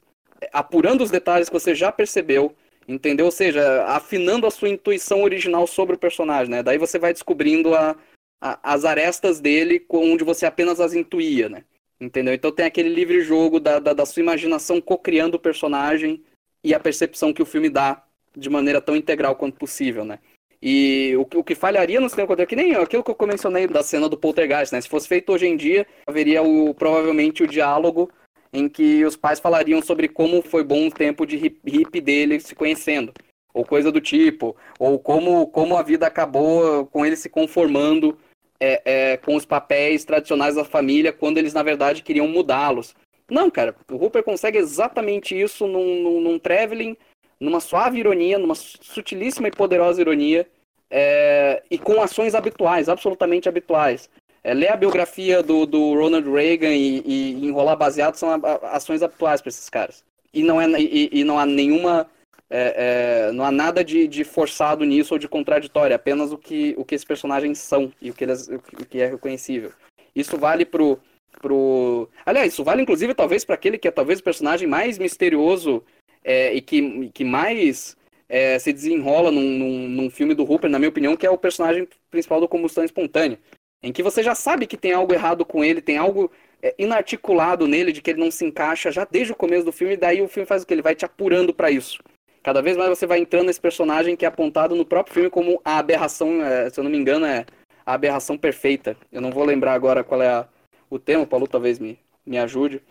apurando 0.52 1.02
os 1.02 1.10
detalhes 1.10 1.48
que 1.48 1.58
você 1.58 1.74
já 1.74 1.90
percebeu, 1.90 2.54
entendeu? 2.86 3.26
Ou 3.26 3.32
seja, 3.32 3.84
afinando 3.86 4.46
a 4.46 4.50
sua 4.50 4.68
intuição 4.68 5.22
original 5.22 5.66
sobre 5.66 5.96
o 5.96 5.98
personagem, 5.98 6.50
né? 6.50 6.62
Daí 6.62 6.78
você 6.78 6.98
vai 6.98 7.12
descobrindo 7.12 7.74
a, 7.74 7.96
a, 8.40 8.74
as 8.74 8.84
arestas 8.84 9.40
dele 9.40 9.84
onde 9.88 10.22
você 10.22 10.46
apenas 10.46 10.80
as 10.80 10.92
intuía, 10.92 11.48
né? 11.48 11.64
Entendeu? 12.00 12.32
Então 12.32 12.52
tem 12.52 12.64
aquele 12.64 12.88
livre 12.88 13.20
jogo 13.22 13.58
da, 13.58 13.78
da, 13.78 13.92
da 13.92 14.06
sua 14.06 14.22
imaginação 14.22 14.80
co-criando 14.80 15.36
o 15.36 15.40
personagem 15.40 16.22
e 16.62 16.72
a 16.74 16.80
percepção 16.80 17.32
que 17.32 17.42
o 17.42 17.46
filme 17.46 17.68
dá 17.68 18.02
de 18.36 18.50
maneira 18.50 18.80
tão 18.80 18.96
integral 18.96 19.36
quanto 19.36 19.58
possível, 19.58 20.04
né? 20.04 20.18
E 20.62 21.14
o, 21.16 21.22
o 21.38 21.44
que 21.44 21.54
falharia 21.54 22.00
no 22.00 22.08
cinema 22.08 22.34
é 22.38 22.46
que 22.46 22.56
nem 22.56 22.74
aquilo 22.74 23.02
que 23.02 23.10
eu 23.10 23.26
mencionei 23.26 23.66
da 23.66 23.82
cena 23.82 24.08
do 24.08 24.18
Poltergeist, 24.18 24.74
né? 24.74 24.80
Se 24.80 24.88
fosse 24.88 25.08
feito 25.08 25.32
hoje 25.32 25.46
em 25.46 25.56
dia, 25.56 25.86
haveria 26.06 26.42
o, 26.42 26.74
provavelmente 26.74 27.42
o 27.42 27.48
diálogo 27.48 28.10
em 28.52 28.68
que 28.68 29.04
os 29.04 29.16
pais 29.16 29.40
falariam 29.40 29.80
sobre 29.80 30.08
como 30.08 30.42
foi 30.42 30.62
bom 30.62 30.88
o 30.88 30.90
tempo 30.90 31.24
de 31.24 31.36
hip, 31.36 31.60
hip 31.64 32.00
dele 32.00 32.40
se 32.40 32.54
conhecendo, 32.54 33.12
ou 33.54 33.64
coisa 33.64 33.92
do 33.92 34.00
tipo, 34.00 34.56
ou 34.78 34.98
como, 34.98 35.46
como 35.46 35.76
a 35.76 35.82
vida 35.82 36.06
acabou 36.06 36.86
com 36.86 37.06
ele 37.06 37.16
se 37.16 37.28
conformando 37.28 38.18
é, 38.58 38.82
é, 38.84 39.16
com 39.16 39.36
os 39.36 39.44
papéis 39.44 40.04
tradicionais 40.04 40.56
da 40.56 40.64
família 40.64 41.12
quando 41.12 41.38
eles 41.38 41.54
na 41.54 41.62
verdade 41.62 42.02
queriam 42.02 42.28
mudá-los. 42.28 42.94
Não, 43.30 43.48
cara, 43.48 43.74
o 43.90 43.94
Hooper 43.94 44.24
consegue 44.24 44.58
exatamente 44.58 45.40
isso 45.40 45.66
num, 45.66 46.02
num, 46.02 46.20
num 46.20 46.38
traveling 46.38 46.96
numa 47.40 47.60
suave 47.60 47.98
ironia, 47.98 48.38
numa 48.38 48.54
sutilíssima 48.54 49.48
e 49.48 49.50
poderosa 49.50 50.00
ironia, 50.00 50.46
é, 50.90 51.62
e 51.70 51.78
com 51.78 52.02
ações 52.02 52.34
habituais, 52.34 52.88
absolutamente 52.88 53.48
habituais. 53.48 54.10
É, 54.42 54.52
ler 54.52 54.72
a 54.72 54.76
biografia 54.76 55.42
do, 55.42 55.66
do 55.66 55.94
Ronald 55.94 56.28
Reagan 56.28 56.72
e, 56.72 57.02
e 57.04 57.46
enrolar 57.46 57.76
baseado 57.76 58.16
são 58.16 58.40
ações 58.64 59.02
habituais 59.02 59.40
para 59.40 59.48
esses 59.48 59.68
caras. 59.68 60.04
E 60.32 60.42
não, 60.42 60.60
é, 60.60 60.66
e, 60.80 61.10
e 61.12 61.24
não 61.24 61.38
há 61.38 61.46
nenhuma. 61.46 62.06
É, 62.52 63.28
é, 63.28 63.32
não 63.32 63.44
há 63.44 63.52
nada 63.52 63.84
de, 63.84 64.08
de, 64.08 64.24
forçado 64.24 64.84
nisso 64.84 65.14
ou 65.14 65.18
de 65.20 65.28
contraditório, 65.28 65.92
é 65.92 65.94
apenas 65.94 66.32
o 66.32 66.38
que, 66.38 66.74
o 66.76 66.84
que 66.84 66.96
esses 66.96 67.04
personagens 67.04 67.58
são 67.58 67.92
e 68.02 68.10
o 68.10 68.14
que, 68.14 68.24
eles, 68.24 68.48
o 68.48 68.86
que 68.86 69.00
é 69.00 69.06
reconhecível. 69.06 69.70
Isso 70.16 70.36
vale 70.36 70.64
pro, 70.64 70.98
pro. 71.40 72.08
Aliás, 72.26 72.52
isso 72.52 72.64
vale 72.64 72.82
inclusive 72.82 73.14
talvez 73.14 73.44
para 73.44 73.54
aquele 73.54 73.78
que 73.78 73.86
é 73.86 73.90
talvez 73.92 74.18
o 74.18 74.24
personagem 74.24 74.66
mais 74.66 74.98
misterioso 74.98 75.84
é, 76.24 76.54
e 76.54 76.60
que, 76.60 77.10
que 77.10 77.24
mais 77.24 77.96
é, 78.28 78.58
se 78.58 78.72
desenrola 78.72 79.30
num, 79.30 79.42
num, 79.42 79.88
num, 79.88 80.10
filme 80.10 80.34
do 80.34 80.44
Hooper, 80.44 80.70
na 80.70 80.78
minha 80.78 80.88
opinião, 80.88 81.16
que 81.16 81.26
é 81.26 81.30
o 81.30 81.38
personagem 81.38 81.88
principal 82.10 82.40
do 82.40 82.48
Combustão 82.48 82.84
Espontânea. 82.84 83.38
Em 83.82 83.92
que 83.92 84.02
você 84.02 84.22
já 84.22 84.34
sabe 84.34 84.66
que 84.66 84.76
tem 84.76 84.92
algo 84.92 85.12
errado 85.12 85.44
com 85.44 85.64
ele, 85.64 85.80
tem 85.80 85.96
algo 85.96 86.30
é, 86.62 86.74
inarticulado 86.78 87.66
nele, 87.66 87.92
de 87.92 88.00
que 88.00 88.10
ele 88.10 88.20
não 88.20 88.30
se 88.30 88.44
encaixa 88.44 88.92
já 88.92 89.06
desde 89.10 89.32
o 89.32 89.36
começo 89.36 89.64
do 89.64 89.72
filme, 89.72 89.94
e 89.94 89.96
daí 89.96 90.22
o 90.22 90.28
filme 90.28 90.46
faz 90.46 90.62
o 90.62 90.66
que? 90.66 90.74
Ele 90.74 90.82
vai 90.82 90.94
te 90.94 91.04
apurando 91.04 91.52
para 91.52 91.70
isso. 91.70 91.98
Cada 92.42 92.62
vez 92.62 92.76
mais 92.76 92.88
você 92.88 93.06
vai 93.06 93.18
entrando 93.18 93.46
nesse 93.46 93.60
personagem 93.60 94.16
que 94.16 94.24
é 94.24 94.28
apontado 94.28 94.74
no 94.74 94.84
próprio 94.84 95.14
filme 95.14 95.30
como 95.30 95.60
a 95.64 95.78
aberração, 95.78 96.42
é, 96.42 96.70
se 96.70 96.78
eu 96.78 96.84
não 96.84 96.90
me 96.90 96.96
engano, 96.98 97.26
é 97.26 97.44
a 97.84 97.94
aberração 97.94 98.38
perfeita. 98.38 98.96
Eu 99.10 99.20
não 99.20 99.30
vou 99.30 99.44
lembrar 99.44 99.74
agora 99.74 100.04
qual 100.04 100.22
é 100.22 100.28
a, 100.28 100.48
o 100.88 100.98
tema, 100.98 101.24
o 101.24 101.26
Paulo 101.26 101.46
talvez 101.46 101.78
me, 101.78 101.98
me 102.24 102.38
ajude. 102.38 102.82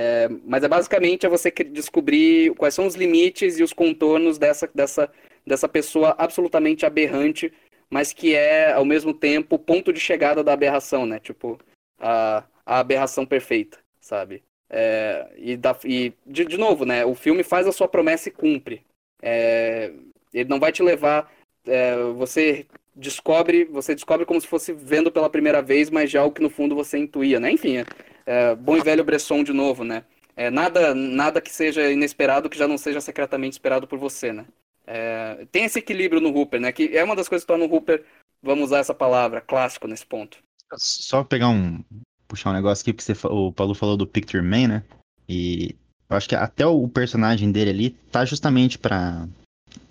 É, 0.00 0.28
mas 0.44 0.62
é 0.62 0.68
basicamente 0.68 1.26
é 1.26 1.28
você 1.28 1.50
descobrir 1.50 2.54
quais 2.54 2.72
são 2.72 2.86
os 2.86 2.94
limites 2.94 3.58
e 3.58 3.64
os 3.64 3.72
contornos 3.72 4.38
dessa, 4.38 4.70
dessa, 4.72 5.10
dessa 5.44 5.68
pessoa 5.68 6.14
absolutamente 6.16 6.86
aberrante, 6.86 7.52
mas 7.90 8.12
que 8.12 8.32
é, 8.32 8.72
ao 8.72 8.84
mesmo 8.84 9.12
tempo, 9.12 9.56
o 9.56 9.58
ponto 9.58 9.92
de 9.92 9.98
chegada 9.98 10.44
da 10.44 10.52
aberração, 10.52 11.04
né? 11.04 11.18
Tipo, 11.18 11.58
a, 11.98 12.44
a 12.64 12.78
aberração 12.78 13.26
perfeita, 13.26 13.78
sabe? 14.00 14.44
É, 14.70 15.32
e, 15.36 15.56
da, 15.56 15.76
e 15.84 16.12
de, 16.24 16.44
de, 16.44 16.56
novo, 16.56 16.84
né? 16.84 17.04
O 17.04 17.16
filme 17.16 17.42
faz 17.42 17.66
a 17.66 17.72
sua 17.72 17.88
promessa 17.88 18.28
e 18.28 18.32
cumpre. 18.32 18.84
É, 19.20 19.92
ele 20.32 20.48
não 20.48 20.60
vai 20.60 20.70
te 20.70 20.80
levar. 20.80 21.28
É, 21.66 21.96
você 22.12 22.66
descobre, 22.94 23.64
você 23.64 23.96
descobre 23.96 24.24
como 24.24 24.40
se 24.40 24.46
fosse 24.46 24.72
vendo 24.72 25.10
pela 25.10 25.28
primeira 25.28 25.60
vez, 25.60 25.90
mas 25.90 26.08
já 26.08 26.24
o 26.24 26.30
que 26.30 26.40
no 26.40 26.50
fundo 26.50 26.76
você 26.76 26.98
intuía, 26.98 27.40
né? 27.40 27.50
Enfim, 27.50 27.78
é, 28.28 28.54
bom 28.54 28.76
e 28.76 28.82
velho 28.82 29.02
Bresson 29.02 29.42
de 29.42 29.54
novo, 29.54 29.84
né? 29.84 30.04
É, 30.36 30.50
nada, 30.50 30.94
nada 30.94 31.40
que 31.40 31.50
seja 31.50 31.90
inesperado 31.90 32.50
que 32.50 32.58
já 32.58 32.68
não 32.68 32.76
seja 32.76 33.00
secretamente 33.00 33.54
esperado 33.54 33.86
por 33.86 33.98
você, 33.98 34.34
né? 34.34 34.44
É, 34.86 35.46
tem 35.50 35.64
esse 35.64 35.78
equilíbrio 35.78 36.20
no 36.20 36.28
Hooper, 36.28 36.60
né? 36.60 36.70
Que 36.70 36.94
é 36.94 37.02
uma 37.02 37.16
das 37.16 37.26
coisas 37.26 37.42
que 37.42 37.48
torna 37.48 37.64
o 37.64 37.74
Hooper, 37.74 38.04
vamos 38.42 38.66
usar 38.66 38.80
essa 38.80 38.92
palavra, 38.92 39.40
clássico 39.40 39.88
nesse 39.88 40.04
ponto. 40.04 40.36
Só 40.76 41.24
pegar 41.24 41.48
um. 41.48 41.82
puxar 42.28 42.50
um 42.50 42.52
negócio 42.52 42.82
aqui, 42.82 42.92
porque 42.92 43.14
você, 43.14 43.26
o 43.26 43.50
Paulo 43.50 43.74
falou 43.74 43.96
do 43.96 44.06
Picture 44.06 44.42
Man, 44.42 44.68
né? 44.68 44.82
E 45.26 45.74
eu 46.10 46.16
acho 46.16 46.28
que 46.28 46.34
até 46.34 46.66
o 46.66 46.86
personagem 46.86 47.50
dele 47.50 47.70
ali 47.70 47.90
tá 48.12 48.26
justamente 48.26 48.78
para 48.78 49.26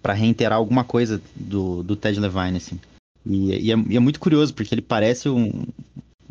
para 0.01 0.13
reiterar 0.13 0.57
alguma 0.57 0.83
coisa 0.83 1.21
do, 1.35 1.81
do 1.81 1.95
Ted 1.95 2.19
Levine, 2.19 2.57
assim. 2.57 2.79
E, 3.25 3.67
e, 3.67 3.71
é, 3.71 3.75
e, 3.89 3.97
é, 3.97 3.99
muito 3.99 4.19
curioso, 4.19 4.53
porque 4.53 4.73
ele 4.73 4.81
parece 4.81 5.27
um, 5.27 5.47
um 5.47 5.65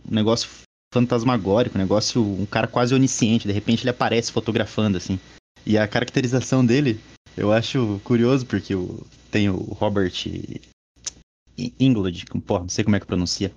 negócio 0.08 0.48
fantasmagórico, 0.96 1.76
um 1.76 1.80
negócio, 1.80 2.22
um 2.22 2.46
cara 2.46 2.66
quase 2.66 2.94
onisciente, 2.94 3.46
de 3.46 3.52
repente 3.52 3.82
ele 3.82 3.90
aparece 3.90 4.32
fotografando, 4.32 4.96
assim. 4.96 5.18
E 5.64 5.76
a 5.76 5.86
caracterização 5.86 6.64
dele, 6.64 6.98
eu 7.36 7.52
acho 7.52 8.00
curioso, 8.02 8.46
porque 8.46 8.74
o, 8.74 9.04
tem 9.30 9.50
o 9.50 9.56
Robert 9.56 10.12
Englund, 11.78 12.24
porra, 12.46 12.60
não 12.60 12.68
sei 12.68 12.84
como 12.84 12.96
é 12.96 13.00
que 13.00 13.06
pronuncia, 13.06 13.52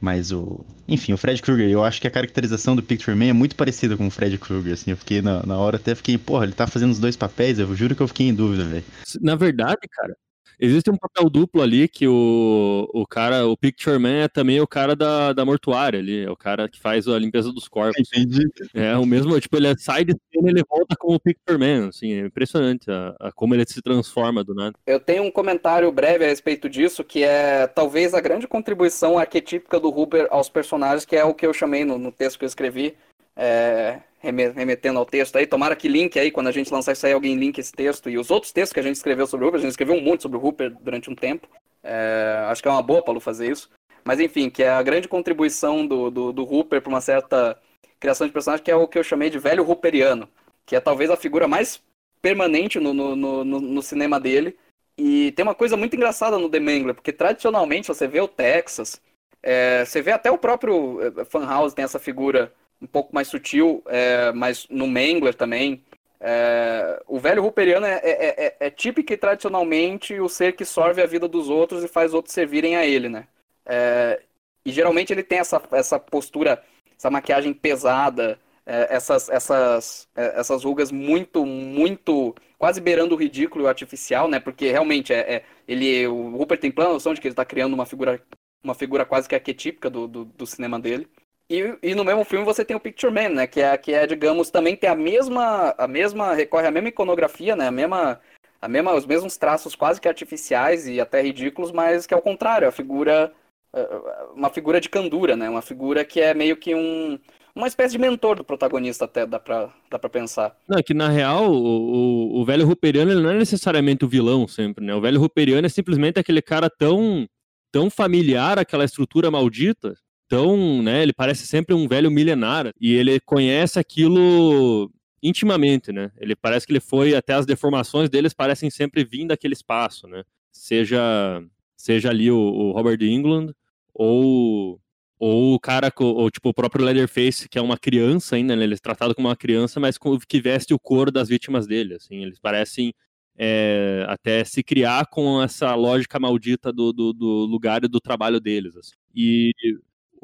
mas 0.00 0.30
o. 0.30 0.64
Enfim, 0.86 1.14
o 1.14 1.16
Fred 1.16 1.40
Krueger, 1.40 1.70
eu 1.70 1.82
acho 1.82 2.00
que 2.00 2.06
a 2.06 2.10
caracterização 2.10 2.76
do 2.76 2.82
Picture 2.82 3.16
Man 3.16 3.26
é 3.26 3.32
muito 3.32 3.56
parecida 3.56 3.96
com 3.96 4.06
o 4.06 4.10
Fred 4.10 4.36
Krueger, 4.36 4.74
assim. 4.74 4.90
Eu 4.90 4.96
fiquei 4.98 5.22
na, 5.22 5.44
na 5.46 5.56
hora 5.56 5.76
até 5.76 5.94
fiquei, 5.94 6.18
porra, 6.18 6.44
ele 6.44 6.52
tá 6.52 6.66
fazendo 6.66 6.90
os 6.90 6.98
dois 6.98 7.16
papéis, 7.16 7.58
eu 7.58 7.74
juro 7.74 7.96
que 7.96 8.02
eu 8.02 8.08
fiquei 8.08 8.28
em 8.28 8.34
dúvida, 8.34 8.64
velho. 8.64 8.84
Na 9.22 9.34
verdade, 9.34 9.80
cara, 9.90 10.14
Existe 10.58 10.90
um 10.90 10.96
papel 10.96 11.28
duplo 11.28 11.62
ali 11.62 11.88
que 11.88 12.06
o, 12.06 12.88
o 12.92 13.06
cara, 13.06 13.46
o 13.46 13.56
Picture 13.56 13.98
Man 13.98 14.24
é 14.24 14.28
também 14.28 14.60
o 14.60 14.66
cara 14.66 14.94
da, 14.94 15.32
da 15.32 15.44
mortuária 15.44 15.98
ali, 15.98 16.24
é 16.24 16.30
o 16.30 16.36
cara 16.36 16.68
que 16.68 16.80
faz 16.80 17.08
a 17.08 17.18
limpeza 17.18 17.52
dos 17.52 17.68
corpos. 17.68 18.08
Entendi. 18.12 18.46
É 18.72 18.96
o 18.96 19.06
mesmo, 19.06 19.38
tipo, 19.40 19.56
ele 19.56 19.76
sai 19.78 20.04
de 20.04 20.12
cena 20.32 20.48
e 20.48 20.50
ele 20.50 20.64
volta 20.68 20.96
como 20.96 21.16
o 21.16 21.20
Picture 21.20 21.58
Man, 21.58 21.88
assim, 21.88 22.12
é 22.12 22.26
impressionante 22.26 22.90
a, 22.90 23.14
a, 23.20 23.32
como 23.32 23.54
ele 23.54 23.64
se 23.66 23.82
transforma 23.82 24.44
do 24.44 24.54
nada. 24.54 24.74
Eu 24.86 25.00
tenho 25.00 25.24
um 25.24 25.30
comentário 25.30 25.90
breve 25.90 26.24
a 26.24 26.28
respeito 26.28 26.68
disso, 26.68 27.04
que 27.04 27.22
é 27.22 27.66
talvez 27.66 28.14
a 28.14 28.20
grande 28.20 28.46
contribuição 28.46 29.18
arquetípica 29.18 29.78
do 29.80 29.88
Huber 29.88 30.26
aos 30.30 30.48
personagens, 30.48 31.04
que 31.04 31.16
é 31.16 31.24
o 31.24 31.34
que 31.34 31.46
eu 31.46 31.52
chamei 31.52 31.84
no, 31.84 31.98
no 31.98 32.12
texto 32.12 32.38
que 32.38 32.44
eu 32.44 32.48
escrevi, 32.48 32.94
é, 33.36 34.00
remetendo 34.20 34.98
ao 34.98 35.06
texto 35.06 35.36
aí. 35.36 35.46
Tomara 35.46 35.76
que 35.76 35.88
link 35.88 36.18
aí, 36.18 36.30
quando 36.30 36.48
a 36.48 36.52
gente 36.52 36.72
lançar 36.72 36.92
isso 36.92 37.06
aí, 37.06 37.12
alguém 37.12 37.36
link 37.36 37.58
esse 37.58 37.72
texto 37.72 38.08
e 38.08 38.18
os 38.18 38.30
outros 38.30 38.52
textos 38.52 38.72
que 38.72 38.80
a 38.80 38.82
gente 38.82 38.96
escreveu 38.96 39.26
sobre 39.26 39.44
o 39.44 39.48
Hooper. 39.48 39.58
A 39.58 39.62
gente 39.62 39.70
escreveu 39.70 39.96
um 39.96 40.02
monte 40.02 40.22
sobre 40.22 40.38
o 40.38 40.44
Hooper 40.44 40.70
durante 40.80 41.10
um 41.10 41.14
tempo. 41.14 41.48
É, 41.82 42.46
acho 42.48 42.62
que 42.62 42.68
é 42.68 42.70
uma 42.70 42.82
boa, 42.82 43.02
Paulo, 43.02 43.20
fazer 43.20 43.50
isso. 43.50 43.70
Mas 44.04 44.20
enfim, 44.20 44.50
que 44.50 44.62
é 44.62 44.70
a 44.70 44.82
grande 44.82 45.08
contribuição 45.08 45.86
do, 45.86 46.10
do, 46.10 46.32
do 46.32 46.44
Hooper 46.44 46.80
para 46.80 46.90
uma 46.90 47.00
certa 47.00 47.58
criação 47.98 48.26
de 48.26 48.32
personagem, 48.32 48.64
que 48.64 48.70
é 48.70 48.76
o 48.76 48.86
que 48.86 48.98
eu 48.98 49.04
chamei 49.04 49.30
de 49.30 49.38
velho 49.38 49.66
Hooperiano, 49.66 50.28
que 50.66 50.76
é 50.76 50.80
talvez 50.80 51.10
a 51.10 51.16
figura 51.16 51.48
mais 51.48 51.82
permanente 52.20 52.78
no, 52.78 52.92
no, 52.92 53.16
no, 53.16 53.44
no 53.44 53.82
cinema 53.82 54.20
dele. 54.20 54.56
E 54.96 55.32
tem 55.32 55.42
uma 55.42 55.54
coisa 55.54 55.76
muito 55.76 55.96
engraçada 55.96 56.38
no 56.38 56.48
The 56.48 56.60
Mangler, 56.60 56.94
porque 56.94 57.12
tradicionalmente 57.12 57.88
você 57.88 58.06
vê 58.06 58.20
o 58.20 58.28
Texas, 58.28 59.00
é, 59.42 59.84
você 59.84 60.00
vê 60.00 60.12
até 60.12 60.30
o 60.30 60.38
próprio 60.38 61.00
é, 61.02 61.24
Funhouse 61.24 61.74
tem 61.74 61.84
essa 61.84 61.98
figura 61.98 62.52
um 62.84 62.86
pouco 62.86 63.14
mais 63.14 63.28
sutil, 63.28 63.82
é, 63.86 64.30
mas 64.32 64.66
no 64.68 64.86
Mangler 64.86 65.34
também. 65.34 65.82
É, 66.20 67.02
o 67.06 67.18
velho 67.18 67.44
Hooperiano 67.44 67.84
é, 67.84 68.00
é, 68.02 68.46
é, 68.46 68.56
é, 68.60 68.70
típico 68.70 69.12
e 69.12 69.16
tradicionalmente 69.16 70.18
o 70.20 70.28
ser 70.28 70.54
que 70.54 70.64
sorve 70.64 71.02
a 71.02 71.06
vida 71.06 71.26
dos 71.26 71.48
outros 71.50 71.82
e 71.82 71.88
faz 71.88 72.14
outros 72.14 72.32
servirem 72.34 72.76
a 72.76 72.86
ele, 72.86 73.08
né? 73.08 73.26
É, 73.66 74.20
e 74.64 74.72
geralmente 74.72 75.12
ele 75.12 75.22
tem 75.22 75.38
essa, 75.38 75.60
essa 75.72 75.98
postura, 75.98 76.62
essa 76.96 77.10
maquiagem 77.10 77.52
pesada, 77.52 78.38
é, 78.66 78.94
essas, 78.94 79.28
essas, 79.28 80.08
é, 80.14 80.40
essas 80.40 80.64
rugas 80.64 80.90
muito, 80.90 81.44
muito, 81.44 82.34
quase 82.58 82.80
beirando 82.80 83.14
o 83.14 83.18
ridículo 83.18 83.64
e 83.64 83.66
o 83.66 83.68
artificial, 83.68 84.28
né? 84.28 84.40
Porque 84.40 84.70
realmente 84.70 85.12
é, 85.12 85.44
ele, 85.68 86.06
o 86.06 86.36
Hooper 86.36 86.58
tem 86.58 86.70
plena 86.70 86.92
noção 86.92 87.12
de 87.12 87.20
que 87.20 87.26
ele 87.26 87.32
está 87.32 87.44
criando 87.44 87.74
uma 87.74 87.86
figura, 87.86 88.20
uma 88.62 88.74
figura 88.74 89.04
quase 89.04 89.28
que 89.28 89.34
arquetípica 89.34 89.90
do, 89.90 90.06
do, 90.06 90.24
do 90.24 90.46
cinema 90.46 90.80
dele. 90.80 91.08
E, 91.48 91.76
e, 91.82 91.94
no 91.94 92.04
mesmo 92.04 92.24
filme 92.24 92.44
você 92.44 92.64
tem 92.64 92.76
o 92.76 92.80
Picture 92.80 93.12
Man, 93.12 93.28
né? 93.30 93.46
Que 93.46 93.60
é, 93.60 93.76
que 93.76 93.92
é, 93.92 94.06
digamos, 94.06 94.50
também 94.50 94.74
tem 94.76 94.88
a 94.88 94.94
mesma, 94.94 95.74
a 95.76 95.86
mesma, 95.86 96.34
recorre 96.34 96.66
à 96.66 96.70
mesma 96.70 96.88
iconografia, 96.88 97.54
né? 97.54 97.68
A 97.68 97.70
mesma, 97.70 98.20
a 98.60 98.68
mesma, 98.68 98.94
os 98.94 99.04
mesmos 99.04 99.36
traços 99.36 99.74
quase 99.74 100.00
que 100.00 100.08
artificiais 100.08 100.88
e 100.88 101.00
até 101.00 101.20
ridículos, 101.20 101.70
mas 101.70 102.06
que 102.06 102.14
é 102.14 102.16
o 102.16 102.22
contrário, 102.22 102.66
a 102.66 102.72
figura, 102.72 103.30
é, 103.74 103.88
uma 104.34 104.48
figura 104.48 104.80
de 104.80 104.88
candura, 104.88 105.36
né? 105.36 105.50
Uma 105.50 105.60
figura 105.60 106.02
que 106.02 106.18
é 106.18 106.32
meio 106.32 106.56
que 106.56 106.74
um, 106.74 107.18
uma 107.54 107.68
espécie 107.68 107.92
de 107.92 107.98
mentor 107.98 108.36
do 108.36 108.44
protagonista 108.44 109.04
até, 109.04 109.26
dá 109.26 109.38
pra, 109.38 109.70
dá 109.90 109.98
pra 109.98 110.08
pensar. 110.08 110.56
Não, 110.66 110.78
é 110.78 110.82
que 110.82 110.94
na 110.94 111.10
real, 111.10 111.52
o, 111.52 112.36
o, 112.36 112.40
o 112.40 112.44
velho 112.46 112.66
Ruperiano 112.66 113.12
ele 113.12 113.22
não 113.22 113.30
é 113.30 113.38
necessariamente 113.38 114.02
o 114.02 114.08
vilão 114.08 114.48
sempre, 114.48 114.82
né? 114.82 114.94
O 114.94 115.00
velho 115.02 115.20
Ruperiano 115.20 115.66
é 115.66 115.70
simplesmente 115.70 116.18
aquele 116.18 116.40
cara 116.40 116.70
tão, 116.70 117.28
tão 117.70 117.90
familiar 117.90 118.58
àquela 118.58 118.86
estrutura 118.86 119.30
maldita 119.30 119.94
tão, 120.28 120.82
né, 120.82 121.02
ele 121.02 121.12
parece 121.12 121.46
sempre 121.46 121.74
um 121.74 121.88
velho 121.88 122.10
milenar 122.10 122.72
e 122.80 122.94
ele 122.94 123.20
conhece 123.20 123.78
aquilo 123.78 124.90
intimamente, 125.22 125.90
né? 125.92 126.10
Ele 126.18 126.36
parece 126.36 126.66
que 126.66 126.72
ele 126.72 126.80
foi 126.80 127.14
até 127.14 127.32
as 127.34 127.46
deformações 127.46 128.10
deles 128.10 128.34
parecem 128.34 128.70
sempre 128.70 129.04
vir 129.04 129.26
daquele 129.26 129.54
espaço, 129.54 130.06
né? 130.06 130.22
Seja 130.52 131.42
seja 131.76 132.10
ali 132.10 132.30
o, 132.30 132.36
o 132.38 132.72
Robert 132.72 133.02
England 133.02 133.52
ou 133.94 134.80
ou 135.18 135.54
o 135.54 135.60
cara, 135.60 135.90
ou 135.98 136.30
tipo 136.30 136.50
o 136.50 136.54
próprio 136.54 136.84
Leatherface, 136.84 137.48
que 137.48 137.58
é 137.58 137.62
uma 137.62 137.78
criança 137.78 138.36
ainda, 138.36 138.54
né? 138.56 138.64
Ele 138.64 138.74
é 138.74 138.78
tratado 138.78 139.14
como 139.14 139.28
uma 139.28 139.36
criança, 139.36 139.80
mas 139.80 139.96
que 140.28 140.40
veste 140.40 140.74
o 140.74 140.78
couro 140.78 141.10
das 141.10 141.28
vítimas 141.28 141.66
dele, 141.66 141.94
assim. 141.94 142.22
Eles 142.22 142.38
parecem 142.38 142.92
é, 143.36 144.04
até 144.08 144.44
se 144.44 144.62
criar 144.62 145.06
com 145.06 145.42
essa 145.42 145.74
lógica 145.74 146.18
maldita 146.20 146.72
do, 146.72 146.92
do, 146.92 147.12
do 147.12 147.26
lugar 147.46 147.84
e 147.84 147.88
do 147.88 148.00
trabalho 148.00 148.40
deles, 148.40 148.76
assim. 148.76 148.92
E 149.14 149.52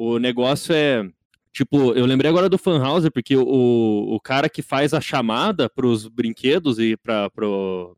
o 0.00 0.18
negócio 0.18 0.74
é... 0.74 1.06
Tipo, 1.52 1.92
eu 1.92 2.06
lembrei 2.06 2.30
agora 2.30 2.48
do 2.48 2.56
Funhauser, 2.56 3.12
porque 3.12 3.36
o, 3.36 3.42
o 3.44 4.18
cara 4.20 4.48
que 4.48 4.62
faz 4.62 4.94
a 4.94 5.00
chamada 5.00 5.68
para 5.68 5.86
os 5.86 6.08
brinquedos 6.08 6.78
e 6.78 6.96
para 6.96 7.28
pro, 7.28 7.94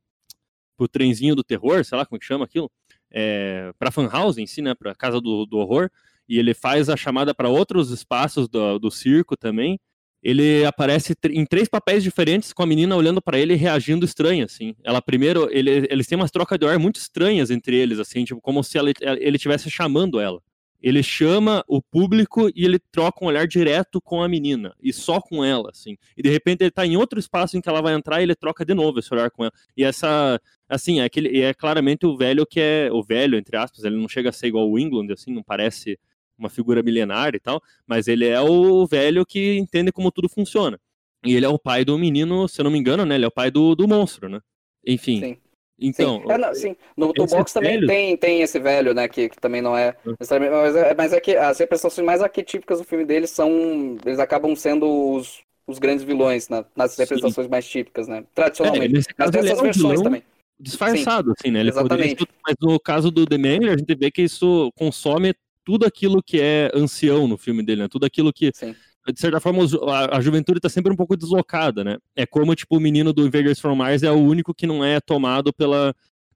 pro 0.77 0.89
trenzinho 0.89 1.37
do 1.37 1.45
terror, 1.45 1.85
sei 1.85 1.97
lá 1.97 2.05
como 2.05 2.17
é 2.17 2.19
que 2.19 2.27
chama 2.27 2.45
aquilo, 2.45 2.69
é, 3.09 3.73
para 3.79 3.93
Funhouse 3.93 4.41
em 4.43 4.47
si, 4.47 4.61
né, 4.63 4.75
para 4.75 4.97
Casa 4.97 5.21
do, 5.21 5.47
do 5.47 5.59
Horror, 5.59 5.91
e 6.29 6.39
ele 6.39 6.55
faz 6.55 6.89
a 6.89 6.97
chamada 6.97 7.33
para 7.33 7.49
outros 7.49 7.91
espaços 7.91 8.49
do, 8.49 8.81
do 8.81 8.91
circo 8.91 9.37
também. 9.37 9.79
Ele 10.25 10.65
aparece 10.65 11.15
em 11.31 11.45
três 11.45 11.69
papéis 11.69 12.03
diferentes 12.03 12.53
com 12.53 12.65
a 12.65 12.67
menina 12.67 12.97
olhando 12.97 13.23
para 13.23 13.39
ele 13.39 13.53
e 13.53 13.57
reagindo 13.57 14.05
estranha, 14.05 14.47
assim. 14.47 14.75
Ela 14.83 15.01
primeiro, 15.01 15.49
ele, 15.53 15.87
eles 15.89 16.07
têm 16.09 16.17
umas 16.17 16.31
trocas 16.33 16.59
de 16.59 16.67
ar 16.67 16.79
muito 16.81 16.97
estranhas 16.97 17.51
entre 17.51 17.77
eles, 17.77 18.01
assim, 18.01 18.25
tipo, 18.25 18.41
como 18.41 18.65
se 18.65 18.77
ela, 18.77 18.91
ele 19.21 19.37
estivesse 19.37 19.71
chamando 19.71 20.19
ela. 20.19 20.41
Ele 20.83 21.03
chama 21.03 21.65
o 21.69 21.81
público 21.81 22.51
e 22.55 22.65
ele 22.65 22.79
troca 22.79 23.25
um 23.25 23.29
olhar 23.29 23.47
direto 23.47 24.01
com 24.01 24.23
a 24.23 24.29
menina, 24.29 24.75
e 24.83 24.93
só 24.93 25.21
com 25.21 25.45
ela, 25.45 25.71
assim. 25.71 25.97
E 26.17 26.23
de 26.23 26.29
repente 26.29 26.63
ele 26.63 26.71
tá 26.71 26.85
em 26.85 26.97
outro 26.97 27.19
espaço 27.19 27.57
em 27.57 27.61
que 27.61 27.69
ela 27.69 27.81
vai 27.81 27.95
entrar 27.95 28.21
e 28.21 28.25
ele 28.25 28.35
troca 28.35 28.65
de 28.65 28.75
novo 28.75 28.99
esse 28.99 29.13
olhar 29.15 29.31
com 29.31 29.45
ela. 29.45 29.53
E 29.77 29.85
essa, 29.85 30.41
assim, 30.69 31.01
é, 31.01 31.05
aquele, 31.05 31.41
é 31.41 31.55
claramente 31.55 32.05
o 32.05 32.17
velho 32.17 32.45
que 32.45 32.61
é, 32.61 32.91
o 32.91 33.03
velho, 33.03 33.39
entre 33.39 33.57
aspas, 33.57 33.85
ele 33.85 33.97
não 33.97 34.09
chega 34.09 34.31
a 34.31 34.33
ser 34.33 34.49
igual 34.49 34.69
o 34.69 34.79
England, 34.79 35.13
assim, 35.13 35.33
não 35.33 35.43
parece 35.43 35.99
uma 36.37 36.49
figura 36.49 36.83
milenar 36.83 37.35
e 37.35 37.41
tal, 37.41 37.63
mas 37.87 38.09
ele 38.09 38.27
é 38.27 38.41
o 38.41 38.85
velho 38.87 39.25
que 39.25 39.57
entende 39.57 39.93
como 39.93 40.11
tudo 40.11 40.29
funciona. 40.29 40.81
E 41.25 41.35
ele 41.35 41.47
é 41.47 41.49
o 41.49 41.59
pai 41.59 41.85
do 41.85 41.97
menino, 41.97 42.49
se 42.49 42.61
eu 42.61 42.65
não 42.65 42.71
me 42.71 42.79
engano, 42.79 43.05
né? 43.05 43.15
Ele 43.15 43.25
é 43.25 43.29
o 43.29 43.33
pai 43.33 43.51
do, 43.51 43.77
do 43.77 43.87
monstro, 43.87 44.29
né? 44.29 44.41
Enfim. 44.85 45.21
Sim. 45.21 45.37
Então. 45.79 46.21
Sim. 46.21 46.31
É, 46.31 46.39
não, 46.39 46.55
sim. 46.55 46.77
No 46.97 47.13
Toolbox 47.13 47.53
também 47.53 47.85
tem, 47.87 48.17
tem 48.17 48.43
esse 48.43 48.59
velho, 48.59 48.95
né? 48.95 49.09
Que, 49.09 49.29
que 49.29 49.41
também 49.41 49.61
não 49.61 49.77
é. 49.77 49.97
Hum. 50.07 50.15
Mas 50.19 50.31
é, 50.77 50.95
mas 50.95 51.13
é 51.13 51.21
que 51.21 51.37
as 51.37 51.59
representações 51.59 52.05
mais 52.05 52.23
arquetípicas 52.23 52.79
do 52.79 52.85
filme 52.85 53.05
dele 53.05 53.27
são. 53.27 53.97
Eles 54.05 54.19
acabam 54.19 54.55
sendo 54.55 54.87
os, 55.15 55.41
os 55.67 55.79
grandes 55.79 56.05
vilões 56.05 56.49
na, 56.49 56.65
nas 56.77 56.97
representações 56.97 57.47
sim. 57.47 57.51
mais 57.51 57.67
típicas, 57.67 58.07
né? 58.07 58.25
Tradicionalmente. 58.35 58.99
É, 59.11 59.15
mas 59.19 59.31
dessas 59.31 59.59
é 59.59 59.63
versões 59.63 60.01
também 60.01 60.23
disfarçado, 60.63 61.31
sim, 61.31 61.35
assim, 61.39 61.51
né? 61.51 61.61
Ele 61.61 61.71
Exatamente. 61.71 62.17
Poderia, 62.17 62.35
mas 62.47 62.55
no 62.61 62.79
caso 62.79 63.11
do 63.11 63.27
The 63.27 63.37
Mangler, 63.37 63.75
a 63.75 63.77
gente 63.77 63.95
vê 63.97 64.11
que 64.11 64.23
isso 64.23 64.71
consome 64.77 65.35
tudo 65.65 65.85
aquilo 65.85 66.23
que 66.23 66.41
é 66.41 66.71
ancião 66.75 67.27
no 67.27 67.37
filme 67.37 67.65
dele, 67.65 67.83
né? 67.83 67.89
Tudo 67.91 68.07
aquilo 68.07 68.33
que. 68.33 68.51
Sim. 68.55 68.75
De 69.09 69.21
certa 69.21 69.41
forma, 69.41 69.65
a, 69.91 70.19
a 70.19 70.21
juventude 70.21 70.59
está 70.59 70.69
sempre 70.69 70.93
um 70.93 70.97
pouco 70.97 71.17
deslocada, 71.17 71.83
né? 71.83 71.97
É 72.15 72.25
como, 72.25 72.55
tipo, 72.55 72.77
o 72.77 72.81
menino 72.81 73.13
do 73.13 73.27
Invaders 73.27 73.59
from 73.59 73.75
Mars 73.75 74.03
é 74.03 74.11
o 74.11 74.21
único 74.21 74.55
que 74.55 74.67
não 74.67 74.85
é 74.85 75.01
tomado 75.01 75.53
pela, 75.53 75.93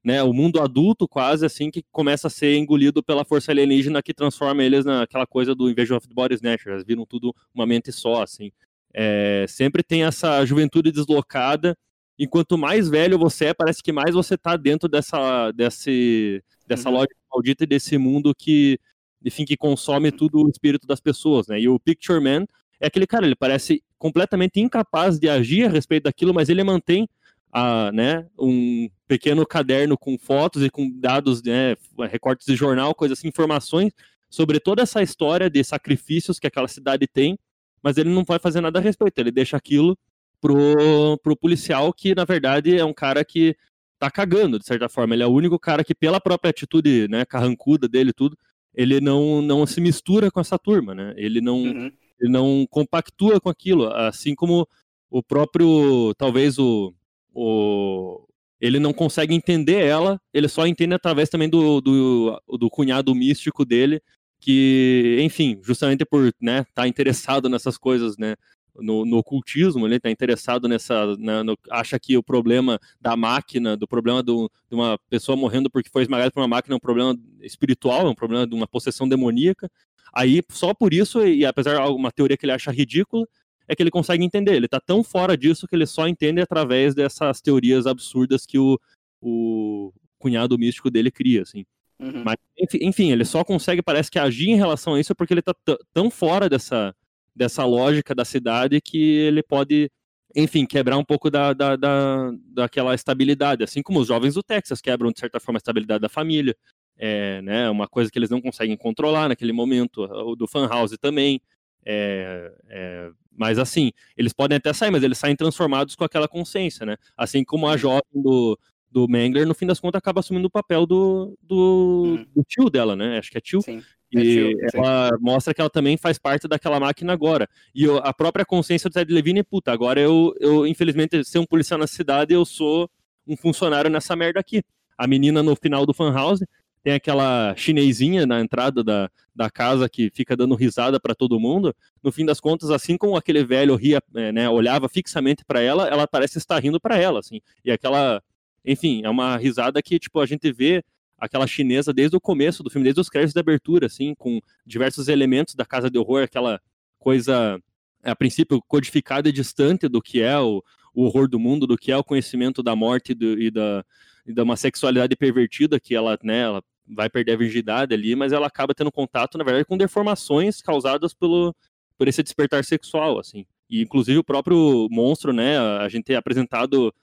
né, 0.07 0.23
o 0.23 0.31
mundo 0.31 0.61
adulto 0.61 1.07
quase 1.07 1.45
assim 1.45 1.69
que 1.69 1.83
começa 1.91 2.27
a 2.27 2.29
ser 2.29 2.55
engolido 2.55 3.03
pela 3.03 3.25
força 3.25 3.51
alienígena 3.51 4.01
que 4.01 4.13
transforma 4.13 4.63
eles 4.63 4.85
naquela 4.85 5.27
coisa 5.27 5.53
do 5.53 5.69
Invasion 5.69 5.97
of 5.97 6.07
the 6.07 6.13
Body 6.13 6.35
Snatchers, 6.35 6.85
viram 6.85 7.05
tudo 7.05 7.35
uma 7.53 7.65
mente 7.65 7.91
só, 7.91 8.23
assim. 8.23 8.51
É, 8.93 9.45
sempre 9.49 9.83
tem 9.83 10.03
essa 10.03 10.45
juventude 10.45 10.91
deslocada, 10.91 11.77
e 12.17 12.25
quanto 12.25 12.57
mais 12.57 12.89
velho 12.89 13.19
você 13.19 13.47
é, 13.47 13.53
parece 13.53 13.83
que 13.83 13.91
mais 13.91 14.15
você 14.15 14.35
está 14.35 14.55
dentro 14.55 14.87
dessa, 14.89 15.51
desse, 15.51 16.41
dessa 16.65 16.89
uhum. 16.89 16.95
lógica 16.95 17.15
maldita 17.29 17.63
e 17.65 17.67
desse 17.67 17.97
mundo 17.97 18.33
que 18.33 18.79
enfim, 19.23 19.45
que 19.45 19.57
consome 19.57 20.11
tudo 20.11 20.43
o 20.43 20.49
espírito 20.49 20.85
das 20.87 20.99
pessoas, 20.99 21.47
né? 21.47 21.59
E 21.59 21.67
o 21.67 21.79
Picture 21.79 22.21
Man 22.21 22.45
é 22.79 22.87
aquele 22.87 23.07
cara, 23.07 23.25
ele 23.25 23.35
parece 23.35 23.83
completamente 23.97 24.59
incapaz 24.59 25.19
de 25.19 25.27
agir 25.27 25.65
a 25.65 25.69
respeito 25.69 26.03
daquilo, 26.03 26.33
mas 26.33 26.49
ele 26.49 26.63
mantém 26.63 27.07
a, 27.51 27.91
né, 27.91 28.27
um 28.37 28.89
pequeno 29.07 29.45
caderno 29.45 29.97
com 29.97 30.17
fotos 30.17 30.63
e 30.63 30.69
com 30.69 30.91
dados, 30.91 31.41
né, 31.41 31.75
recortes 32.09 32.45
de 32.45 32.55
jornal, 32.55 32.93
coisas 32.93 33.17
assim, 33.17 33.27
informações 33.27 33.93
sobre 34.29 34.59
toda 34.59 34.83
essa 34.83 35.01
história 35.01 35.49
de 35.49 35.63
sacrifícios 35.63 36.39
que 36.39 36.47
aquela 36.47 36.67
cidade 36.67 37.07
tem, 37.07 37.39
mas 37.81 37.97
ele 37.97 38.09
não 38.09 38.23
vai 38.23 38.37
fazer 38.37 38.61
nada 38.61 38.79
a 38.79 38.81
respeito, 38.81 39.17
ele 39.17 39.31
deixa 39.31 39.57
aquilo 39.57 39.97
pro, 40.41 41.17
pro 41.23 41.37
policial 41.37 41.91
que, 41.93 42.13
na 42.13 42.25
verdade, 42.25 42.77
é 42.77 42.85
um 42.85 42.93
cara 42.93 43.23
que 43.23 43.55
tá 43.97 44.11
cagando, 44.11 44.59
de 44.59 44.65
certa 44.65 44.87
forma, 44.87 45.15
ele 45.15 45.23
é 45.23 45.27
o 45.27 45.31
único 45.31 45.57
cara 45.57 45.83
que, 45.83 45.95
pela 45.95 46.21
própria 46.21 46.51
atitude, 46.51 47.07
né, 47.07 47.25
carrancuda 47.25 47.87
dele 47.87 48.13
tudo, 48.13 48.37
ele 48.77 49.01
não, 49.01 49.41
não 49.41 49.65
se 49.65 49.81
mistura 49.81 50.29
com 50.29 50.39
essa 50.39 50.57
turma, 50.59 50.93
né? 50.93 51.15
Ele 51.17 51.41
não, 51.41 51.63
uhum. 51.63 51.91
ele 52.19 52.31
não 52.31 52.67
compactua 52.69 53.41
com 53.41 53.49
aquilo, 53.49 53.91
assim 53.91 54.35
como 54.35 54.67
o 55.09 55.23
próprio, 55.23 56.13
talvez 56.15 56.59
o, 56.59 56.93
o 57.33 58.23
ele 58.61 58.79
não 58.79 58.93
consegue 58.93 59.33
entender 59.33 59.83
ela, 59.83 60.21
ele 60.31 60.47
só 60.47 60.67
entende 60.67 60.93
através 60.93 61.27
também 61.27 61.49
do, 61.49 61.81
do, 61.81 62.41
do 62.57 62.69
cunhado 62.69 63.13
místico 63.15 63.65
dele, 63.65 63.99
que, 64.39 65.17
enfim, 65.21 65.59
justamente 65.63 66.05
por 66.05 66.27
estar 66.27 66.37
né, 66.39 66.65
tá 66.73 66.87
interessado 66.87 67.49
nessas 67.49 67.77
coisas, 67.79 68.15
né, 68.17 68.35
no, 68.79 69.05
no 69.05 69.17
ocultismo, 69.17 69.85
ele 69.85 69.95
está 69.95 70.09
interessado 70.09 70.67
nessa. 70.67 71.05
No, 71.17 71.57
acha 71.69 71.99
que 71.99 72.17
o 72.17 72.23
problema 72.23 72.79
da 72.99 73.15
máquina, 73.15 73.75
do 73.75 73.87
problema 73.87 74.21
do, 74.21 74.51
de 74.69 74.75
uma 74.75 74.97
pessoa 75.09 75.35
morrendo 75.35 75.69
porque 75.69 75.89
foi 75.89 76.03
esmagada 76.03 76.31
por 76.31 76.41
uma 76.41 76.47
máquina 76.47 76.75
é 76.75 76.77
um 76.77 76.79
problema 76.79 77.17
espiritual, 77.41 78.07
é 78.07 78.09
um 78.09 78.15
problema 78.15 78.45
de 78.45 78.55
uma 78.55 78.67
possessão 78.67 79.07
demoníaca. 79.07 79.69
Aí, 80.13 80.41
só 80.49 80.73
por 80.73 80.93
isso, 80.93 81.25
e 81.25 81.45
apesar 81.45 81.75
de 81.75 81.91
uma 81.91 82.11
teoria 82.11 82.37
que 82.37 82.45
ele 82.45 82.53
acha 82.53 82.71
ridícula, 82.71 83.27
é 83.67 83.75
que 83.75 83.83
ele 83.83 83.91
consegue 83.91 84.23
entender. 84.23 84.55
Ele 84.55 84.65
está 84.65 84.79
tão 84.79 85.03
fora 85.03 85.37
disso 85.37 85.67
que 85.67 85.75
ele 85.75 85.85
só 85.85 86.07
entende 86.07 86.41
através 86.41 86.95
dessas 86.95 87.41
teorias 87.41 87.85
absurdas 87.85 88.45
que 88.45 88.57
o, 88.57 88.79
o 89.21 89.91
cunhado 90.17 90.57
místico 90.57 90.89
dele 90.89 91.11
cria, 91.11 91.41
assim. 91.41 91.65
Uhum. 91.99 92.23
Mas, 92.23 92.37
enfim, 92.81 93.11
ele 93.11 93.25
só 93.25 93.43
consegue, 93.43 93.81
parece 93.81 94.09
que, 94.09 94.19
agir 94.19 94.49
em 94.49 94.55
relação 94.55 94.93
a 94.93 94.99
isso 94.99 95.15
porque 95.15 95.33
ele 95.33 95.39
está 95.41 95.53
tão 95.93 96.09
fora 96.09 96.47
dessa, 96.47 96.95
dessa 97.37 97.63
lógica 97.63 98.15
da 98.15 98.25
cidade 98.25 98.81
que 98.81 98.97
ele 98.97 99.43
pode, 99.43 99.91
enfim, 100.35 100.65
quebrar 100.65 100.97
um 100.97 101.03
pouco 101.03 101.29
da, 101.29 101.53
da, 101.53 101.75
da, 101.75 102.31
daquela 102.45 102.95
estabilidade, 102.95 103.63
assim 103.63 103.81
como 103.83 103.99
os 103.99 104.07
jovens 104.07 104.33
do 104.33 104.43
Texas 104.43 104.81
quebram, 104.81 105.11
de 105.11 105.19
certa 105.19 105.39
forma, 105.39 105.57
a 105.57 105.61
estabilidade 105.61 106.01
da 106.01 106.09
família. 106.09 106.55
É 106.99 107.41
né, 107.43 107.69
uma 107.69 107.87
coisa 107.87 108.09
que 108.09 108.17
eles 108.17 108.31
não 108.31 108.41
conseguem 108.41 108.75
controlar 108.75 109.29
naquele 109.29 109.53
momento, 109.53 110.01
o 110.01 110.35
do 110.35 110.47
fan 110.47 110.67
house 110.67 110.97
também. 110.99 111.39
É, 111.85 112.51
é, 112.69 113.11
mas 113.31 113.59
assim, 113.59 113.91
eles 114.17 114.33
podem 114.33 114.57
até 114.57 114.73
sair, 114.73 114.89
mas 114.89 115.03
eles 115.03 115.17
saem 115.17 115.35
transformados 115.35 115.95
com 115.95 116.03
aquela 116.03 116.27
consciência, 116.27 116.85
né? 116.85 116.97
Assim 117.15 117.43
como 117.43 117.67
a 117.67 117.77
jovem 117.77 118.01
do, 118.15 118.59
do 118.89 119.07
Mangler, 119.07 119.47
no 119.47 119.53
fim 119.53 119.67
das 119.67 119.79
contas, 119.79 119.99
acaba 119.99 120.21
assumindo 120.21 120.47
o 120.47 120.51
papel 120.51 120.87
do, 120.87 121.37
do, 121.41 122.17
hum. 122.19 122.25
do 122.35 122.43
tio 122.43 122.69
dela, 122.69 122.95
né? 122.95 123.19
Acho 123.19 123.29
que 123.29 123.37
é 123.37 123.41
tio. 123.41 123.61
Sim. 123.61 123.83
É 124.15 124.19
e 124.19 124.57
ela 124.73 125.11
mostra 125.19 125.53
que 125.53 125.59
ela 125.59 125.69
também 125.69 125.97
faz 125.97 126.17
parte 126.17 126.47
daquela 126.47 126.79
máquina 126.79 127.11
agora. 127.11 127.47
E 127.75 127.83
eu, 127.83 127.97
a 127.97 128.13
própria 128.13 128.45
consciência 128.45 128.89
do 128.89 128.93
Ted 128.93 129.13
Levine, 129.13 129.43
puta, 129.43 129.71
agora 129.71 129.99
eu, 129.99 130.33
eu, 130.39 130.65
infelizmente, 130.65 131.23
ser 131.25 131.39
um 131.39 131.45
policial 131.45 131.79
na 131.79 131.87
cidade, 131.87 132.33
eu 132.33 132.45
sou 132.45 132.89
um 133.27 133.35
funcionário 133.35 133.89
nessa 133.89 134.15
merda 134.15 134.39
aqui. 134.39 134.63
A 134.97 135.05
menina 135.05 135.43
no 135.43 135.55
final 135.55 135.85
do 135.85 135.93
fan 135.93 136.11
house 136.13 136.39
tem 136.83 136.93
aquela 136.93 137.53
chinesinha 137.57 138.25
na 138.25 138.39
entrada 138.39 138.81
da, 138.81 139.09
da 139.35 139.49
casa 139.49 139.89
que 139.89 140.09
fica 140.09 140.37
dando 140.37 140.55
risada 140.55 140.99
para 140.99 141.13
todo 141.13 141.39
mundo. 141.39 141.75
No 142.01 142.13
fim 142.13 142.25
das 142.25 142.39
contas, 142.39 142.69
assim 142.71 142.97
como 142.97 143.17
aquele 143.17 143.43
velho 143.43 143.75
ria, 143.75 144.01
é, 144.15 144.31
né, 144.31 144.49
olhava 144.49 144.87
fixamente 144.87 145.43
para 145.45 145.59
ela, 145.59 145.87
ela 145.87 146.07
parece 146.07 146.37
estar 146.37 146.57
rindo 146.59 146.79
para 146.79 146.97
ela, 146.97 147.19
assim. 147.19 147.41
E 147.65 147.71
aquela, 147.71 148.23
enfim, 148.63 149.01
é 149.03 149.09
uma 149.09 149.35
risada 149.35 149.81
que 149.81 149.99
tipo 149.99 150.19
a 150.21 150.25
gente 150.25 150.49
vê 150.51 150.81
aquela 151.17 151.47
chinesa 151.47 151.93
desde 151.93 152.15
o 152.15 152.21
começo 152.21 152.61
do 152.63 152.69
filme, 152.69 152.83
desde 152.83 153.01
os 153.01 153.09
créditos 153.09 153.33
de 153.33 153.39
abertura, 153.39 153.87
assim, 153.87 154.13
com 154.15 154.39
diversos 154.65 155.07
elementos 155.07 155.55
da 155.55 155.65
casa 155.65 155.89
de 155.89 155.97
horror, 155.97 156.23
aquela 156.23 156.61
coisa, 156.99 157.59
a 158.03 158.15
princípio, 158.15 158.61
codificada 158.67 159.27
e 159.27 159.31
distante 159.31 159.87
do 159.87 160.01
que 160.01 160.21
é 160.21 160.37
o, 160.39 160.63
o 160.93 161.03
horror 161.03 161.27
do 161.27 161.39
mundo, 161.39 161.65
do 161.65 161.77
que 161.77 161.91
é 161.91 161.97
o 161.97 162.03
conhecimento 162.03 162.61
da 162.61 162.75
morte 162.75 163.13
do, 163.13 163.39
e, 163.39 163.49
da, 163.49 163.83
e 164.25 164.33
da 164.33 164.43
uma 164.43 164.55
sexualidade 164.55 165.15
pervertida, 165.15 165.79
que 165.79 165.95
ela, 165.95 166.17
né, 166.23 166.41
ela 166.41 166.63
vai 166.87 167.09
perder 167.09 167.33
a 167.33 167.37
virgindade 167.37 167.93
ali, 167.93 168.15
mas 168.15 168.31
ela 168.31 168.47
acaba 168.47 168.73
tendo 168.73 168.91
contato, 168.91 169.37
na 169.37 169.43
verdade, 169.43 169.65
com 169.65 169.77
deformações 169.77 170.61
causadas 170.61 171.13
pelo, 171.13 171.55
por 171.97 172.07
esse 172.07 172.23
despertar 172.23 172.63
sexual, 172.63 173.19
assim. 173.19 173.45
E, 173.69 173.81
inclusive, 173.81 174.19
o 174.19 174.23
próprio 174.23 174.87
monstro, 174.89 175.33
né, 175.33 175.57
a 175.57 175.89
gente 175.89 176.13
é 176.13 176.15
apresentado 176.15 176.93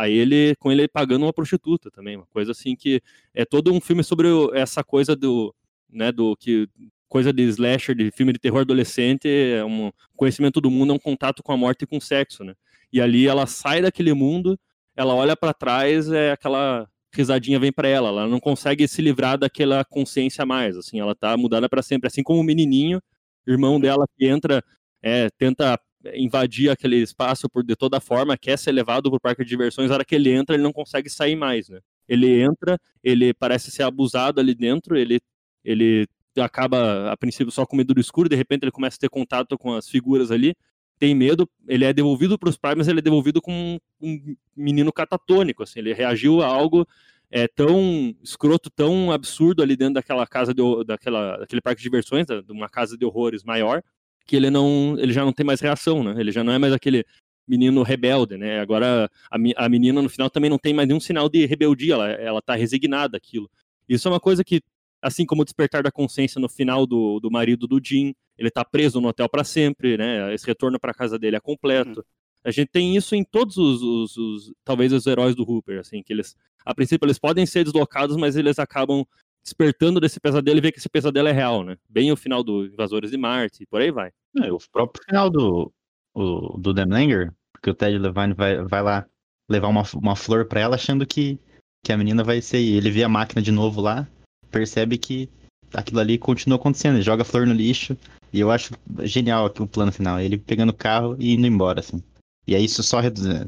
a 0.00 0.08
ele 0.08 0.54
com 0.56 0.72
ele 0.72 0.88
pagando 0.88 1.24
uma 1.26 1.32
prostituta 1.32 1.90
também, 1.90 2.16
uma 2.16 2.26
coisa 2.26 2.52
assim 2.52 2.74
que 2.76 3.00
é 3.34 3.44
todo 3.44 3.72
um 3.72 3.80
filme 3.80 4.02
sobre 4.02 4.28
essa 4.54 4.82
coisa 4.82 5.14
do, 5.16 5.54
né, 5.90 6.10
do 6.12 6.36
que 6.36 6.68
coisa 7.08 7.32
de 7.32 7.42
slasher, 7.44 7.94
de 7.94 8.10
filme 8.10 8.32
de 8.32 8.38
terror 8.38 8.60
adolescente, 8.62 9.28
é 9.28 9.62
um 9.64 9.92
conhecimento 10.16 10.60
do 10.60 10.70
mundo 10.70 10.92
é 10.92 10.96
um 10.96 10.98
contato 10.98 11.42
com 11.42 11.52
a 11.52 11.56
morte 11.56 11.82
e 11.82 11.86
com 11.86 11.98
o 11.98 12.00
sexo, 12.00 12.42
né? 12.42 12.54
E 12.92 13.00
ali 13.02 13.26
ela 13.28 13.46
sai 13.46 13.82
daquele 13.82 14.14
mundo, 14.14 14.58
ela 14.96 15.14
olha 15.14 15.36
para 15.36 15.52
trás, 15.52 16.10
é 16.10 16.32
aquela 16.32 16.88
risadinha 17.14 17.60
vem 17.60 17.70
para 17.72 17.86
ela, 17.88 18.08
ela 18.08 18.26
não 18.26 18.40
consegue 18.40 18.88
se 18.88 19.02
livrar 19.02 19.36
daquela 19.38 19.84
consciência 19.84 20.46
mais, 20.46 20.76
assim, 20.76 21.00
ela 21.00 21.14
tá 21.14 21.36
mudada 21.36 21.68
para 21.68 21.82
sempre, 21.82 22.06
assim 22.08 22.22
como 22.22 22.40
o 22.40 22.44
menininho, 22.44 23.00
irmão 23.46 23.78
dela 23.78 24.06
que 24.16 24.26
entra, 24.26 24.64
é, 25.02 25.28
tenta 25.36 25.78
invadir 26.14 26.70
aquele 26.70 26.96
espaço 26.96 27.48
por 27.48 27.64
de 27.64 27.76
toda 27.76 28.00
forma, 28.00 28.36
quer 28.36 28.58
ser 28.58 28.72
levado 28.72 29.10
pro 29.10 29.20
parque 29.20 29.44
de 29.44 29.48
diversões, 29.48 29.88
na 29.88 29.94
hora 29.94 30.04
que 30.04 30.14
ele 30.14 30.30
entra, 30.30 30.54
ele 30.54 30.62
não 30.62 30.72
consegue 30.72 31.08
sair 31.08 31.36
mais, 31.36 31.68
né? 31.68 31.80
Ele 32.08 32.42
entra, 32.42 32.78
ele 33.02 33.32
parece 33.32 33.70
ser 33.70 33.84
abusado 33.84 34.40
ali 34.40 34.54
dentro, 34.54 34.96
ele 34.96 35.20
ele 35.64 36.08
acaba 36.38 37.12
a 37.12 37.16
princípio 37.16 37.52
só 37.52 37.64
com 37.64 37.76
medo 37.76 37.94
do 37.94 38.00
escuro, 38.00 38.28
de 38.28 38.36
repente 38.36 38.64
ele 38.64 38.72
começa 38.72 38.96
a 38.96 39.00
ter 39.00 39.08
contato 39.08 39.56
com 39.56 39.74
as 39.74 39.88
figuras 39.88 40.30
ali, 40.30 40.54
tem 40.98 41.14
medo, 41.14 41.48
ele 41.68 41.84
é 41.84 41.92
devolvido 41.92 42.38
para 42.38 42.48
os 42.48 42.56
pais, 42.56 42.76
mas 42.76 42.88
ele 42.88 43.00
é 43.00 43.02
devolvido 43.02 43.40
com 43.40 43.52
um, 43.52 43.78
um 44.00 44.36
menino 44.56 44.92
catatônico, 44.92 45.62
assim, 45.62 45.80
ele 45.80 45.92
reagiu 45.92 46.42
a 46.42 46.46
algo 46.46 46.86
é, 47.30 47.48
tão 47.48 48.14
escroto, 48.22 48.70
tão 48.70 49.10
absurdo 49.10 49.62
ali 49.62 49.74
dentro 49.74 49.94
daquela 49.94 50.26
casa, 50.26 50.52
de, 50.52 50.62
daquela, 50.84 51.38
daquele 51.38 51.62
parque 51.62 51.78
de 51.78 51.84
diversões, 51.84 52.26
de 52.26 52.52
uma 52.52 52.68
casa 52.68 52.96
de 52.96 53.04
horrores 53.04 53.42
maior, 53.42 53.82
que 54.26 54.36
ele 54.36 54.50
não, 54.50 54.96
ele 54.98 55.12
já 55.12 55.24
não 55.24 55.32
tem 55.32 55.44
mais 55.44 55.60
reação, 55.60 56.02
né? 56.02 56.14
Ele 56.18 56.32
já 56.32 56.42
não 56.42 56.52
é 56.52 56.58
mais 56.58 56.72
aquele 56.72 57.04
menino 57.46 57.82
rebelde, 57.82 58.36
né? 58.36 58.60
Agora 58.60 59.10
a, 59.30 59.64
a 59.64 59.68
menina 59.68 60.00
no 60.00 60.08
final 60.08 60.30
também 60.30 60.50
não 60.50 60.58
tem 60.58 60.72
mais 60.72 60.88
nenhum 60.88 61.00
sinal 61.00 61.28
de 61.28 61.44
rebeldia, 61.46 61.94
ela, 61.94 62.08
ela 62.10 62.42
tá 62.42 62.54
resignada 62.54 63.16
aquilo. 63.16 63.50
Isso 63.88 64.08
é 64.08 64.10
uma 64.10 64.20
coisa 64.20 64.44
que 64.44 64.62
assim 65.02 65.26
como 65.26 65.42
o 65.42 65.44
despertar 65.44 65.82
da 65.82 65.90
consciência 65.90 66.40
no 66.40 66.48
final 66.48 66.86
do, 66.86 67.18
do 67.18 67.30
marido 67.30 67.66
do 67.66 67.80
Jim, 67.82 68.14
ele 68.38 68.50
tá 68.50 68.64
preso 68.64 69.00
no 69.00 69.08
hotel 69.08 69.28
para 69.28 69.42
sempre, 69.42 69.98
né? 69.98 70.32
Esse 70.32 70.46
retorno 70.46 70.78
para 70.78 70.94
casa 70.94 71.18
dele 71.18 71.36
é 71.36 71.40
completo. 71.40 71.98
Uhum. 71.98 72.04
A 72.44 72.50
gente 72.50 72.68
tem 72.68 72.96
isso 72.96 73.14
em 73.14 73.24
todos 73.24 73.56
os, 73.56 73.82
os, 73.82 74.16
os, 74.16 74.52
talvez 74.64 74.92
os 74.92 75.06
heróis 75.06 75.34
do 75.34 75.44
Hooper, 75.44 75.80
assim, 75.80 76.02
que 76.02 76.12
eles, 76.12 76.36
a 76.64 76.74
princípio 76.74 77.06
eles 77.06 77.18
podem 77.18 77.46
ser 77.46 77.64
deslocados, 77.64 78.16
mas 78.16 78.36
eles 78.36 78.58
acabam 78.58 79.04
despertando 79.44 80.00
desse 80.00 80.20
pesadelo 80.20 80.58
e 80.58 80.60
ver 80.60 80.72
que 80.72 80.78
esse 80.78 80.88
pesadelo 80.88 81.28
é 81.28 81.32
real, 81.32 81.64
né? 81.64 81.76
Bem 81.88 82.12
o 82.12 82.16
final 82.16 82.42
do 82.42 82.66
Invasores 82.66 83.10
de 83.10 83.16
Marte, 83.16 83.62
e 83.62 83.66
por 83.66 83.80
aí 83.80 83.90
vai. 83.90 84.10
É, 84.42 84.52
o 84.52 84.58
próprio 84.70 85.04
final 85.04 85.28
do, 85.28 85.72
o, 86.14 86.58
do 86.58 86.72
Demlanger, 86.72 87.32
porque 87.52 87.70
o 87.70 87.74
Ted 87.74 87.98
Levine 87.98 88.34
vai, 88.34 88.62
vai 88.62 88.82
lá 88.82 89.06
levar 89.48 89.68
uma, 89.68 89.82
uma 89.94 90.16
flor 90.16 90.46
para 90.46 90.60
ela 90.60 90.76
achando 90.76 91.06
que, 91.06 91.38
que 91.84 91.92
a 91.92 91.96
menina 91.96 92.22
vai 92.22 92.40
ser. 92.40 92.58
Ele 92.58 92.90
vê 92.90 93.04
a 93.04 93.08
máquina 93.08 93.42
de 93.42 93.50
novo 93.50 93.80
lá, 93.80 94.06
percebe 94.50 94.96
que 94.96 95.28
aquilo 95.74 96.00
ali 96.00 96.18
continua 96.18 96.56
acontecendo, 96.56 96.96
ele 96.96 97.02
joga 97.02 97.22
a 97.22 97.24
flor 97.24 97.46
no 97.46 97.54
lixo, 97.54 97.96
e 98.32 98.40
eu 98.40 98.50
acho 98.50 98.74
genial 99.02 99.46
aqui 99.46 99.62
o 99.62 99.66
plano 99.66 99.92
final, 99.92 100.20
ele 100.20 100.38
pegando 100.38 100.70
o 100.70 100.74
carro 100.74 101.16
e 101.18 101.34
indo 101.34 101.46
embora, 101.46 101.80
assim. 101.80 102.02
E 102.46 102.54
aí 102.54 102.64
isso 102.64 102.82
só, 102.82 102.98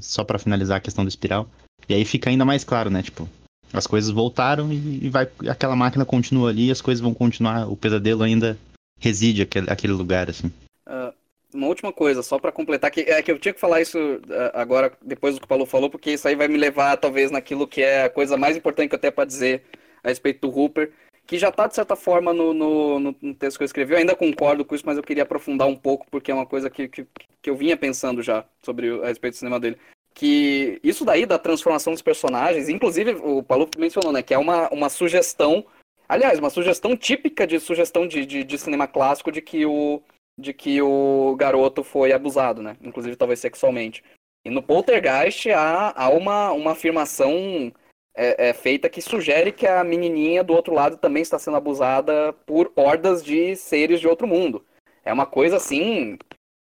só 0.01 0.25
para 0.25 0.39
finalizar 0.39 0.79
a 0.79 0.81
questão 0.81 1.05
do 1.05 1.09
espiral, 1.09 1.49
e 1.89 1.95
aí 1.95 2.05
fica 2.05 2.31
ainda 2.31 2.45
mais 2.45 2.65
claro, 2.65 2.91
né, 2.91 3.03
tipo, 3.03 3.29
as 3.73 3.87
coisas 3.87 4.11
voltaram 4.11 4.73
e, 4.73 5.07
e 5.07 5.11
vai, 5.11 5.29
aquela 5.49 5.77
máquina 5.77 6.05
continua 6.05 6.51
ali, 6.51 6.71
as 6.71 6.81
coisas 6.81 7.03
vão 7.03 7.15
continuar, 7.15 7.69
o 7.69 7.77
pesadelo 7.77 8.23
ainda 8.23 8.59
reside 8.99 9.43
aquele, 9.43 9.71
aquele 9.71 9.93
lugar, 9.93 10.31
assim. 10.31 10.49
Uh, 10.87 11.13
uma 11.53 11.67
última 11.67 11.93
coisa, 11.93 12.23
só 12.23 12.39
para 12.39 12.53
completar, 12.53 12.91
que 12.91 13.01
é 13.01 13.23
que 13.23 13.31
eu 13.31 13.39
tinha 13.39 13.55
que 13.55 13.61
falar 13.61 13.81
isso 13.81 13.99
uh, 13.99 14.51
agora, 14.55 14.93
depois 15.03 15.35
do 15.35 15.41
que 15.41 15.45
o 15.45 15.49
Paulo 15.49 15.67
falou, 15.67 15.91
porque 15.91 16.13
isso 16.13 16.27
aí 16.27 16.35
vai 16.35 16.49
me 16.49 16.57
levar, 16.57 16.97
talvez, 16.97 17.31
naquilo 17.31 17.67
que 17.67 17.83
é 17.83 18.05
a 18.05 18.11
coisa 18.11 18.37
mais 18.37 18.57
importante 18.57 18.89
que 18.89 18.95
eu 18.95 18.99
tenho 18.99 19.13
para 19.13 19.25
dizer 19.25 19.63
a 20.03 20.09
respeito 20.09 20.47
do 20.47 20.57
Hooper, 20.57 20.93
que 21.27 21.39
já 21.39 21.49
está 21.49 21.67
de 21.67 21.75
certa 21.75 21.97
forma 21.97 22.33
no, 22.33 22.53
no, 22.53 22.99
no, 23.01 23.35
texto 23.35 23.57
que 23.57 23.63
eu 23.63 23.67
escrevi. 23.67 23.93
Eu 23.95 23.99
ainda 23.99 24.15
concordo 24.15 24.65
com 24.65 24.75
isso, 24.75 24.85
mas 24.87 24.97
eu 24.97 25.03
queria 25.03 25.23
aprofundar 25.23 25.67
um 25.67 25.77
pouco, 25.77 26.07
porque 26.11 26.31
é 26.31 26.35
uma 26.35 26.47
coisa 26.47 26.69
que, 26.69 26.87
que, 26.89 27.07
que 27.41 27.51
eu 27.51 27.57
vinha 27.57 27.77
pensando 27.77 28.23
já 28.23 28.45
sobre 28.63 29.03
a 29.03 29.07
respeito 29.07 29.35
do 29.35 29.39
cinema 29.39 29.59
dele. 29.59 29.79
Que 30.15 30.81
isso 30.83 31.05
daí 31.05 31.27
da 31.27 31.39
transformação 31.39 31.93
dos 31.93 32.03
personagens, 32.03 32.69
inclusive 32.69 33.13
o 33.23 33.43
Paulo 33.43 33.69
mencionou, 33.77 34.13
né? 34.13 34.23
Que 34.23 34.33
é 34.33 34.39
uma, 34.39 34.69
uma 34.71 34.89
sugestão, 34.89 35.67
aliás, 36.09 36.39
uma 36.39 36.51
sugestão 36.51 36.97
típica 36.97 37.47
de 37.47 37.59
sugestão 37.59 38.07
de, 38.07 38.25
de, 38.25 38.45
de 38.45 38.59
cinema 38.59 38.87
clássico 38.87 39.33
de 39.33 39.43
que 39.43 39.67
o 39.67 40.03
de 40.37 40.53
que 40.53 40.83
o 40.83 41.37
garoto 41.37 41.85
foi 41.85 42.13
abusado, 42.13 42.63
né? 42.63 42.77
Inclusive 42.83 43.17
talvez 43.17 43.39
sexualmente. 43.41 44.03
E 44.45 44.51
no 44.51 44.63
Poltergeist 44.63 45.49
há, 45.51 45.93
há 45.97 46.09
uma, 46.09 46.53
uma 46.53 46.73
afirmação 46.73 47.73
é, 48.15 48.49
é, 48.49 48.53
feita 48.53 48.89
que 48.89 49.01
sugere 49.01 49.53
que 49.53 49.67
a 49.67 49.83
menininha 49.83 50.45
do 50.45 50.53
outro 50.53 50.75
lado 50.75 50.97
também 50.97 51.23
está 51.23 51.39
sendo 51.39 51.57
abusada 51.57 52.33
por 52.47 52.71
hordas 52.77 53.25
de 53.25 53.57
seres 53.57 54.01
de 54.01 54.09
outro 54.09 54.27
mundo. 54.27 54.65
É 55.05 55.13
uma 55.13 55.27
coisa 55.27 55.57
assim, 55.57 56.19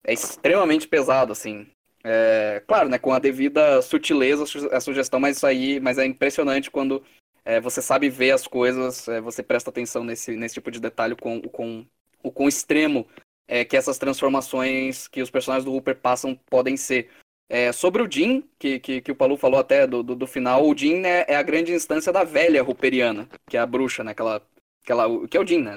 é 0.06 0.14
extremamente 0.14 0.88
pesado 0.88 1.32
assim. 1.32 1.68
É, 2.04 2.64
claro, 2.68 2.90
né, 2.90 2.98
com 2.98 3.14
a 3.14 3.20
devida 3.20 3.82
sutileza 3.82 4.44
a 4.72 4.80
sugestão, 4.80 5.20
mas 5.20 5.38
isso 5.38 5.46
aí, 5.46 5.80
mas 5.80 5.98
é 5.98 6.06
impressionante 6.06 6.72
quando 6.72 7.04
é, 7.46 7.60
você 7.60 7.82
sabe 7.82 8.10
ver 8.10 8.32
as 8.32 8.48
coisas, 8.48 9.08
é, 9.08 9.22
você 9.22 9.44
presta 9.44 9.70
atenção 9.70 10.04
nesse, 10.04 10.36
nesse 10.36 10.56
tipo 10.56 10.72
de 10.72 10.80
detalhe 10.80 11.16
com, 11.16 11.42
com 11.42 11.86
o 12.24 12.32
quão 12.32 12.48
extremo 12.48 13.08
é, 13.48 13.66
que 13.66 13.76
essas 13.76 13.98
transformações 13.98 15.08
que 15.08 15.22
os 15.22 15.30
personagens 15.30 15.66
do 15.66 15.74
Hooper 15.74 15.96
passam 15.96 16.36
podem 16.50 16.78
ser. 16.78 17.10
É, 17.50 17.74
sobre 17.74 18.02
o 18.02 18.10
Jin, 18.10 18.50
que, 18.58 18.80
que, 18.80 19.02
que, 19.02 19.12
o 19.12 19.16
Palu 19.16 19.36
falou 19.36 19.60
até 19.60 19.86
do, 19.86 20.02
do, 20.02 20.16
do 20.16 20.26
final, 20.26 20.66
o 20.66 20.78
Jin 20.78 21.02
né, 21.02 21.26
é 21.28 21.36
a 21.36 21.44
grande 21.44 21.74
instância 21.74 22.12
da 22.14 22.24
velha 22.24 22.64
Ruperiana, 22.64 23.28
que 23.46 23.58
é 23.58 23.60
a 23.60 23.66
bruxa, 23.66 24.06
né? 24.06 24.12
Aquela, 24.12 24.42
aquela, 24.82 25.28
que 25.28 25.36
é 25.36 25.40
o 25.40 25.46
Jin, 25.46 25.62
né? 25.62 25.76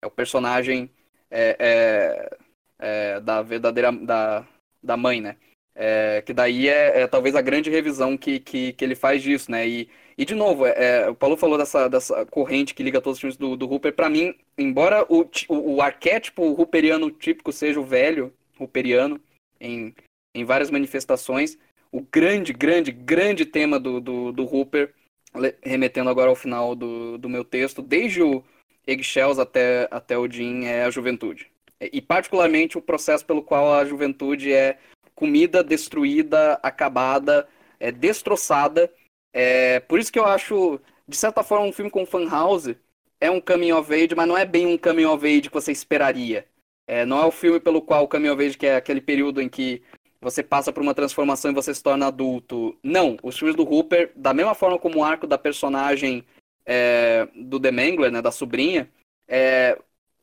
É 0.00 0.06
o 0.06 0.10
personagem 0.10 0.90
é, 1.30 2.30
é, 2.78 3.20
da 3.20 3.42
verdadeira 3.42 3.92
da, 3.92 4.46
da 4.82 4.96
mãe, 4.96 5.20
né? 5.20 5.36
É, 5.74 6.22
que 6.22 6.32
daí 6.32 6.68
é, 6.68 7.02
é, 7.02 7.06
talvez 7.06 7.36
a 7.36 7.40
grande 7.40 7.70
revisão 7.70 8.16
que, 8.16 8.40
que, 8.40 8.72
que 8.72 8.84
ele 8.84 8.94
faz 8.96 9.22
disso, 9.22 9.50
né? 9.50 9.66
E, 9.66 9.88
e 10.16 10.24
de 10.24 10.34
novo, 10.34 10.66
é, 10.66 11.08
o 11.08 11.14
Paulo 11.14 11.36
falou 11.36 11.56
dessa, 11.56 11.88
dessa 11.88 12.26
corrente 12.26 12.74
que 12.74 12.82
liga 12.82 13.00
todos 13.00 13.16
os 13.16 13.20
filmes 13.20 13.36
do, 13.36 13.56
do 13.56 13.70
Hooper. 13.70 13.92
Para 13.92 14.10
mim, 14.10 14.34
embora 14.56 15.06
o, 15.08 15.28
o, 15.48 15.74
o 15.76 15.82
arquétipo 15.82 16.42
Hooperiano 16.42 17.10
típico 17.10 17.52
seja 17.52 17.78
o 17.78 17.84
velho 17.84 18.32
Hooperiano, 18.58 19.20
em 19.60 19.94
em 20.34 20.44
várias 20.44 20.70
manifestações. 20.70 21.58
O 21.90 22.00
grande, 22.00 22.52
grande, 22.52 22.92
grande 22.92 23.44
tema 23.44 23.80
do, 23.80 24.00
do, 24.00 24.32
do 24.32 24.44
Hooper, 24.44 24.94
remetendo 25.62 26.10
agora 26.10 26.28
ao 26.28 26.36
final 26.36 26.74
do, 26.74 27.18
do 27.18 27.28
meu 27.28 27.44
texto, 27.44 27.82
desde 27.82 28.22
o 28.22 28.44
Eggshells 28.86 29.40
até, 29.40 29.88
até 29.90 30.16
o 30.16 30.30
Jim, 30.30 30.64
é 30.64 30.84
a 30.84 30.90
juventude. 30.90 31.50
E 31.80 32.00
particularmente 32.00 32.76
o 32.76 32.82
processo 32.82 33.24
pelo 33.24 33.42
qual 33.42 33.72
a 33.72 33.84
juventude 33.84 34.52
é 34.52 34.78
comida, 35.14 35.62
destruída, 35.62 36.54
acabada, 36.62 37.48
é 37.78 37.90
destroçada. 37.92 38.92
É, 39.32 39.80
por 39.80 39.98
isso 39.98 40.12
que 40.12 40.18
eu 40.18 40.26
acho, 40.26 40.80
de 41.06 41.16
certa 41.16 41.42
forma, 41.42 41.66
um 41.66 41.72
filme 41.72 41.90
com 41.90 42.06
Funhouse 42.06 42.76
é 43.20 43.30
um 43.30 43.40
coming 43.40 43.72
of 43.72 43.92
age, 43.92 44.14
mas 44.14 44.28
não 44.28 44.38
é 44.38 44.44
bem 44.44 44.66
um 44.66 44.78
coming 44.78 45.04
of 45.04 45.26
age 45.26 45.48
que 45.48 45.54
você 45.54 45.72
esperaria. 45.72 46.46
É, 46.86 47.04
não 47.04 47.20
é 47.20 47.26
o 47.26 47.30
filme 47.30 47.60
pelo 47.60 47.82
qual 47.82 48.04
o 48.04 48.08
coming 48.08 48.28
of 48.28 48.44
age, 48.44 48.56
que 48.56 48.66
é 48.66 48.76
aquele 48.76 49.00
período 49.00 49.42
em 49.42 49.48
que 49.48 49.82
você 50.20 50.42
passa 50.42 50.72
por 50.72 50.82
uma 50.82 50.94
transformação 50.94 51.50
e 51.50 51.54
você 51.54 51.74
se 51.74 51.82
torna 51.82 52.06
adulto. 52.06 52.76
Não, 52.82 53.16
os 53.22 53.38
filmes 53.38 53.56
do 53.56 53.68
Hooper, 53.68 54.12
da 54.16 54.32
mesma 54.32 54.54
forma 54.54 54.78
como 54.78 54.98
o 54.98 55.04
arco 55.04 55.26
da 55.26 55.38
personagem 55.38 56.24
é, 56.66 57.28
do 57.34 57.60
The 57.60 57.70
Mangler, 57.70 58.10
né, 58.10 58.22
da 58.22 58.30
sobrinha, 58.30 58.90
é, 59.28 59.78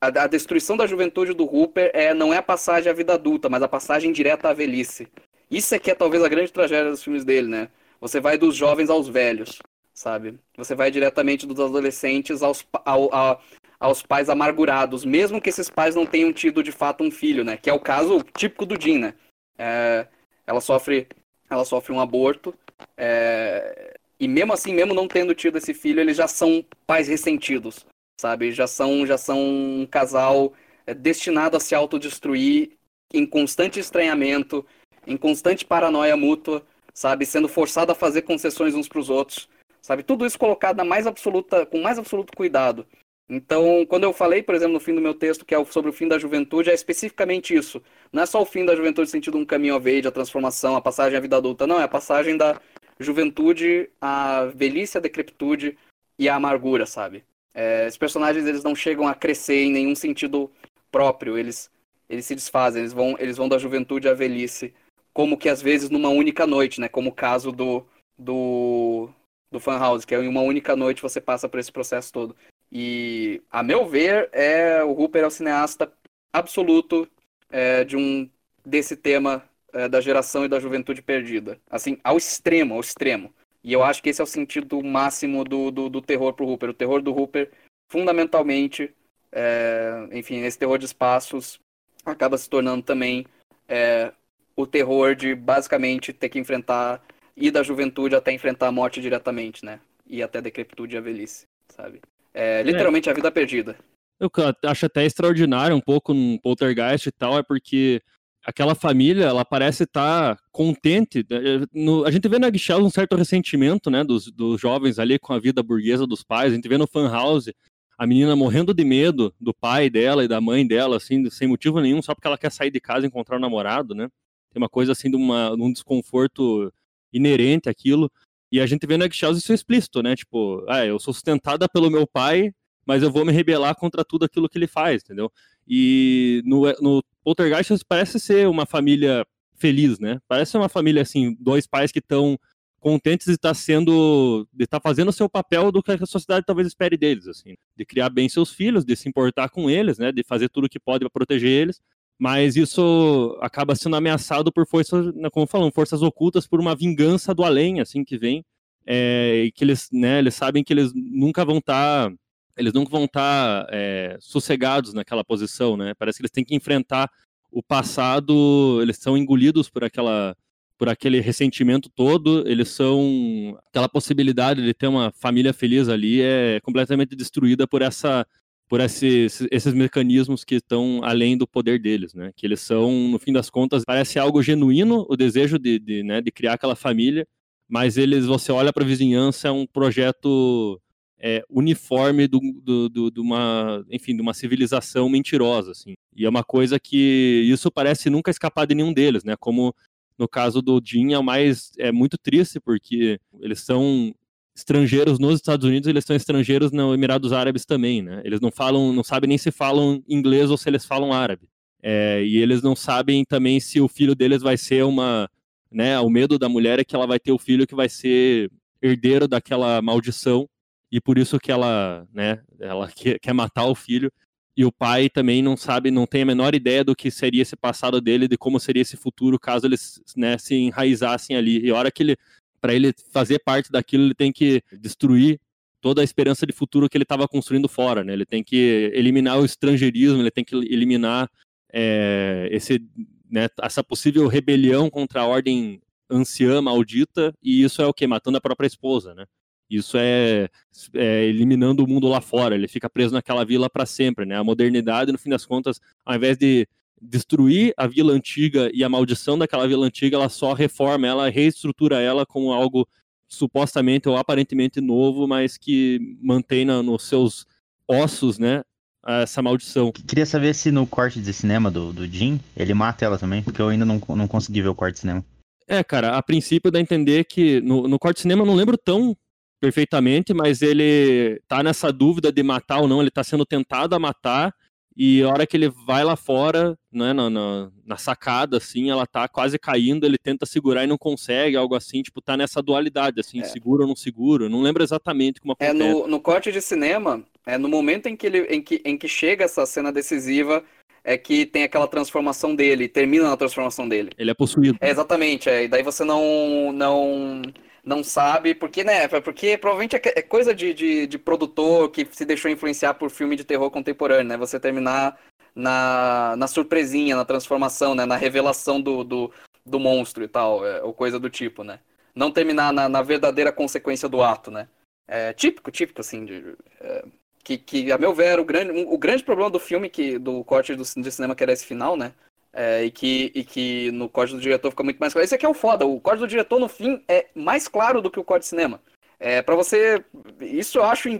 a, 0.06 0.24
a, 0.24 0.26
destruição 0.26 0.76
da 0.76 0.86
juventude 0.86 1.32
do 1.32 1.44
Hooper 1.44 1.90
é, 1.94 2.14
não 2.14 2.32
é 2.32 2.38
a 2.38 2.42
passagem 2.42 2.90
à 2.90 2.94
vida 2.94 3.14
adulta, 3.14 3.48
mas 3.48 3.62
a 3.62 3.68
passagem 3.68 4.12
direta 4.12 4.48
à 4.48 4.52
velhice. 4.52 5.08
Isso 5.50 5.74
é 5.74 5.78
que 5.78 5.90
é 5.90 5.94
talvez 5.94 6.22
a 6.22 6.28
grande 6.28 6.52
tragédia 6.52 6.90
dos 6.90 7.02
filmes 7.02 7.24
dele, 7.24 7.48
né? 7.48 7.68
Você 8.00 8.20
vai 8.20 8.36
dos 8.36 8.54
jovens 8.54 8.90
aos 8.90 9.08
velhos, 9.08 9.60
sabe? 9.94 10.38
Você 10.56 10.74
vai 10.74 10.90
diretamente 10.90 11.46
dos 11.46 11.60
adolescentes 11.60 12.42
aos, 12.42 12.66
ao, 12.84 13.40
aos 13.78 14.02
pais 14.02 14.28
amargurados, 14.28 15.04
mesmo 15.04 15.40
que 15.40 15.50
esses 15.50 15.70
pais 15.70 15.94
não 15.94 16.04
tenham 16.04 16.32
tido 16.32 16.62
de 16.62 16.72
fato 16.72 17.04
um 17.04 17.10
filho, 17.10 17.44
né? 17.44 17.56
Que 17.56 17.70
é 17.70 17.72
o 17.72 17.80
caso 17.80 18.22
típico 18.36 18.66
do 18.66 18.80
Jim, 18.80 18.98
né? 18.98 19.14
É, 19.58 20.06
ela 20.46 20.60
sofre 20.60 21.08
ela 21.48 21.64
sofre 21.64 21.92
um 21.92 22.00
aborto 22.00 22.52
é, 22.96 23.94
e 24.18 24.26
mesmo 24.26 24.52
assim 24.52 24.74
mesmo 24.74 24.92
não 24.92 25.06
tendo 25.06 25.34
tido 25.34 25.56
esse 25.56 25.72
filho 25.72 26.00
eles 26.00 26.16
já 26.16 26.26
são 26.26 26.64
pais 26.86 27.08
ressentidos 27.08 27.86
sabe 28.20 28.52
já 28.52 28.66
são 28.66 29.06
já 29.06 29.18
são 29.18 29.38
um 29.38 29.86
casal 29.86 30.52
é, 30.86 30.94
destinado 30.94 31.56
a 31.56 31.60
se 31.60 31.74
autodestruir 31.74 32.72
em 33.12 33.26
constante 33.26 33.78
estranhamento 33.78 34.64
em 35.06 35.16
constante 35.16 35.64
paranoia 35.64 36.16
mútua 36.16 36.64
sabe 36.92 37.26
sendo 37.26 37.48
forçado 37.48 37.92
a 37.92 37.94
fazer 37.94 38.22
concessões 38.22 38.74
uns 38.74 38.88
para 38.88 39.00
os 39.00 39.10
outros 39.10 39.48
sabe 39.82 40.02
tudo 40.02 40.26
isso 40.26 40.38
colocado 40.38 40.78
na 40.78 40.84
mais 40.84 41.06
absoluta 41.06 41.66
com 41.66 41.80
mais 41.80 41.98
absoluto 41.98 42.36
cuidado 42.36 42.86
então, 43.28 43.84
quando 43.86 44.04
eu 44.04 44.12
falei, 44.12 44.42
por 44.42 44.54
exemplo, 44.54 44.74
no 44.74 44.80
fim 44.80 44.94
do 44.94 45.00
meu 45.00 45.12
texto, 45.12 45.44
que 45.44 45.54
é 45.54 45.64
sobre 45.64 45.90
o 45.90 45.92
fim 45.92 46.06
da 46.06 46.18
juventude, 46.18 46.70
é 46.70 46.74
especificamente 46.74 47.54
isso. 47.54 47.82
Não 48.12 48.22
é 48.22 48.26
só 48.26 48.40
o 48.40 48.46
fim 48.46 48.64
da 48.64 48.76
juventude 48.76 49.10
sentido 49.10 49.36
um 49.36 49.44
caminho 49.44 49.76
of 49.76 49.88
age, 49.88 50.06
a 50.06 50.12
transformação, 50.12 50.76
a 50.76 50.80
passagem 50.80 51.18
à 51.18 51.20
vida 51.20 51.36
adulta. 51.36 51.66
Não, 51.66 51.80
é 51.80 51.84
a 51.84 51.88
passagem 51.88 52.36
da 52.36 52.60
juventude 53.00 53.90
à 54.00 54.44
velhice, 54.46 54.96
à 54.96 55.00
decrepitude 55.00 55.76
e 56.18 56.28
à 56.28 56.36
amargura, 56.36 56.86
sabe? 56.86 57.24
É, 57.56 57.86
os 57.86 57.96
personagens, 57.96 58.44
eles 58.46 58.62
não 58.62 58.74
chegam 58.74 59.08
a 59.08 59.14
crescer 59.14 59.64
em 59.64 59.72
nenhum 59.72 59.94
sentido 59.94 60.52
próprio. 60.92 61.38
Eles, 61.38 61.70
eles 62.06 62.26
se 62.26 62.34
desfazem, 62.34 62.82
eles 62.82 62.92
vão, 62.92 63.16
eles 63.18 63.38
vão 63.38 63.48
da 63.48 63.56
juventude 63.56 64.08
à 64.08 64.12
velhice. 64.12 64.74
Como 65.14 65.38
que 65.38 65.48
às 65.48 65.62
vezes 65.62 65.88
numa 65.88 66.10
única 66.10 66.46
noite, 66.46 66.82
né? 66.82 66.88
Como 66.88 67.08
o 67.08 67.14
caso 67.14 67.50
do, 67.50 67.86
do, 68.18 69.08
do 69.50 69.58
Fan 69.58 69.78
House, 69.78 70.04
que 70.04 70.14
é 70.14 70.22
em 70.22 70.28
uma 70.28 70.42
única 70.42 70.76
noite 70.76 71.00
você 71.00 71.18
passa 71.18 71.48
por 71.48 71.58
esse 71.58 71.72
processo 71.72 72.12
todo. 72.12 72.36
E, 72.70 73.42
a 73.50 73.62
meu 73.62 73.86
ver, 73.86 74.28
é 74.32 74.84
o 74.84 74.90
Hooper 74.90 75.24
é 75.24 75.26
o 75.26 75.30
cineasta 75.30 75.90
absoluto 76.32 77.08
é, 77.48 77.84
de 77.84 77.96
um 77.96 78.28
desse 78.64 78.96
tema 78.96 79.42
é, 79.72 79.88
da 79.88 80.00
geração 80.00 80.44
e 80.44 80.48
da 80.48 80.60
juventude 80.60 81.00
perdida. 81.00 81.58
Assim, 81.70 81.98
ao 82.04 82.18
extremo, 82.18 82.74
ao 82.74 82.80
extremo. 82.80 83.32
E 83.66 83.72
eu 83.72 83.82
acho 83.82 84.00
que 84.00 84.10
esse 84.10 84.20
é 84.20 84.24
o 84.24 84.28
sentido 84.28 84.80
máximo 84.80 85.42
do, 85.42 85.72
do, 85.72 85.88
do 85.90 86.00
terror 86.00 86.32
pro 86.32 86.46
Hooper. 86.46 86.70
O 86.70 86.72
terror 86.72 87.02
do 87.02 87.12
Hooper, 87.12 87.50
fundamentalmente, 87.90 88.94
é, 89.32 90.06
enfim, 90.12 90.36
esse 90.36 90.56
terror 90.56 90.78
de 90.78 90.84
espaços, 90.84 91.58
acaba 92.04 92.38
se 92.38 92.48
tornando 92.48 92.84
também 92.84 93.26
é, 93.68 94.12
o 94.54 94.68
terror 94.68 95.16
de 95.16 95.34
basicamente 95.34 96.12
ter 96.12 96.28
que 96.28 96.38
enfrentar, 96.38 97.02
ir 97.36 97.50
da 97.50 97.64
juventude 97.64 98.14
até 98.14 98.30
enfrentar 98.30 98.68
a 98.68 98.72
morte 98.72 99.00
diretamente, 99.00 99.64
né? 99.64 99.80
E 100.06 100.22
até 100.22 100.38
a 100.38 100.42
decrepitude 100.42 100.94
e 100.94 100.98
a 100.98 101.00
velhice, 101.00 101.44
sabe? 101.68 102.00
É, 102.32 102.62
literalmente 102.62 103.08
é. 103.08 103.12
a 103.12 103.16
vida 103.16 103.32
perdida. 103.32 103.76
Eu 104.20 104.30
acho 104.64 104.86
até 104.86 105.04
extraordinário 105.04 105.74
um 105.74 105.80
pouco 105.80 106.14
no 106.14 106.40
Poltergeist 106.40 107.08
e 107.08 107.12
tal, 107.12 107.36
é 107.36 107.42
porque 107.42 108.00
aquela 108.46 108.76
família, 108.76 109.24
ela 109.24 109.44
parece 109.44 109.82
estar 109.82 110.36
tá 110.36 110.42
contente. 110.52 111.26
Né, 111.28 111.66
no, 111.74 112.04
a 112.04 112.10
gente 112.12 112.28
vê 112.28 112.38
na 112.38 112.48
Guichel 112.48 112.78
um 112.78 112.90
certo 112.90 113.16
ressentimento, 113.16 113.90
né, 113.90 114.04
dos, 114.04 114.30
dos 114.30 114.60
jovens 114.60 115.00
ali 115.00 115.18
com 115.18 115.32
a 115.32 115.40
vida 115.40 115.64
burguesa 115.64 116.06
dos 116.06 116.22
pais. 116.22 116.52
A 116.52 116.54
gente 116.54 116.68
vê 116.68 116.78
no 116.78 116.86
Fan 116.86 117.10
House 117.10 117.50
a 117.98 118.06
menina 118.06 118.36
morrendo 118.36 118.72
de 118.72 118.84
medo 118.84 119.34
do 119.40 119.52
pai 119.52 119.90
dela 119.90 120.24
e 120.24 120.28
da 120.28 120.40
mãe 120.40 120.64
dela, 120.64 120.96
assim, 120.96 121.28
sem 121.28 121.48
motivo 121.48 121.80
nenhum, 121.80 122.00
só 122.00 122.14
porque 122.14 122.28
ela 122.28 122.38
quer 122.38 122.52
sair 122.52 122.70
de 122.70 122.78
casa 122.78 123.04
e 123.04 123.08
encontrar 123.08 123.34
o 123.34 123.38
um 123.38 123.42
namorado, 123.42 123.94
né? 123.94 124.08
Tem 124.52 124.62
uma 124.62 124.68
coisa 124.68 124.92
assim 124.92 125.10
de, 125.10 125.16
uma, 125.16 125.50
um 125.52 125.72
desconforto 125.72 126.72
inerente 127.12 127.68
àquilo. 127.68 128.10
E 128.52 128.60
a 128.60 128.66
gente 128.66 128.86
vê 128.86 128.96
no 128.96 129.04
Eggshells 129.04 129.40
isso 129.40 129.52
explícito, 129.52 130.02
né? 130.04 130.14
Tipo, 130.14 130.64
ah, 130.68 130.86
eu 130.86 131.00
sou 131.00 131.12
sustentada 131.12 131.68
pelo 131.68 131.90
meu 131.90 132.06
pai, 132.06 132.52
mas 132.86 133.02
eu 133.02 133.10
vou 133.10 133.24
me 133.24 133.32
rebelar 133.32 133.74
contra 133.74 134.04
tudo 134.04 134.24
aquilo 134.24 134.48
que 134.48 134.56
ele 134.56 134.66
faz, 134.66 135.02
entendeu? 135.02 135.30
E 135.66 136.42
no, 136.44 136.62
no 136.80 137.02
Poltergeist 137.24 137.84
parece 137.88 138.20
ser 138.20 138.48
uma 138.48 138.64
família 138.64 139.26
feliz, 139.56 139.98
né? 139.98 140.20
Parece 140.28 140.56
uma 140.56 140.68
família, 140.68 141.02
assim, 141.02 141.36
dois 141.40 141.66
pais 141.66 141.90
que 141.90 141.98
estão 141.98 142.38
contentes 142.78 143.26
de 143.26 143.32
estar 143.32 143.48
tá 143.48 143.54
sendo, 143.54 144.46
de 144.52 144.64
estar 144.64 144.78
tá 144.78 144.88
fazendo 144.88 145.08
o 145.08 145.12
seu 145.12 145.28
papel 145.28 145.72
do 145.72 145.82
que 145.82 145.90
a 145.90 146.06
sociedade 146.06 146.46
talvez 146.46 146.68
espere 146.68 146.96
deles, 146.96 147.26
assim, 147.26 147.56
de 147.76 147.84
criar 147.84 148.08
bem 148.08 148.28
seus 148.28 148.52
filhos, 148.52 148.84
de 148.84 148.94
se 148.94 149.08
importar 149.08 149.48
com 149.48 149.68
eles, 149.68 149.98
né, 149.98 150.12
de 150.12 150.22
fazer 150.22 150.48
tudo 150.48 150.66
o 150.66 150.68
que 150.68 150.78
pode 150.78 151.00
para 151.00 151.10
proteger 151.10 151.50
eles, 151.50 151.80
mas 152.18 152.54
isso 152.54 153.36
acaba 153.40 153.74
sendo 153.74 153.96
ameaçado 153.96 154.52
por 154.52 154.66
forças, 154.68 155.12
né, 155.14 155.28
como 155.30 155.46
falamos, 155.46 155.74
forças 155.74 156.00
ocultas 156.00 156.46
por 156.46 156.60
uma 156.60 156.76
vingança 156.76 157.34
do 157.34 157.42
além, 157.42 157.80
assim, 157.80 158.04
que 158.04 158.16
vem, 158.16 158.44
é, 158.86 159.44
e 159.46 159.52
que 159.52 159.64
eles, 159.64 159.88
né, 159.92 160.20
eles 160.20 160.34
sabem 160.34 160.62
que 160.62 160.72
eles 160.72 160.92
nunca 160.94 161.44
vão 161.44 161.58
estar, 161.58 162.08
tá, 162.08 162.16
eles 162.56 162.72
nunca 162.72 162.90
vão 162.90 163.04
estar 163.04 163.64
tá, 163.64 163.70
é, 163.70 164.16
sossegados 164.20 164.92
naquela 164.92 165.24
posição, 165.24 165.76
né, 165.76 165.94
parece 165.98 166.18
que 166.18 166.22
eles 166.22 166.30
têm 166.30 166.44
que 166.44 166.54
enfrentar 166.54 167.10
o 167.50 167.62
passado, 167.62 168.80
eles 168.82 168.98
são 168.98 169.16
engolidos 169.16 169.68
por 169.70 169.84
aquela 169.84 170.36
por 170.78 170.90
aquele 170.90 171.20
ressentimento 171.20 171.88
todo, 171.88 172.46
eles 172.46 172.68
são 172.68 173.58
aquela 173.68 173.88
possibilidade 173.88 174.62
de 174.62 174.74
ter 174.74 174.86
uma 174.86 175.10
família 175.10 175.54
feliz 175.54 175.88
ali 175.88 176.20
é 176.20 176.60
completamente 176.60 177.16
destruída 177.16 177.66
por 177.66 177.80
essa 177.80 178.26
por 178.68 178.80
esses, 178.80 179.46
esses 179.50 179.72
mecanismos 179.74 180.44
que 180.44 180.56
estão 180.56 181.00
além 181.02 181.36
do 181.36 181.46
poder 181.46 181.80
deles, 181.80 182.14
né? 182.14 182.32
Que 182.36 182.46
eles 182.46 182.60
são, 182.60 182.90
no 183.08 183.18
fim 183.18 183.32
das 183.32 183.48
contas, 183.48 183.84
parece 183.86 184.18
algo 184.18 184.42
genuíno 184.42 185.06
o 185.08 185.16
desejo 185.16 185.58
de, 185.58 185.78
de, 185.78 186.02
né, 186.02 186.20
de 186.20 186.30
criar 186.32 186.54
aquela 186.54 186.74
família, 186.74 187.26
mas 187.68 187.96
eles, 187.96 188.26
você 188.26 188.52
olha 188.52 188.72
para 188.72 188.84
a 188.84 188.86
vizinhança, 188.86 189.48
é 189.48 189.50
um 189.50 189.66
projeto 189.66 190.80
é, 191.28 191.42
uniforme 191.50 192.28
do, 192.28 192.38
do, 192.62 192.88
do, 192.88 193.10
de 193.10 193.18
uma, 193.18 193.84
enfim, 193.90 194.14
de 194.14 194.22
uma 194.22 194.32
civilização 194.32 195.08
mentirosa, 195.08 195.72
assim. 195.72 195.94
E 196.14 196.24
é 196.24 196.28
uma 196.28 196.44
coisa 196.44 196.78
que 196.78 197.42
isso 197.50 197.68
parece 197.68 198.08
nunca 198.08 198.30
escapar 198.30 198.64
de 198.64 198.76
nenhum 198.76 198.92
deles, 198.92 199.24
né? 199.24 199.34
Como 199.36 199.74
no 200.16 200.28
caso 200.28 200.62
do 200.62 200.80
Jim 200.82 201.14
é 201.14 201.20
mais 201.20 201.72
é 201.78 201.90
muito 201.90 202.16
triste 202.16 202.60
porque 202.60 203.18
eles 203.40 203.58
são 203.58 204.14
estrangeiros 204.54 205.18
nos 205.18 205.34
Estados 205.34 205.66
Unidos, 205.66 205.88
eles 205.88 206.04
são 206.04 206.14
estrangeiros 206.14 206.70
nos 206.70 206.94
Emirados 206.94 207.32
Árabes 207.32 207.66
também, 207.66 208.02
né? 208.02 208.22
Eles 208.24 208.40
não 208.40 208.52
falam, 208.52 208.92
não 208.92 209.02
sabem 209.02 209.26
nem 209.26 209.36
se 209.36 209.50
falam 209.50 210.00
inglês 210.08 210.48
ou 210.48 210.56
se 210.56 210.68
eles 210.68 210.84
falam 210.84 211.12
árabe. 211.12 211.48
É, 211.82 212.22
e 212.24 212.36
eles 212.36 212.62
não 212.62 212.76
sabem 212.76 213.24
também 213.24 213.58
se 213.58 213.80
o 213.80 213.88
filho 213.88 214.14
deles 214.14 214.42
vai 214.42 214.56
ser 214.56 214.84
uma, 214.84 215.28
né? 215.72 215.98
O 215.98 216.08
medo 216.08 216.38
da 216.38 216.48
mulher 216.48 216.78
é 216.78 216.84
que 216.84 216.94
ela 216.94 217.06
vai 217.06 217.18
ter 217.18 217.32
o 217.32 217.38
filho 217.38 217.66
que 217.66 217.74
vai 217.74 217.88
ser 217.88 218.48
herdeiro 218.80 219.26
daquela 219.26 219.82
maldição 219.82 220.48
e 220.90 221.00
por 221.00 221.18
isso 221.18 221.38
que 221.38 221.50
ela, 221.50 222.06
né? 222.12 222.40
Ela 222.58 222.88
quer, 222.94 223.18
quer 223.18 223.32
matar 223.32 223.66
o 223.66 223.74
filho 223.74 224.12
e 224.56 224.64
o 224.64 224.72
pai 224.72 225.10
também 225.10 225.42
não 225.42 225.56
sabe, 225.56 225.90
não 225.90 226.06
tem 226.06 226.22
a 226.22 226.26
menor 226.26 226.54
ideia 226.54 226.82
do 226.82 226.96
que 226.96 227.10
seria 227.10 227.42
esse 227.42 227.54
passado 227.54 228.00
dele, 228.00 228.26
de 228.26 228.38
como 228.38 228.58
seria 228.58 228.80
esse 228.80 228.96
futuro 228.96 229.38
caso 229.38 229.66
eles 229.66 230.00
né, 230.16 230.38
se 230.38 230.54
enraizassem 230.54 231.36
ali. 231.36 231.60
E 231.60 231.70
a 231.70 231.74
hora 231.74 231.90
que 231.90 232.02
ele, 232.02 232.16
para 232.58 232.74
ele 232.74 232.94
fazer 233.12 233.38
parte 233.40 233.70
daquilo, 233.70 234.04
ele 234.04 234.14
tem 234.14 234.32
que 234.32 234.62
destruir 234.72 235.38
toda 235.82 236.00
a 236.00 236.04
esperança 236.04 236.46
de 236.46 236.54
futuro 236.54 236.88
que 236.88 236.96
ele 236.96 237.04
estava 237.04 237.28
construindo 237.28 237.68
fora, 237.68 238.02
né? 238.02 238.14
Ele 238.14 238.24
tem 238.24 238.42
que 238.42 238.90
eliminar 238.94 239.38
o 239.38 239.44
estrangeirismo, 239.44 240.22
ele 240.22 240.30
tem 240.30 240.44
que 240.44 240.56
eliminar 240.56 241.30
é, 241.70 242.48
esse, 242.50 242.82
né, 243.30 243.48
essa 243.62 243.84
possível 243.84 244.26
rebelião 244.26 244.88
contra 244.88 245.20
a 245.20 245.26
ordem 245.26 245.82
anciã 246.08 246.62
maldita, 246.62 247.34
e 247.42 247.62
isso 247.62 247.82
é 247.82 247.86
o 247.86 247.92
que? 247.92 248.06
Matando 248.06 248.38
a 248.38 248.40
própria 248.40 248.66
esposa, 248.66 249.14
né? 249.14 249.26
Isso 249.68 249.96
é, 249.98 250.48
é, 250.94 251.24
eliminando 251.24 251.84
o 251.84 251.88
mundo 251.88 252.08
lá 252.08 252.20
fora. 252.20 252.54
Ele 252.54 252.68
fica 252.68 252.88
preso 252.88 253.12
naquela 253.12 253.44
vila 253.44 253.68
para 253.68 253.84
sempre, 253.84 254.24
né? 254.24 254.36
A 254.36 254.44
modernidade, 254.44 255.12
no 255.12 255.18
fim 255.18 255.30
das 255.30 255.44
contas, 255.44 255.80
ao 256.04 256.14
invés 256.14 256.36
de 256.38 256.68
destruir 257.00 257.74
a 257.76 257.86
vila 257.86 258.12
antiga 258.12 258.70
e 258.72 258.82
a 258.82 258.88
maldição 258.88 259.38
daquela 259.38 259.66
vila 259.66 259.86
antiga, 259.86 260.16
ela 260.16 260.28
só 260.28 260.52
reforma 260.52 261.06
ela, 261.06 261.28
reestrutura 261.28 262.00
ela 262.00 262.24
como 262.24 262.52
algo 262.52 262.88
supostamente 263.28 264.08
ou 264.08 264.16
aparentemente 264.16 264.80
novo, 264.80 265.26
mas 265.26 265.58
que 265.58 266.16
mantém 266.20 266.64
na, 266.64 266.82
nos 266.82 267.02
seus 267.04 267.46
ossos, 267.88 268.38
né, 268.38 268.62
essa 269.04 269.42
maldição. 269.42 269.92
Queria 269.92 270.26
saber 270.26 270.54
se 270.54 270.70
no 270.70 270.86
corte 270.86 271.20
de 271.20 271.32
cinema 271.32 271.70
do, 271.70 271.92
do 271.92 272.06
Jim, 272.06 272.40
ele 272.56 272.74
mata 272.74 273.04
ela 273.04 273.18
também, 273.18 273.42
porque 273.42 273.60
eu 273.60 273.68
ainda 273.68 273.84
não, 273.84 274.00
não 274.08 274.28
consegui 274.28 274.62
ver 274.62 274.68
o 274.68 274.74
corte 274.74 274.94
de 274.94 275.00
cinema. 275.00 275.24
É, 275.68 275.82
cara, 275.82 276.16
a 276.16 276.22
princípio 276.22 276.70
dá 276.70 276.78
a 276.78 276.82
entender 276.82 277.24
que 277.24 277.60
no, 277.60 277.88
no 277.88 277.98
corte 277.98 278.16
de 278.16 278.22
cinema 278.22 278.42
eu 278.42 278.46
não 278.46 278.54
lembro 278.54 278.78
tão 278.78 279.16
perfeitamente, 279.60 280.34
mas 280.34 280.62
ele 280.62 281.40
tá 281.48 281.62
nessa 281.62 281.92
dúvida 281.92 282.30
de 282.30 282.42
matar 282.42 282.80
ou 282.80 282.88
não, 282.88 283.00
ele 283.00 283.10
tá 283.10 283.24
sendo 283.24 283.44
tentado 283.44 283.94
a 283.94 283.98
matar, 283.98 284.54
e 284.96 285.22
a 285.22 285.28
hora 285.28 285.46
que 285.46 285.54
ele 285.54 285.68
vai 285.68 286.02
lá 286.02 286.16
fora, 286.16 286.76
né, 286.90 287.12
na, 287.12 287.28
na, 287.28 287.70
na, 287.84 287.96
sacada, 287.98 288.56
assim, 288.56 288.88
ela 288.88 289.06
tá 289.06 289.28
quase 289.28 289.58
caindo, 289.58 290.06
ele 290.06 290.16
tenta 290.16 290.46
segurar 290.46 290.84
e 290.84 290.86
não 290.86 290.96
consegue, 290.96 291.54
algo 291.54 291.74
assim, 291.74 292.00
tipo, 292.00 292.22
tá 292.22 292.34
nessa 292.34 292.62
dualidade, 292.62 293.20
assim, 293.20 293.40
é. 293.40 293.44
seguro 293.44 293.82
ou 293.82 293.88
não 293.88 293.94
seguro, 293.94 294.48
não 294.48 294.62
lembro 294.62 294.82
exatamente 294.82 295.38
como 295.38 295.52
acontece. 295.52 295.76
É, 295.76 295.92
no, 295.92 296.06
no 296.06 296.18
corte 296.18 296.50
de 296.50 296.62
cinema, 296.62 297.22
é 297.44 297.58
no 297.58 297.68
momento 297.68 298.06
em 298.06 298.16
que, 298.16 298.26
ele, 298.26 298.40
em, 298.44 298.62
que, 298.62 298.80
em 298.86 298.96
que 298.96 299.06
chega 299.06 299.44
essa 299.44 299.66
cena 299.66 299.92
decisiva, 299.92 300.64
é 301.04 301.18
que 301.18 301.44
tem 301.44 301.64
aquela 301.64 301.86
transformação 301.86 302.54
dele, 302.54 302.88
termina 302.88 303.28
na 303.28 303.36
transformação 303.36 303.86
dele. 303.86 304.10
Ele 304.16 304.30
é 304.30 304.34
possuído. 304.34 304.78
É, 304.80 304.88
exatamente, 304.88 305.50
é, 305.50 305.64
e 305.64 305.68
daí 305.68 305.82
você 305.82 306.04
não, 306.04 306.72
não 306.72 307.42
não 307.86 308.02
sabe, 308.02 308.52
porque, 308.52 308.82
né? 308.82 309.06
Porque 309.06 309.56
provavelmente 309.56 309.94
é, 309.94 310.00
é 310.16 310.22
coisa 310.22 310.52
de, 310.52 310.74
de, 310.74 311.06
de, 311.06 311.18
produtor 311.18 311.88
que 311.90 312.06
se 312.10 312.24
deixou 312.24 312.50
influenciar 312.50 312.94
por 312.94 313.10
filme 313.10 313.36
de 313.36 313.44
terror 313.44 313.70
contemporâneo, 313.70 314.26
né? 314.26 314.36
Você 314.36 314.58
terminar 314.58 315.16
na, 315.54 316.34
na 316.36 316.48
surpresinha, 316.48 317.14
na 317.14 317.24
transformação, 317.24 317.94
né? 317.94 318.04
Na 318.04 318.16
revelação 318.16 318.80
do, 318.80 319.04
do, 319.04 319.32
do 319.64 319.78
monstro 319.78 320.24
e 320.24 320.28
tal, 320.28 320.66
é, 320.66 320.82
ou 320.82 320.92
coisa 320.92 321.20
do 321.20 321.30
tipo, 321.30 321.62
né? 321.62 321.78
Não 322.12 322.32
terminar 322.32 322.72
na, 322.72 322.88
na 322.88 323.02
verdadeira 323.02 323.52
consequência 323.52 324.08
do 324.08 324.20
ato, 324.20 324.50
né? 324.50 324.68
É, 325.06 325.32
típico, 325.32 325.70
típico, 325.70 326.00
assim, 326.00 326.24
de, 326.24 326.56
é, 326.80 327.04
que, 327.44 327.56
que, 327.56 327.92
a 327.92 327.98
meu 327.98 328.12
ver, 328.12 328.40
o 328.40 328.44
grande, 328.44 328.72
o 328.72 328.98
grande 328.98 329.22
problema 329.22 329.48
do 329.48 329.60
filme, 329.60 329.88
que, 329.88 330.18
do 330.18 330.42
corte 330.42 330.74
do, 330.74 330.82
de 330.82 331.12
cinema 331.12 331.36
que 331.36 331.44
era 331.44 331.52
esse 331.52 331.64
final, 331.64 331.96
né? 331.96 332.12
É, 332.58 332.84
e, 332.84 332.90
que, 332.90 333.30
e 333.34 333.44
que 333.44 333.90
no 333.90 334.08
código 334.08 334.38
do 334.38 334.42
diretor 334.42 334.70
fica 334.70 334.82
muito 334.82 334.98
mais 334.98 335.12
claro. 335.12 335.22
Esse 335.26 335.34
aqui 335.34 335.44
é 335.44 335.48
o 335.48 335.52
foda. 335.52 335.84
O 335.84 336.00
código 336.00 336.26
do 336.26 336.30
diretor, 336.30 336.58
no 336.58 336.68
fim, 336.68 337.04
é 337.06 337.26
mais 337.34 337.68
claro 337.68 338.00
do 338.00 338.10
que 338.10 338.18
o 338.18 338.24
código 338.24 338.44
de 338.44 338.46
cinema. 338.46 338.80
É, 339.20 339.42
para 339.42 339.54
você. 339.54 340.02
Isso 340.40 340.78
eu 340.78 340.84
acho. 340.84 341.10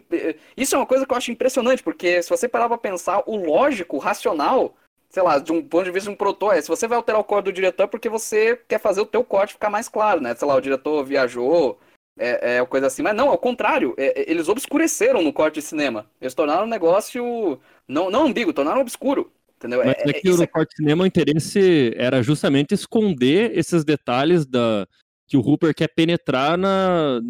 Isso 0.56 0.74
é 0.74 0.78
uma 0.78 0.86
coisa 0.86 1.04
que 1.04 1.12
eu 1.12 1.16
acho 1.16 1.30
impressionante, 1.30 1.82
porque 1.82 2.22
se 2.22 2.30
você 2.30 2.48
parar 2.48 2.68
pra 2.68 2.78
pensar, 2.78 3.22
o 3.26 3.36
lógico, 3.36 3.96
o 3.96 3.98
racional, 3.98 4.74
sei 5.10 5.22
lá, 5.22 5.38
de 5.38 5.52
um 5.52 5.62
ponto 5.62 5.84
de 5.84 5.90
vista 5.90 6.08
de 6.08 6.14
um 6.14 6.16
produtor, 6.16 6.54
é 6.54 6.60
se 6.62 6.68
você 6.68 6.88
vai 6.88 6.96
alterar 6.96 7.20
o 7.20 7.24
código 7.24 7.50
do 7.50 7.54
diretor 7.54 7.84
é 7.84 7.86
porque 7.86 8.08
você 8.08 8.58
quer 8.66 8.80
fazer 8.80 9.02
o 9.02 9.06
teu 9.06 9.22
corte 9.22 9.52
ficar 9.52 9.68
mais 9.68 9.90
claro, 9.90 10.22
né? 10.22 10.34
Sei 10.34 10.48
lá, 10.48 10.54
o 10.54 10.60
diretor 10.60 11.04
viajou, 11.04 11.78
é, 12.18 12.58
é 12.58 12.66
coisa 12.66 12.86
assim. 12.86 13.02
Mas 13.02 13.14
não, 13.14 13.28
ao 13.28 13.38
contrário, 13.38 13.94
é, 13.98 14.22
é 14.22 14.30
eles 14.30 14.48
obscureceram 14.48 15.22
no 15.22 15.34
corte 15.34 15.56
de 15.56 15.62
cinema. 15.62 16.06
Eles 16.18 16.34
tornaram 16.34 16.64
o 16.64 16.68
negócio 16.68 17.60
não, 17.88 18.10
não 18.10 18.26
ambíguo, 18.26 18.52
tornaram 18.52 18.80
obscuro. 18.80 19.30
Entendeu? 19.66 19.84
Mas 19.84 19.96
é, 19.98 20.10
é 20.10 20.12
que 20.20 20.30
no 20.30 20.42
é... 20.42 20.46
corte 20.46 20.74
cinema 20.76 21.04
o 21.04 21.06
interesse 21.06 21.92
era 21.96 22.22
justamente 22.22 22.74
esconder 22.74 23.56
esses 23.56 23.84
detalhes 23.84 24.46
da, 24.46 24.86
que 25.26 25.36
o 25.36 25.40
Hooper 25.40 25.74
quer 25.74 25.88
penetrar 25.88 26.56
na, 26.56 27.20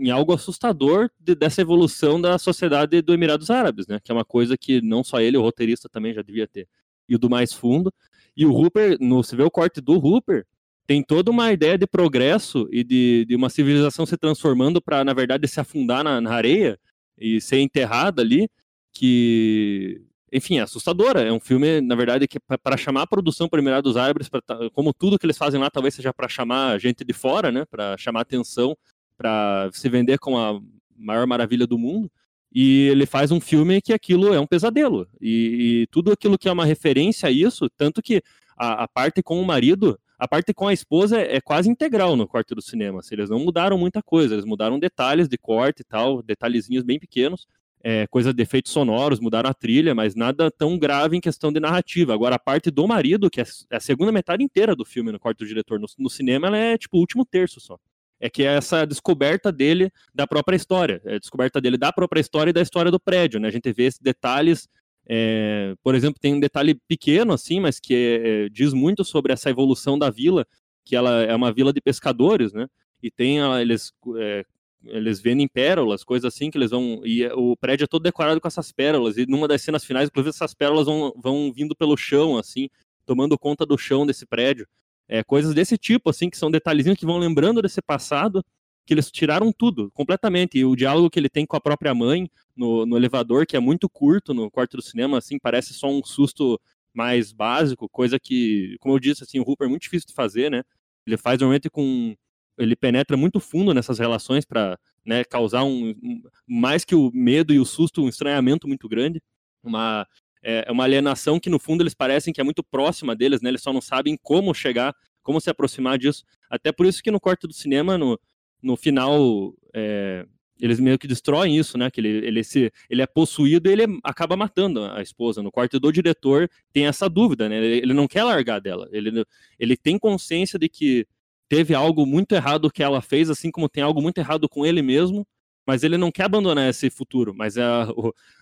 em 0.00 0.10
algo 0.10 0.32
assustador 0.32 1.10
de, 1.18 1.34
dessa 1.34 1.60
evolução 1.60 2.20
da 2.20 2.38
sociedade 2.38 3.02
do 3.02 3.12
Emirados 3.12 3.50
Árabes, 3.50 3.86
né? 3.88 3.98
Que 4.02 4.12
é 4.12 4.14
uma 4.14 4.24
coisa 4.24 4.56
que 4.56 4.80
não 4.80 5.02
só 5.02 5.20
ele, 5.20 5.36
o 5.36 5.42
roteirista 5.42 5.88
também 5.88 6.14
já 6.14 6.22
devia 6.22 6.46
ter 6.46 6.68
ido 7.08 7.28
mais 7.28 7.52
fundo. 7.52 7.92
E 8.36 8.46
o 8.46 8.52
Hooper, 8.52 8.96
no, 9.00 9.22
você 9.22 9.34
vê 9.34 9.42
o 9.42 9.50
corte 9.50 9.80
do 9.80 9.94
Hooper, 9.94 10.46
tem 10.86 11.02
toda 11.02 11.30
uma 11.30 11.52
ideia 11.52 11.76
de 11.76 11.86
progresso 11.86 12.68
e 12.70 12.84
de, 12.84 13.24
de 13.26 13.34
uma 13.34 13.50
civilização 13.50 14.06
se 14.06 14.16
transformando 14.16 14.80
para, 14.80 15.04
na 15.04 15.12
verdade, 15.12 15.48
se 15.48 15.58
afundar 15.58 16.04
na, 16.04 16.20
na, 16.20 16.32
areia 16.32 16.78
e 17.18 17.40
ser 17.40 17.58
enterrada 17.60 18.22
ali, 18.22 18.48
que, 18.92 20.02
enfim, 20.34 20.58
é 20.58 20.62
assustadora. 20.62 21.22
É 21.22 21.32
um 21.32 21.40
filme, 21.40 21.80
na 21.80 21.94
verdade, 21.94 22.26
que 22.26 22.38
é 22.50 22.56
para 22.56 22.76
chamar 22.76 23.02
a 23.02 23.06
produção 23.06 23.48
para 23.48 23.60
Emirados 23.60 23.96
Árabes, 23.96 24.28
pra, 24.28 24.42
como 24.72 24.92
tudo 24.92 25.18
que 25.18 25.24
eles 25.24 25.38
fazem 25.38 25.60
lá, 25.60 25.70
talvez 25.70 25.94
seja 25.94 26.12
para 26.12 26.28
chamar 26.28 26.78
gente 26.80 27.04
de 27.04 27.12
fora, 27.12 27.52
né, 27.52 27.64
para 27.64 27.96
chamar 27.96 28.22
atenção, 28.22 28.76
para 29.16 29.70
se 29.72 29.88
vender 29.88 30.18
como 30.18 30.36
a 30.36 30.60
maior 30.96 31.26
maravilha 31.26 31.66
do 31.66 31.78
mundo. 31.78 32.10
E 32.52 32.88
ele 32.88 33.06
faz 33.06 33.30
um 33.30 33.40
filme 33.40 33.80
que 33.80 33.92
aquilo 33.92 34.32
é 34.32 34.40
um 34.40 34.46
pesadelo. 34.46 35.08
E, 35.20 35.82
e 35.82 35.86
tudo 35.88 36.12
aquilo 36.12 36.38
que 36.38 36.48
é 36.48 36.52
uma 36.52 36.64
referência 36.64 37.28
a 37.28 37.32
isso, 37.32 37.68
tanto 37.76 38.02
que 38.02 38.22
a, 38.56 38.84
a 38.84 38.88
parte 38.88 39.22
com 39.22 39.40
o 39.40 39.44
marido 39.44 39.98
a 40.18 40.28
parte 40.28 40.54
com 40.54 40.68
a 40.68 40.72
esposa 40.72 41.20
é, 41.20 41.40
quase 41.40 41.68
integral 41.68 42.16
no 42.16 42.26
corte 42.26 42.54
do 42.54 42.62
cinema. 42.62 43.00
Assim, 43.00 43.14
eles 43.14 43.30
não 43.30 43.38
mudaram 43.38 43.76
muita 43.76 44.02
coisa, 44.02 44.34
eles 44.34 44.44
mudaram 44.44 44.78
detalhes 44.78 45.28
de 45.28 45.36
corte 45.36 45.80
e 45.80 45.84
tal, 45.84 46.22
detalhezinhos 46.22 46.84
bem 46.84 46.98
pequenos, 46.98 47.46
é, 47.86 48.06
coisa 48.06 48.32
de 48.32 48.42
efeitos 48.42 48.72
sonoros, 48.72 49.20
mudaram 49.20 49.50
a 49.50 49.52
trilha, 49.52 49.94
mas 49.94 50.14
nada 50.14 50.50
tão 50.50 50.78
grave 50.78 51.18
em 51.18 51.20
questão 51.20 51.52
de 51.52 51.60
narrativa. 51.60 52.14
Agora, 52.14 52.36
a 52.36 52.38
parte 52.38 52.70
do 52.70 52.88
marido, 52.88 53.28
que 53.28 53.42
é, 53.42 53.44
a 53.70 53.78
segunda 53.78 54.10
metade 54.10 54.42
inteira 54.42 54.74
do 54.74 54.86
filme 54.86 55.12
no 55.12 55.20
corte 55.20 55.38
do 55.38 55.46
diretor, 55.46 55.78
no, 55.78 55.86
no 55.98 56.08
cinema, 56.08 56.46
ela 56.46 56.56
é 56.56 56.78
tipo 56.78 56.96
o 56.96 57.00
último 57.00 57.26
terço 57.26 57.60
só. 57.60 57.78
É 58.18 58.30
que 58.30 58.42
é 58.42 58.56
essa 58.56 58.86
descoberta 58.86 59.52
dele 59.52 59.90
da 60.14 60.26
própria 60.26 60.56
história, 60.56 61.02
é 61.04 61.16
a 61.16 61.18
descoberta 61.18 61.60
dele 61.60 61.76
da 61.76 61.92
própria 61.92 62.20
história 62.20 62.48
e 62.50 62.54
da 62.54 62.62
história 62.62 62.90
do 62.90 62.98
prédio, 62.98 63.38
né? 63.38 63.48
A 63.48 63.52
gente 63.52 63.70
vê 63.70 63.84
esses 63.84 64.00
detalhes 64.00 64.66
é, 65.06 65.74
por 65.82 65.94
exemplo, 65.94 66.18
tem 66.18 66.32
um 66.32 66.40
detalhe 66.40 66.74
pequeno, 66.88 67.34
assim, 67.34 67.60
mas 67.60 67.78
que 67.78 67.94
é, 67.94 68.48
diz 68.48 68.72
muito 68.72 69.04
sobre 69.04 69.34
essa 69.34 69.50
evolução 69.50 69.98
da 69.98 70.08
vila, 70.08 70.46
que 70.82 70.96
ela 70.96 71.22
é 71.22 71.34
uma 71.34 71.52
vila 71.52 71.72
de 71.72 71.80
pescadores, 71.82 72.54
né? 72.54 72.66
E 73.02 73.10
tem, 73.10 73.38
eles, 73.60 73.92
é, 74.18 74.46
eles 74.86 75.20
vendem 75.20 75.48
pérolas, 75.48 76.04
coisas 76.04 76.32
assim, 76.32 76.50
que 76.50 76.58
eles 76.58 76.70
vão. 76.70 77.00
E 77.04 77.26
o 77.28 77.56
prédio 77.56 77.84
é 77.84 77.86
todo 77.86 78.02
decorado 78.02 78.40
com 78.40 78.48
essas 78.48 78.72
pérolas, 78.72 79.16
e 79.16 79.26
numa 79.26 79.48
das 79.48 79.62
cenas 79.62 79.84
finais, 79.84 80.08
inclusive, 80.08 80.30
essas 80.30 80.54
pérolas 80.54 80.86
vão, 80.86 81.12
vão 81.16 81.52
vindo 81.52 81.74
pelo 81.74 81.96
chão, 81.96 82.36
assim, 82.36 82.68
tomando 83.06 83.38
conta 83.38 83.66
do 83.66 83.78
chão 83.78 84.06
desse 84.06 84.26
prédio. 84.26 84.66
É, 85.08 85.22
coisas 85.22 85.54
desse 85.54 85.76
tipo, 85.76 86.10
assim, 86.10 86.30
que 86.30 86.36
são 86.36 86.50
detalhezinhos 86.50 86.98
que 86.98 87.06
vão 87.06 87.18
lembrando 87.18 87.60
desse 87.60 87.82
passado 87.82 88.44
que 88.86 88.92
eles 88.92 89.10
tiraram 89.10 89.52
tudo, 89.52 89.90
completamente. 89.92 90.58
E 90.58 90.64
o 90.64 90.76
diálogo 90.76 91.10
que 91.10 91.18
ele 91.18 91.28
tem 91.28 91.46
com 91.46 91.56
a 91.56 91.60
própria 91.60 91.94
mãe 91.94 92.30
no, 92.54 92.84
no 92.86 92.96
elevador, 92.96 93.46
que 93.46 93.56
é 93.56 93.60
muito 93.60 93.88
curto 93.88 94.34
no 94.34 94.50
quarto 94.50 94.76
do 94.76 94.82
cinema, 94.82 95.18
assim, 95.18 95.38
parece 95.38 95.72
só 95.72 95.88
um 95.88 96.04
susto 96.04 96.60
mais 96.92 97.32
básico, 97.32 97.88
coisa 97.88 98.20
que, 98.20 98.76
como 98.80 98.94
eu 98.94 99.00
disse, 99.00 99.24
assim, 99.24 99.40
o 99.40 99.42
Hooper 99.42 99.66
é 99.66 99.70
muito 99.70 99.82
difícil 99.82 100.06
de 100.08 100.14
fazer, 100.14 100.50
né? 100.50 100.62
Ele 101.06 101.16
faz 101.16 101.40
normalmente 101.40 101.68
com. 101.68 102.14
Ele 102.58 102.76
penetra 102.76 103.16
muito 103.16 103.40
fundo 103.40 103.74
nessas 103.74 103.98
relações 103.98 104.44
para 104.44 104.78
né, 105.04 105.24
causar 105.24 105.64
um, 105.64 105.90
um, 106.02 106.22
Mais 106.46 106.84
que 106.84 106.94
o 106.94 107.10
medo 107.12 107.52
e 107.52 107.58
o 107.58 107.64
susto, 107.64 108.02
um 108.02 108.08
estranhamento 108.08 108.68
muito 108.68 108.88
grande. 108.88 109.20
Uma, 109.62 110.06
é, 110.42 110.64
é 110.68 110.72
uma 110.72 110.84
alienação 110.84 111.40
que, 111.40 111.50
no 111.50 111.58
fundo, 111.58 111.82
eles 111.82 111.94
parecem 111.94 112.32
que 112.32 112.40
é 112.40 112.44
muito 112.44 112.62
próxima 112.62 113.16
deles, 113.16 113.40
né? 113.40 113.48
Eles 113.50 113.62
só 113.62 113.72
não 113.72 113.80
sabem 113.80 114.18
como 114.22 114.54
chegar, 114.54 114.94
como 115.22 115.40
se 115.40 115.50
aproximar 115.50 115.98
disso. 115.98 116.24
Até 116.48 116.70
por 116.70 116.86
isso 116.86 117.02
que 117.02 117.10
no 117.10 117.20
quarto 117.20 117.48
do 117.48 117.54
cinema, 117.54 117.98
no, 117.98 118.18
no 118.62 118.76
final 118.76 119.54
é, 119.74 120.26
eles 120.60 120.78
meio 120.78 120.98
que 120.98 121.06
destroem 121.06 121.56
isso, 121.58 121.76
né? 121.76 121.90
Que 121.90 122.00
ele, 122.00 122.26
ele, 122.26 122.44
se, 122.44 122.72
ele 122.88 123.02
é 123.02 123.06
possuído 123.06 123.68
e 123.68 123.72
ele 123.72 123.98
acaba 124.02 124.36
matando 124.36 124.84
a 124.84 125.02
esposa. 125.02 125.42
No 125.42 125.50
quarto 125.50 125.80
do 125.80 125.92
diretor 125.92 126.48
tem 126.72 126.86
essa 126.86 127.08
dúvida, 127.08 127.48
né? 127.48 127.56
Ele, 127.56 127.78
ele, 127.78 127.92
não 127.92 128.06
quer 128.06 128.22
largar 128.22 128.60
dela. 128.60 128.88
Ele, 128.92 129.24
ele 129.58 129.76
tem 129.76 129.98
consciência 129.98 130.58
de 130.58 130.68
que 130.68 131.06
teve 131.48 131.74
algo 131.74 132.06
muito 132.06 132.34
errado 132.34 132.70
que 132.70 132.82
ela 132.82 133.00
fez, 133.00 133.30
assim 133.30 133.50
como 133.50 133.68
tem 133.68 133.82
algo 133.82 134.00
muito 134.00 134.18
errado 134.18 134.48
com 134.48 134.64
ele 134.64 134.82
mesmo, 134.82 135.26
mas 135.66 135.82
ele 135.82 135.96
não 135.96 136.10
quer 136.10 136.24
abandonar 136.24 136.68
esse 136.68 136.90
futuro. 136.90 137.34
Mas 137.34 137.56
a, 137.56 137.86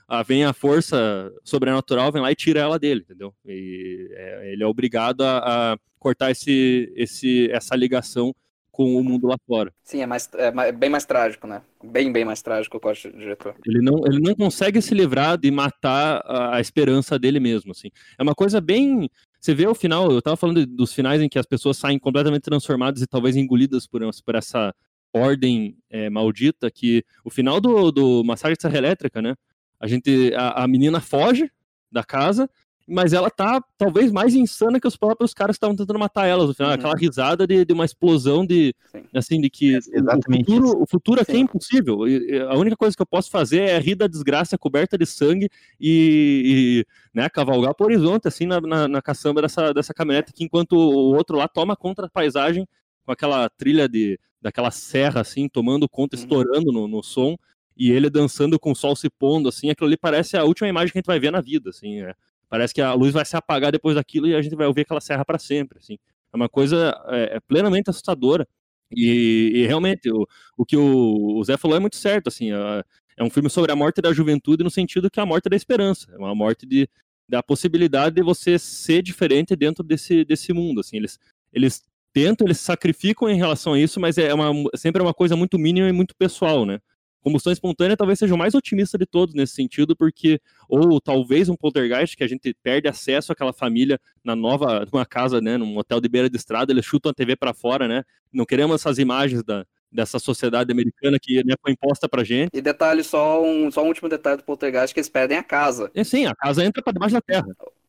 a 0.09 0.23
vem 0.23 0.45
a 0.45 0.53
força 0.53 1.33
sobrenatural, 1.45 2.13
vem 2.13 2.23
lá 2.23 2.33
e 2.33 2.37
tira 2.37 2.61
ela 2.61 2.79
dele, 2.79 3.03
entendeu? 3.03 3.35
E 3.47 4.09
é, 4.13 4.53
ele 4.53 4.63
é 4.63 4.67
obrigado 4.67 5.23
a, 5.23 5.73
a 5.73 5.79
cortar 5.99 6.31
esse, 6.31 6.93
esse, 6.97 7.51
essa 7.53 7.77
ligação 7.77 8.35
com 8.73 8.97
o 8.97 9.05
mundo 9.05 9.27
lá 9.27 9.37
fora. 9.47 9.73
Sim, 9.85 10.01
é, 10.01 10.07
mais, 10.07 10.29
é 10.35 10.73
bem 10.73 10.89
mais 10.89 11.05
trágico, 11.05 11.47
né? 11.47 11.61
Bem, 11.85 12.11
bem 12.11 12.25
mais 12.25 12.41
trágico 12.41 12.79
o 12.79 12.81
corte 12.81 13.09
do 13.09 13.19
diretor. 13.19 13.55
Ele 13.67 13.83
não, 13.83 13.99
ele 14.07 14.19
não 14.19 14.35
consegue 14.35 14.81
se 14.81 14.95
livrar 14.95 15.37
de 15.37 15.51
matar 15.51 16.23
a, 16.25 16.57
a, 16.57 16.61
esperança 16.61 17.19
dele 17.19 17.39
mesmo, 17.39 17.73
assim. 17.73 17.91
É 18.19 18.23
uma 18.23 18.35
coisa 18.35 18.61
bem... 18.61 19.11
Você 19.43 19.57
vê 19.57 19.67
o 19.67 19.75
final, 19.75 20.13
eu 20.13 20.23
tava 20.23 20.37
falando 20.37 20.65
dos 20.65 20.93
finais 20.93 21.21
em 21.21 21.29
que 21.29 21.37
as 21.37 21.45
pessoas 21.45 21.77
saem 21.77 21.99
completamente 21.99 22.45
transformadas 22.45 23.03
e 23.03 23.09
talvez 23.09 23.35
engolidas 23.35 23.89
por, 23.89 24.01
por 24.25 24.37
essa 24.37 24.73
ordem 25.13 25.77
é, 25.91 26.09
maldita, 26.09 26.71
que 26.71 27.05
o 27.25 27.31
final 27.31 27.61
do, 27.61 27.91
do 27.91 28.23
Massacre 28.23 28.55
de 28.55 28.63
Serra 28.63 28.79
Elétrica, 28.79 29.21
né? 29.21 29.35
A 29.81 29.89
gente, 29.89 30.33
a, 30.37 30.63
a 30.63 30.69
menina 30.69 31.01
foge 31.01 31.51
da 31.91 32.05
casa 32.05 32.49
mas 32.87 33.13
ela 33.13 33.31
tá 33.31 33.63
talvez 33.79 34.11
mais 34.11 34.35
insana 34.35 34.81
que 34.81 34.87
os 34.87 34.97
próprios 34.97 35.33
caras 35.33 35.57
estavam 35.57 35.77
tentando 35.77 35.99
matar 35.99 36.27
ela 36.27 36.47
no 36.47 36.55
final. 36.55 36.71
Uhum. 36.71 36.75
Aquela 36.75 36.95
risada 36.95 37.47
de, 37.47 37.65
de, 37.65 37.73
uma 37.73 37.85
explosão 37.85 38.45
de 38.45 38.75
Sim. 38.91 39.05
assim 39.15 39.41
de 39.41 39.49
que 39.49 39.75
é, 39.75 39.79
o 39.79 40.37
futuro, 40.37 40.83
o 40.83 40.87
futuro 40.87 41.21
aqui 41.21 41.33
é 41.33 41.39
impossível. 41.39 42.01
A 42.49 42.57
única 42.57 42.77
coisa 42.77 42.97
que 42.97 43.03
eu 43.03 43.07
posso 43.07 43.31
fazer 43.31 43.61
é 43.61 43.79
rir 43.79 43.95
da 43.95 44.07
desgraça 44.07 44.59
coberta 44.59 44.99
de 44.99 45.07
sangue 45.07 45.49
e, 45.81 46.85
e 47.15 47.19
né, 47.19 47.29
cavalgar 47.29 47.75
por 47.75 47.87
horizonte 47.87 48.29
assim 48.29 48.47
na, 48.47 48.61
na, 48.61 48.89
na 48.89 49.03
caçamba 49.03 49.43
dessa, 49.43 49.73
dessa 49.73 49.95
caminhonete 49.95 50.33
que 50.33 50.45
enquanto 50.45 50.73
o 50.73 51.15
outro 51.15 51.37
lá 51.37 51.49
toma 51.49 51.77
contra 51.77 52.07
a 52.07 52.11
paisagem 52.11 52.67
com 53.05 53.13
aquela 53.13 53.49
trilha 53.49 53.89
de 53.89 54.19
daquela 54.41 54.73
serra 54.73 55.21
assim 55.21 55.49
tomando 55.49 55.89
conta, 55.89 56.17
uhum. 56.17 56.23
estourando 56.23 56.73
no, 56.73 56.89
no 56.89 57.03
som 57.03 57.37
e 57.77 57.91
ele 57.91 58.11
dançando 58.11 58.59
com 58.59 58.73
o 58.73 58.77
sol 58.77 58.95
se 58.95 59.09
pondo, 59.09 59.49
assim, 59.49 59.71
aquilo 59.71 59.87
ali 59.87 59.97
parece 59.97 60.37
a 60.37 60.45
última 60.45 60.69
imagem 60.69 60.93
que 60.93 60.99
a 60.99 61.01
gente 61.01 61.07
vai 61.07 61.19
ver 61.19 61.33
na 61.33 61.41
vida, 61.41 61.71
assim, 61.71 62.03
é. 62.03 62.15
Parece 62.53 62.75
que 62.75 62.83
a 62.83 62.93
luz 62.93 63.15
vai 63.15 63.25
se 63.25 63.35
apagar 63.35 63.73
depois 63.73 63.95
daquilo 63.95 64.27
e 64.27 64.35
a 64.35 64.43
gente 64.43 64.55
vai 64.55 64.67
ouvir 64.67 64.83
aquela 64.83 65.01
serra 65.01 65.25
para 65.25 65.39
sempre, 65.39 65.79
assim. 65.79 65.97
É 66.31 66.37
uma 66.37 66.51
coisa 66.51 66.95
é, 67.07 67.37
é 67.37 67.41
plenamente 67.41 67.89
assustadora. 67.89 68.47
E, 68.95 69.53
e 69.55 69.67
realmente, 69.67 70.13
o, 70.13 70.29
o 70.55 70.67
que 70.67 70.77
o, 70.77 71.39
o, 71.39 71.45
Zé 71.45 71.57
falou 71.57 71.79
é 71.79 71.81
muito 71.81 71.97
certo, 71.97 72.29
assim, 72.29 72.53
é, 72.53 72.85
é 73.17 73.25
um 73.25 73.31
filme 73.31 73.49
sobre 73.49 73.73
a 73.73 73.77
morte 73.77 74.03
da 74.03 74.13
juventude 74.13 74.63
no 74.63 74.71
sentido 74.71 75.11
que 75.11 75.19
a 75.19 75.25
morte 75.25 75.49
da 75.49 75.57
esperança, 75.57 76.13
é 76.13 76.19
uma 76.19 76.35
morte 76.35 76.67
de, 76.67 76.87
da 77.27 77.43
possibilidade 77.43 78.17
de 78.17 78.23
você 78.23 78.59
ser 78.59 79.01
diferente 79.01 79.57
dentro 79.57 79.83
desse, 79.83 80.23
desse 80.23 80.53
mundo, 80.53 80.81
assim, 80.81 80.99
eles, 80.99 81.19
eles 81.55 81.83
tentam, 82.13 82.47
eles 82.47 82.61
sacrificam 82.61 83.31
em 83.31 83.39
relação 83.39 83.73
a 83.73 83.81
isso, 83.81 83.99
mas 83.99 84.19
é 84.19 84.35
uma, 84.35 84.53
sempre 84.77 85.01
é 85.01 85.05
uma 85.07 85.15
coisa 85.15 85.35
muito 85.35 85.59
mínima 85.59 85.89
e 85.89 85.93
muito 85.93 86.15
pessoal, 86.15 86.67
né? 86.67 86.81
Combustão 87.23 87.53
espontânea 87.53 87.97
talvez 87.97 88.19
seja 88.19 88.35
o 88.35 88.39
mais 88.39 88.55
otimista 88.55 88.99
de 88.99 89.07
todos 89.07 89.35
nesse 89.35 89.55
sentido, 89.55 89.95
porque, 89.95 90.41
ou 90.69 91.01
talvez 91.01 91.49
um 91.49 91.57
poltergeist, 91.57 92.17
que 92.17 92.25
a 92.25 92.29
gente 92.29 92.55
perde 92.63 92.89
acesso 92.89 93.33
àquela 93.33 93.53
família 93.53 93.99
na 94.25 94.35
nova, 94.35 94.85
numa 94.93 95.07
casa, 95.07 95.41
né, 95.41 95.57
num 95.57 95.79
hotel 95.79 96.01
de 96.01 96.09
beira 96.09 96.29
de 96.29 96.37
estrada, 96.37 96.73
eles 96.73 96.85
chutam 96.85 97.11
a 97.11 97.15
TV 97.15 97.37
para 97.37 97.55
fora, 97.55 97.87
né? 97.87 98.03
Não 98.33 98.45
queremos 98.45 98.75
essas 98.75 98.99
imagens 98.99 99.45
da, 99.45 99.65
dessa 99.91 100.19
sociedade 100.19 100.73
americana 100.73 101.19
que 101.21 101.45
né, 101.45 101.55
foi 101.63 101.73
imposta 101.73 102.09
pra 102.09 102.25
gente. 102.25 102.51
E 102.55 102.61
detalhe, 102.61 103.05
só 103.05 103.43
um, 103.43 103.71
só 103.71 103.85
um 103.85 103.89
último 103.89 104.09
detalhe 104.09 104.39
do 104.39 104.45
poltergeist, 104.45 104.93
que 104.93 105.01
eles 105.01 105.09
perdem 105.09 105.39
a 105.39 105.43
casa. 105.43 105.91
É 105.95 106.03
sim, 106.03 106.27
a 106.27 106.35
casa 106.35 106.65
entra 106.65 106.83
para 106.83 106.93
debaixo 106.93 107.15
da 107.15 107.21
terra. 107.21 107.47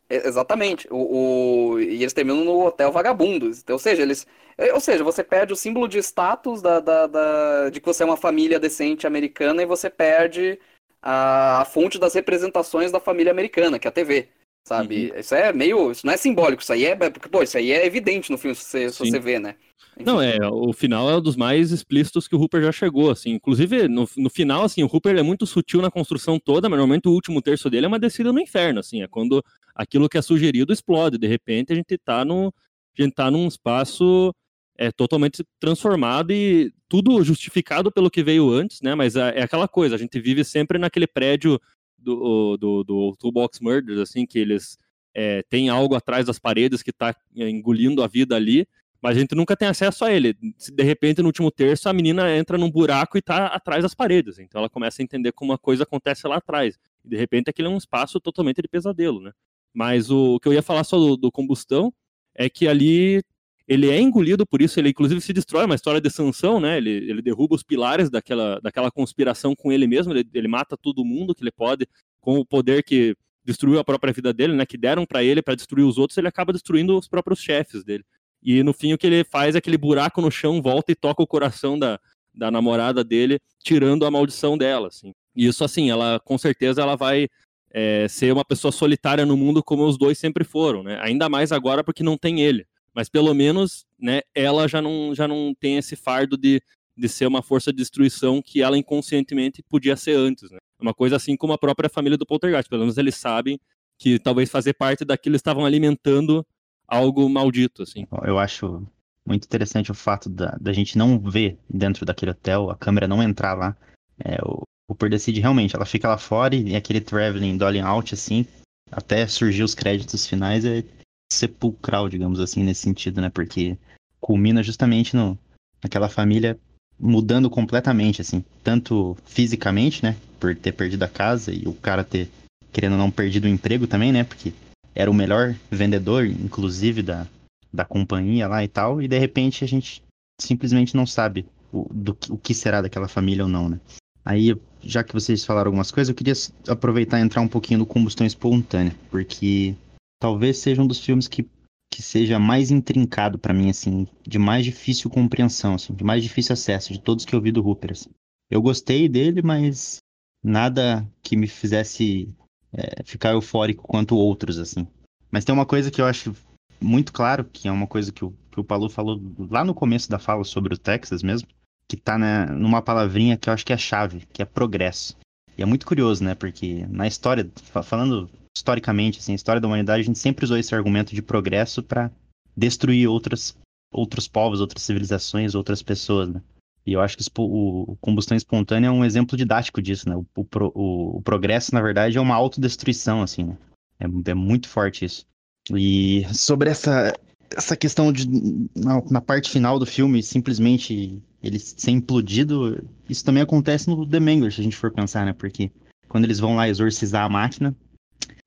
Exatamente. 0.10 0.88
O, 0.92 1.74
o, 1.74 1.80
e 1.80 2.02
eles 2.02 2.14
terminam 2.14 2.44
no 2.44 2.66
hotel 2.66 2.92
vagabundos. 2.92 3.60
Então, 3.60 3.76
ou 3.76 3.80
seja, 3.80 4.02
eles. 4.02 4.28
Ou 4.74 4.80
seja, 4.80 5.04
você 5.04 5.24
perde 5.24 5.54
o 5.54 5.56
símbolo 5.56 5.88
de 5.88 5.98
status 6.00 6.62
da, 6.62 6.80
da, 6.80 7.08
da, 7.08 7.70
de 7.70 7.80
que 7.80 7.86
você 7.86 8.04
é 8.04 8.06
uma 8.06 8.18
família 8.18 8.60
decente 8.60 9.08
americana 9.08 9.64
e 9.64 9.66
você 9.66 9.90
perde 9.90 10.60
a, 11.02 11.62
a 11.62 11.66
fonte 11.66 11.98
das 11.98 12.14
representações 12.14 12.92
da 12.92 13.00
família 13.00 13.32
americana, 13.32 13.80
que 13.80 13.88
é 13.88 13.90
a 13.90 13.92
TV. 13.92 14.30
Sabe? 14.66 15.12
Uhum. 15.12 15.20
Isso 15.20 15.36
é 15.36 15.52
meio. 15.52 15.92
Isso 15.92 16.06
não 16.06 16.14
é 16.14 16.18
simbólico, 16.18 16.62
isso 16.62 16.72
aí 16.72 16.86
é. 16.86 16.96
Porque, 16.96 17.28
pô, 17.28 17.44
isso 17.44 17.58
aí 17.58 17.72
é 17.72 17.86
evidente 17.86 18.32
no 18.32 18.38
filme, 18.38 18.56
se 18.56 18.64
você, 18.64 18.90
se 18.90 19.00
você 19.00 19.20
vê, 19.20 19.40
né? 19.40 19.56
Enfim. 19.96 20.06
Não, 20.06 20.22
é, 20.22 20.38
o 20.50 20.74
final 20.74 21.10
é 21.10 21.18
um 21.18 21.22
dos 21.22 21.36
mais 21.36 21.72
explícitos 21.72 22.28
que 22.28 22.36
o 22.36 22.40
Hooper 22.40 22.64
já 22.64 22.72
chegou, 22.72 23.12
assim. 23.12 23.32
Inclusive, 23.32 23.88
no, 23.88 24.08
no 24.18 24.30
final, 24.30 24.64
assim, 24.64 24.82
o 24.82 24.90
Hooper 24.92 25.16
é 25.18 25.22
muito 25.22 25.46
sutil 25.46 25.82
na 25.82 25.92
construção 25.92 26.40
toda, 26.40 26.68
mas 26.70 26.78
normalmente 26.78 27.08
o 27.08 27.12
último 27.12 27.42
terço 27.42 27.70
dele 27.70 27.86
é 27.86 27.90
uma 27.90 28.00
descida 28.00 28.32
no 28.32 28.40
inferno, 28.40 28.80
assim. 28.80 29.04
É 29.04 29.08
quando 29.08 29.44
aquilo 29.76 30.10
que 30.10 30.18
é 30.18 30.22
sugerido 30.22 30.74
explode. 30.74 31.18
De 31.18 31.28
repente, 31.28 31.74
a 31.74 31.76
gente 31.76 31.98
tá, 31.98 32.24
no, 32.24 32.54
a 32.98 33.02
gente 33.02 33.14
tá 33.14 33.30
num 33.30 33.48
espaço 33.48 34.34
é, 34.78 34.92
totalmente 34.92 35.44
transformado 35.60 36.32
e 36.32 36.74
tudo 36.88 37.24
justificado 37.24 37.92
pelo 37.92 38.10
que 38.10 38.24
veio 38.24 38.50
antes, 38.52 38.82
né? 38.82 38.96
Mas 38.96 39.16
é, 39.16 39.40
é 39.40 39.44
aquela 39.44 39.68
coisa, 39.68 39.96
a 39.96 39.98
gente 39.98 40.20
vive 40.20 40.44
sempre 40.44 40.78
naquele 40.78 41.08
prédio 41.08 41.60
do, 41.98 42.58
do, 42.58 42.84
do 42.84 43.16
Toolbox 43.18 43.60
Murders, 43.60 44.00
assim, 44.00 44.26
que 44.26 44.40
eles 44.40 44.78
é, 45.14 45.44
têm 45.44 45.70
algo 45.70 45.96
atrás 45.96 46.26
das 46.26 46.40
paredes 46.40 46.82
que 46.82 46.90
está 46.90 47.16
engolindo 47.36 48.04
a 48.04 48.08
vida 48.08 48.36
ali, 48.36 48.68
mas 49.02 49.18
a 49.18 49.20
gente 49.20 49.36
nunca 49.36 49.56
tem 49.56 49.68
acesso 49.68 50.06
a 50.06 50.12
ele. 50.12 50.34
De 50.34 50.84
repente, 50.84 51.22
no 51.22 51.28
último 51.28 51.52
terço, 51.52 51.90
a 51.90 51.94
menina 51.94 52.36
entra 52.36 52.58
num 52.58 52.72
buraco 52.72 53.18
e 53.18 53.22
tá 53.22 53.48
atrás 53.48 53.84
das 53.84 53.94
paredes. 53.94 54.40
Então 54.40 54.60
ela 54.60 54.70
começa 54.70 55.02
a 55.02 55.04
entender 55.04 55.34
como 55.34 55.52
uma 55.52 55.58
coisa 55.58 55.84
acontece 55.84 56.26
lá 56.28 56.38
atrás. 56.38 56.80
E 57.04 57.10
de 57.10 57.18
repente 57.18 57.50
aquele 57.50 57.68
é 57.68 57.72
um 57.72 57.78
espaço 57.78 58.20
totalmente 58.20 58.62
de 58.62 58.68
pesadelo, 58.68 59.20
né? 59.20 59.32
Mas 59.74 60.10
o, 60.10 60.36
o 60.36 60.40
que 60.40 60.48
eu 60.48 60.54
ia 60.54 60.62
falar 60.62 60.84
só 60.84 60.98
do, 60.98 61.18
do, 61.18 61.32
combustão 61.32 61.92
é 62.36 62.50
que 62.50 62.68
ali 62.68 63.22
ele 63.68 63.90
é 63.90 64.00
engolido 64.00 64.46
por 64.46 64.62
isso, 64.62 64.80
ele 64.80 64.90
inclusive 64.90 65.22
se 65.22 65.34
destrói, 65.34 65.66
uma 65.66 65.76
história 65.76 66.02
de 66.02 66.10
sanção, 66.10 66.60
né? 66.60 66.78
Ele, 66.78 66.90
ele 66.90 67.22
derruba 67.22 67.56
os 67.56 67.64
pilares 67.64 68.10
daquela, 68.10 68.60
daquela 68.60 68.92
conspiração 68.92 69.56
com 69.56 69.72
ele 69.72 69.88
mesmo, 69.88 70.14
ele, 70.14 70.28
ele 70.34 70.48
mata 70.48 70.78
todo 70.78 71.06
mundo 71.06 71.34
que 71.34 71.44
ele 71.44 71.52
pode, 71.52 71.88
com 72.20 72.38
o 72.40 72.46
poder 72.46 72.84
que 72.84 73.16
destruiu 73.44 73.80
a 73.80 73.84
própria 73.84 74.14
vida 74.14 74.34
dele, 74.34 74.54
né? 74.54 74.66
Que 74.66 74.78
deram 74.78 75.06
para 75.06 75.24
ele 75.24 75.42
para 75.42 75.56
destruir 75.56 75.86
os 75.86 75.98
outros, 75.98 76.18
ele 76.18 76.28
acaba 76.28 76.54
destruindo 76.54 76.98
os 76.98 77.08
próprios 77.08 77.40
chefes 77.40 77.84
dele. 77.84 78.04
E 78.42 78.62
no 78.62 78.74
fim 78.74 78.94
o 78.94 78.98
que 78.98 79.08
ele 79.08 79.24
faz 79.24 79.56
é 79.56 79.58
aquele 79.58 79.78
buraco 79.78 80.22
no 80.22 80.30
chão 80.30 80.62
volta 80.62 80.92
e 80.92 80.96
toca 80.96 81.24
o 81.24 81.28
coração 81.28 81.80
da, 81.80 82.00
da 82.34 82.52
namorada 82.52 83.04
dele, 83.04 83.40
tirando 83.60 84.06
a 84.06 84.12
maldição 84.12 84.58
dela, 84.58 84.90
assim. 84.90 85.14
E 85.36 85.48
isso 85.48 85.64
assim, 85.64 85.90
ela 85.90 86.20
com 86.20 86.38
certeza 86.38 86.82
ela 86.82 86.96
vai 86.96 87.30
é, 87.74 88.08
ser 88.08 88.32
uma 88.32 88.46
pessoa 88.46 88.72
solitária 88.72 89.26
no 89.26 89.36
mundo 89.36 89.64
como 89.64 89.86
os 89.86 89.98
dois 89.98 90.18
sempre 90.18 90.44
foram, 90.44 90.84
né? 90.84 91.00
Ainda 91.02 91.28
mais 91.28 91.52
agora 91.52 91.84
porque 91.84 92.04
não 92.04 92.18
tem 92.18 92.42
ele. 92.42 92.66
Mas 92.94 93.10
pelo 93.10 93.34
menos, 93.34 93.86
né, 94.00 94.22
ela 94.36 94.68
já 94.68 94.80
não, 94.82 95.16
já 95.16 95.28
não 95.28 95.56
tem 95.60 95.78
esse 95.78 95.96
fardo 95.96 96.38
de, 96.38 96.62
de 96.96 97.10
ser 97.10 97.26
uma 97.26 97.42
força 97.42 97.72
de 97.72 97.78
destruição 97.78 98.42
que 98.42 98.62
ela 98.62 98.78
inconscientemente 98.78 99.64
podia 99.64 99.96
ser 99.96 100.16
antes, 100.16 100.52
né? 100.52 100.60
Uma 100.80 100.94
coisa 100.94 101.16
assim 101.16 101.36
como 101.36 101.54
a 101.54 101.58
própria 101.58 101.90
família 101.90 102.18
do 102.18 102.26
Poltergeist. 102.26 102.70
Pelo 102.70 102.82
menos 102.82 102.98
eles 102.98 103.16
sabem 103.16 103.60
que 103.98 104.20
talvez 104.20 104.52
fazer 104.52 104.74
parte 104.74 105.04
daquilo 105.04 105.36
estavam 105.36 105.66
alimentando 105.66 106.46
algo 106.88 107.28
maldito, 107.28 107.82
assim. 107.82 108.06
Eu 108.24 108.38
acho 108.38 108.86
muito 109.26 109.46
interessante 109.46 109.90
o 109.90 109.96
fato 109.96 110.30
da, 110.30 110.58
da 110.60 110.74
gente 110.74 110.98
não 110.98 111.20
ver 111.20 111.58
dentro 111.68 112.06
daquele 112.06 112.32
hotel, 112.32 112.70
a 112.70 112.76
câmera 112.76 113.08
não 113.08 113.24
entrar 113.24 113.54
lá. 113.54 113.76
É, 114.20 114.38
o, 114.44 114.64
Cooper 114.94 115.10
decide 115.10 115.42
realmente, 115.42 115.76
ela 115.76 115.86
fica 115.86 116.08
lá 116.08 116.18
fora 116.18 116.56
e 116.56 116.76
aquele 116.76 117.02
traveling 117.02 117.58
dolly 117.58 117.80
out, 117.80 118.14
assim, 118.14 118.46
até 118.92 119.26
surgir 119.26 119.64
os 119.64 119.74
créditos 119.74 120.28
finais 120.28 120.64
é 120.64 120.84
sepulcral, 121.32 122.08
digamos 122.08 122.40
assim, 122.40 122.64
nesse 122.64 122.82
sentido, 122.82 123.20
né? 123.20 123.30
Porque 123.30 123.76
culmina 124.22 124.62
justamente 124.62 125.16
no, 125.16 125.38
naquela 125.84 126.08
família 126.08 126.60
mudando 127.00 127.50
completamente, 127.50 128.22
assim, 128.22 128.46
tanto 128.64 129.18
fisicamente, 129.26 130.04
né? 130.04 130.16
Por 130.40 130.56
ter 130.56 130.72
perdido 130.72 131.04
a 131.04 131.08
casa 131.08 131.52
e 131.52 131.64
o 131.68 131.74
cara 131.74 132.04
ter, 132.04 132.30
querendo 132.72 132.94
ou 132.94 132.98
não, 133.00 133.10
perdido 133.10 133.46
o 133.46 133.50
emprego 133.50 133.88
também, 133.88 134.12
né? 134.12 134.24
Porque 134.24 134.54
era 134.94 135.10
o 135.10 135.14
melhor 135.14 135.56
vendedor, 135.72 136.28
inclusive, 136.28 137.02
da, 137.02 137.28
da 137.74 137.84
companhia 137.84 138.48
lá 138.48 138.64
e 138.64 138.68
tal, 138.68 139.02
e 139.02 139.08
de 139.08 139.18
repente 139.18 139.64
a 139.64 139.68
gente 139.68 140.04
simplesmente 140.40 140.96
não 140.96 141.08
sabe 141.08 141.48
o, 141.72 141.88
do, 141.92 142.16
o 142.30 142.38
que 142.38 142.54
será 142.54 142.80
daquela 142.80 143.08
família 143.08 143.44
ou 143.44 143.50
não, 143.50 143.70
né? 143.70 143.80
Aí, 144.26 144.56
já 144.82 145.04
que 145.04 145.14
vocês 145.14 145.44
falaram 145.44 145.70
algumas 145.70 145.92
coisas, 145.92 146.10
eu 146.10 146.16
queria 146.16 146.34
aproveitar 146.68 147.20
e 147.20 147.24
entrar 147.24 147.42
um 147.42 147.48
pouquinho 147.48 147.80
no 147.80 147.86
Combustão 147.86 148.26
Espontânea, 148.26 148.96
porque 149.10 149.76
talvez 150.20 150.58
seja 150.58 150.82
um 150.82 150.88
dos 150.88 151.00
filmes 151.00 151.28
que, 151.28 151.48
que 151.92 152.02
seja 152.02 152.40
mais 152.40 152.72
intrincado 152.72 153.38
para 153.38 153.54
mim, 153.54 153.70
assim, 153.70 154.08
de 154.26 154.40
mais 154.40 154.64
difícil 154.64 155.10
compreensão, 155.10 155.76
assim, 155.76 155.94
de 155.94 156.04
mais 156.04 156.24
difícil 156.24 156.54
acesso 156.54 156.94
de 156.94 157.00
todos 157.00 157.26
que 157.26 157.36
eu 157.36 157.42
vi 157.42 157.52
do 157.52 157.66
Hooper. 157.66 157.92
Assim. 157.92 158.10
Eu 158.50 158.62
gostei 158.62 159.10
dele, 159.10 159.42
mas 159.42 159.98
nada 160.42 161.06
que 161.22 161.36
me 161.36 161.48
fizesse 161.48 162.30
é, 162.72 163.04
ficar 163.04 163.32
eufórico 163.32 163.88
quanto 163.88 164.16
outros, 164.16 164.58
assim. 164.58 164.88
Mas 165.30 165.44
tem 165.44 165.54
uma 165.54 165.66
coisa 165.66 165.92
que 165.92 166.00
eu 166.00 166.06
acho 166.06 166.34
muito 166.80 167.12
claro, 167.12 167.44
que 167.46 167.68
é 167.68 167.72
uma 167.72 167.88
coisa 167.88 168.12
que 168.12 168.24
o, 168.24 168.34
que 168.52 168.60
o 168.60 168.90
falou 168.90 169.22
lá 169.50 169.64
no 169.64 169.74
começo 169.74 170.10
da 170.10 170.20
fala 170.20 170.44
sobre 170.44 170.74
o 170.74 170.78
Texas 170.78 171.24
mesmo, 171.24 171.48
que 171.96 172.02
tá 172.02 172.18
numa 172.48 172.82
palavrinha 172.82 173.38
que 173.38 173.48
eu 173.48 173.54
acho 173.54 173.64
que 173.64 173.72
é 173.72 173.78
chave, 173.78 174.26
que 174.34 174.42
é 174.42 174.46
progresso. 174.46 175.16
E 175.56 175.62
é 175.62 175.66
muito 175.66 175.86
curioso, 175.86 176.24
né? 176.24 176.34
Porque 176.34 176.88
na 176.90 177.06
história, 177.06 177.48
falando 177.84 178.28
historicamente, 178.56 179.20
assim, 179.20 179.34
a 179.34 179.36
história 179.36 179.62
da 179.62 179.68
humanidade, 179.68 180.02
a 180.02 180.06
gente 180.06 180.18
sempre 180.18 180.44
usou 180.44 180.58
esse 180.58 180.74
argumento 180.74 181.14
de 181.14 181.22
progresso 181.22 181.84
para 181.84 182.10
destruir 182.58 183.08
outras, 183.08 183.56
outros 183.92 184.28
povos, 184.28 184.60
outras 184.60 184.82
civilizações, 184.82 185.54
outras 185.54 185.84
pessoas, 185.84 186.30
né? 186.30 186.42
E 186.84 186.94
eu 186.94 187.00
acho 187.00 187.16
que 187.16 187.24
o, 187.38 187.96
combustão 188.02 188.36
espontânea 188.36 188.88
é 188.88 188.92
um 188.92 189.06
exemplo 189.06 189.38
didático 189.38 189.80
disso, 189.80 190.10
né? 190.10 190.16
O, 190.16 190.26
o, 190.36 191.18
o 191.18 191.22
progresso, 191.22 191.76
na 191.76 191.82
verdade, 191.82 192.18
é 192.18 192.22
uma 192.22 192.36
autodestruição, 192.36 193.22
assim, 193.22 193.44
né? 193.44 193.58
É, 194.00 194.32
é 194.32 194.34
muito 194.34 194.68
forte 194.68 195.06
isso. 195.06 195.28
E 195.72 196.26
sobre 196.34 196.72
essa, 196.72 197.14
essa 197.56 197.78
questão 197.78 198.12
de, 198.12 198.28
na, 198.76 199.02
na, 199.12 199.22
parte 199.22 199.50
final 199.50 199.78
do 199.78 199.86
filme, 199.86 200.24
simplesmente 200.24 201.22
ele 201.44 201.60
ser 201.60 201.92
implodido, 201.92 202.84
isso 203.10 203.26
também 203.26 203.44
acontece 203.44 203.90
no 203.90 204.08
The 204.08 204.20
Mangler, 204.20 204.52
se 204.52 204.62
a 204.62 204.64
gente 204.64 204.78
for 204.78 204.92
pensar, 204.92 205.26
né? 205.26 205.34
Porque 205.34 205.70
quando 206.08 206.24
eles 206.24 206.40
vão 206.40 206.56
lá 206.56 206.70
exorcizar 206.70 207.26
a 207.26 207.30
máquina, 207.30 207.76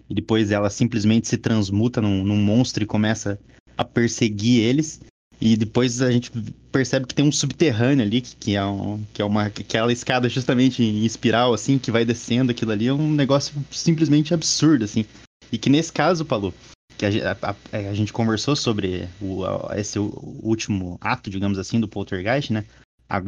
e 0.09 0.14
depois 0.14 0.51
ela 0.51 0.70
simplesmente 0.70 1.28
se 1.28 1.36
transmuta 1.36 2.01
num, 2.01 2.24
num 2.24 2.36
monstro 2.36 2.82
e 2.82 2.86
começa 2.86 3.39
a 3.77 3.85
perseguir 3.85 4.62
eles, 4.62 5.01
e 5.40 5.56
depois 5.56 6.01
a 6.01 6.10
gente 6.10 6.31
percebe 6.73 7.06
que 7.06 7.14
tem 7.14 7.27
um 7.27 7.32
subterrâneo 7.32 8.05
ali, 8.05 8.23
que, 8.23 8.36
que 8.36 8.56
é, 8.56 8.64
um, 8.64 9.05
que 9.12 9.20
é 9.20 9.24
uma 9.24 9.44
aquela 9.44 9.93
escada 9.93 10.28
justamente 10.28 10.82
em 10.82 11.05
espiral, 11.05 11.52
assim, 11.52 11.78
que 11.78 11.90
vai 11.90 12.05
descendo 12.05 12.51
aquilo 12.51 12.73
ali, 12.73 12.86
é 12.86 12.93
um 12.93 13.12
negócio 13.12 13.55
simplesmente 13.70 14.32
absurdo, 14.32 14.85
assim. 14.85 15.05
E 15.52 15.59
que 15.59 15.68
nesse 15.68 15.93
caso, 15.93 16.24
Paulo, 16.24 16.55
que 16.97 17.05
a, 17.05 17.36
a, 17.43 17.55
a, 17.90 17.94
gente 17.94 18.12
conversou 18.12 18.56
sobre 18.56 19.06
o, 19.20 19.44
esse 19.74 19.98
último 19.98 20.97
ato, 21.01 21.28
digamos 21.28 21.59
assim, 21.59 21.78
do 21.78 21.89
Poltergeist, 21.89 22.52
né? 22.52 22.64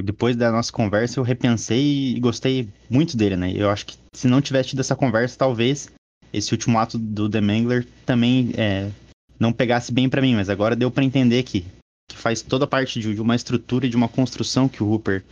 Depois 0.02 0.34
da 0.34 0.50
nossa 0.50 0.72
conversa, 0.72 1.20
eu 1.20 1.24
repensei 1.24 2.16
e 2.16 2.20
gostei 2.20 2.68
muito 2.90 3.16
dele, 3.16 3.36
né? 3.36 3.52
Eu 3.54 3.70
acho 3.70 3.86
que 3.86 3.96
se 4.12 4.26
não 4.26 4.40
tivesse 4.40 4.70
tido 4.70 4.80
essa 4.80 4.96
conversa, 4.96 5.38
talvez 5.38 5.88
esse 6.32 6.52
último 6.52 6.78
ato 6.78 6.98
do 6.98 7.28
The 7.28 7.40
Mangler 7.40 7.86
também 8.04 8.52
é, 8.56 8.90
não 9.38 9.52
pegasse 9.52 9.92
bem 9.92 10.08
para 10.08 10.20
mim, 10.20 10.34
mas 10.34 10.50
agora 10.50 10.76
deu 10.76 10.90
para 10.90 11.04
entender 11.04 11.42
que, 11.44 11.64
que 12.10 12.16
faz 12.16 12.42
toda 12.42 12.66
parte 12.66 13.00
de, 13.00 13.14
de, 13.14 13.20
uma 13.20 13.36
estrutura 13.36 13.86
e 13.86 13.88
de 13.88 13.96
uma 13.96 14.08
construção 14.08 14.68
que 14.68 14.82
o 14.82 14.90
Hooper 14.90 15.24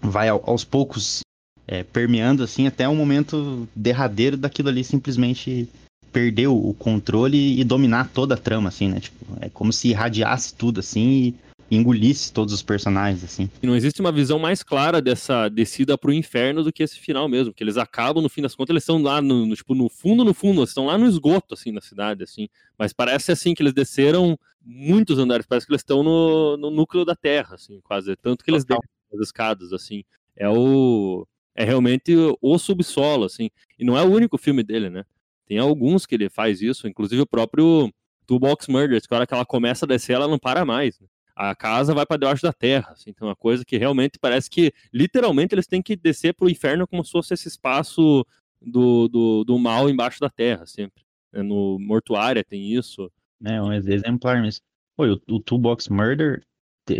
vai 0.00 0.28
aos 0.28 0.64
poucos 0.64 1.20
é, 1.66 1.82
permeando 1.82 2.42
assim 2.42 2.66
até 2.66 2.88
o 2.88 2.94
momento 2.94 3.66
derradeiro 3.74 4.36
daquilo 4.36 4.68
ali 4.68 4.84
simplesmente 4.84 5.68
perder 6.12 6.46
o 6.46 6.74
controle 6.78 7.58
e 7.58 7.64
dominar 7.64 8.08
toda 8.08 8.34
a 8.34 8.38
trama, 8.38 8.68
assim, 8.68 8.88
né? 8.88 9.00
Tipo, 9.00 9.16
é 9.40 9.48
como 9.48 9.72
se 9.72 9.88
irradiasse 9.88 10.54
tudo, 10.54 10.78
assim, 10.78 11.10
e 11.10 11.34
engolisse 11.70 12.32
todos 12.32 12.52
os 12.52 12.62
personagens, 12.62 13.24
assim. 13.24 13.50
E 13.62 13.66
não 13.66 13.74
existe 13.74 14.00
uma 14.00 14.12
visão 14.12 14.38
mais 14.38 14.62
clara 14.62 15.00
dessa 15.00 15.48
descida 15.48 15.96
pro 15.96 16.12
inferno 16.12 16.62
do 16.62 16.72
que 16.72 16.82
esse 16.82 16.98
final 16.98 17.28
mesmo, 17.28 17.52
que 17.52 17.62
eles 17.62 17.76
acabam, 17.76 18.22
no 18.22 18.28
fim 18.28 18.42
das 18.42 18.54
contas, 18.54 18.72
eles 18.72 18.82
estão 18.82 19.02
lá, 19.02 19.20
no, 19.20 19.46
no 19.46 19.56
tipo, 19.56 19.74
no 19.74 19.88
fundo, 19.88 20.24
no 20.24 20.34
fundo, 20.34 20.60
eles 20.60 20.70
estão 20.70 20.86
lá 20.86 20.98
no 20.98 21.06
esgoto, 21.06 21.54
assim, 21.54 21.72
da 21.72 21.80
cidade, 21.80 22.22
assim. 22.22 22.48
Mas 22.78 22.92
parece, 22.92 23.32
assim, 23.32 23.54
que 23.54 23.62
eles 23.62 23.72
desceram 23.72 24.38
muitos 24.62 25.18
andares, 25.18 25.46
parece 25.46 25.66
que 25.66 25.72
eles 25.72 25.82
estão 25.82 26.02
no, 26.02 26.56
no 26.56 26.70
núcleo 26.70 27.04
da 27.04 27.16
Terra, 27.16 27.54
assim, 27.54 27.80
quase. 27.82 28.14
Tanto 28.16 28.44
que 28.44 28.50
eles 28.50 28.64
descem 28.64 28.88
as 29.12 29.20
escadas, 29.20 29.72
assim. 29.72 30.04
É 30.36 30.48
o... 30.48 31.26
É 31.56 31.64
realmente 31.64 32.12
o 32.40 32.58
subsolo, 32.58 33.24
assim. 33.24 33.48
E 33.78 33.84
não 33.84 33.96
é 33.96 34.02
o 34.02 34.10
único 34.10 34.36
filme 34.36 34.64
dele, 34.64 34.90
né? 34.90 35.04
Tem 35.46 35.58
alguns 35.58 36.04
que 36.04 36.14
ele 36.14 36.28
faz 36.28 36.60
isso, 36.60 36.88
inclusive 36.88 37.22
o 37.22 37.26
próprio 37.26 37.92
Toolbox 38.26 38.66
Murders, 38.66 39.06
que 39.06 39.14
a 39.14 39.18
hora 39.18 39.26
que 39.26 39.34
ela 39.34 39.44
começa 39.44 39.84
a 39.84 39.88
descer, 39.88 40.14
ela 40.14 40.26
não 40.26 40.38
para 40.38 40.64
mais. 40.64 40.98
Né? 40.98 41.06
A 41.36 41.54
casa 41.54 41.94
vai 41.94 42.06
para 42.06 42.16
debaixo 42.16 42.42
da 42.42 42.52
terra. 42.52 42.92
Assim, 42.92 43.10
então, 43.10 43.26
é 43.26 43.30
uma 43.30 43.36
coisa 43.36 43.64
que 43.64 43.76
realmente 43.76 44.18
parece 44.20 44.48
que, 44.48 44.72
literalmente, 44.92 45.54
eles 45.54 45.66
têm 45.66 45.82
que 45.82 45.96
descer 45.96 46.34
para 46.34 46.46
o 46.46 46.50
inferno 46.50 46.86
como 46.86 47.04
se 47.04 47.10
fosse 47.10 47.34
esse 47.34 47.48
espaço 47.48 48.24
do, 48.60 49.08
do, 49.08 49.44
do 49.44 49.58
mal 49.58 49.90
embaixo 49.90 50.20
da 50.20 50.30
terra, 50.30 50.66
sempre. 50.66 51.02
É, 51.32 51.42
no 51.42 51.78
Mortuária 51.80 52.44
tem 52.44 52.72
isso. 52.72 53.10
É, 53.44 53.60
um 53.60 53.72
exemplar 53.72 54.40
mesmo. 54.40 54.62
Pô, 54.96 55.06
o, 55.06 55.36
o 55.36 55.40
Toolbox 55.40 55.88
Murder 55.88 56.42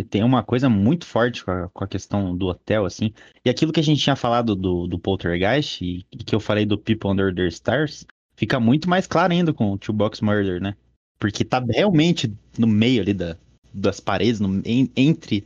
tem 0.09 0.23
uma 0.23 0.43
coisa 0.43 0.67
muito 0.67 1.05
forte 1.05 1.43
com 1.45 1.51
a, 1.51 1.69
com 1.69 1.83
a, 1.83 1.87
questão 1.87 2.35
do 2.35 2.47
hotel, 2.47 2.85
assim. 2.85 3.13
E 3.43 3.49
aquilo 3.49 3.71
que 3.71 3.79
a 3.79 3.83
gente 3.83 4.01
tinha 4.01 4.15
falado 4.15 4.55
do, 4.55 4.87
do 4.87 4.99
Poltergeist, 4.99 5.81
e, 5.83 6.05
e 6.11 6.17
que 6.17 6.33
eu 6.33 6.39
falei 6.39 6.65
do 6.65 6.77
People 6.77 7.11
Under 7.11 7.33
the 7.33 7.47
Stars, 7.47 8.05
fica 8.35 8.59
muito 8.59 8.89
mais 8.89 9.07
claro 9.07 9.31
ainda 9.31 9.53
com 9.53 9.71
o 9.71 9.77
Two 9.77 9.93
Box 9.93 10.21
Murder, 10.21 10.61
né? 10.61 10.75
Porque 11.19 11.45
tá 11.45 11.63
realmente 11.69 12.33
no 12.57 12.67
meio 12.67 13.01
ali 13.01 13.13
da, 13.13 13.37
das 13.75 13.99
paredes, 13.99 14.39
no, 14.39 14.61
en, 14.65 14.89
entre. 14.95 15.45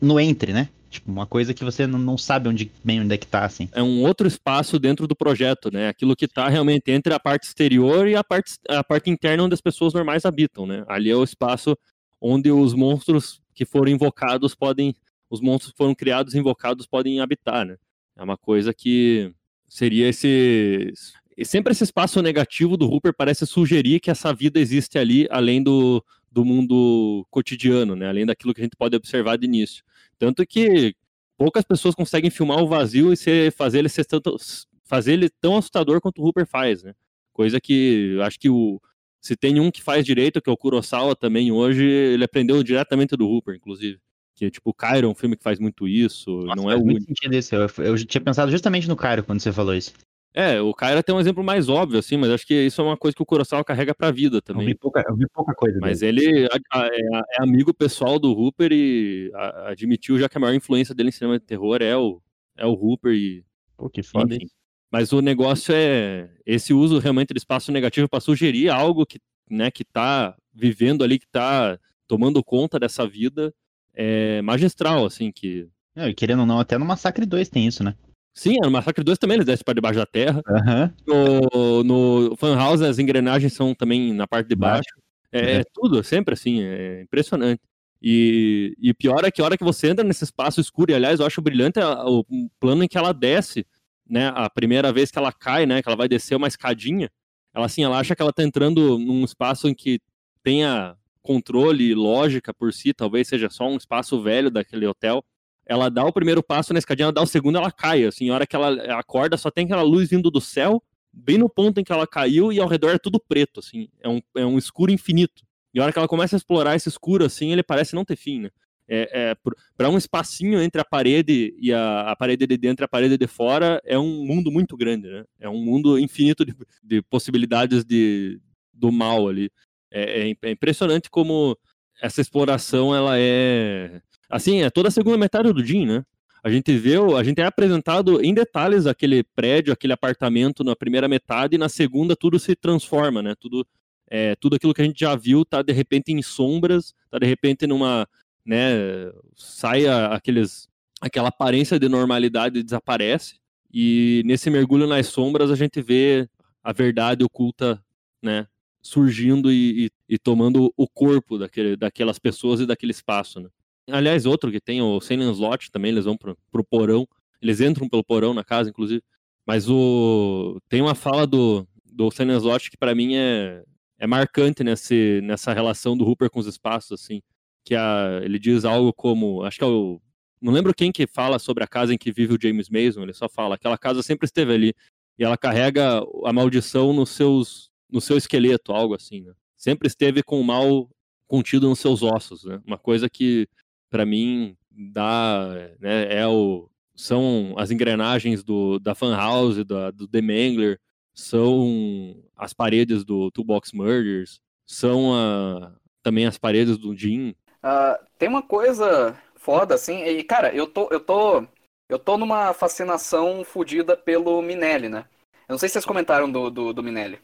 No 0.00 0.20
entre, 0.20 0.52
né? 0.52 0.68
Tipo, 0.90 1.10
uma 1.10 1.26
coisa 1.26 1.52
que 1.52 1.64
você 1.64 1.86
não, 1.86 1.98
não 1.98 2.18
sabe 2.18 2.48
onde 2.48 2.70
bem 2.84 3.00
onde 3.00 3.14
é 3.14 3.18
que 3.18 3.26
tá, 3.26 3.44
assim. 3.44 3.68
É 3.72 3.82
um 3.82 4.02
outro 4.02 4.28
espaço 4.28 4.78
dentro 4.78 5.06
do 5.06 5.16
projeto, 5.16 5.70
né? 5.72 5.88
Aquilo 5.88 6.14
que 6.14 6.28
tá 6.28 6.48
realmente 6.48 6.90
entre 6.90 7.12
a 7.12 7.18
parte 7.18 7.44
exterior 7.44 8.06
e 8.06 8.14
a 8.14 8.22
parte, 8.22 8.52
a 8.68 8.84
parte 8.84 9.10
interna 9.10 9.44
onde 9.44 9.54
as 9.54 9.60
pessoas 9.60 9.94
normais 9.94 10.24
habitam, 10.24 10.66
né? 10.66 10.84
Ali 10.86 11.10
é 11.10 11.16
o 11.16 11.24
espaço 11.24 11.76
onde 12.20 12.50
os 12.50 12.74
monstros 12.74 13.40
que 13.54 13.64
foram 13.64 13.90
invocados 13.90 14.54
podem. 14.54 14.94
Os 15.28 15.40
monstros 15.40 15.72
que 15.72 15.78
foram 15.78 15.94
criados 15.94 16.34
e 16.34 16.38
invocados 16.38 16.86
podem 16.86 17.20
habitar, 17.20 17.66
né? 17.66 17.76
É 18.16 18.22
uma 18.22 18.36
coisa 18.36 18.72
que 18.72 19.32
seria 19.68 20.08
esse 20.08 20.92
e 21.36 21.44
sempre 21.44 21.72
esse 21.72 21.84
espaço 21.84 22.22
negativo 22.22 22.78
do 22.78 22.88
Hooper 22.88 23.12
parece 23.14 23.46
sugerir 23.46 24.00
que 24.00 24.10
essa 24.10 24.32
vida 24.32 24.58
existe 24.58 24.98
ali, 24.98 25.28
além 25.30 25.62
do, 25.62 26.02
do 26.36 26.44
mundo 26.44 27.26
cotidiano, 27.30 27.96
né? 27.96 28.06
Além 28.06 28.26
daquilo 28.26 28.52
que 28.52 28.60
a 28.60 28.64
gente 28.64 28.76
pode 28.76 28.94
observar 28.94 29.38
de 29.38 29.46
início. 29.46 29.82
Tanto 30.18 30.46
que 30.46 30.94
poucas 31.34 31.64
pessoas 31.64 31.94
conseguem 31.94 32.28
filmar 32.28 32.62
o 32.62 32.68
vazio 32.68 33.10
e 33.10 33.16
ser, 33.16 33.50
fazer 33.52 33.78
ele 33.78 33.88
ser 33.88 34.04
tanto, 34.04 34.36
fazer 34.84 35.14
ele 35.14 35.30
tão 35.40 35.56
assustador 35.56 35.98
quanto 35.98 36.20
o 36.20 36.26
Hooper 36.26 36.46
faz, 36.46 36.82
né? 36.82 36.92
Coisa 37.32 37.58
que 37.58 38.18
acho 38.22 38.38
que 38.38 38.50
o 38.50 38.78
se 39.18 39.34
tem 39.34 39.58
um 39.58 39.70
que 39.70 39.82
faz 39.82 40.04
direito, 40.04 40.40
que 40.42 40.50
é 40.50 40.52
o 40.52 40.56
Kurosawa 40.58 41.16
também 41.16 41.50
hoje, 41.50 41.82
ele 41.82 42.22
aprendeu 42.22 42.62
diretamente 42.62 43.16
do 43.16 43.26
Hooper, 43.26 43.56
inclusive. 43.56 43.98
Que 44.34 44.50
tipo, 44.50 44.68
o 44.68 44.74
Cairo 44.74 45.06
é 45.06 45.10
um 45.10 45.14
filme 45.14 45.36
que 45.36 45.42
faz 45.42 45.58
muito 45.58 45.88
isso, 45.88 46.30
Nossa, 46.42 46.54
não 46.54 46.70
é 46.70 46.76
o 46.76 46.82
único. 46.82 47.06
sentido 47.06 47.34
isso. 47.34 47.54
Eu, 47.54 47.68
eu 47.78 48.06
tinha 48.06 48.20
pensado 48.20 48.50
justamente 48.52 48.86
no 48.86 48.94
Cairo 48.94 49.24
quando 49.24 49.40
você 49.40 49.50
falou 49.50 49.74
isso. 49.74 49.94
É, 50.38 50.60
o 50.60 50.74
Kaira 50.74 51.02
tem 51.02 51.14
um 51.14 51.18
exemplo 51.18 51.42
mais 51.42 51.66
óbvio, 51.66 51.98
assim, 51.98 52.18
mas 52.18 52.28
acho 52.28 52.46
que 52.46 52.66
isso 52.66 52.78
é 52.82 52.84
uma 52.84 52.96
coisa 52.98 53.16
que 53.16 53.22
o 53.22 53.24
Kurosawa 53.24 53.64
carrega 53.64 53.94
pra 53.94 54.10
vida 54.10 54.42
também. 54.42 54.64
Eu 54.64 54.68
vi 54.68 54.74
pouca, 54.74 55.02
eu 55.08 55.16
vi 55.16 55.26
pouca 55.32 55.54
coisa. 55.54 55.78
Mas 55.80 56.00
dele. 56.00 56.26
ele 56.26 56.44
é, 56.44 56.48
é, 56.74 57.42
amigo 57.42 57.72
pessoal 57.72 58.18
do 58.18 58.32
Hooper 58.32 58.70
e 58.70 59.32
admitiu 59.64 60.18
já 60.18 60.28
que 60.28 60.36
a 60.36 60.40
maior 60.40 60.52
influência 60.52 60.94
dele 60.94 61.08
em 61.08 61.12
cinema 61.12 61.38
de 61.38 61.46
terror 61.46 61.80
é 61.80 61.96
o, 61.96 62.20
é 62.54 62.66
o 62.66 62.74
Hooper 62.74 63.14
e... 63.14 63.46
Pô, 63.78 63.88
que 63.88 64.02
foda, 64.02 64.34
hein? 64.34 64.46
Mas 64.92 65.10
o 65.10 65.22
negócio 65.22 65.74
é 65.74 66.28
esse 66.44 66.74
uso 66.74 66.98
realmente 66.98 67.32
do 67.32 67.38
espaço 67.38 67.72
negativo 67.72 68.06
para 68.06 68.20
sugerir 68.20 68.68
algo 68.68 69.06
que, 69.06 69.18
né, 69.50 69.70
que 69.70 69.86
tá 69.86 70.36
vivendo 70.52 71.02
ali, 71.02 71.18
que 71.18 71.26
tá 71.26 71.78
tomando 72.06 72.44
conta 72.44 72.78
dessa 72.78 73.06
vida 73.06 73.54
é 73.94 74.42
magistral, 74.42 75.06
assim, 75.06 75.32
que... 75.32 75.66
É, 75.94 76.12
querendo 76.12 76.40
ou 76.40 76.46
não, 76.46 76.60
até 76.60 76.76
no 76.76 76.84
Massacre 76.84 77.24
2 77.24 77.48
tem 77.48 77.66
isso, 77.66 77.82
né? 77.82 77.94
Sim, 78.36 78.58
no 78.62 78.70
Massacre 78.70 79.02
2 79.02 79.16
também 79.16 79.36
eles 79.36 79.46
descem 79.46 79.64
para 79.64 79.72
debaixo 79.72 79.98
da 79.98 80.04
terra. 80.04 80.42
Uhum. 80.46 80.92
No, 81.06 81.82
no 81.82 82.36
Fan 82.36 82.54
House 82.54 82.82
as 82.82 82.98
engrenagens 82.98 83.54
são 83.54 83.74
também 83.74 84.12
na 84.12 84.26
parte 84.26 84.46
de 84.46 84.54
baixo. 84.54 84.90
É, 85.32 85.54
é, 85.54 85.64
tudo, 85.72 86.04
sempre 86.04 86.34
assim, 86.34 86.60
é 86.60 87.00
impressionante. 87.00 87.62
E, 88.00 88.76
e 88.78 88.92
pior 88.92 89.24
é 89.24 89.30
que 89.30 89.40
a 89.40 89.44
hora 89.46 89.56
que 89.56 89.64
você 89.64 89.88
entra 89.88 90.04
nesse 90.04 90.22
espaço 90.22 90.60
escuro, 90.60 90.90
e 90.90 90.94
aliás, 90.94 91.18
eu 91.18 91.24
acho 91.24 91.40
brilhante 91.40 91.80
o 91.80 92.26
plano 92.60 92.84
em 92.84 92.88
que 92.88 92.98
ela 92.98 93.14
desce, 93.14 93.66
né? 94.06 94.30
A 94.34 94.50
primeira 94.50 94.92
vez 94.92 95.10
que 95.10 95.18
ela 95.18 95.32
cai, 95.32 95.64
né? 95.64 95.82
Que 95.82 95.88
ela 95.88 95.96
vai 95.96 96.06
descer 96.06 96.34
uma 96.34 96.46
escadinha. 96.46 97.10
Ela 97.54 97.64
assim, 97.64 97.84
ela 97.84 97.98
acha 97.98 98.14
que 98.14 98.20
ela 98.20 98.34
tá 98.34 98.42
entrando 98.42 98.98
num 98.98 99.24
espaço 99.24 99.66
em 99.66 99.74
que 99.74 99.98
tenha 100.42 100.94
controle 101.22 101.84
e 101.84 101.94
lógica 101.94 102.52
por 102.52 102.70
si, 102.70 102.92
talvez 102.92 103.28
seja 103.28 103.48
só 103.48 103.66
um 103.66 103.78
espaço 103.78 104.20
velho 104.20 104.50
daquele 104.50 104.86
hotel 104.86 105.24
ela 105.66 105.90
dá 105.90 106.04
o 106.04 106.12
primeiro 106.12 106.42
passo 106.42 106.72
na 106.72 106.78
escadinha, 106.78 107.06
ela 107.06 107.12
dá 107.12 107.22
o 107.22 107.26
segundo, 107.26 107.58
ela 107.58 107.72
cai. 107.72 108.04
Assim, 108.04 108.30
a 108.30 108.34
hora 108.34 108.46
que 108.46 108.54
ela 108.54 108.98
acorda, 108.98 109.36
só 109.36 109.50
tem 109.50 109.64
aquela 109.64 109.82
luz 109.82 110.08
vindo 110.08 110.30
do 110.30 110.40
céu, 110.40 110.82
bem 111.12 111.36
no 111.36 111.48
ponto 111.48 111.80
em 111.80 111.84
que 111.84 111.92
ela 111.92 112.06
caiu, 112.06 112.52
e 112.52 112.60
ao 112.60 112.68
redor 112.68 112.90
é 112.90 112.98
tudo 112.98 113.18
preto, 113.18 113.60
assim. 113.60 113.88
É 114.00 114.08
um, 114.08 114.20
é 114.36 114.46
um 114.46 114.56
escuro 114.56 114.92
infinito. 114.92 115.44
E 115.74 115.80
a 115.80 115.82
hora 115.82 115.92
que 115.92 115.98
ela 115.98 116.08
começa 116.08 116.36
a 116.36 116.38
explorar 116.38 116.76
esse 116.76 116.88
escuro, 116.88 117.24
assim, 117.24 117.52
ele 117.52 117.62
parece 117.62 117.94
não 117.94 118.04
ter 118.04 118.16
fim, 118.16 118.40
né? 118.40 118.50
É, 118.88 119.30
é 119.30 119.36
para 119.76 119.90
um 119.90 119.98
espacinho 119.98 120.62
entre 120.62 120.80
a 120.80 120.84
parede 120.84 121.52
e 121.60 121.72
a, 121.72 122.12
a, 122.12 122.14
parede 122.14 122.46
de 122.46 122.56
dentro 122.56 122.84
e 122.84 122.86
a 122.86 122.88
parede 122.88 123.18
de 123.18 123.26
fora, 123.26 123.82
é 123.84 123.98
um 123.98 124.24
mundo 124.24 124.50
muito 124.52 124.76
grande, 124.76 125.08
né? 125.08 125.24
É 125.40 125.48
um 125.48 125.58
mundo 125.58 125.98
infinito 125.98 126.44
de, 126.44 126.54
de 126.84 127.02
possibilidades 127.02 127.84
de, 127.84 128.40
do 128.72 128.92
mal 128.92 129.28
ali. 129.28 129.50
É, 129.90 130.28
é, 130.28 130.36
é 130.40 130.50
impressionante 130.52 131.10
como 131.10 131.58
essa 132.00 132.20
exploração 132.20 132.94
ela 132.94 133.18
é 133.18 134.00
Assim, 134.28 134.62
é 134.62 134.70
toda 134.70 134.88
a 134.88 134.90
segunda 134.90 135.16
metade 135.16 135.52
do 135.52 135.64
Jim, 135.64 135.86
né? 135.86 136.04
A 136.42 136.50
gente 136.50 136.76
vê, 136.76 136.94
a 136.96 137.24
gente 137.24 137.40
é 137.40 137.44
apresentado 137.44 138.22
em 138.24 138.32
detalhes 138.32 138.86
aquele 138.86 139.24
prédio, 139.24 139.72
aquele 139.72 139.92
apartamento 139.92 140.62
na 140.62 140.76
primeira 140.76 141.08
metade, 141.08 141.56
e 141.56 141.58
na 141.58 141.68
segunda 141.68 142.14
tudo 142.14 142.38
se 142.38 142.54
transforma, 142.54 143.20
né? 143.20 143.34
Tudo, 143.40 143.66
é, 144.08 144.36
tudo 144.36 144.54
aquilo 144.54 144.72
que 144.72 144.80
a 144.80 144.84
gente 144.84 145.00
já 145.00 145.16
viu 145.16 145.44
tá 145.44 145.60
de 145.60 145.72
repente 145.72 146.12
em 146.12 146.22
sombras, 146.22 146.94
tá 147.10 147.18
de 147.18 147.26
repente 147.26 147.66
numa, 147.66 148.08
né? 148.44 149.10
Sai 149.34 149.86
aqueles, 149.86 150.68
aquela 151.00 151.30
aparência 151.30 151.80
de 151.80 151.88
normalidade 151.88 152.62
desaparece, 152.62 153.40
e 153.72 154.22
nesse 154.24 154.48
mergulho 154.48 154.86
nas 154.86 155.08
sombras 155.08 155.50
a 155.50 155.56
gente 155.56 155.82
vê 155.82 156.28
a 156.62 156.72
verdade 156.72 157.24
oculta, 157.24 157.82
né? 158.22 158.46
Surgindo 158.80 159.50
e, 159.50 159.86
e, 159.86 160.14
e 160.14 160.18
tomando 160.18 160.72
o 160.76 160.86
corpo 160.86 161.38
daquele, 161.38 161.76
daquelas 161.76 162.20
pessoas 162.20 162.60
e 162.60 162.66
daquele 162.66 162.92
espaço, 162.92 163.40
né? 163.40 163.48
Aliás, 163.88 164.26
outro 164.26 164.50
que 164.50 164.60
tem, 164.60 164.82
o 164.82 165.00
Salem 165.00 165.30
Slot 165.30 165.70
também, 165.70 165.92
eles 165.92 166.04
vão 166.04 166.16
pro, 166.16 166.36
pro 166.50 166.64
porão. 166.64 167.06
Eles 167.40 167.60
entram 167.60 167.88
pelo 167.88 168.04
porão 168.04 168.34
na 168.34 168.42
casa, 168.42 168.70
inclusive. 168.70 169.02
Mas 169.46 169.68
o 169.68 170.60
tem 170.68 170.82
uma 170.82 170.94
fala 170.94 171.26
do, 171.26 171.66
do 171.84 172.10
Salem 172.10 172.36
Slot 172.36 172.70
que 172.70 172.76
para 172.76 172.94
mim 172.94 173.14
é, 173.14 173.62
é 173.98 174.06
marcante 174.06 174.64
nesse, 174.64 175.20
nessa 175.22 175.52
relação 175.52 175.96
do 175.96 176.04
Hooper 176.04 176.30
com 176.30 176.40
os 176.40 176.46
espaços, 176.46 177.00
assim. 177.00 177.22
Que 177.64 177.74
a, 177.74 178.20
ele 178.22 178.38
diz 178.38 178.64
algo 178.64 178.92
como. 178.92 179.42
Acho 179.44 179.58
que 179.58 179.64
é 179.64 179.66
o. 179.66 180.00
Não 180.40 180.52
lembro 180.52 180.74
quem 180.74 180.92
que 180.92 181.06
fala 181.06 181.38
sobre 181.38 181.64
a 181.64 181.66
casa 181.66 181.94
em 181.94 181.98
que 181.98 182.12
vive 182.12 182.34
o 182.34 182.38
James 182.40 182.68
Mason, 182.68 183.02
ele 183.02 183.14
só 183.14 183.28
fala, 183.28 183.54
aquela 183.54 183.78
casa 183.78 184.02
sempre 184.02 184.26
esteve 184.26 184.52
ali. 184.52 184.74
E 185.18 185.24
ela 185.24 185.36
carrega 185.36 186.02
a 186.24 186.32
maldição 186.32 186.92
nos 186.92 187.10
seus, 187.10 187.70
no 187.90 188.00
seu 188.00 188.18
esqueleto, 188.18 188.72
algo 188.72 188.94
assim, 188.94 189.22
né? 189.22 189.32
Sempre 189.56 189.88
esteve 189.88 190.22
com 190.22 190.38
o 190.38 190.44
mal 190.44 190.90
contido 191.26 191.68
nos 191.68 191.78
seus 191.78 192.02
ossos, 192.02 192.44
né? 192.44 192.60
Uma 192.66 192.78
coisa 192.78 193.08
que 193.08 193.48
para 193.90 194.06
mim, 194.06 194.56
dá, 194.70 195.70
né, 195.80 196.14
é 196.14 196.26
o, 196.26 196.68
são 196.94 197.54
as 197.56 197.70
engrenagens 197.70 198.42
do, 198.42 198.78
da 198.78 198.94
Fan 198.94 199.16
House, 199.16 199.64
da, 199.64 199.90
do 199.90 200.08
The 200.08 200.20
Mangler, 200.20 200.78
são 201.14 202.22
as 202.36 202.52
paredes 202.52 203.04
do 203.04 203.30
Toolbox 203.30 203.72
Murders, 203.72 204.40
são 204.66 205.14
a, 205.14 205.72
também 206.02 206.26
as 206.26 206.38
paredes 206.38 206.76
do 206.76 206.96
Jim. 206.96 207.34
Uh, 207.64 208.04
tem 208.18 208.28
uma 208.28 208.42
coisa 208.42 209.16
foda, 209.34 209.74
assim, 209.74 210.04
e 210.04 210.22
cara, 210.22 210.54
eu 210.54 210.66
tô, 210.66 210.88
eu 210.90 211.00
tô, 211.00 211.46
eu 211.88 211.98
tô 211.98 212.18
numa 212.18 212.52
fascinação 212.52 213.44
fodida 213.44 213.96
pelo 213.96 214.42
Minelli, 214.42 214.88
né? 214.88 215.06
Eu 215.48 215.52
não 215.52 215.58
sei 215.58 215.68
se 215.68 215.74
vocês 215.74 215.84
comentaram 215.84 216.30
do, 216.30 216.50
do, 216.50 216.72
do 216.72 216.82
Minelli. 216.82 217.18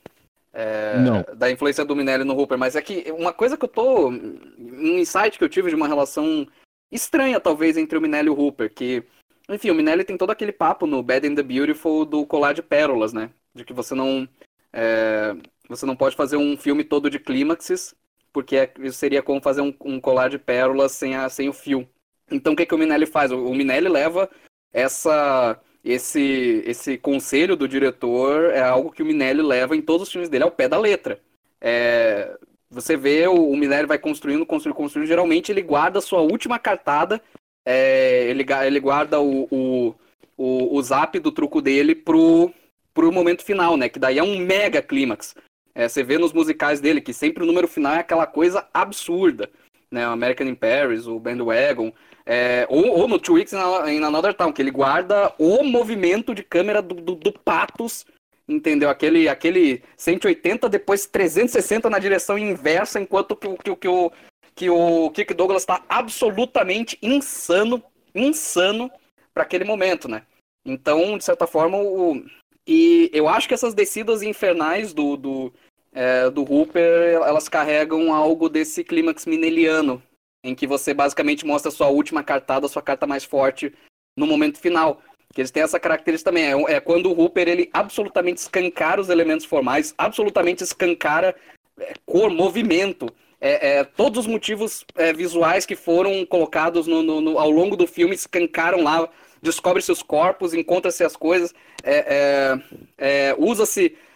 É. 0.53 1.35
Da 1.35 1.51
influência 1.51 1.85
do 1.85 1.97
Minelli 1.97 2.25
no 2.25 2.37
Hooper, 2.37 2.59
mas 2.59 2.77
é 2.77 2.83
que 2.83 3.11
uma 3.13 3.33
coisa 3.33 3.57
que 3.57 3.65
eu 3.65 3.69
tô. 3.69 4.09
Um 4.09 4.99
insight 4.99 5.39
que 5.39 5.45
eu 5.45 5.49
tive 5.49 5.71
de 5.71 5.75
uma 5.75 5.89
relação 5.89 6.47
estranha, 6.91 7.41
talvez, 7.41 7.77
entre 7.77 7.97
o 7.97 8.01
Minelli 8.01 8.29
e 8.29 8.31
o 8.31 8.39
Hooper, 8.39 8.73
que. 8.73 9.03
Enfim, 9.49 9.71
o 9.71 9.75
Minelli 9.75 10.05
tem 10.05 10.17
todo 10.17 10.31
aquele 10.31 10.53
papo 10.53 10.87
no 10.87 11.03
Bad 11.03 11.27
and 11.27 11.35
the 11.35 11.43
Beautiful 11.43 12.05
do 12.05 12.27
colar 12.27 12.53
de 12.53 12.63
pérolas, 12.63 13.13
né? 13.13 13.31
De 13.55 13.65
que 13.65 13.73
você 13.73 13.95
não. 13.95 14.29
É, 14.73 15.35
você 15.69 15.87
não 15.87 15.97
pode 15.97 16.15
fazer 16.17 16.37
um 16.37 16.57
filme 16.57 16.85
todo 16.85 17.09
de 17.09 17.19
clímaxes, 17.19 17.95
porque 18.33 18.57
é, 18.57 18.73
isso 18.81 18.99
seria 18.99 19.23
como 19.23 19.41
fazer 19.41 19.63
um, 19.63 19.75
um, 19.85 20.01
colar 20.01 20.29
de 20.29 20.39
pérolas 20.39 20.93
sem, 20.93 21.17
a, 21.17 21.29
sem 21.29 21.49
o 21.49 21.53
fio. 21.53 21.89
Então 22.31 22.53
o 22.53 22.57
que, 22.57 22.67
que 22.67 22.75
o 22.75 22.79
Minelli 22.79 23.07
faz? 23.07 23.31
O, 23.33 23.47
o 23.47 23.55
Minelli 23.55 23.89
leva 23.89 24.31
essa 24.73 25.61
esse, 25.85 26.63
esse 26.67 26.97
conselho 26.97 27.57
do 27.57 27.67
diretor 27.67 28.51
é 28.51 28.61
algo 28.61 28.93
que 28.93 29.03
o 29.03 29.07
Minelli 29.07 29.43
leva 29.43 29.77
em 29.77 29.83
todos 29.83 30.07
os 30.07 30.13
filmes 30.13 30.29
dele 30.29 30.45
ao 30.45 30.51
pé 30.51 30.69
da 30.69 30.79
letra. 30.79 31.21
É, 31.61 32.37
você 32.71 32.97
vê 32.97 33.27
o, 33.27 33.51
o 33.51 33.57
Minelli 33.57 33.87
vai 33.87 33.99
construindo, 33.99 34.47
construindo, 34.47 34.77
construindo. 34.77 35.09
Geralmente 35.09 35.51
ele 35.51 35.63
guarda 35.63 35.99
a 35.99 36.03
sua 36.03 36.21
última 36.21 36.59
cartada, 36.59 37.21
é, 37.65 38.25
ele, 38.29 38.45
ele 38.65 38.81
guarda 38.81 39.21
o, 39.21 39.49
o, 39.51 39.95
o, 40.37 40.77
o 40.77 40.83
zap 40.83 41.19
do 41.19 41.33
truco 41.33 41.61
dele 41.61 41.95
pro, 41.95 42.53
pro 42.95 43.13
momento 43.13 43.45
final, 43.45 43.77
né? 43.77 43.89
Que 43.89 43.99
daí 43.99 44.19
é 44.19 44.23
um 44.23 44.39
mega 44.39 44.81
clímax. 44.81 45.35
É, 45.75 45.89
você 45.89 46.03
vê 46.03 46.19
nos 46.19 46.33
musicais 46.33 46.81
dele 46.81 47.01
que 47.01 47.13
sempre 47.13 47.43
o 47.43 47.47
número 47.47 47.67
final 47.67 47.95
é 47.95 47.99
aquela 47.99 48.27
coisa 48.27 48.69
absurda. 48.73 49.51
Né? 49.93 50.05
American 50.05 50.47
in 50.47 50.55
Paris, 50.55 51.07
o 51.07 51.21
Bandwagon. 51.21 51.93
É, 52.25 52.67
ou, 52.71 53.01
ou, 53.01 53.09
no 53.09 53.19
Two 53.19 53.35
Weeks 53.35 53.53
in 53.53 54.03
Another 54.03 54.33
Town, 54.33 54.53
que 54.53 54.63
ele 54.63 54.71
guarda 54.71 55.33
o 55.39 55.63
movimento 55.63 56.35
de 56.35 56.43
câmera 56.43 56.81
do, 56.81 56.95
do, 56.95 57.15
do 57.15 57.33
Patos, 57.33 58.07
entendeu? 58.49 58.89
Aquele, 58.89 59.29
aquele 59.29 59.83
180, 59.97 60.69
depois 60.69 61.05
360 61.07 61.91
na 61.91 61.99
direção 61.99 62.39
inversa, 62.39 63.01
enquanto 63.01 63.37
que, 63.37 63.49
que, 63.57 63.77
que, 63.77 63.89
o, 63.89 64.13
que 64.55 64.71
o 64.71 65.11
Kirk 65.11 65.35
Douglas 65.35 65.63
está 65.63 65.85
absolutamente 65.89 66.97
insano, 67.03 67.83
insano 68.15 68.91
para 69.35 69.43
aquele 69.43 69.65
momento, 69.65 70.09
né? 70.09 70.23
Então, 70.65 71.19
de 71.19 71.25
certa 71.25 71.47
forma, 71.47 71.77
o... 71.77 72.25
e 72.67 73.11
eu 73.13 73.29
acho 73.29 73.49
que 73.49 73.55
essas 73.55 73.75
descidas 73.75 74.23
infernais 74.23 74.95
do, 74.95 75.17
do, 75.17 75.53
é, 75.93 76.31
do 76.31 76.43
Hooper, 76.43 77.21
elas 77.23 77.49
carregam 77.49 78.13
algo 78.13 78.49
desse 78.49 78.83
clímax 78.83 79.27
mineliano, 79.27 80.03
em 80.43 80.55
que 80.55 80.67
você 80.67 80.95
basicamente 80.95 81.47
mostra 81.47 81.69
a 81.69 81.75
sua 81.75 81.89
última 81.89 82.25
cartada, 82.25 82.67
a 82.67 82.69
sua 82.69 82.83
carta 82.83 83.07
mais 83.07 83.25
forte 83.25 83.73
no 84.17 84.27
momento 84.27 84.59
final. 84.59 85.03
Que 85.33 85.41
eles 85.41 85.51
têm 85.51 85.63
essa 85.63 85.81
característica 85.81 86.31
também. 86.31 86.45
É, 86.45 86.75
é 86.75 86.81
quando 86.81 87.11
o 87.11 87.19
Hooper 87.19 87.49
ele 87.49 87.71
absolutamente 87.73 88.41
escancara 88.41 89.01
os 89.01 89.09
elementos 89.09 89.47
formais, 89.47 89.95
absolutamente 89.97 90.63
escancara 90.63 91.35
é, 91.79 91.95
cor, 92.05 92.31
movimento. 92.31 93.07
É, 93.41 93.79
é, 93.79 93.85
todos 93.85 94.21
os 94.21 94.27
motivos 94.27 94.85
é, 94.95 95.13
visuais 95.13 95.67
que 95.67 95.75
foram 95.75 96.25
colocados 96.25 96.87
no, 96.87 97.03
no, 97.03 97.21
no, 97.21 97.39
ao 97.39 97.51
longo 97.51 97.77
do 97.77 97.87
filme 97.87 98.15
escancaram 98.15 98.83
lá. 98.83 99.09
Descobre-se 99.41 99.91
os 99.91 100.03
corpos, 100.03 100.55
encontra-se 100.55 101.03
as 101.03 101.17
coisas, 101.17 101.53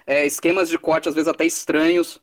é, 0.06 0.24
esquemas 0.24 0.68
de 0.68 0.78
corte, 0.78 1.08
às 1.08 1.14
vezes 1.14 1.28
até 1.28 1.44
estranhos. 1.44 2.20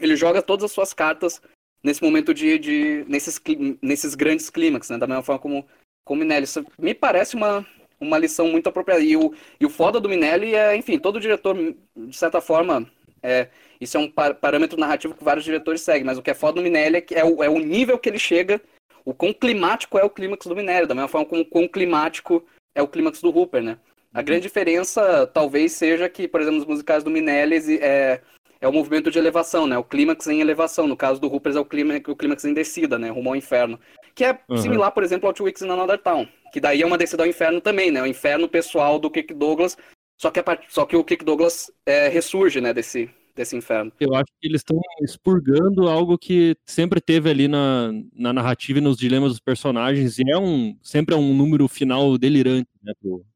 ele 0.00 0.16
joga 0.16 0.42
todas 0.42 0.64
as 0.64 0.72
suas 0.72 0.92
cartas 0.92 1.40
nesse 1.82 2.02
momento 2.02 2.32
de, 2.32 2.58
de 2.58 3.04
nesses, 3.06 3.40
nesses 3.82 4.14
grandes 4.14 4.50
clímax, 4.50 4.90
né? 4.90 4.98
Da 4.98 5.06
mesma 5.06 5.22
forma 5.22 5.40
como 5.40 5.66
com 6.04 6.14
o 6.14 6.16
Minelli. 6.16 6.44
Isso 6.44 6.64
me 6.78 6.94
parece 6.94 7.34
uma, 7.36 7.66
uma 8.00 8.18
lição 8.18 8.48
muito 8.48 8.68
apropriada. 8.68 9.02
E 9.02 9.16
o, 9.16 9.34
e 9.60 9.66
o 9.66 9.70
foda 9.70 10.00
do 10.00 10.08
Minelli 10.08 10.54
é, 10.54 10.76
enfim, 10.76 10.98
todo 10.98 11.20
diretor, 11.20 11.56
de 11.96 12.16
certa 12.16 12.40
forma, 12.40 12.90
é, 13.22 13.48
isso 13.80 13.96
é 13.96 14.00
um 14.00 14.10
par 14.10 14.34
parâmetro 14.34 14.78
narrativo 14.78 15.14
que 15.14 15.24
vários 15.24 15.44
diretores 15.44 15.80
seguem, 15.80 16.04
mas 16.04 16.18
o 16.18 16.22
que 16.22 16.30
é 16.30 16.34
foda 16.34 16.54
do 16.54 16.62
Minelli 16.62 16.96
é, 16.96 17.00
que 17.00 17.14
é, 17.14 17.24
o, 17.24 17.42
é 17.42 17.48
o 17.48 17.58
nível 17.58 17.98
que 17.98 18.08
ele 18.08 18.18
chega, 18.18 18.60
o 19.04 19.14
quão 19.14 19.32
climático 19.32 19.98
é 19.98 20.04
o 20.04 20.10
clímax 20.10 20.46
do 20.46 20.56
Minelli, 20.56 20.86
da 20.86 20.94
mesma 20.94 21.08
forma 21.08 21.26
como 21.26 21.42
o 21.42 21.46
quão 21.46 21.68
climático 21.68 22.44
é 22.74 22.82
o 22.82 22.88
clímax 22.88 23.20
do 23.20 23.30
Hooper, 23.30 23.62
né? 23.62 23.78
A 24.14 24.22
grande 24.22 24.42
diferença 24.42 25.26
talvez 25.26 25.72
seja 25.72 26.08
que, 26.08 26.28
por 26.28 26.40
exemplo, 26.40 26.60
nos 26.60 26.68
musicais 26.68 27.02
do 27.02 27.10
Minelli 27.10 27.78
é, 27.82 28.20
é 28.60 28.68
o 28.68 28.72
movimento 28.72 29.10
de 29.10 29.18
elevação, 29.18 29.66
né? 29.66 29.76
O 29.76 29.82
clímax 29.82 30.28
em 30.28 30.40
elevação. 30.40 30.86
No 30.86 30.96
caso 30.96 31.20
do 31.20 31.26
Hooper 31.26 31.56
é 31.56 31.58
o 31.58 31.64
clímax, 31.64 32.08
o 32.08 32.14
clímax 32.14 32.44
em 32.44 32.54
descida, 32.54 32.96
né? 32.96 33.10
Rumo 33.10 33.30
ao 33.30 33.36
inferno. 33.36 33.78
Que 34.14 34.24
é 34.24 34.38
uhum. 34.48 34.56
similar, 34.56 34.92
por 34.92 35.02
exemplo, 35.02 35.26
ao 35.26 35.34
Two 35.34 35.46
Weeks 35.46 35.62
in 35.62 35.68
Another 35.68 35.98
Town. 35.98 36.28
Que 36.52 36.60
daí 36.60 36.80
é 36.80 36.86
uma 36.86 36.96
descida 36.96 37.24
ao 37.24 37.28
inferno 37.28 37.60
também, 37.60 37.90
né? 37.90 38.00
O 38.00 38.06
inferno 38.06 38.48
pessoal 38.48 39.00
do 39.00 39.10
Kirk 39.10 39.34
Douglas. 39.34 39.76
Só 40.16 40.30
que, 40.30 40.40
part... 40.40 40.64
só 40.68 40.86
que 40.86 40.94
o 40.94 41.02
Kirk 41.02 41.24
Douglas 41.24 41.72
é, 41.84 42.06
ressurge, 42.06 42.60
né? 42.60 42.72
Desse, 42.72 43.10
desse 43.34 43.56
inferno. 43.56 43.92
Eu 43.98 44.14
acho 44.14 44.30
que 44.40 44.46
eles 44.46 44.60
estão 44.60 44.80
expurgando 45.02 45.88
algo 45.88 46.16
que 46.16 46.56
sempre 46.64 47.00
teve 47.00 47.28
ali 47.28 47.48
na, 47.48 47.90
na 48.14 48.32
narrativa 48.32 48.78
e 48.78 48.82
nos 48.82 48.96
dilemas 48.96 49.32
dos 49.32 49.40
personagens, 49.40 50.18
e 50.18 50.30
é 50.30 50.38
um 50.38 50.76
sempre 50.82 51.14
é 51.14 51.18
um 51.18 51.34
número 51.34 51.66
final 51.68 52.16
delirante, 52.16 52.68
né? 52.82 52.92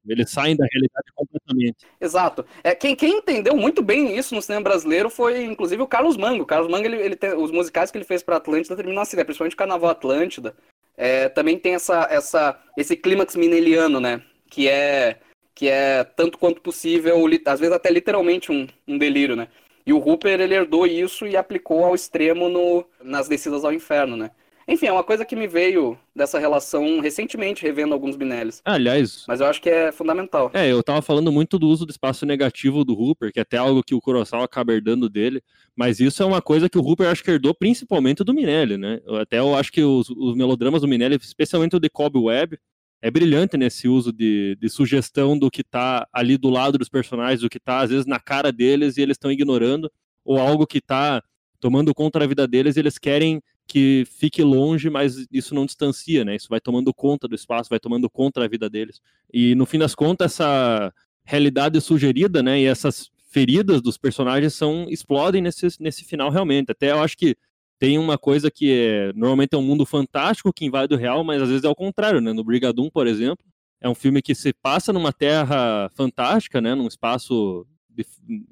Eles 0.06 0.30
saem 0.30 0.56
da 0.56 0.66
realidade 0.70 1.12
completamente. 1.14 1.86
Exato. 2.00 2.44
É, 2.62 2.74
quem, 2.74 2.94
quem 2.94 3.18
entendeu 3.18 3.56
muito 3.56 3.82
bem 3.82 4.16
isso 4.16 4.34
no 4.34 4.42
cinema 4.42 4.64
brasileiro 4.64 5.10
foi, 5.10 5.44
inclusive, 5.44 5.82
o 5.82 5.86
Carlos 5.86 6.16
Mango. 6.16 6.44
O 6.44 6.46
Carlos 6.46 6.70
Mango, 6.70 6.86
ele, 6.86 6.96
ele 6.96 7.16
tem, 7.16 7.34
os 7.34 7.50
musicais 7.50 7.90
que 7.90 7.98
ele 7.98 8.04
fez 8.04 8.22
para 8.22 8.36
Atlântida 8.36 8.76
terminam 8.76 9.02
assim, 9.02 9.16
né? 9.16 9.24
principalmente 9.24 9.54
o 9.54 9.58
Carnaval 9.58 9.90
Atlântida. 9.90 10.54
É, 10.96 11.28
também 11.28 11.58
tem 11.58 11.74
essa, 11.74 12.06
essa, 12.10 12.58
esse 12.76 12.96
clímax 12.96 13.36
mineliano, 13.36 14.00
né? 14.00 14.22
Que 14.50 14.68
é, 14.68 15.20
que 15.54 15.68
é 15.68 16.04
tanto 16.04 16.38
quanto 16.38 16.60
possível, 16.60 17.24
às 17.44 17.60
vezes 17.60 17.74
até 17.74 17.90
literalmente 17.90 18.50
um, 18.50 18.66
um 18.86 18.96
delírio, 18.96 19.36
né? 19.36 19.48
E 19.88 19.92
o 19.94 20.06
Hooper, 20.06 20.38
ele 20.38 20.54
herdou 20.54 20.86
isso 20.86 21.26
e 21.26 21.34
aplicou 21.34 21.82
ao 21.82 21.94
extremo 21.94 22.50
no, 22.50 22.84
nas 23.02 23.26
descidas 23.26 23.64
ao 23.64 23.72
inferno, 23.72 24.18
né? 24.18 24.30
Enfim, 24.68 24.84
é 24.84 24.92
uma 24.92 25.02
coisa 25.02 25.24
que 25.24 25.34
me 25.34 25.46
veio 25.46 25.98
dessa 26.14 26.38
relação 26.38 27.00
recentemente, 27.00 27.62
revendo 27.62 27.94
alguns 27.94 28.14
Minellis. 28.14 28.60
aliás. 28.66 29.24
Mas 29.26 29.40
eu 29.40 29.46
acho 29.46 29.62
que 29.62 29.70
é 29.70 29.90
fundamental. 29.90 30.50
É, 30.52 30.70
eu 30.70 30.82
tava 30.82 31.00
falando 31.00 31.32
muito 31.32 31.58
do 31.58 31.66
uso 31.66 31.86
do 31.86 31.90
espaço 31.90 32.26
negativo 32.26 32.84
do 32.84 32.92
Hooper, 32.92 33.32
que 33.32 33.38
é 33.38 33.42
até 33.42 33.56
algo 33.56 33.82
que 33.82 33.94
o 33.94 34.00
Kurosawa 34.00 34.44
acaba 34.44 34.74
herdando 34.74 35.08
dele. 35.08 35.42
Mas 35.74 36.00
isso 36.00 36.22
é 36.22 36.26
uma 36.26 36.42
coisa 36.42 36.68
que 36.68 36.76
o 36.76 36.82
Hooper 36.82 37.08
acho 37.08 37.24
que 37.24 37.30
herdou 37.30 37.54
principalmente 37.54 38.22
do 38.22 38.34
Minelli, 38.34 38.76
né? 38.76 39.00
Até 39.22 39.38
eu 39.38 39.56
acho 39.56 39.72
que 39.72 39.82
os, 39.82 40.10
os 40.10 40.36
melodramas 40.36 40.82
do 40.82 40.88
Minelli, 40.88 41.16
especialmente 41.16 41.76
o 41.76 41.80
de 41.80 41.88
Cobb 41.88 42.18
Webb, 42.18 42.58
é 43.00 43.10
brilhante 43.10 43.56
nesse 43.56 43.88
uso 43.88 44.12
de, 44.12 44.56
de 44.60 44.68
sugestão 44.68 45.38
do 45.38 45.50
que 45.50 45.60
está 45.60 46.06
ali 46.12 46.36
do 46.36 46.50
lado 46.50 46.78
dos 46.78 46.88
personagens, 46.88 47.40
do 47.40 47.48
que 47.48 47.58
está 47.58 47.80
às 47.80 47.90
vezes 47.90 48.06
na 48.06 48.18
cara 48.18 48.50
deles 48.50 48.96
e 48.96 49.02
eles 49.02 49.14
estão 49.14 49.30
ignorando, 49.30 49.90
ou 50.24 50.38
algo 50.38 50.66
que 50.66 50.78
está 50.78 51.22
tomando 51.60 51.94
conta 51.94 52.18
da 52.18 52.26
vida 52.26 52.46
deles 52.46 52.76
e 52.76 52.80
eles 52.80 52.98
querem 52.98 53.42
que 53.66 54.04
fique 54.18 54.42
longe, 54.42 54.88
mas 54.88 55.26
isso 55.30 55.54
não 55.54 55.66
distancia, 55.66 56.24
né? 56.24 56.34
Isso 56.34 56.48
vai 56.48 56.58
tomando 56.58 56.92
conta 56.94 57.28
do 57.28 57.34
espaço, 57.34 57.68
vai 57.68 57.78
tomando 57.78 58.08
conta 58.08 58.40
da 58.40 58.48
vida 58.48 58.68
deles. 58.68 59.00
E 59.32 59.54
no 59.54 59.66
fim 59.66 59.78
das 59.78 59.94
contas, 59.94 60.32
essa 60.32 60.92
realidade 61.22 61.78
sugerida, 61.80 62.42
né, 62.42 62.60
e 62.62 62.64
essas 62.64 63.10
feridas 63.30 63.82
dos 63.82 63.98
personagens 63.98 64.54
são 64.54 64.86
explodem 64.88 65.42
nesse, 65.42 65.66
nesse 65.78 66.02
final 66.02 66.30
realmente. 66.30 66.72
Até 66.72 66.92
eu 66.92 67.00
acho 67.00 67.16
que 67.18 67.36
tem 67.78 67.98
uma 67.98 68.18
coisa 68.18 68.50
que 68.50 68.72
é 68.72 69.12
normalmente 69.14 69.54
é 69.54 69.58
um 69.58 69.62
mundo 69.62 69.86
fantástico 69.86 70.52
que 70.52 70.64
invade 70.64 70.94
o 70.94 70.98
real, 70.98 71.22
mas 71.22 71.42
às 71.42 71.48
vezes 71.48 71.64
é 71.64 71.68
o 71.68 71.74
contrário, 71.74 72.20
né? 72.20 72.32
No 72.32 72.44
Brigadum, 72.44 72.90
por 72.90 73.06
exemplo, 73.06 73.44
é 73.80 73.88
um 73.88 73.94
filme 73.94 74.20
que 74.20 74.34
se 74.34 74.52
passa 74.52 74.92
numa 74.92 75.12
terra 75.12 75.90
fantástica, 75.94 76.60
né? 76.60 76.74
Num 76.74 76.88
espaço 76.88 77.66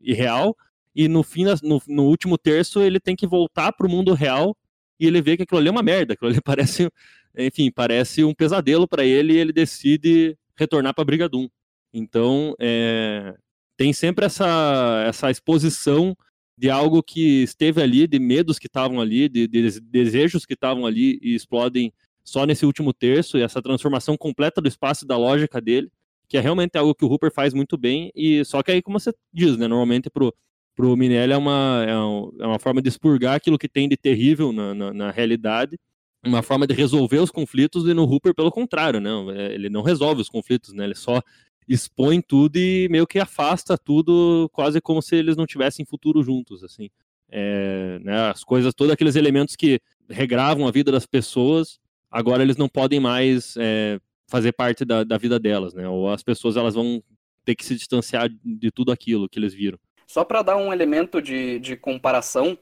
irreal, 0.03 0.57
e 0.97 1.09
no 1.09 1.23
fim, 1.23 1.45
no, 1.63 1.83
no 1.87 2.05
último 2.05 2.39
terço, 2.39 2.81
ele 2.81 2.99
tem 2.99 3.15
que 3.15 3.27
voltar 3.27 3.71
para 3.73 3.87
o 3.87 3.91
mundo 3.91 4.15
real 4.15 4.57
e 4.99 5.07
ele 5.07 5.21
vê 5.21 5.37
que 5.37 5.43
aquilo 5.43 5.61
ali 5.61 5.69
é 5.69 5.71
uma 5.71 5.83
merda, 5.83 6.15
aquilo 6.15 6.31
ali 6.31 6.41
parece, 6.43 6.91
enfim, 7.37 7.71
parece 7.71 8.25
um 8.25 8.33
pesadelo 8.33 8.89
para 8.89 9.05
ele 9.05 9.35
e 9.35 9.37
ele 9.37 9.53
decide 9.53 10.39
retornar 10.57 10.95
para 10.95 11.05
Brigadum. 11.05 11.49
Então, 11.93 12.55
é, 12.59 13.35
tem 13.77 13.93
sempre 13.93 14.25
essa, 14.25 15.05
essa 15.07 15.31
exposição 15.31 16.17
de 16.57 16.71
algo 16.71 17.03
que 17.03 17.43
esteve 17.43 17.83
ali, 17.83 18.07
de 18.07 18.19
medos 18.19 18.59
que 18.59 18.67
estavam 18.67 19.01
ali, 19.01 19.29
de, 19.29 19.47
de 19.47 19.81
desejos 19.81 20.47
que 20.47 20.55
estavam 20.55 20.87
ali 20.87 21.19
e 21.23 21.35
explodem 21.35 21.93
só 22.25 22.45
nesse 22.45 22.67
último 22.67 22.93
terço, 22.93 23.39
e 23.39 23.43
essa 23.43 23.63
transformação 23.63 24.17
completa 24.17 24.61
do 24.61 24.69
espaço 24.69 25.05
e 25.05 25.09
da 25.09 25.17
lógica 25.17 25.61
dele, 25.61 25.91
que 26.29 26.37
é 26.37 26.41
realmente 26.41 26.77
algo 26.77 26.95
que 26.95 27.05
o 27.05 27.09
Hooper 27.09 27.33
faz 27.33 27.55
muito 27.55 27.77
bem, 27.77 28.11
e 28.15 28.45
só 28.45 28.63
que 28.63 28.73
aí, 28.73 28.83
como 28.83 28.99
você 28.99 29.13
diz, 29.33 29.57
né, 29.57 29.69
normalmente 29.69 30.11
pro, 30.11 30.35
pro 30.75 30.97
Minelli 30.97 31.33
é 31.33 31.37
uma, 31.37 31.85
é, 31.87 31.97
um, 31.97 32.33
é 32.41 32.47
uma 32.47 32.59
forma 32.59 32.83
de 32.83 32.89
expurgar 32.89 33.37
aquilo 33.37 33.59
que 33.59 33.69
tem 33.69 33.89
de 33.89 33.97
terrível 33.97 34.53
na, 34.53 34.75
na, 34.75 34.93
na, 34.93 35.11
realidade, 35.13 35.79
uma 36.25 36.43
forma 36.43 36.67
de 36.67 36.75
resolver 36.75 37.19
os 37.19 37.31
conflitos, 37.31 37.87
e 37.87 37.95
no 37.95 38.05
Hooper, 38.05 38.35
pelo 38.35 38.51
contrário, 38.51 39.01
né, 39.01 39.11
ele 39.53 39.69
não 39.71 39.83
resolve 39.83 40.21
os 40.21 40.29
conflitos, 40.29 40.73
né, 40.73 40.85
ele 40.85 40.97
só 40.97 41.23
expõe 41.69 42.21
tudo 42.21 42.57
e 42.57 42.89
meio 42.91 43.07
que 43.07 43.19
afasta 43.19 43.77
tudo, 43.77 44.49
quase 44.53 44.81
como 44.81 45.03
se 45.03 45.17
eles 45.17 45.37
não 45.37 45.47
tivessem 45.47 45.85
futuro 45.85 46.23
juntos, 46.23 46.63
assim. 46.63 46.89
É, 47.29 47.99
né, 48.03 48.31
as 48.31 48.45
coisas, 48.45 48.73
todos 48.73 48.93
aqueles 48.93 49.17
elementos 49.17 49.57
que 49.57 49.81
regravam 50.09 50.69
a 50.69 50.71
vida 50.71 50.93
das 50.93 51.07
pessoas, 51.07 51.81
agora 52.11 52.43
eles 52.43 52.57
não 52.57 52.69
podem 52.69 53.01
mais 53.01 53.57
é, 53.59 53.99
fazer 54.29 54.53
parte 54.53 54.85
da, 54.85 55.03
da, 55.03 55.19
vida 55.19 55.39
delas, 55.39 55.75
né? 55.75 55.89
Ou 55.89 56.09
as 56.09 56.23
pessoas 56.23 56.57
elas 56.57 56.75
vão 56.75 57.03
ter 57.45 57.55
que 57.55 57.65
se 57.65 57.75
distanciar 57.75 58.29
de 58.45 58.71
tudo 58.71 58.93
aquilo 58.93 59.29
que 59.29 59.39
eles 59.39 59.55
viram. 59.55 59.79
Só 60.07 60.25
para 60.25 60.43
dar 60.43 60.57
um 60.57 60.73
elemento 60.73 61.21
de, 61.21 61.59
de 61.59 61.77
comparação, 61.77 62.57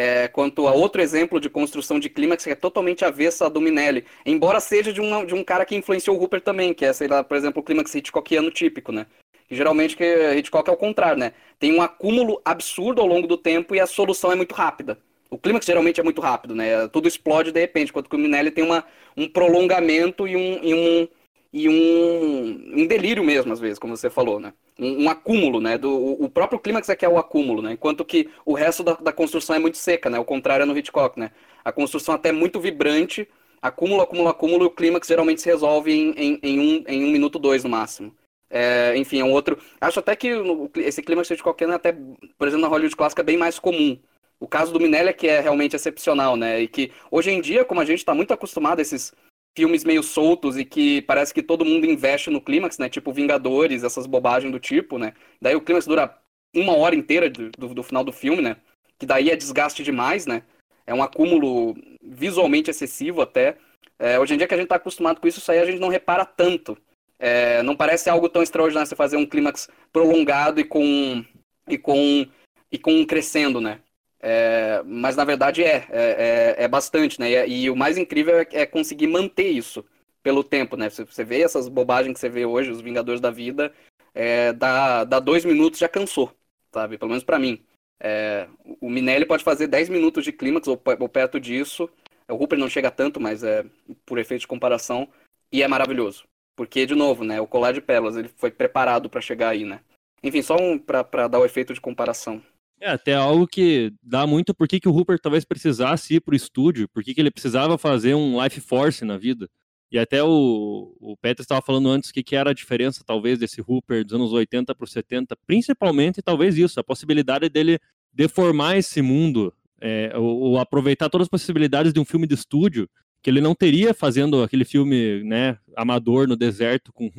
é, 0.00 0.28
quanto 0.28 0.66
a 0.66 0.72
outro 0.72 1.02
exemplo 1.02 1.38
de 1.38 1.50
construção 1.50 2.00
de 2.00 2.08
clímax 2.08 2.42
que 2.42 2.50
é 2.50 2.54
totalmente 2.54 3.04
avessa 3.04 3.50
do 3.50 3.60
Minelli, 3.60 4.06
embora 4.24 4.58
seja 4.58 4.94
de 4.94 4.98
um, 4.98 5.26
de 5.26 5.34
um 5.34 5.44
cara 5.44 5.66
que 5.66 5.76
influenciou 5.76 6.16
o 6.16 6.22
Hooper 6.22 6.40
também, 6.40 6.72
que 6.72 6.86
é, 6.86 6.92
sei 6.94 7.06
lá, 7.06 7.22
por 7.22 7.36
exemplo, 7.36 7.60
o 7.60 7.62
clímax 7.62 7.94
Hitchcockiano 7.94 8.50
típico, 8.50 8.92
né? 8.92 9.04
Geralmente 9.50 9.94
que 9.94 10.04
Hitchcock 10.38 10.70
é 10.70 10.72
o 10.72 10.76
contrário, 10.76 11.18
né? 11.18 11.34
Tem 11.58 11.74
um 11.74 11.82
acúmulo 11.82 12.40
absurdo 12.46 13.02
ao 13.02 13.06
longo 13.06 13.26
do 13.26 13.36
tempo 13.36 13.74
e 13.74 13.80
a 13.80 13.86
solução 13.86 14.32
é 14.32 14.34
muito 14.34 14.54
rápida. 14.54 14.96
O 15.28 15.36
clímax 15.36 15.66
geralmente 15.66 16.00
é 16.00 16.02
muito 16.02 16.22
rápido, 16.22 16.54
né? 16.54 16.88
Tudo 16.88 17.06
explode 17.06 17.52
de 17.52 17.60
repente, 17.60 17.90
enquanto 17.90 18.08
que 18.08 18.16
o 18.16 18.18
Minelli 18.18 18.50
tem 18.50 18.64
uma, 18.64 18.82
um 19.14 19.28
prolongamento 19.28 20.26
e 20.26 20.34
um, 20.34 20.60
e 20.62 20.72
um 20.72 21.08
e 21.52 21.68
um, 21.68 22.80
um 22.82 22.86
delírio 22.86 23.24
mesmo, 23.24 23.52
às 23.52 23.58
vezes, 23.58 23.78
como 23.78 23.96
você 23.96 24.08
falou, 24.08 24.38
né? 24.38 24.52
Um, 24.78 25.04
um 25.04 25.10
acúmulo, 25.10 25.60
né? 25.60 25.76
Do, 25.76 25.92
o 26.22 26.28
próprio 26.30 26.60
clímax 26.60 26.88
é 26.88 26.94
que 26.96 27.04
é 27.04 27.08
o 27.08 27.18
acúmulo, 27.18 27.60
né? 27.60 27.72
Enquanto 27.72 28.04
que 28.04 28.30
o 28.44 28.54
resto 28.54 28.84
da, 28.84 28.94
da 28.94 29.12
construção 29.12 29.56
é 29.56 29.58
muito 29.58 29.76
seca, 29.76 30.08
né? 30.08 30.18
O 30.18 30.24
contrário 30.24 30.62
é 30.62 30.66
no 30.66 30.76
Hitchcock, 30.78 31.18
né? 31.18 31.32
A 31.64 31.72
construção 31.72 32.14
até 32.14 32.28
é 32.28 32.32
muito 32.32 32.60
vibrante, 32.60 33.28
acúmulo, 33.60 34.00
acúmulo, 34.00 34.28
acúmulo, 34.28 34.64
e 34.64 34.66
o 34.66 34.70
clímax 34.70 35.08
geralmente 35.08 35.40
se 35.40 35.48
resolve 35.48 35.92
em, 35.92 36.10
em, 36.16 36.40
em, 36.42 36.60
um, 36.60 36.84
em 36.86 37.04
um 37.04 37.10
minuto, 37.10 37.38
dois 37.38 37.64
no 37.64 37.70
máximo. 37.70 38.14
É, 38.48 38.96
enfim, 38.96 39.20
é 39.20 39.24
um 39.24 39.32
outro. 39.32 39.58
Acho 39.80 39.98
até 39.98 40.14
que 40.14 40.28
esse 40.76 41.02
clímax 41.02 41.30
Hitchcockiano 41.30 41.72
é 41.72 41.76
até, 41.76 41.92
por 42.38 42.46
exemplo, 42.46 42.62
na 42.62 42.68
Hollywood 42.68 42.96
clássica 42.96 43.22
é 43.22 43.24
bem 43.24 43.36
mais 43.36 43.58
comum. 43.58 43.98
O 44.38 44.46
caso 44.48 44.72
do 44.72 44.80
Minelli 44.80 45.10
é 45.10 45.12
que 45.12 45.28
é 45.28 45.40
realmente 45.40 45.76
excepcional, 45.76 46.36
né? 46.36 46.60
E 46.60 46.68
que 46.68 46.92
hoje 47.10 47.30
em 47.30 47.40
dia, 47.40 47.64
como 47.64 47.80
a 47.80 47.84
gente 47.84 47.98
está 47.98 48.14
muito 48.14 48.32
acostumado 48.32 48.78
a 48.78 48.82
esses 48.82 49.12
filmes 49.56 49.84
meio 49.84 50.02
soltos 50.02 50.56
e 50.56 50.64
que 50.64 51.02
parece 51.02 51.34
que 51.34 51.42
todo 51.42 51.64
mundo 51.64 51.86
investe 51.86 52.30
no 52.30 52.40
clímax, 52.40 52.78
né? 52.78 52.88
Tipo 52.88 53.12
Vingadores, 53.12 53.82
essas 53.82 54.06
bobagens 54.06 54.52
do 54.52 54.60
tipo, 54.60 54.98
né? 54.98 55.12
Daí 55.40 55.54
o 55.54 55.60
clímax 55.60 55.86
dura 55.86 56.16
uma 56.54 56.76
hora 56.76 56.94
inteira 56.94 57.28
do, 57.28 57.50
do, 57.50 57.74
do, 57.74 57.82
final 57.82 58.04
do 58.04 58.12
filme, 58.12 58.42
né? 58.42 58.56
Que 58.98 59.06
daí 59.06 59.30
é 59.30 59.36
desgaste 59.36 59.82
demais, 59.82 60.26
né? 60.26 60.42
É 60.86 60.94
um 60.94 61.02
acúmulo 61.02 61.74
visualmente 62.02 62.70
excessivo 62.70 63.20
até. 63.20 63.56
É, 63.98 64.18
hoje 64.18 64.34
em 64.34 64.38
dia 64.38 64.48
que 64.48 64.54
a 64.54 64.56
gente 64.56 64.68
tá 64.68 64.76
acostumado 64.76 65.20
com 65.20 65.28
isso, 65.28 65.38
isso 65.38 65.52
aí 65.52 65.58
a 65.58 65.66
gente 65.66 65.78
não 65.78 65.88
repara 65.88 66.24
tanto. 66.24 66.76
É, 67.18 67.62
não 67.62 67.76
parece 67.76 68.08
algo 68.08 68.28
tão 68.28 68.42
extraordinário 68.42 68.88
você 68.88 68.96
fazer 68.96 69.16
um 69.16 69.26
clímax 69.26 69.68
prolongado 69.92 70.58
e 70.58 70.64
com 70.64 71.22
e 71.68 71.76
com 71.76 72.26
e 72.72 72.78
com 72.78 73.04
crescendo, 73.04 73.60
né? 73.60 73.80
É, 74.22 74.82
mas 74.84 75.16
na 75.16 75.24
verdade 75.24 75.64
é, 75.64 75.86
é, 75.90 76.56
é, 76.58 76.64
é 76.64 76.68
bastante, 76.68 77.18
né? 77.18 77.48
E, 77.48 77.64
e, 77.64 77.70
o 77.70 77.76
mais 77.76 77.96
incrível 77.96 78.38
é, 78.38 78.46
é, 78.52 78.66
conseguir 78.66 79.06
manter 79.06 79.48
isso 79.48 79.84
pelo 80.22 80.44
tempo, 80.44 80.76
né? 80.76 80.90
Você, 80.90 81.04
você 81.04 81.24
vê 81.24 81.40
essas 81.42 81.68
bobagens 81.68 82.12
que 82.12 82.20
você 82.20 82.28
vê 82.28 82.44
hoje, 82.44 82.70
os 82.70 82.82
Vingadores 82.82 83.20
da 83.20 83.30
Vida, 83.30 83.72
é, 84.14 84.52
dá, 84.52 85.04
dá 85.04 85.20
dois 85.20 85.44
minutos 85.44 85.80
já 85.80 85.88
cansou, 85.88 86.32
sabe? 86.72 86.98
Pelo 86.98 87.10
menos 87.10 87.24
para 87.24 87.38
mim. 87.38 87.64
É, 88.02 88.48
o 88.80 88.88
Minelli 88.88 89.26
pode 89.26 89.44
fazer 89.44 89.66
10 89.66 89.88
minutos 89.90 90.24
de 90.24 90.32
clímax 90.32 90.66
ou, 90.68 90.80
ou, 91.00 91.08
perto 91.08 91.38
disso. 91.38 91.88
O 92.28 92.34
Hooper 92.34 92.58
não 92.58 92.68
chega 92.68 92.90
tanto, 92.90 93.20
mas 93.20 93.42
é 93.42 93.64
por 94.06 94.18
efeito 94.18 94.42
de 94.42 94.46
comparação. 94.46 95.08
E 95.52 95.62
é 95.62 95.68
maravilhoso. 95.68 96.24
Porque, 96.56 96.86
de 96.86 96.94
novo, 96.94 97.24
né? 97.24 97.40
O 97.40 97.46
colar 97.46 97.72
de 97.72 97.80
pérolas, 97.80 98.16
ele 98.16 98.28
foi 98.36 98.50
preparado 98.50 99.08
para 99.10 99.20
chegar 99.20 99.50
aí, 99.50 99.64
né? 99.64 99.80
Enfim, 100.22 100.42
só 100.42 100.56
um 100.56 100.78
para 100.78 101.28
dar 101.28 101.38
o 101.38 101.44
efeito 101.44 101.74
de 101.74 101.80
comparação. 101.80 102.42
É, 102.80 102.90
até 102.90 103.14
algo 103.14 103.46
que 103.46 103.92
dá 104.02 104.26
muito 104.26 104.54
por 104.54 104.66
que, 104.66 104.80
o 104.88 104.92
Hooper 104.92 105.18
talvez 105.20 105.44
precisasse 105.44 106.14
ir 106.14 106.20
pro 106.20 106.34
estúdio, 106.34 106.88
por 106.88 107.04
que, 107.04 107.14
ele 107.16 107.30
precisava 107.30 107.76
fazer 107.76 108.14
um 108.14 108.42
Life 108.42 108.60
Force 108.60 109.04
na 109.04 109.18
vida. 109.18 109.48
E 109.92 109.98
até 109.98 110.22
o, 110.22 110.96
o 111.00 111.16
Peter 111.16 111.42
estava 111.42 111.60
falando 111.60 111.90
antes 111.90 112.10
que, 112.10 112.22
que 112.22 112.36
era 112.36 112.50
a 112.50 112.54
diferença, 112.54 113.02
talvez, 113.04 113.38
desse 113.38 113.60
Hooper 113.60 114.04
dos 114.04 114.14
anos 114.14 114.32
80 114.32 114.74
para 114.74 114.84
os 114.84 114.92
70, 114.92 115.36
principalmente, 115.46 116.22
talvez 116.22 116.56
isso, 116.56 116.78
a 116.80 116.84
possibilidade 116.84 117.48
dele 117.48 117.78
deformar 118.12 118.76
esse 118.78 119.02
mundo, 119.02 119.52
é, 119.80 120.12
ou, 120.16 120.40
ou, 120.40 120.58
aproveitar 120.58 121.10
todas 121.10 121.26
as 121.26 121.30
possibilidades 121.30 121.92
de 121.92 122.00
um 122.00 122.04
filme 122.04 122.26
de 122.26 122.34
estúdio, 122.34 122.88
que 123.22 123.28
ele 123.28 123.40
não 123.40 123.54
teria 123.54 123.92
fazendo 123.92 124.42
aquele 124.42 124.64
filme 124.64 125.22
né, 125.24 125.58
amador 125.76 126.26
no 126.26 126.36
deserto, 126.36 126.92
com, 126.92 127.10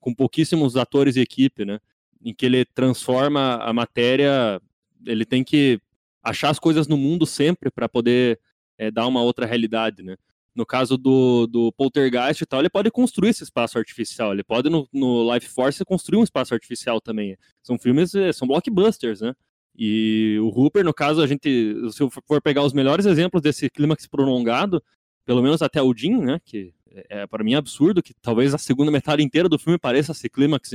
com 0.00 0.14
pouquíssimos 0.14 0.76
atores 0.76 1.16
e 1.16 1.20
equipe, 1.20 1.64
né? 1.64 1.78
Em 2.24 2.34
que 2.34 2.46
ele 2.46 2.64
transforma 2.64 3.56
a 3.56 3.72
matéria, 3.72 4.60
ele 5.06 5.24
tem 5.24 5.44
que 5.44 5.80
achar 6.22 6.50
as 6.50 6.58
coisas 6.58 6.88
no 6.88 6.96
mundo 6.96 7.26
sempre 7.26 7.70
para 7.70 7.88
poder 7.88 8.40
é, 8.78 8.90
dar 8.90 9.06
uma 9.06 9.22
outra 9.22 9.46
realidade, 9.46 10.02
né? 10.02 10.16
No 10.54 10.64
caso 10.64 10.96
do, 10.96 11.46
do 11.48 11.72
Poltergeist 11.72 12.42
e 12.42 12.46
tal, 12.46 12.60
ele 12.60 12.70
pode 12.70 12.90
construir 12.90 13.30
esse 13.30 13.42
espaço 13.42 13.76
artificial. 13.76 14.32
Ele 14.32 14.44
pode, 14.44 14.70
no, 14.70 14.88
no 14.92 15.34
Life 15.34 15.48
Force, 15.48 15.84
construir 15.84 16.18
um 16.18 16.22
espaço 16.22 16.54
artificial 16.54 17.00
também. 17.00 17.36
São 17.60 17.76
filmes, 17.76 18.14
eh, 18.14 18.32
são 18.32 18.46
blockbusters, 18.46 19.20
né? 19.20 19.34
E 19.76 20.38
o 20.40 20.48
Hooper, 20.48 20.84
no 20.84 20.94
caso, 20.94 21.20
a 21.20 21.26
gente, 21.26 21.74
se 21.90 22.00
eu 22.00 22.08
for 22.08 22.40
pegar 22.40 22.62
os 22.62 22.72
melhores 22.72 23.06
exemplos 23.06 23.42
desse 23.42 23.68
clímax 23.68 24.06
prolongado, 24.06 24.80
pelo 25.24 25.42
menos 25.42 25.62
até 25.62 25.82
o 25.82 25.92
Jim, 25.94 26.16
né, 26.20 26.40
que 26.44 26.72
é, 26.92 27.22
é 27.22 27.26
para 27.26 27.42
mim 27.42 27.54
absurdo 27.54 28.02
que 28.02 28.14
talvez 28.14 28.54
a 28.54 28.58
segunda 28.58 28.90
metade 28.92 29.22
inteira 29.22 29.48
do 29.48 29.58
filme 29.58 29.78
pareça 29.78 30.12
esse 30.12 30.28
clímax, 30.28 30.70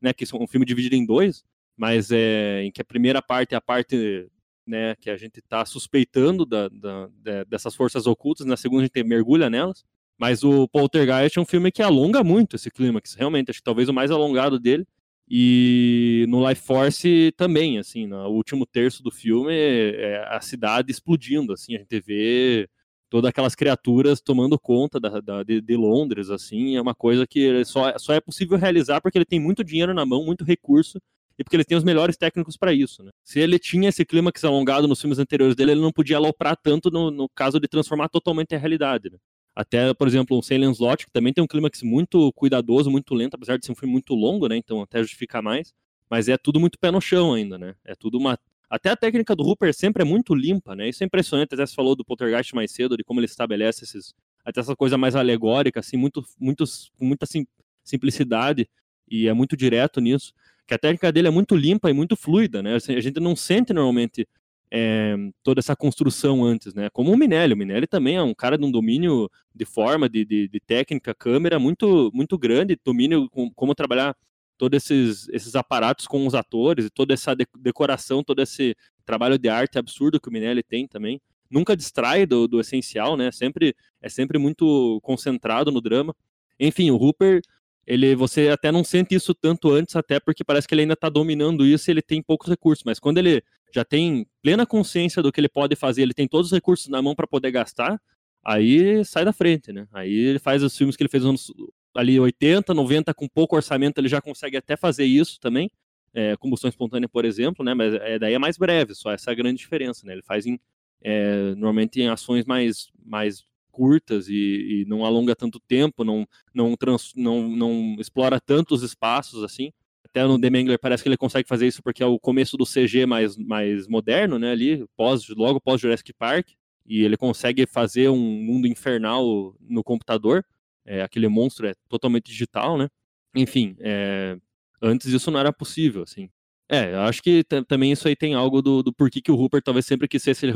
né, 0.00 0.12
que 0.12 0.24
é 0.24 0.36
um 0.36 0.46
filme 0.46 0.66
dividido 0.66 0.94
em 0.94 1.06
dois, 1.06 1.44
mas 1.76 2.10
é 2.10 2.62
em 2.62 2.70
que 2.70 2.80
a 2.80 2.84
primeira 2.84 3.22
parte 3.22 3.54
é 3.54 3.56
a 3.56 3.60
parte 3.60 4.28
né, 4.66 4.94
que 4.96 5.10
a 5.10 5.16
gente 5.16 5.38
está 5.38 5.64
suspeitando 5.64 6.46
da, 6.46 6.68
da, 6.68 7.44
dessas 7.44 7.74
forças 7.74 8.06
ocultas, 8.06 8.46
na 8.46 8.56
segunda 8.56 8.82
a 8.82 8.86
gente 8.86 9.02
mergulha 9.04 9.50
nelas. 9.50 9.84
Mas 10.18 10.44
o 10.44 10.68
Poltergeist 10.68 11.36
é 11.36 11.40
um 11.40 11.46
filme 11.46 11.72
que 11.72 11.82
alonga 11.82 12.22
muito 12.22 12.54
esse 12.54 12.70
clímax, 12.70 13.14
realmente, 13.14 13.50
acho 13.50 13.58
que 13.58 13.64
talvez 13.64 13.88
o 13.88 13.92
mais 13.92 14.10
alongado 14.10 14.58
dele. 14.58 14.86
E 15.28 16.26
no 16.28 16.46
Life 16.46 16.62
Force 16.62 17.32
também, 17.36 17.78
assim, 17.78 18.06
no 18.06 18.28
último 18.28 18.66
terço 18.66 19.02
do 19.02 19.10
filme, 19.10 19.52
é 19.52 20.24
a 20.28 20.40
cidade 20.40 20.92
explodindo, 20.92 21.52
assim, 21.52 21.74
a 21.74 21.78
gente 21.78 22.00
vê 22.00 22.68
todas 23.08 23.28
aquelas 23.28 23.54
criaturas 23.54 24.20
tomando 24.20 24.58
conta 24.58 24.98
da, 25.00 25.20
da 25.20 25.42
de, 25.42 25.60
de, 25.60 25.76
Londres, 25.76 26.30
assim, 26.30 26.76
é 26.76 26.80
uma 26.80 26.94
coisa 26.94 27.26
que 27.26 27.64
só, 27.64 27.96
só 27.98 28.14
é 28.14 28.20
possível 28.20 28.56
realizar 28.56 29.00
porque 29.00 29.18
ele 29.18 29.24
tem 29.24 29.40
muito 29.40 29.64
dinheiro 29.64 29.92
na 29.92 30.06
mão, 30.06 30.24
muito 30.24 30.44
recurso, 30.44 31.00
e 31.38 31.44
porque 31.44 31.56
ele 31.56 31.64
tem 31.64 31.76
os 31.76 31.84
melhores 31.84 32.16
técnicos 32.16 32.56
para 32.56 32.72
isso. 32.72 33.02
Né? 33.02 33.10
Se 33.24 33.40
ele 33.40 33.58
tinha 33.58 33.88
esse 33.88 34.04
clímax 34.04 34.44
alongado 34.44 34.86
nos 34.86 35.00
filmes 35.00 35.18
anteriores 35.18 35.56
dele, 35.56 35.72
ele 35.72 35.80
não 35.80 35.92
podia 35.92 36.16
aloprar 36.16 36.56
tanto 36.56 36.90
no, 36.90 37.10
no 37.10 37.28
caso 37.28 37.58
de 37.58 37.68
transformar 37.68 38.08
totalmente 38.08 38.54
a 38.54 38.58
realidade. 38.58 39.10
Né? 39.10 39.18
Até, 39.54 39.92
por 39.92 40.08
exemplo, 40.08 40.38
um 40.38 40.42
Silent 40.42 40.74
Slot, 40.74 41.04
que 41.06 41.12
também 41.12 41.32
tem 41.32 41.44
um 41.44 41.46
clímax 41.46 41.82
muito 41.82 42.32
cuidadoso, 42.32 42.90
muito 42.90 43.14
lento, 43.14 43.34
apesar 43.34 43.58
de 43.58 43.66
ser 43.66 43.72
um 43.72 43.74
filme 43.74 43.92
muito 43.92 44.14
longo, 44.14 44.48
né? 44.48 44.56
Então 44.56 44.80
até 44.80 45.00
justifica 45.00 45.42
mais. 45.42 45.74
Mas 46.08 46.28
é 46.28 46.36
tudo 46.38 46.58
muito 46.58 46.78
pé 46.78 46.90
no 46.90 47.00
chão 47.00 47.34
ainda, 47.34 47.58
né? 47.58 47.74
É 47.84 47.94
tudo 47.94 48.18
uma. 48.18 48.38
Até 48.68 48.88
a 48.90 48.96
técnica 48.96 49.36
do 49.36 49.42
Hooper 49.42 49.74
sempre 49.74 50.02
é 50.02 50.06
muito 50.06 50.34
limpa, 50.34 50.74
né? 50.74 50.88
Isso 50.88 51.02
é 51.02 51.06
impressionante. 51.06 51.54
Até 51.54 51.66
você 51.66 51.74
falou 51.74 51.94
do 51.94 52.04
Poltergeist 52.04 52.54
mais 52.54 52.72
cedo, 52.72 52.96
de 52.96 53.04
como 53.04 53.20
ele 53.20 53.26
estabelece 53.26 53.84
esses. 53.84 54.14
Até 54.44 54.60
essa 54.60 54.74
coisa 54.74 54.96
mais 54.96 55.14
alegórica, 55.14 55.80
assim, 55.80 55.96
muito, 55.96 56.24
muito, 56.40 56.64
com 56.98 57.04
muita 57.04 57.26
sim, 57.26 57.46
simplicidade. 57.84 58.68
E 59.08 59.28
é 59.28 59.34
muito 59.34 59.54
direto 59.54 60.00
nisso 60.00 60.32
que 60.66 60.74
a 60.74 60.78
técnica 60.78 61.12
dele 61.12 61.28
é 61.28 61.30
muito 61.30 61.54
limpa 61.54 61.90
e 61.90 61.92
muito 61.92 62.16
fluida, 62.16 62.62
né? 62.62 62.76
Assim, 62.76 62.94
a 62.94 63.00
gente 63.00 63.20
não 63.20 63.34
sente 63.36 63.72
normalmente 63.72 64.26
é, 64.74 65.14
toda 65.42 65.60
essa 65.60 65.76
construção 65.76 66.42
antes, 66.42 66.72
né? 66.72 66.88
Como 66.90 67.12
o 67.12 67.16
Minelli. 67.16 67.52
O 67.52 67.56
Minelli 67.56 67.86
também 67.86 68.16
é 68.16 68.22
um 68.22 68.34
cara 68.34 68.56
de 68.56 68.64
um 68.64 68.70
domínio 68.70 69.30
de 69.54 69.66
forma, 69.66 70.08
de, 70.08 70.24
de, 70.24 70.48
de 70.48 70.60
técnica, 70.60 71.14
câmera 71.14 71.58
muito, 71.58 72.10
muito 72.14 72.38
grande, 72.38 72.78
domínio 72.82 73.28
com, 73.28 73.50
como 73.50 73.74
trabalhar 73.74 74.16
todos 74.56 74.76
esses, 74.78 75.28
esses 75.28 75.54
aparatos 75.56 76.06
com 76.06 76.26
os 76.26 76.34
atores, 76.34 76.88
toda 76.94 77.12
essa 77.12 77.34
decoração, 77.58 78.24
todo 78.24 78.40
esse 78.40 78.74
trabalho 79.04 79.36
de 79.36 79.48
arte 79.48 79.78
absurdo 79.78 80.20
que 80.20 80.28
o 80.28 80.32
Minelli 80.32 80.62
tem 80.62 80.86
também. 80.88 81.20
Nunca 81.50 81.76
distrai 81.76 82.24
do, 82.24 82.48
do 82.48 82.58
essencial, 82.58 83.14
né? 83.14 83.30
Sempre, 83.30 83.76
é 84.00 84.08
sempre 84.08 84.38
muito 84.38 85.00
concentrado 85.02 85.70
no 85.70 85.82
drama. 85.82 86.16
Enfim, 86.58 86.90
o 86.90 86.96
Hooper 86.96 87.42
ele 87.86 88.14
você 88.14 88.48
até 88.48 88.70
não 88.70 88.84
sente 88.84 89.14
isso 89.14 89.34
tanto 89.34 89.70
antes, 89.70 89.96
até 89.96 90.20
porque 90.20 90.44
parece 90.44 90.68
que 90.68 90.74
ele 90.74 90.82
ainda 90.82 90.94
está 90.94 91.08
dominando 91.08 91.66
isso 91.66 91.90
e 91.90 91.92
ele 91.92 92.02
tem 92.02 92.22
poucos 92.22 92.48
recursos. 92.48 92.84
Mas 92.84 92.98
quando 92.98 93.18
ele 93.18 93.42
já 93.74 93.84
tem 93.84 94.26
plena 94.42 94.64
consciência 94.66 95.22
do 95.22 95.32
que 95.32 95.40
ele 95.40 95.48
pode 95.48 95.74
fazer, 95.74 96.02
ele 96.02 96.14
tem 96.14 96.28
todos 96.28 96.48
os 96.48 96.52
recursos 96.52 96.88
na 96.88 97.02
mão 97.02 97.14
para 97.14 97.26
poder 97.26 97.50
gastar, 97.50 98.00
aí 98.44 99.04
sai 99.04 99.24
da 99.24 99.32
frente, 99.32 99.72
né? 99.72 99.86
Aí 99.92 100.12
ele 100.12 100.38
faz 100.38 100.62
os 100.62 100.76
filmes 100.76 100.96
que 100.96 101.02
ele 101.02 101.10
fez 101.10 101.24
nos 101.24 101.50
anos 101.50 101.72
ali 101.94 102.18
80, 102.18 102.72
90, 102.72 103.12
com 103.14 103.28
pouco 103.28 103.56
orçamento, 103.56 103.98
ele 103.98 104.08
já 104.08 104.20
consegue 104.20 104.56
até 104.56 104.76
fazer 104.76 105.04
isso 105.04 105.38
também. 105.40 105.70
É, 106.14 106.36
combustão 106.36 106.68
espontânea, 106.68 107.08
por 107.08 107.24
exemplo, 107.24 107.64
né? 107.64 107.74
Mas 107.74 107.94
é, 107.94 108.18
daí 108.18 108.34
é 108.34 108.38
mais 108.38 108.58
breve, 108.58 108.94
só 108.94 109.10
essa 109.12 109.30
é 109.30 109.32
a 109.32 109.34
grande 109.34 109.58
diferença, 109.58 110.06
né? 110.06 110.12
Ele 110.12 110.22
faz 110.22 110.46
em, 110.46 110.60
é, 111.02 111.54
normalmente 111.54 112.00
em 112.00 112.08
ações 112.08 112.44
mais, 112.44 112.90
mais 113.04 113.44
curtas 113.72 114.28
e, 114.28 114.34
e, 114.82 114.84
não 114.86 115.04
alonga 115.04 115.34
tanto 115.34 115.58
tempo, 115.58 116.04
não, 116.04 116.26
não, 116.54 116.76
trans, 116.76 117.12
não, 117.16 117.48
não 117.48 117.96
explora 117.98 118.40
tantos 118.40 118.82
espaços 118.82 119.42
assim. 119.42 119.72
Até 120.04 120.24
no 120.24 120.38
The 120.38 120.50
Mangler 120.50 120.78
parece 120.78 121.02
que 121.02 121.08
ele 121.08 121.16
consegue 121.16 121.48
fazer 121.48 121.66
isso 121.66 121.82
porque 121.82 122.02
é 122.02 122.06
o 122.06 122.20
começo 122.20 122.56
do 122.56 122.66
CG 122.66 123.06
mais, 123.06 123.36
mais 123.36 123.88
moderno, 123.88 124.38
né? 124.38 124.52
Ali, 124.52 124.86
pós, 124.96 125.26
logo 125.28 125.60
pós 125.60 125.80
Jurassic 125.80 126.12
Park. 126.12 126.50
E 126.84 127.02
ele 127.02 127.16
consegue 127.16 127.66
fazer 127.66 128.08
um 128.10 128.18
mundo 128.18 128.66
infernal 128.66 129.54
no 129.60 129.82
computador. 129.82 130.44
É, 130.84 131.02
aquele 131.02 131.28
monstro 131.28 131.66
é 131.66 131.74
totalmente 131.88 132.26
digital, 132.26 132.76
né? 132.76 132.88
Enfim, 133.34 133.76
é, 133.80 134.36
antes 134.82 135.06
isso 135.08 135.30
não 135.30 135.40
era 135.40 135.52
possível, 135.52 136.02
assim. 136.02 136.28
É, 136.68 136.94
eu 136.94 137.00
acho 137.00 137.22
que 137.22 137.44
também 137.68 137.92
isso 137.92 138.08
aí 138.08 138.16
tem 138.16 138.34
algo 138.34 138.62
do, 138.62 138.82
do 138.82 138.92
porquê 138.94 139.20
que 139.20 139.30
o 139.30 139.36
Hooper 139.36 139.62
talvez 139.62 139.84
sempre 139.84 140.08
quis 140.08 140.22
ser 140.22 140.30
esse 140.30 140.46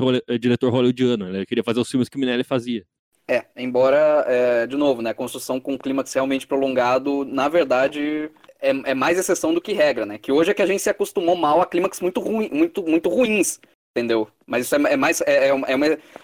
diretor 0.41 0.73
hollywoodiano. 0.73 1.31
Né? 1.31 1.39
Ele 1.39 1.47
queria 1.47 1.63
fazer 1.63 1.79
os 1.79 1.91
filmes 1.91 2.09
que 2.09 2.17
o 2.17 2.21
Minelli 2.21 2.43
fazia. 2.43 2.87
É, 3.29 3.45
embora, 3.57 4.25
é, 4.29 4.67
de 4.67 4.77
novo, 4.77 5.03
né, 5.03 5.13
construção 5.13 5.59
com 5.59 5.77
clímax 5.77 6.13
realmente 6.15 6.47
prolongado, 6.47 7.25
na 7.25 7.49
verdade, 7.49 8.31
é, 8.61 8.69
é, 8.69 8.95
mais 8.95 9.19
exceção 9.19 9.53
do 9.53 9.61
que 9.61 9.73
regra, 9.73 10.07
né? 10.07 10.17
Que 10.17 10.31
hoje 10.31 10.53
é 10.53 10.55
que 10.55 10.63
a 10.63 10.67
gente 10.67 10.81
se 10.81 10.91
acostumou 10.91 11.35
mal 11.35 11.61
a 11.61 11.67
clímax 11.67 12.01
muito, 12.01 12.21
ruim, 12.21 12.49
muito, 12.53 12.85
muito 12.85 13.09
ruins, 13.09 13.59
entendeu? 13.91 14.29
Mas 14.47 14.67
isso 14.67 14.77
é, 14.77 14.93
é 14.93 14.97
mais. 14.97 15.21
É, 15.23 15.49
é, 15.49 15.53
uma, 15.53 15.67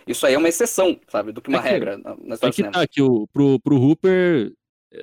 isso 0.06 0.24
aí 0.24 0.34
é 0.34 0.38
uma 0.38 0.48
exceção, 0.48 0.96
sabe? 1.08 1.32
Do 1.32 1.42
que 1.42 1.48
uma 1.48 1.60
que, 1.60 1.68
regra 1.68 1.98
na 1.98 2.34
história 2.34 2.54
que 2.54 2.70
tá, 2.70 2.86
que 2.86 3.02
o, 3.02 3.26
pro, 3.32 3.58
pro 3.58 3.80
Hooper, 3.80 4.52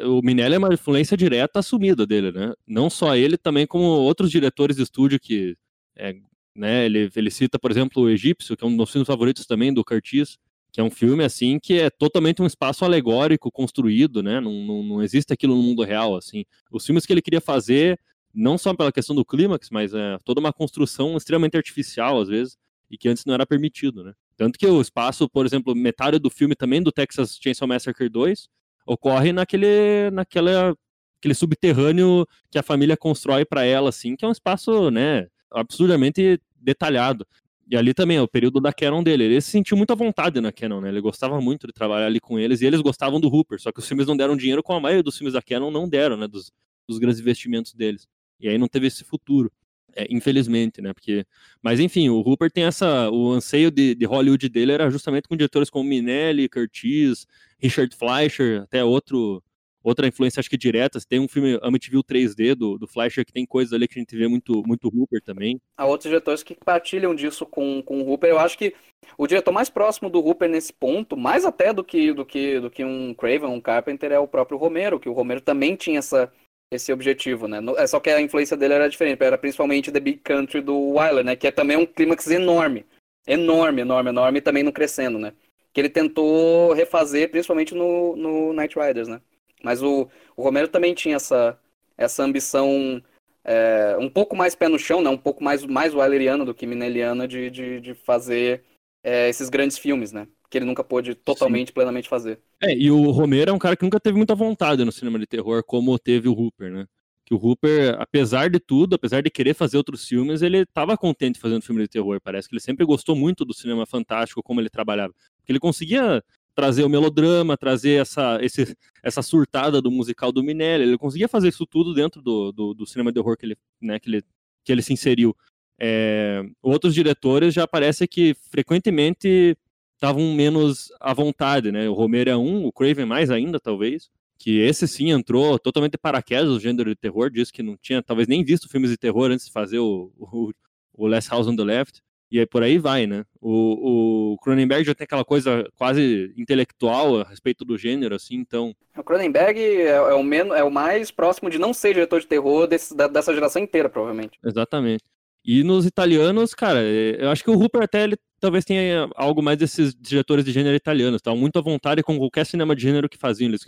o 0.05 0.21
Minelli 0.21 0.55
é 0.55 0.57
uma 0.57 0.73
influência 0.73 1.17
direta 1.17 1.59
assumida 1.59 2.07
dele, 2.07 2.31
né? 2.31 2.53
Não 2.65 2.89
só 2.89 3.13
ele, 3.13 3.37
também 3.37 3.67
como 3.67 3.83
outros 3.83 4.31
diretores 4.31 4.77
de 4.77 4.83
estúdio 4.83 5.19
que. 5.19 5.57
É, 5.97 6.15
né, 6.55 6.85
ele, 6.85 7.09
ele 7.13 7.29
cita, 7.29 7.59
por 7.59 7.71
exemplo, 7.71 8.03
o 8.03 8.09
Egípcio, 8.09 8.55
que 8.55 8.63
é 8.63 8.67
um 8.67 8.75
dos 8.75 8.89
filmes 8.89 9.07
favoritos 9.07 9.45
também 9.45 9.73
do 9.73 9.83
Curtis 9.83 10.37
que 10.71 10.79
é 10.79 10.83
um 10.83 10.89
filme 10.89 11.23
assim 11.23 11.59
que 11.59 11.79
é 11.79 11.89
totalmente 11.89 12.41
um 12.41 12.45
espaço 12.45 12.85
alegórico 12.85 13.51
construído, 13.51 14.21
né? 14.21 14.39
Não, 14.39 14.51
não, 14.51 14.83
não, 14.83 15.03
existe 15.03 15.33
aquilo 15.33 15.55
no 15.55 15.63
mundo 15.63 15.83
real, 15.83 16.15
assim. 16.15 16.45
Os 16.71 16.85
filmes 16.85 17.05
que 17.05 17.13
ele 17.13 17.21
queria 17.21 17.41
fazer, 17.41 17.99
não 18.33 18.57
só 18.57 18.73
pela 18.73 18.91
questão 18.91 19.15
do 19.15 19.25
clímax, 19.25 19.69
mas 19.71 19.93
é 19.93 20.17
toda 20.23 20.39
uma 20.39 20.53
construção 20.53 21.17
extremamente 21.17 21.57
artificial 21.57 22.21
às 22.21 22.27
vezes 22.27 22.57
e 22.89 22.97
que 22.97 23.07
antes 23.09 23.25
não 23.25 23.33
era 23.33 23.45
permitido, 23.45 24.03
né? 24.03 24.13
Tanto 24.37 24.57
que 24.57 24.65
o 24.65 24.81
espaço, 24.81 25.29
por 25.29 25.45
exemplo, 25.45 25.75
metade 25.75 26.17
do 26.17 26.29
filme 26.29 26.55
também 26.55 26.81
do 26.81 26.91
Texas 26.91 27.37
Chainsaw 27.41 27.67
Massacre 27.67 28.09
2 28.09 28.47
ocorre 28.85 29.31
naquele 29.33 30.09
naquela 30.11 30.75
aquele 31.19 31.33
subterrâneo 31.33 32.25
que 32.49 32.57
a 32.57 32.63
família 32.63 32.97
constrói 32.97 33.45
para 33.45 33.63
ela 33.63 33.89
assim, 33.89 34.15
que 34.15 34.23
é 34.23 34.27
um 34.27 34.31
espaço, 34.31 34.89
né, 34.89 35.27
absurdamente 35.51 36.39
detalhado. 36.55 37.27
E 37.69 37.77
ali 37.77 37.93
também 37.93 38.17
é 38.17 38.21
o 38.21 38.27
período 38.27 38.59
da 38.59 38.73
Canon 38.73 39.03
dele. 39.03 39.25
Ele 39.25 39.39
se 39.39 39.51
sentiu 39.51 39.77
muito 39.77 39.93
à 39.93 39.95
vontade 39.95 40.41
na 40.41 40.51
Canon, 40.51 40.81
né? 40.81 40.89
Ele 40.89 40.99
gostava 40.99 41.39
muito 41.39 41.67
de 41.67 41.73
trabalhar 41.73 42.07
ali 42.07 42.19
com 42.19 42.39
eles 42.39 42.61
e 42.61 42.65
eles 42.65 42.81
gostavam 42.81 43.19
do 43.19 43.27
Hooper. 43.27 43.61
Só 43.61 43.71
que 43.71 43.79
os 43.79 43.87
filmes 43.87 44.07
não 44.07 44.17
deram 44.17 44.35
dinheiro, 44.35 44.63
como 44.63 44.79
a 44.79 44.81
maioria 44.81 45.03
dos 45.03 45.15
filmes 45.15 45.33
da 45.33 45.41
Canon 45.41 45.69
não 45.69 45.87
deram, 45.87 46.17
né? 46.17 46.27
Dos, 46.27 46.51
dos 46.87 46.97
grandes 46.97 47.19
investimentos 47.19 47.73
deles. 47.73 48.07
E 48.39 48.49
aí 48.49 48.57
não 48.57 48.67
teve 48.67 48.87
esse 48.87 49.03
futuro. 49.03 49.51
É, 49.95 50.07
infelizmente, 50.09 50.81
né? 50.81 50.93
Porque, 50.93 51.25
mas 51.61 51.79
enfim, 51.79 52.09
o 52.09 52.21
Hooper 52.21 52.51
tem 52.51 52.63
essa, 52.63 53.09
o 53.11 53.31
anseio 53.31 53.69
de, 53.69 53.93
de 53.93 54.05
Hollywood 54.05 54.49
dele 54.49 54.71
era 54.71 54.89
justamente 54.89 55.27
com 55.27 55.35
diretores 55.35 55.69
como 55.69 55.87
Minelli, 55.87 56.49
Curtis, 56.49 57.27
Richard 57.59 57.95
Fleischer, 57.95 58.63
até 58.63 58.83
outro 58.83 59.43
outra 59.83 60.07
influência, 60.07 60.39
acho 60.39 60.49
que 60.49 60.57
direta, 60.57 60.99
tem 61.07 61.19
um 61.19 61.27
filme 61.27 61.59
Amityville 61.61 62.03
3D 62.03 62.55
do, 62.55 62.77
do 62.77 62.87
Fleischer 62.87 63.25
que 63.25 63.33
tem 63.33 63.45
coisas 63.45 63.73
ali 63.73 63.87
que 63.87 63.97
a 63.97 64.01
gente 64.01 64.15
vê 64.15 64.27
muito, 64.27 64.63
muito 64.65 64.87
Hooper 64.87 65.21
também. 65.21 65.59
Há 65.77 65.85
outros 65.85 66.09
diretores 66.09 66.43
que 66.43 66.55
partilham 66.55 67.15
disso 67.15 67.45
com, 67.45 67.81
com 67.81 68.01
o 68.01 68.09
Hooper. 68.09 68.29
Eu 68.29 68.39
acho 68.39 68.57
que 68.57 68.73
o 69.17 69.27
diretor 69.27 69.51
mais 69.51 69.69
próximo 69.69 70.09
do 70.09 70.19
Hooper 70.19 70.49
nesse 70.49 70.73
ponto, 70.73 71.15
mais 71.15 71.45
até 71.45 71.73
do 71.73 71.83
que, 71.83 72.13
do 72.13 72.25
que, 72.25 72.59
do 72.59 72.69
que 72.69 72.83
um 72.83 73.13
Craven, 73.13 73.49
um 73.49 73.61
Carpenter, 73.61 74.11
é 74.11 74.19
o 74.19 74.27
próprio 74.27 74.57
Romero, 74.57 74.99
que 74.99 75.09
o 75.09 75.13
Romero 75.13 75.41
também 75.41 75.75
tinha 75.75 75.99
essa, 75.99 76.31
esse 76.71 76.91
objetivo, 76.93 77.47
né? 77.47 77.59
É 77.77 77.87
só 77.87 77.99
que 77.99 78.09
a 78.09 78.21
influência 78.21 78.55
dele 78.55 78.73
era 78.73 78.89
diferente, 78.89 79.23
era 79.23 79.37
principalmente 79.37 79.91
The 79.91 79.99
Big 79.99 80.19
Country 80.19 80.61
do 80.61 80.93
Wyler, 80.93 81.23
né? 81.23 81.35
Que 81.35 81.47
é 81.47 81.51
também 81.51 81.77
um 81.77 81.85
clímax 81.85 82.27
enorme, 82.27 82.85
enorme, 83.27 83.81
enorme, 83.81 84.09
enorme, 84.09 84.39
e 84.39 84.41
também 84.41 84.63
não 84.63 84.71
crescendo, 84.71 85.17
né? 85.17 85.33
Que 85.73 85.81
ele 85.81 85.89
tentou 85.89 86.73
refazer, 86.73 87.29
principalmente 87.31 87.73
no, 87.73 88.15
no 88.15 88.53
Night 88.53 88.77
Riders, 88.77 89.07
né? 89.07 89.21
Mas 89.63 89.81
o, 89.81 90.07
o 90.35 90.43
Romero 90.43 90.67
também 90.67 90.93
tinha 90.93 91.15
essa, 91.15 91.57
essa 91.97 92.23
ambição 92.23 93.01
é, 93.43 93.97
um 93.99 94.09
pouco 94.09 94.35
mais 94.35 94.55
pé 94.55 94.67
no 94.67 94.79
chão, 94.79 95.01
né? 95.01 95.09
Um 95.09 95.17
pouco 95.17 95.43
mais, 95.43 95.65
mais 95.65 95.93
Wyleriana 95.93 96.45
do 96.45 96.53
que 96.53 96.67
Mineliana 96.67 97.27
de, 97.27 97.49
de, 97.49 97.81
de 97.81 97.93
fazer 97.93 98.63
é, 99.03 99.29
esses 99.29 99.49
grandes 99.49 99.77
filmes, 99.77 100.11
né? 100.11 100.27
Que 100.49 100.57
ele 100.57 100.65
nunca 100.65 100.83
pôde 100.83 101.15
totalmente, 101.15 101.67
Sim. 101.67 101.73
plenamente 101.73 102.09
fazer. 102.09 102.39
É, 102.61 102.75
e 102.75 102.91
o 102.91 103.11
Romero 103.11 103.51
é 103.51 103.53
um 103.53 103.59
cara 103.59 103.75
que 103.75 103.83
nunca 103.83 103.99
teve 103.99 104.17
muita 104.17 104.35
vontade 104.35 104.83
no 104.83 104.91
cinema 104.91 105.17
de 105.19 105.27
terror, 105.27 105.63
como 105.63 105.97
teve 105.97 106.27
o 106.27 106.33
Hooper, 106.33 106.71
né? 106.71 106.85
Que 107.25 107.33
o 107.33 107.37
Hooper, 107.37 107.95
apesar 107.99 108.49
de 108.49 108.59
tudo, 108.59 108.95
apesar 108.95 109.21
de 109.21 109.29
querer 109.29 109.53
fazer 109.53 109.77
outros 109.77 110.07
filmes, 110.07 110.41
ele 110.41 110.59
estava 110.59 110.97
contente 110.97 111.39
fazendo 111.39 111.61
filme 111.61 111.81
de 111.81 111.87
terror. 111.87 112.19
Parece 112.19 112.49
que 112.49 112.55
ele 112.55 112.61
sempre 112.61 112.85
gostou 112.85 113.15
muito 113.15 113.45
do 113.45 113.53
cinema 113.53 113.85
fantástico, 113.85 114.41
como 114.41 114.59
ele 114.59 114.69
trabalhava. 114.69 115.13
Porque 115.37 115.51
ele 115.51 115.59
conseguia 115.59 116.23
trazer 116.59 116.83
o 116.83 116.89
melodrama, 116.89 117.55
trazer 117.55 118.01
essa, 118.01 118.37
esse, 118.41 118.75
essa 119.01 119.21
surtada 119.21 119.81
do 119.81 119.89
musical 119.89 120.29
do 120.29 120.43
Minelli. 120.43 120.83
Ele 120.83 120.97
conseguia 120.97 121.29
fazer 121.29 121.47
isso 121.47 121.65
tudo 121.65 121.93
dentro 121.93 122.21
do, 122.21 122.51
do, 122.51 122.73
do 122.73 122.85
cinema 122.85 123.13
de 123.13 123.19
horror 123.19 123.37
que 123.37 123.45
ele, 123.45 123.57
né, 123.81 123.97
que 123.97 124.09
ele, 124.09 124.21
que 124.65 124.69
ele 124.73 124.81
se 124.81 124.91
inseriu. 124.91 125.33
É, 125.79 126.43
outros 126.61 126.93
diretores 126.93 127.53
já 127.53 127.65
parece 127.65 128.05
que 128.05 128.35
frequentemente 128.51 129.57
estavam 129.93 130.33
menos 130.33 130.91
à 130.99 131.13
vontade, 131.13 131.71
né? 131.71 131.87
O 131.87 131.93
Romero 131.93 132.29
é 132.29 132.35
um, 132.35 132.65
o 132.65 132.73
Craven 132.73 133.05
mais 133.05 133.31
ainda, 133.31 133.57
talvez. 133.57 134.09
Que 134.37 134.59
esse 134.59 134.85
sim 134.85 135.11
entrou 135.11 135.57
totalmente 135.57 135.97
paraquedas 135.97 136.49
no 136.49 136.59
gênero 136.59 136.89
de 136.89 136.95
terror, 136.97 137.29
disse 137.29 137.53
que 137.53 137.63
não 137.63 137.77
tinha 137.77 138.03
talvez 138.03 138.27
nem 138.27 138.43
visto 138.43 138.67
filmes 138.67 138.89
de 138.89 138.97
terror 138.97 139.31
antes 139.31 139.45
de 139.45 139.51
fazer 139.53 139.79
o, 139.79 140.11
o, 140.17 140.51
o 140.93 141.07
Last 141.07 141.29
House 141.29 141.47
on 141.47 141.55
the 141.55 141.63
Left. 141.63 142.01
E 142.31 142.39
aí 142.39 142.45
por 142.45 142.61
aí 142.61 142.77
vai, 142.77 143.07
né? 143.07 143.25
O, 143.41 144.33
o 144.33 144.37
Cronenberg 144.37 144.85
já 144.85 144.93
tem 144.93 145.05
aquela 145.05 145.25
coisa 145.25 145.67
quase 145.75 146.33
intelectual 146.37 147.21
a 147.21 147.23
respeito 147.23 147.65
do 147.65 147.77
gênero, 147.77 148.15
assim, 148.15 148.35
então. 148.35 148.75
O 148.95 149.03
Cronenberg 149.03 149.59
é, 149.59 149.87
é 149.87 150.13
o, 150.13 150.23
menos, 150.23 150.55
é 150.55 150.63
o 150.63 150.71
mais 150.71 151.09
próximo 151.09 151.49
de 151.49 151.57
não 151.57 151.73
ser 151.73 151.93
diretor 151.93 152.19
de 152.19 152.27
terror 152.27 152.67
desse, 152.67 152.95
da, 152.95 153.07
dessa 153.07 153.33
geração 153.33 153.61
inteira, 153.61 153.89
provavelmente. 153.89 154.37
Exatamente. 154.45 155.03
E 155.43 155.63
nos 155.63 155.85
italianos, 155.85 156.53
cara, 156.53 156.81
é, 156.83 157.23
eu 157.23 157.29
acho 157.31 157.43
que 157.43 157.49
o 157.49 157.55
Rupert 157.55 157.83
até 157.83 158.03
ele 158.03 158.17
talvez 158.39 158.63
tenha 158.63 159.09
algo 159.15 159.41
mais 159.41 159.57
desses 159.57 159.95
diretores 159.95 160.45
de 160.45 160.51
gênero 160.51 160.75
italianos, 160.75 161.17
estavam 161.17 161.39
muito 161.39 161.57
à 161.57 161.61
vontade 161.61 162.03
com 162.03 162.17
qualquer 162.17 162.45
cinema 162.45 162.75
de 162.75 162.81
gênero 162.81 163.09
que 163.09 163.17
faziam, 163.17 163.49
eles 163.49 163.65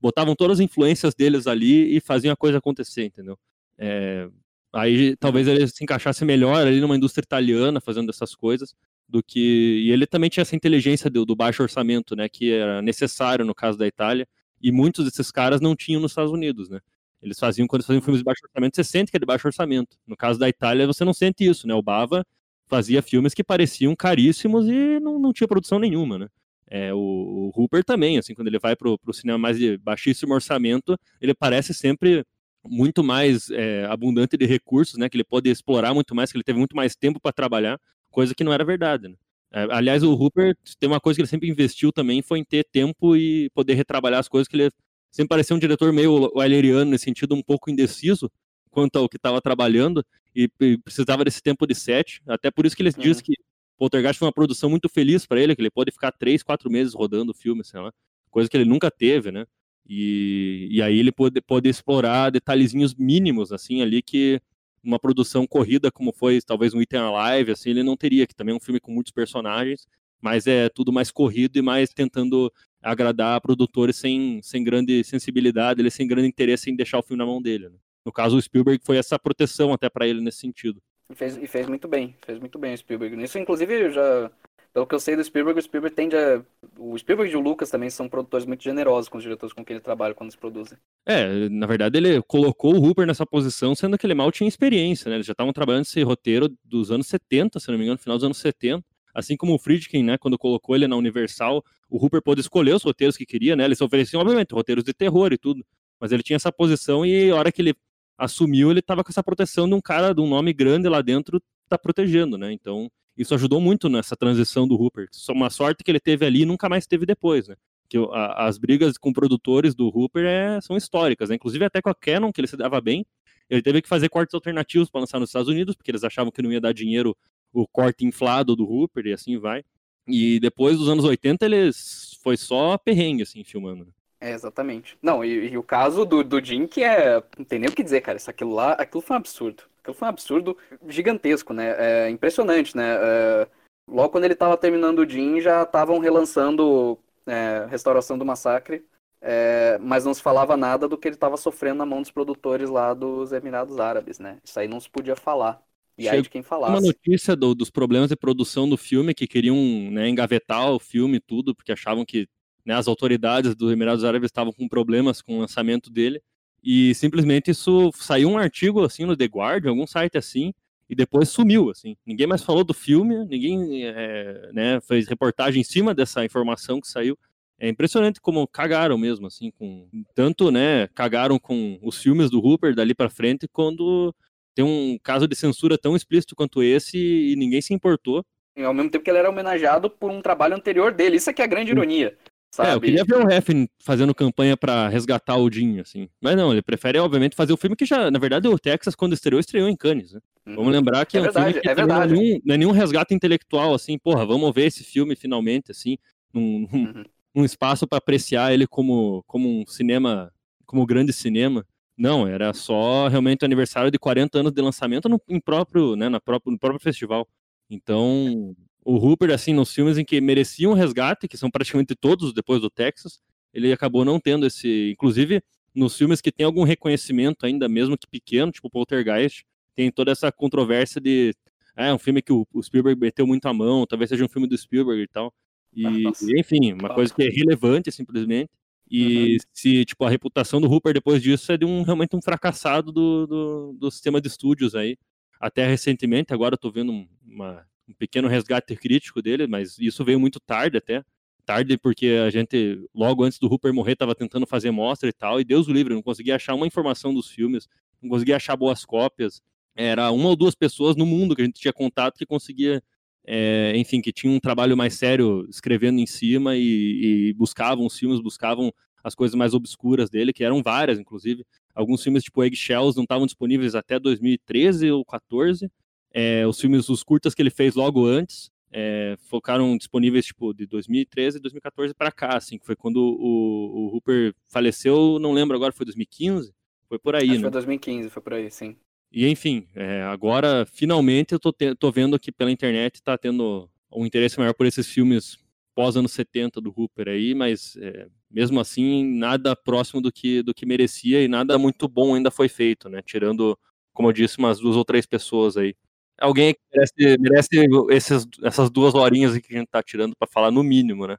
botavam 0.00 0.34
todas 0.34 0.58
as 0.58 0.64
influências 0.64 1.14
deles 1.14 1.46
ali 1.46 1.96
e 1.96 2.00
faziam 2.00 2.32
a 2.32 2.36
coisa 2.36 2.58
acontecer, 2.58 3.04
entendeu? 3.04 3.38
É, 3.78 4.28
aí 4.72 5.16
talvez 5.16 5.46
ele 5.46 5.66
se 5.66 5.82
encaixasse 5.84 6.24
melhor 6.24 6.66
ali 6.66 6.80
numa 6.80 6.96
indústria 6.96 7.24
italiana 7.24 7.80
fazendo 7.80 8.10
essas 8.10 8.34
coisas 8.34 8.74
do 9.08 9.22
que 9.22 9.82
e 9.84 9.90
ele 9.90 10.06
também 10.06 10.30
tinha 10.30 10.42
essa 10.42 10.56
inteligência 10.56 11.10
do, 11.10 11.24
do 11.24 11.36
baixo 11.36 11.62
orçamento, 11.62 12.16
né, 12.16 12.28
que 12.28 12.52
era 12.52 12.80
necessário 12.80 13.44
no 13.44 13.54
caso 13.54 13.76
da 13.76 13.86
Itália 13.86 14.26
e 14.62 14.70
muitos 14.72 15.04
desses 15.04 15.30
caras 15.30 15.60
não 15.60 15.74
tinham 15.74 16.00
nos 16.00 16.12
Estados 16.12 16.32
Unidos, 16.32 16.68
né? 16.68 16.78
Eles 17.20 17.38
faziam, 17.38 17.66
quando 17.66 17.80
eles 17.80 17.86
faziam 17.86 18.02
filmes 18.02 18.20
de 18.20 18.24
baixo 18.24 18.40
orçamento, 18.44 18.76
você 18.76 18.84
sente 18.84 19.10
que 19.10 19.16
é 19.16 19.20
de 19.20 19.26
baixo 19.26 19.46
orçamento. 19.46 19.96
No 20.06 20.16
caso 20.16 20.38
da 20.38 20.48
Itália, 20.48 20.86
você 20.86 21.04
não 21.04 21.14
sente 21.14 21.44
isso, 21.44 21.66
né? 21.66 21.74
O 21.74 21.82
Bava 21.82 22.24
fazia 22.66 23.02
filmes 23.02 23.34
que 23.34 23.44
pareciam 23.44 23.94
caríssimos 23.94 24.66
e 24.66 24.98
não, 25.00 25.18
não 25.18 25.32
tinha 25.32 25.46
produção 25.46 25.78
nenhuma, 25.78 26.18
né? 26.18 26.28
É, 26.68 26.92
o, 26.94 26.98
o 26.98 27.52
Hooper 27.54 27.84
também, 27.84 28.18
assim, 28.18 28.34
quando 28.34 28.48
ele 28.48 28.58
vai 28.58 28.74
pro, 28.74 28.98
pro 28.98 29.12
cinema 29.12 29.38
mais 29.38 29.58
de 29.58 29.76
baixíssimo 29.78 30.32
orçamento, 30.32 30.98
ele 31.20 31.34
parece 31.34 31.74
sempre 31.74 32.24
muito 32.64 33.02
mais 33.02 33.50
é, 33.50 33.84
abundante 33.86 34.36
de 34.36 34.46
recursos, 34.46 34.98
né? 34.98 35.08
Que 35.08 35.16
ele 35.16 35.24
pode 35.24 35.50
explorar 35.50 35.94
muito 35.94 36.14
mais, 36.14 36.30
que 36.30 36.36
ele 36.36 36.44
teve 36.44 36.58
muito 36.58 36.76
mais 36.76 36.94
tempo 36.94 37.20
para 37.20 37.32
trabalhar, 37.32 37.80
coisa 38.10 38.34
que 38.34 38.44
não 38.44 38.52
era 38.52 38.64
verdade, 38.64 39.08
né? 39.08 39.14
É, 39.52 39.66
aliás, 39.70 40.02
o 40.02 40.14
Hooper 40.14 40.56
tem 40.80 40.88
uma 40.88 41.00
coisa 41.00 41.16
que 41.16 41.22
ele 41.22 41.28
sempre 41.28 41.48
investiu 41.48 41.92
também, 41.92 42.22
foi 42.22 42.38
em 42.38 42.44
ter 42.44 42.64
tempo 42.64 43.14
e 43.16 43.50
poder 43.50 43.74
retrabalhar 43.74 44.20
as 44.20 44.28
coisas 44.28 44.48
que 44.48 44.56
ele 44.56 44.70
sempre 45.10 45.28
parecia 45.28 45.54
um 45.54 45.58
diretor 45.58 45.92
meio 45.92 46.32
waileriano, 46.34 46.90
nesse 46.90 47.04
sentido, 47.04 47.34
um 47.34 47.42
pouco 47.42 47.70
indeciso 47.70 48.30
quanto 48.70 48.96
ao 48.96 49.08
que 49.08 49.16
estava 49.16 49.40
trabalhando 49.42 50.02
e 50.34 50.48
precisava 50.82 51.22
desse 51.24 51.42
tempo 51.42 51.66
de 51.66 51.74
set. 51.74 52.22
Até 52.26 52.50
por 52.50 52.64
isso 52.64 52.74
que 52.74 52.82
ele 52.82 52.90
uhum. 52.96 53.02
diz 53.02 53.20
que 53.20 53.34
Poltergeist 53.76 54.18
foi 54.18 54.26
uma 54.26 54.32
produção 54.32 54.70
muito 54.70 54.88
feliz 54.88 55.26
para 55.26 55.40
ele, 55.40 55.54
que 55.54 55.60
ele 55.60 55.70
pode 55.70 55.90
ficar 55.92 56.12
três, 56.12 56.42
quatro 56.42 56.70
meses 56.70 56.94
rodando 56.94 57.32
o 57.32 57.34
filme, 57.34 57.62
sei 57.62 57.80
lá, 57.80 57.92
coisa 58.30 58.48
que 58.48 58.56
ele 58.56 58.64
nunca 58.64 58.90
teve, 58.90 59.30
né? 59.30 59.44
E, 59.86 60.68
e 60.70 60.80
aí 60.80 60.98
ele 60.98 61.12
pode, 61.12 61.40
pode 61.40 61.68
explorar 61.68 62.30
detalhezinhos 62.30 62.94
mínimos, 62.94 63.52
assim, 63.52 63.82
ali 63.82 64.02
que 64.02 64.40
uma 64.82 64.98
produção 64.98 65.46
corrida 65.46 65.90
como 65.90 66.12
foi 66.12 66.40
talvez 66.40 66.74
um 66.74 66.80
Item 66.80 67.00
Alive, 67.00 67.52
assim, 67.52 67.70
ele 67.70 67.82
não 67.82 67.96
teria, 67.96 68.26
que 68.26 68.34
também 68.34 68.52
é 68.52 68.56
um 68.56 68.60
filme 68.60 68.80
com 68.80 68.92
muitos 68.92 69.12
personagens, 69.12 69.86
mas 70.20 70.46
é 70.46 70.68
tudo 70.68 70.92
mais 70.92 71.10
corrido 71.10 71.56
e 71.58 71.62
mais 71.62 71.90
tentando 71.90 72.52
agradar 72.80 73.40
produtores 73.40 73.96
sem, 73.96 74.40
sem 74.42 74.64
grande 74.64 75.04
sensibilidade, 75.04 75.80
ele 75.80 75.90
sem 75.90 76.06
grande 76.06 76.28
interesse 76.28 76.70
em 76.70 76.76
deixar 76.76 76.98
o 76.98 77.02
filme 77.02 77.18
na 77.18 77.26
mão 77.26 77.40
dele. 77.40 77.68
Né? 77.68 77.76
No 78.04 78.12
caso, 78.12 78.36
o 78.36 78.42
Spielberg 78.42 78.82
foi 78.84 78.96
essa 78.96 79.18
proteção 79.18 79.72
até 79.72 79.88
para 79.88 80.06
ele 80.06 80.20
nesse 80.20 80.38
sentido. 80.38 80.82
E 81.10 81.14
fez, 81.14 81.36
e 81.36 81.46
fez 81.46 81.66
muito 81.68 81.86
bem, 81.86 82.16
fez 82.24 82.38
muito 82.38 82.58
bem 82.58 82.74
o 82.74 82.78
Spielberg. 82.78 83.16
Nisso, 83.16 83.38
inclusive, 83.38 83.90
já, 83.90 84.30
pelo 84.72 84.86
que 84.86 84.94
eu 84.94 85.00
sei 85.00 85.14
do 85.14 85.22
Spielberg, 85.22 85.58
o 85.58 85.62
Spielberg 85.62 85.94
tende 85.94 86.16
a. 86.16 86.42
O 86.78 86.96
Spielberg 86.96 87.32
e 87.32 87.36
o 87.36 87.40
Lucas 87.40 87.70
também 87.70 87.90
são 87.90 88.08
produtores 88.08 88.46
muito 88.46 88.64
generosos 88.64 89.08
com 89.08 89.18
os 89.18 89.22
diretores 89.22 89.52
com 89.52 89.64
quem 89.64 89.74
ele 89.74 89.84
trabalha 89.84 90.14
quando 90.14 90.28
eles 90.28 90.36
produzem. 90.36 90.78
É, 91.06 91.48
na 91.50 91.66
verdade, 91.66 91.98
ele 91.98 92.22
colocou 92.22 92.74
o 92.74 92.82
Hooper 92.82 93.06
nessa 93.06 93.26
posição, 93.26 93.74
sendo 93.74 93.98
que 93.98 94.06
ele 94.06 94.14
mal 94.14 94.32
tinha 94.32 94.48
experiência, 94.48 95.08
né? 95.10 95.16
Eles 95.16 95.26
já 95.26 95.32
estavam 95.32 95.52
trabalhando 95.52 95.84
esse 95.84 96.02
roteiro 96.02 96.48
dos 96.64 96.90
anos 96.90 97.06
70, 97.06 97.60
se 97.60 97.68
não 97.68 97.76
me 97.76 97.84
engano, 97.84 97.96
no 97.96 98.02
final 98.02 98.16
dos 98.16 98.24
anos 98.24 98.38
70. 98.38 98.82
Assim 99.14 99.36
como 99.36 99.54
o 99.54 99.58
Friedkin, 99.58 100.02
né, 100.02 100.16
quando 100.16 100.38
colocou 100.38 100.74
ele 100.74 100.88
na 100.88 100.96
Universal, 100.96 101.62
o 101.90 102.02
Hooper 102.02 102.22
pôde 102.22 102.40
escolher 102.40 102.74
os 102.74 102.82
roteiros 102.82 103.14
que 103.14 103.26
queria, 103.26 103.54
né? 103.54 103.64
Eles 103.64 103.80
ofereciam, 103.82 104.22
obviamente, 104.22 104.54
roteiros 104.54 104.84
de 104.84 104.94
terror 104.94 105.32
e 105.34 105.38
tudo. 105.38 105.62
Mas 106.00 106.12
ele 106.12 106.22
tinha 106.22 106.36
essa 106.36 106.50
posição 106.50 107.04
e 107.04 107.30
a 107.30 107.36
hora 107.36 107.52
que 107.52 107.60
ele 107.60 107.74
assumiu, 108.16 108.70
ele 108.70 108.80
estava 108.80 109.04
com 109.04 109.10
essa 109.10 109.22
proteção 109.22 109.68
de 109.68 109.74
um 109.74 109.80
cara, 109.82 110.14
de 110.14 110.20
um 110.22 110.26
nome 110.26 110.52
grande 110.54 110.88
lá 110.88 111.02
dentro, 111.02 111.42
tá 111.68 111.76
protegendo, 111.76 112.38
né? 112.38 112.52
Então, 112.52 112.90
isso 113.16 113.34
ajudou 113.34 113.60
muito 113.60 113.88
nessa 113.88 114.16
transição 114.16 114.66
do 114.66 114.74
Hooper. 114.74 115.08
Uma 115.30 115.50
sorte 115.50 115.84
que 115.84 115.90
ele 115.90 116.00
teve 116.00 116.24
ali 116.24 116.42
e 116.42 116.46
nunca 116.46 116.68
mais 116.68 116.86
teve 116.86 117.04
depois, 117.04 117.48
né? 117.48 117.56
Que 117.88 117.98
a, 117.98 118.46
as 118.46 118.58
brigas 118.58 118.96
com 118.96 119.12
produtores 119.12 119.74
do 119.74 119.88
Hooper 119.88 120.24
é, 120.24 120.60
são 120.60 120.76
históricas, 120.76 121.28
né? 121.28 121.36
Inclusive 121.36 121.64
até 121.64 121.82
com 121.82 121.90
a 121.90 121.94
Canon, 121.94 122.32
que 122.32 122.40
ele 122.40 122.48
se 122.48 122.56
dava 122.56 122.80
bem, 122.80 123.04
ele 123.50 123.62
teve 123.62 123.82
que 123.82 123.88
fazer 123.88 124.08
cortes 124.08 124.34
alternativos 124.34 124.90
para 124.90 125.00
lançar 125.00 125.20
nos 125.20 125.28
Estados 125.28 125.48
Unidos, 125.48 125.74
porque 125.74 125.90
eles 125.90 126.04
achavam 126.04 126.32
que 126.32 126.40
não 126.40 126.50
ia 126.50 126.60
dar 126.60 126.72
dinheiro 126.72 127.16
o 127.52 127.66
corte 127.68 128.06
inflado 128.06 128.56
do 128.56 128.64
Hooper 128.64 129.06
e 129.06 129.12
assim 129.12 129.38
vai. 129.38 129.62
E 130.06 130.40
depois 130.40 130.78
dos 130.78 130.88
anos 130.88 131.04
80 131.04 131.44
eles 131.44 132.18
foi 132.22 132.36
só 132.36 132.78
perrengue, 132.78 133.22
assim, 133.22 133.44
filmando. 133.44 133.84
Né? 133.84 133.92
É, 134.20 134.32
exatamente. 134.32 134.96
Não, 135.02 135.24
e, 135.24 135.50
e, 135.50 135.58
o 135.58 135.62
caso 135.62 136.04
do, 136.04 136.22
do 136.22 136.42
Jim, 136.42 136.66
que 136.66 136.82
é. 136.82 137.22
Não 137.36 137.44
tem 137.44 137.58
nem 137.58 137.68
o 137.68 137.72
que 137.72 137.82
dizer, 137.82 138.00
cara. 138.00 138.16
Isso 138.16 138.30
aquilo 138.30 138.54
lá, 138.54 138.72
aquilo 138.72 139.02
foi 139.02 139.16
um 139.16 139.18
absurdo. 139.18 139.64
Aquilo 139.82 139.94
foi 139.94 140.06
um 140.06 140.10
absurdo 140.10 140.56
gigantesco, 140.88 141.52
né? 141.52 141.74
É 142.06 142.08
impressionante, 142.08 142.76
né? 142.76 142.94
É, 142.94 143.48
logo 143.86 144.10
quando 144.10 144.24
ele 144.24 144.34
tava 144.34 144.56
terminando 144.56 145.00
o 145.00 145.08
Jim, 145.08 145.40
já 145.40 145.64
estavam 145.64 145.98
relançando 145.98 146.98
é, 147.26 147.66
Restauração 147.68 148.16
do 148.16 148.24
Massacre. 148.24 148.86
É, 149.24 149.78
mas 149.78 150.04
não 150.04 150.12
se 150.12 150.20
falava 150.20 150.56
nada 150.56 150.88
do 150.88 150.98
que 150.98 151.06
ele 151.06 151.14
estava 151.14 151.36
sofrendo 151.36 151.78
na 151.78 151.86
mão 151.86 152.02
dos 152.02 152.10
produtores 152.10 152.68
lá 152.68 152.92
dos 152.92 153.32
Emirados 153.32 153.78
Árabes, 153.78 154.18
né? 154.18 154.38
Isso 154.44 154.58
aí 154.58 154.66
não 154.66 154.80
se 154.80 154.90
podia 154.90 155.14
falar. 155.14 155.62
E 155.96 156.08
aí 156.08 156.22
de 156.22 156.28
quem 156.28 156.42
falasse. 156.42 156.72
Uma 156.72 156.80
notícia 156.80 157.36
do, 157.36 157.54
dos 157.54 157.70
problemas 157.70 158.08
de 158.08 158.16
produção 158.16 158.68
do 158.68 158.76
filme, 158.76 159.14
que 159.14 159.26
queriam 159.26 159.56
né, 159.92 160.08
engavetar 160.08 160.72
o 160.72 160.80
filme 160.80 161.18
e 161.18 161.20
tudo, 161.20 161.54
porque 161.54 161.70
achavam 161.70 162.04
que 162.04 162.26
né, 162.64 162.74
as 162.74 162.88
autoridades 162.88 163.54
dos 163.54 163.70
Emirados 163.70 164.04
Árabes 164.04 164.28
estavam 164.28 164.52
com 164.52 164.66
problemas 164.66 165.22
com 165.22 165.36
o 165.36 165.40
lançamento 165.40 165.90
dele. 165.90 166.20
E 166.62 166.94
simplesmente 166.94 167.50
isso 167.50 167.90
saiu 167.94 168.30
um 168.30 168.38
artigo 168.38 168.84
assim 168.84 169.04
no 169.04 169.16
The 169.16 169.24
Guardian, 169.24 169.70
algum 169.70 169.86
site 169.86 170.16
assim, 170.16 170.54
e 170.88 170.94
depois 170.94 171.28
sumiu, 171.28 171.70
assim. 171.70 171.96
Ninguém 172.06 172.26
mais 172.26 172.42
falou 172.42 172.62
do 172.62 172.74
filme, 172.74 173.24
ninguém 173.24 173.86
é, 173.86 174.50
né, 174.52 174.80
fez 174.82 175.08
reportagem 175.08 175.60
em 175.60 175.64
cima 175.64 175.94
dessa 175.94 176.24
informação 176.24 176.80
que 176.80 176.86
saiu. 176.86 177.18
É 177.58 177.68
impressionante 177.68 178.20
como 178.20 178.46
cagaram 178.46 178.98
mesmo, 178.98 179.26
assim, 179.26 179.50
com 179.52 179.88
tanto, 180.14 180.50
né, 180.50 180.88
cagaram 180.94 181.38
com 181.38 181.78
os 181.82 181.96
filmes 181.96 182.30
do 182.30 182.40
Hooper 182.40 182.74
dali 182.74 182.94
para 182.94 183.08
frente, 183.08 183.48
quando 183.48 184.14
tem 184.54 184.64
um 184.64 184.98
caso 185.02 185.26
de 185.26 185.34
censura 185.34 185.78
tão 185.78 185.96
explícito 185.96 186.36
quanto 186.36 186.62
esse 186.62 186.98
e 186.98 187.36
ninguém 187.36 187.62
se 187.62 187.72
importou. 187.72 188.24
E 188.54 188.62
ao 188.62 188.74
mesmo 188.74 188.90
tempo 188.90 189.02
que 189.02 189.10
ele 189.10 189.18
era 189.18 189.30
homenageado 189.30 189.88
por 189.88 190.10
um 190.10 190.20
trabalho 190.20 190.54
anterior 190.54 190.92
dele. 190.92 191.16
Isso 191.16 191.30
é 191.30 191.32
que 191.32 191.40
é 191.40 191.44
a 191.44 191.48
grande 191.48 191.70
ironia. 191.70 192.16
Sabe? 192.54 192.68
É, 192.68 192.74
eu 192.74 192.80
queria 192.80 193.04
ver 193.04 193.14
o 193.14 193.26
Refn 193.26 193.66
fazendo 193.78 194.14
campanha 194.14 194.58
para 194.58 194.86
resgatar 194.86 195.38
o 195.38 195.50
Jim, 195.50 195.80
assim. 195.80 196.06
Mas 196.20 196.36
não, 196.36 196.52
ele 196.52 196.60
prefere, 196.60 196.98
obviamente, 196.98 197.34
fazer 197.34 197.50
o 197.54 197.56
filme 197.56 197.74
que 197.74 197.86
já, 197.86 198.10
na 198.10 198.18
verdade, 198.18 198.46
o 198.46 198.58
Texas, 198.58 198.94
quando 198.94 199.14
estreou, 199.14 199.40
estreou 199.40 199.68
em 199.70 199.76
Cannes, 199.76 200.12
né? 200.12 200.20
Uhum. 200.46 200.56
Vamos 200.56 200.72
lembrar 200.72 201.06
que 201.06 201.16
é, 201.16 201.20
é 201.20 201.22
um 201.22 201.24
verdade, 201.24 201.46
filme 201.46 201.62
que 201.62 201.68
é 201.68 201.86
não, 201.86 202.02
é 202.02 202.06
nenhum, 202.06 202.40
não 202.44 202.54
é 202.54 202.58
nenhum 202.58 202.70
resgate 202.72 203.14
intelectual, 203.14 203.72
assim, 203.72 203.98
porra, 203.98 204.26
vamos 204.26 204.52
ver 204.54 204.66
esse 204.66 204.84
filme 204.84 205.16
finalmente, 205.16 205.70
assim, 205.70 205.96
num, 206.30 206.68
uhum. 206.70 207.04
num 207.34 207.44
espaço 207.44 207.86
para 207.86 207.96
apreciar 207.96 208.52
ele 208.52 208.66
como, 208.66 209.24
como 209.26 209.48
um 209.48 209.66
cinema, 209.66 210.30
como 210.66 210.82
um 210.82 210.86
grande 210.86 211.12
cinema 211.12 211.64
Não, 211.96 212.26
era 212.26 212.52
só 212.52 213.08
realmente 213.08 213.42
o 213.42 213.46
aniversário 213.46 213.90
de 213.90 213.98
40 213.98 214.40
anos 214.40 214.52
de 214.52 214.60
lançamento 214.60 215.08
no, 215.08 215.18
em 215.26 215.40
próprio, 215.40 215.96
né, 215.96 216.10
na 216.10 216.20
próprio, 216.20 216.52
no 216.52 216.58
próprio 216.58 216.82
festival. 216.82 217.26
Então, 217.70 218.54
o 218.84 218.96
Hooper, 218.96 219.30
assim, 219.30 219.52
nos 219.52 219.72
filmes 219.72 219.96
em 219.96 220.04
que 220.04 220.20
mereciam 220.20 220.72
um 220.72 220.74
resgate, 220.74 221.28
que 221.28 221.36
são 221.36 221.50
praticamente 221.50 221.94
todos 221.94 222.32
depois 222.32 222.60
do 222.60 222.68
Texas, 222.68 223.20
ele 223.54 223.72
acabou 223.72 224.04
não 224.04 224.18
tendo 224.18 224.46
esse. 224.46 224.90
Inclusive, 224.90 225.42
nos 225.74 225.96
filmes 225.96 226.20
que 226.20 226.32
tem 226.32 226.44
algum 226.44 226.64
reconhecimento 226.64 227.46
ainda, 227.46 227.68
mesmo 227.68 227.96
que 227.96 228.06
pequeno, 228.06 228.50
tipo 228.50 228.70
Poltergeist, 228.70 229.44
tem 229.74 229.90
toda 229.90 230.10
essa 230.10 230.32
controvérsia 230.32 231.00
de. 231.00 231.34
Ah, 231.76 231.86
é 231.86 231.94
um 231.94 231.98
filme 231.98 232.20
que 232.20 232.32
o, 232.32 232.46
o 232.52 232.62
Spielberg 232.62 233.00
meteu 233.00 233.26
muito 233.26 233.46
a 233.46 233.54
mão, 233.54 233.86
talvez 233.86 234.10
seja 234.10 234.24
um 234.24 234.28
filme 234.28 234.46
do 234.46 234.56
Spielberg 234.58 235.02
e 235.02 235.08
tal. 235.08 235.32
E, 235.74 235.86
ah, 235.86 236.12
enfim, 236.36 236.72
uma 236.72 236.94
coisa 236.94 237.14
que 237.14 237.22
é 237.22 237.30
relevante, 237.30 237.90
simplesmente. 237.90 238.50
E 238.90 239.34
uhum. 239.34 239.38
se, 239.54 239.84
tipo, 239.86 240.04
a 240.04 240.10
reputação 240.10 240.60
do 240.60 240.70
Hooper 240.70 240.92
depois 240.92 241.22
disso 241.22 241.50
é 241.50 241.56
de 241.56 241.64
um 241.64 241.82
realmente 241.82 242.14
um 242.14 242.20
fracassado 242.20 242.92
do, 242.92 243.26
do, 243.26 243.76
do 243.80 243.90
sistema 243.90 244.20
de 244.20 244.28
estúdios 244.28 244.74
aí. 244.74 244.98
Até 245.40 245.66
recentemente, 245.66 246.34
agora 246.34 246.54
eu 246.54 246.58
tô 246.58 246.70
vendo 246.70 247.06
uma, 247.24 247.66
um 247.92 247.96
pequeno 247.98 248.28
resgate 248.28 248.74
crítico 248.76 249.22
dele, 249.22 249.46
mas 249.46 249.78
isso 249.78 250.04
veio 250.04 250.18
muito 250.18 250.40
tarde 250.40 250.78
até. 250.78 251.04
Tarde 251.44 251.76
porque 251.76 252.20
a 252.24 252.30
gente, 252.30 252.80
logo 252.94 253.24
antes 253.24 253.38
do 253.38 253.46
Hooper 253.46 253.74
morrer, 253.74 253.96
tava 253.96 254.14
tentando 254.14 254.46
fazer 254.46 254.70
mostra 254.70 255.08
e 255.08 255.12
tal, 255.12 255.40
e 255.40 255.44
Deus 255.44 255.68
o 255.68 255.72
livre, 255.72 255.94
não 255.94 256.02
conseguia 256.02 256.36
achar 256.36 256.54
uma 256.54 256.66
informação 256.66 257.12
dos 257.12 257.28
filmes, 257.28 257.68
não 258.00 258.08
conseguia 258.10 258.36
achar 258.36 258.56
boas 258.56 258.84
cópias. 258.84 259.42
Era 259.74 260.10
uma 260.10 260.28
ou 260.28 260.36
duas 260.36 260.54
pessoas 260.54 260.96
no 260.96 261.06
mundo 261.06 261.34
que 261.34 261.42
a 261.42 261.44
gente 261.44 261.60
tinha 261.60 261.72
contato 261.72 262.18
que 262.18 262.26
conseguia 262.26 262.82
é, 263.24 263.72
enfim, 263.76 264.00
que 264.00 264.12
tinha 264.12 264.32
um 264.32 264.40
trabalho 264.40 264.76
mais 264.76 264.94
sério 264.94 265.46
escrevendo 265.48 266.00
em 266.00 266.06
cima 266.06 266.56
e, 266.56 267.30
e, 267.30 267.34
buscavam 267.34 267.86
os 267.86 267.96
filmes, 267.96 268.20
buscavam 268.20 268.72
as 269.02 269.14
coisas 269.14 269.34
mais 269.34 269.54
obscuras 269.54 270.10
dele, 270.10 270.32
que 270.32 270.44
eram 270.44 270.62
várias, 270.62 270.98
inclusive. 270.98 271.44
Alguns 271.74 272.02
filmes 272.02 272.22
tipo 272.22 272.42
Eggshells 272.42 272.96
não 272.96 273.04
estavam 273.04 273.26
disponíveis 273.26 273.74
até 273.74 273.98
2013 273.98 274.90
ou 274.90 275.04
14. 275.04 275.70
É, 276.12 276.46
os 276.46 276.60
filmes, 276.60 276.88
os 276.88 277.02
curtas 277.02 277.34
que 277.34 277.42
ele 277.42 277.50
fez 277.50 277.74
logo 277.74 278.06
antes, 278.06 278.50
é, 278.72 279.16
focaram 279.28 279.76
disponíveis 279.76 280.26
tipo 280.26 280.52
de 280.54 280.66
2013 280.66 281.38
e 281.38 281.40
2014 281.40 281.94
para 281.94 282.10
cá, 282.10 282.36
assim, 282.36 282.58
que 282.58 282.66
foi 282.66 282.74
quando 282.74 282.96
o, 282.96 283.86
o 283.86 283.94
Hooper 283.94 284.34
faleceu, 284.48 285.18
não 285.20 285.32
lembro 285.32 285.56
agora, 285.56 285.72
foi 285.72 285.84
2015? 285.84 286.52
Foi 286.88 286.98
por 286.98 287.14
aí, 287.14 287.30
Acho 287.30 287.34
né? 287.34 287.40
Foi 287.42 287.50
2015, 287.50 288.10
foi 288.10 288.22
por 288.22 288.34
aí, 288.34 288.50
sim. 288.50 288.76
E 289.12 289.28
enfim, 289.28 289.66
é, 289.74 290.02
agora 290.02 290.64
finalmente 290.64 291.32
eu 291.32 291.38
tô, 291.38 291.52
te, 291.52 291.74
tô 291.74 291.92
vendo 291.92 292.18
que 292.18 292.32
pela 292.32 292.50
internet 292.50 292.94
está 292.94 293.18
tendo 293.18 293.68
um 293.94 294.06
interesse 294.06 294.38
maior 294.38 294.54
por 294.54 294.66
esses 294.66 294.88
filmes 294.88 295.38
pós 295.74 295.96
anos 295.96 296.12
70 296.12 296.60
do 296.60 296.72
Hooper 296.74 297.08
aí, 297.08 297.34
mas 297.34 297.76
é, 297.76 298.06
mesmo 298.30 298.58
assim 298.58 299.04
nada 299.04 299.54
próximo 299.54 300.00
do 300.00 300.10
que 300.10 300.42
do 300.42 300.54
que 300.54 300.64
merecia 300.64 301.22
e 301.22 301.28
nada 301.28 301.58
muito 301.58 301.86
bom 301.86 302.14
ainda 302.14 302.30
foi 302.30 302.48
feito, 302.48 302.88
né? 302.88 303.02
Tirando, 303.02 303.58
como 303.92 304.08
eu 304.08 304.12
disse, 304.12 304.38
umas 304.38 304.58
duas 304.58 304.76
ou 304.76 304.84
três 304.84 305.04
pessoas 305.04 305.58
aí. 305.58 305.74
Alguém 306.22 306.54
merece, 306.72 307.18
merece 307.18 307.66
esses, 307.90 308.26
essas 308.44 308.70
duas 308.70 308.94
horinhas 308.94 309.36
que 309.38 309.54
a 309.56 309.58
gente 309.58 309.68
tá 309.68 309.82
tirando 309.82 310.14
para 310.16 310.28
falar 310.28 310.50
no 310.52 310.62
mínimo, 310.62 311.06
né? 311.06 311.16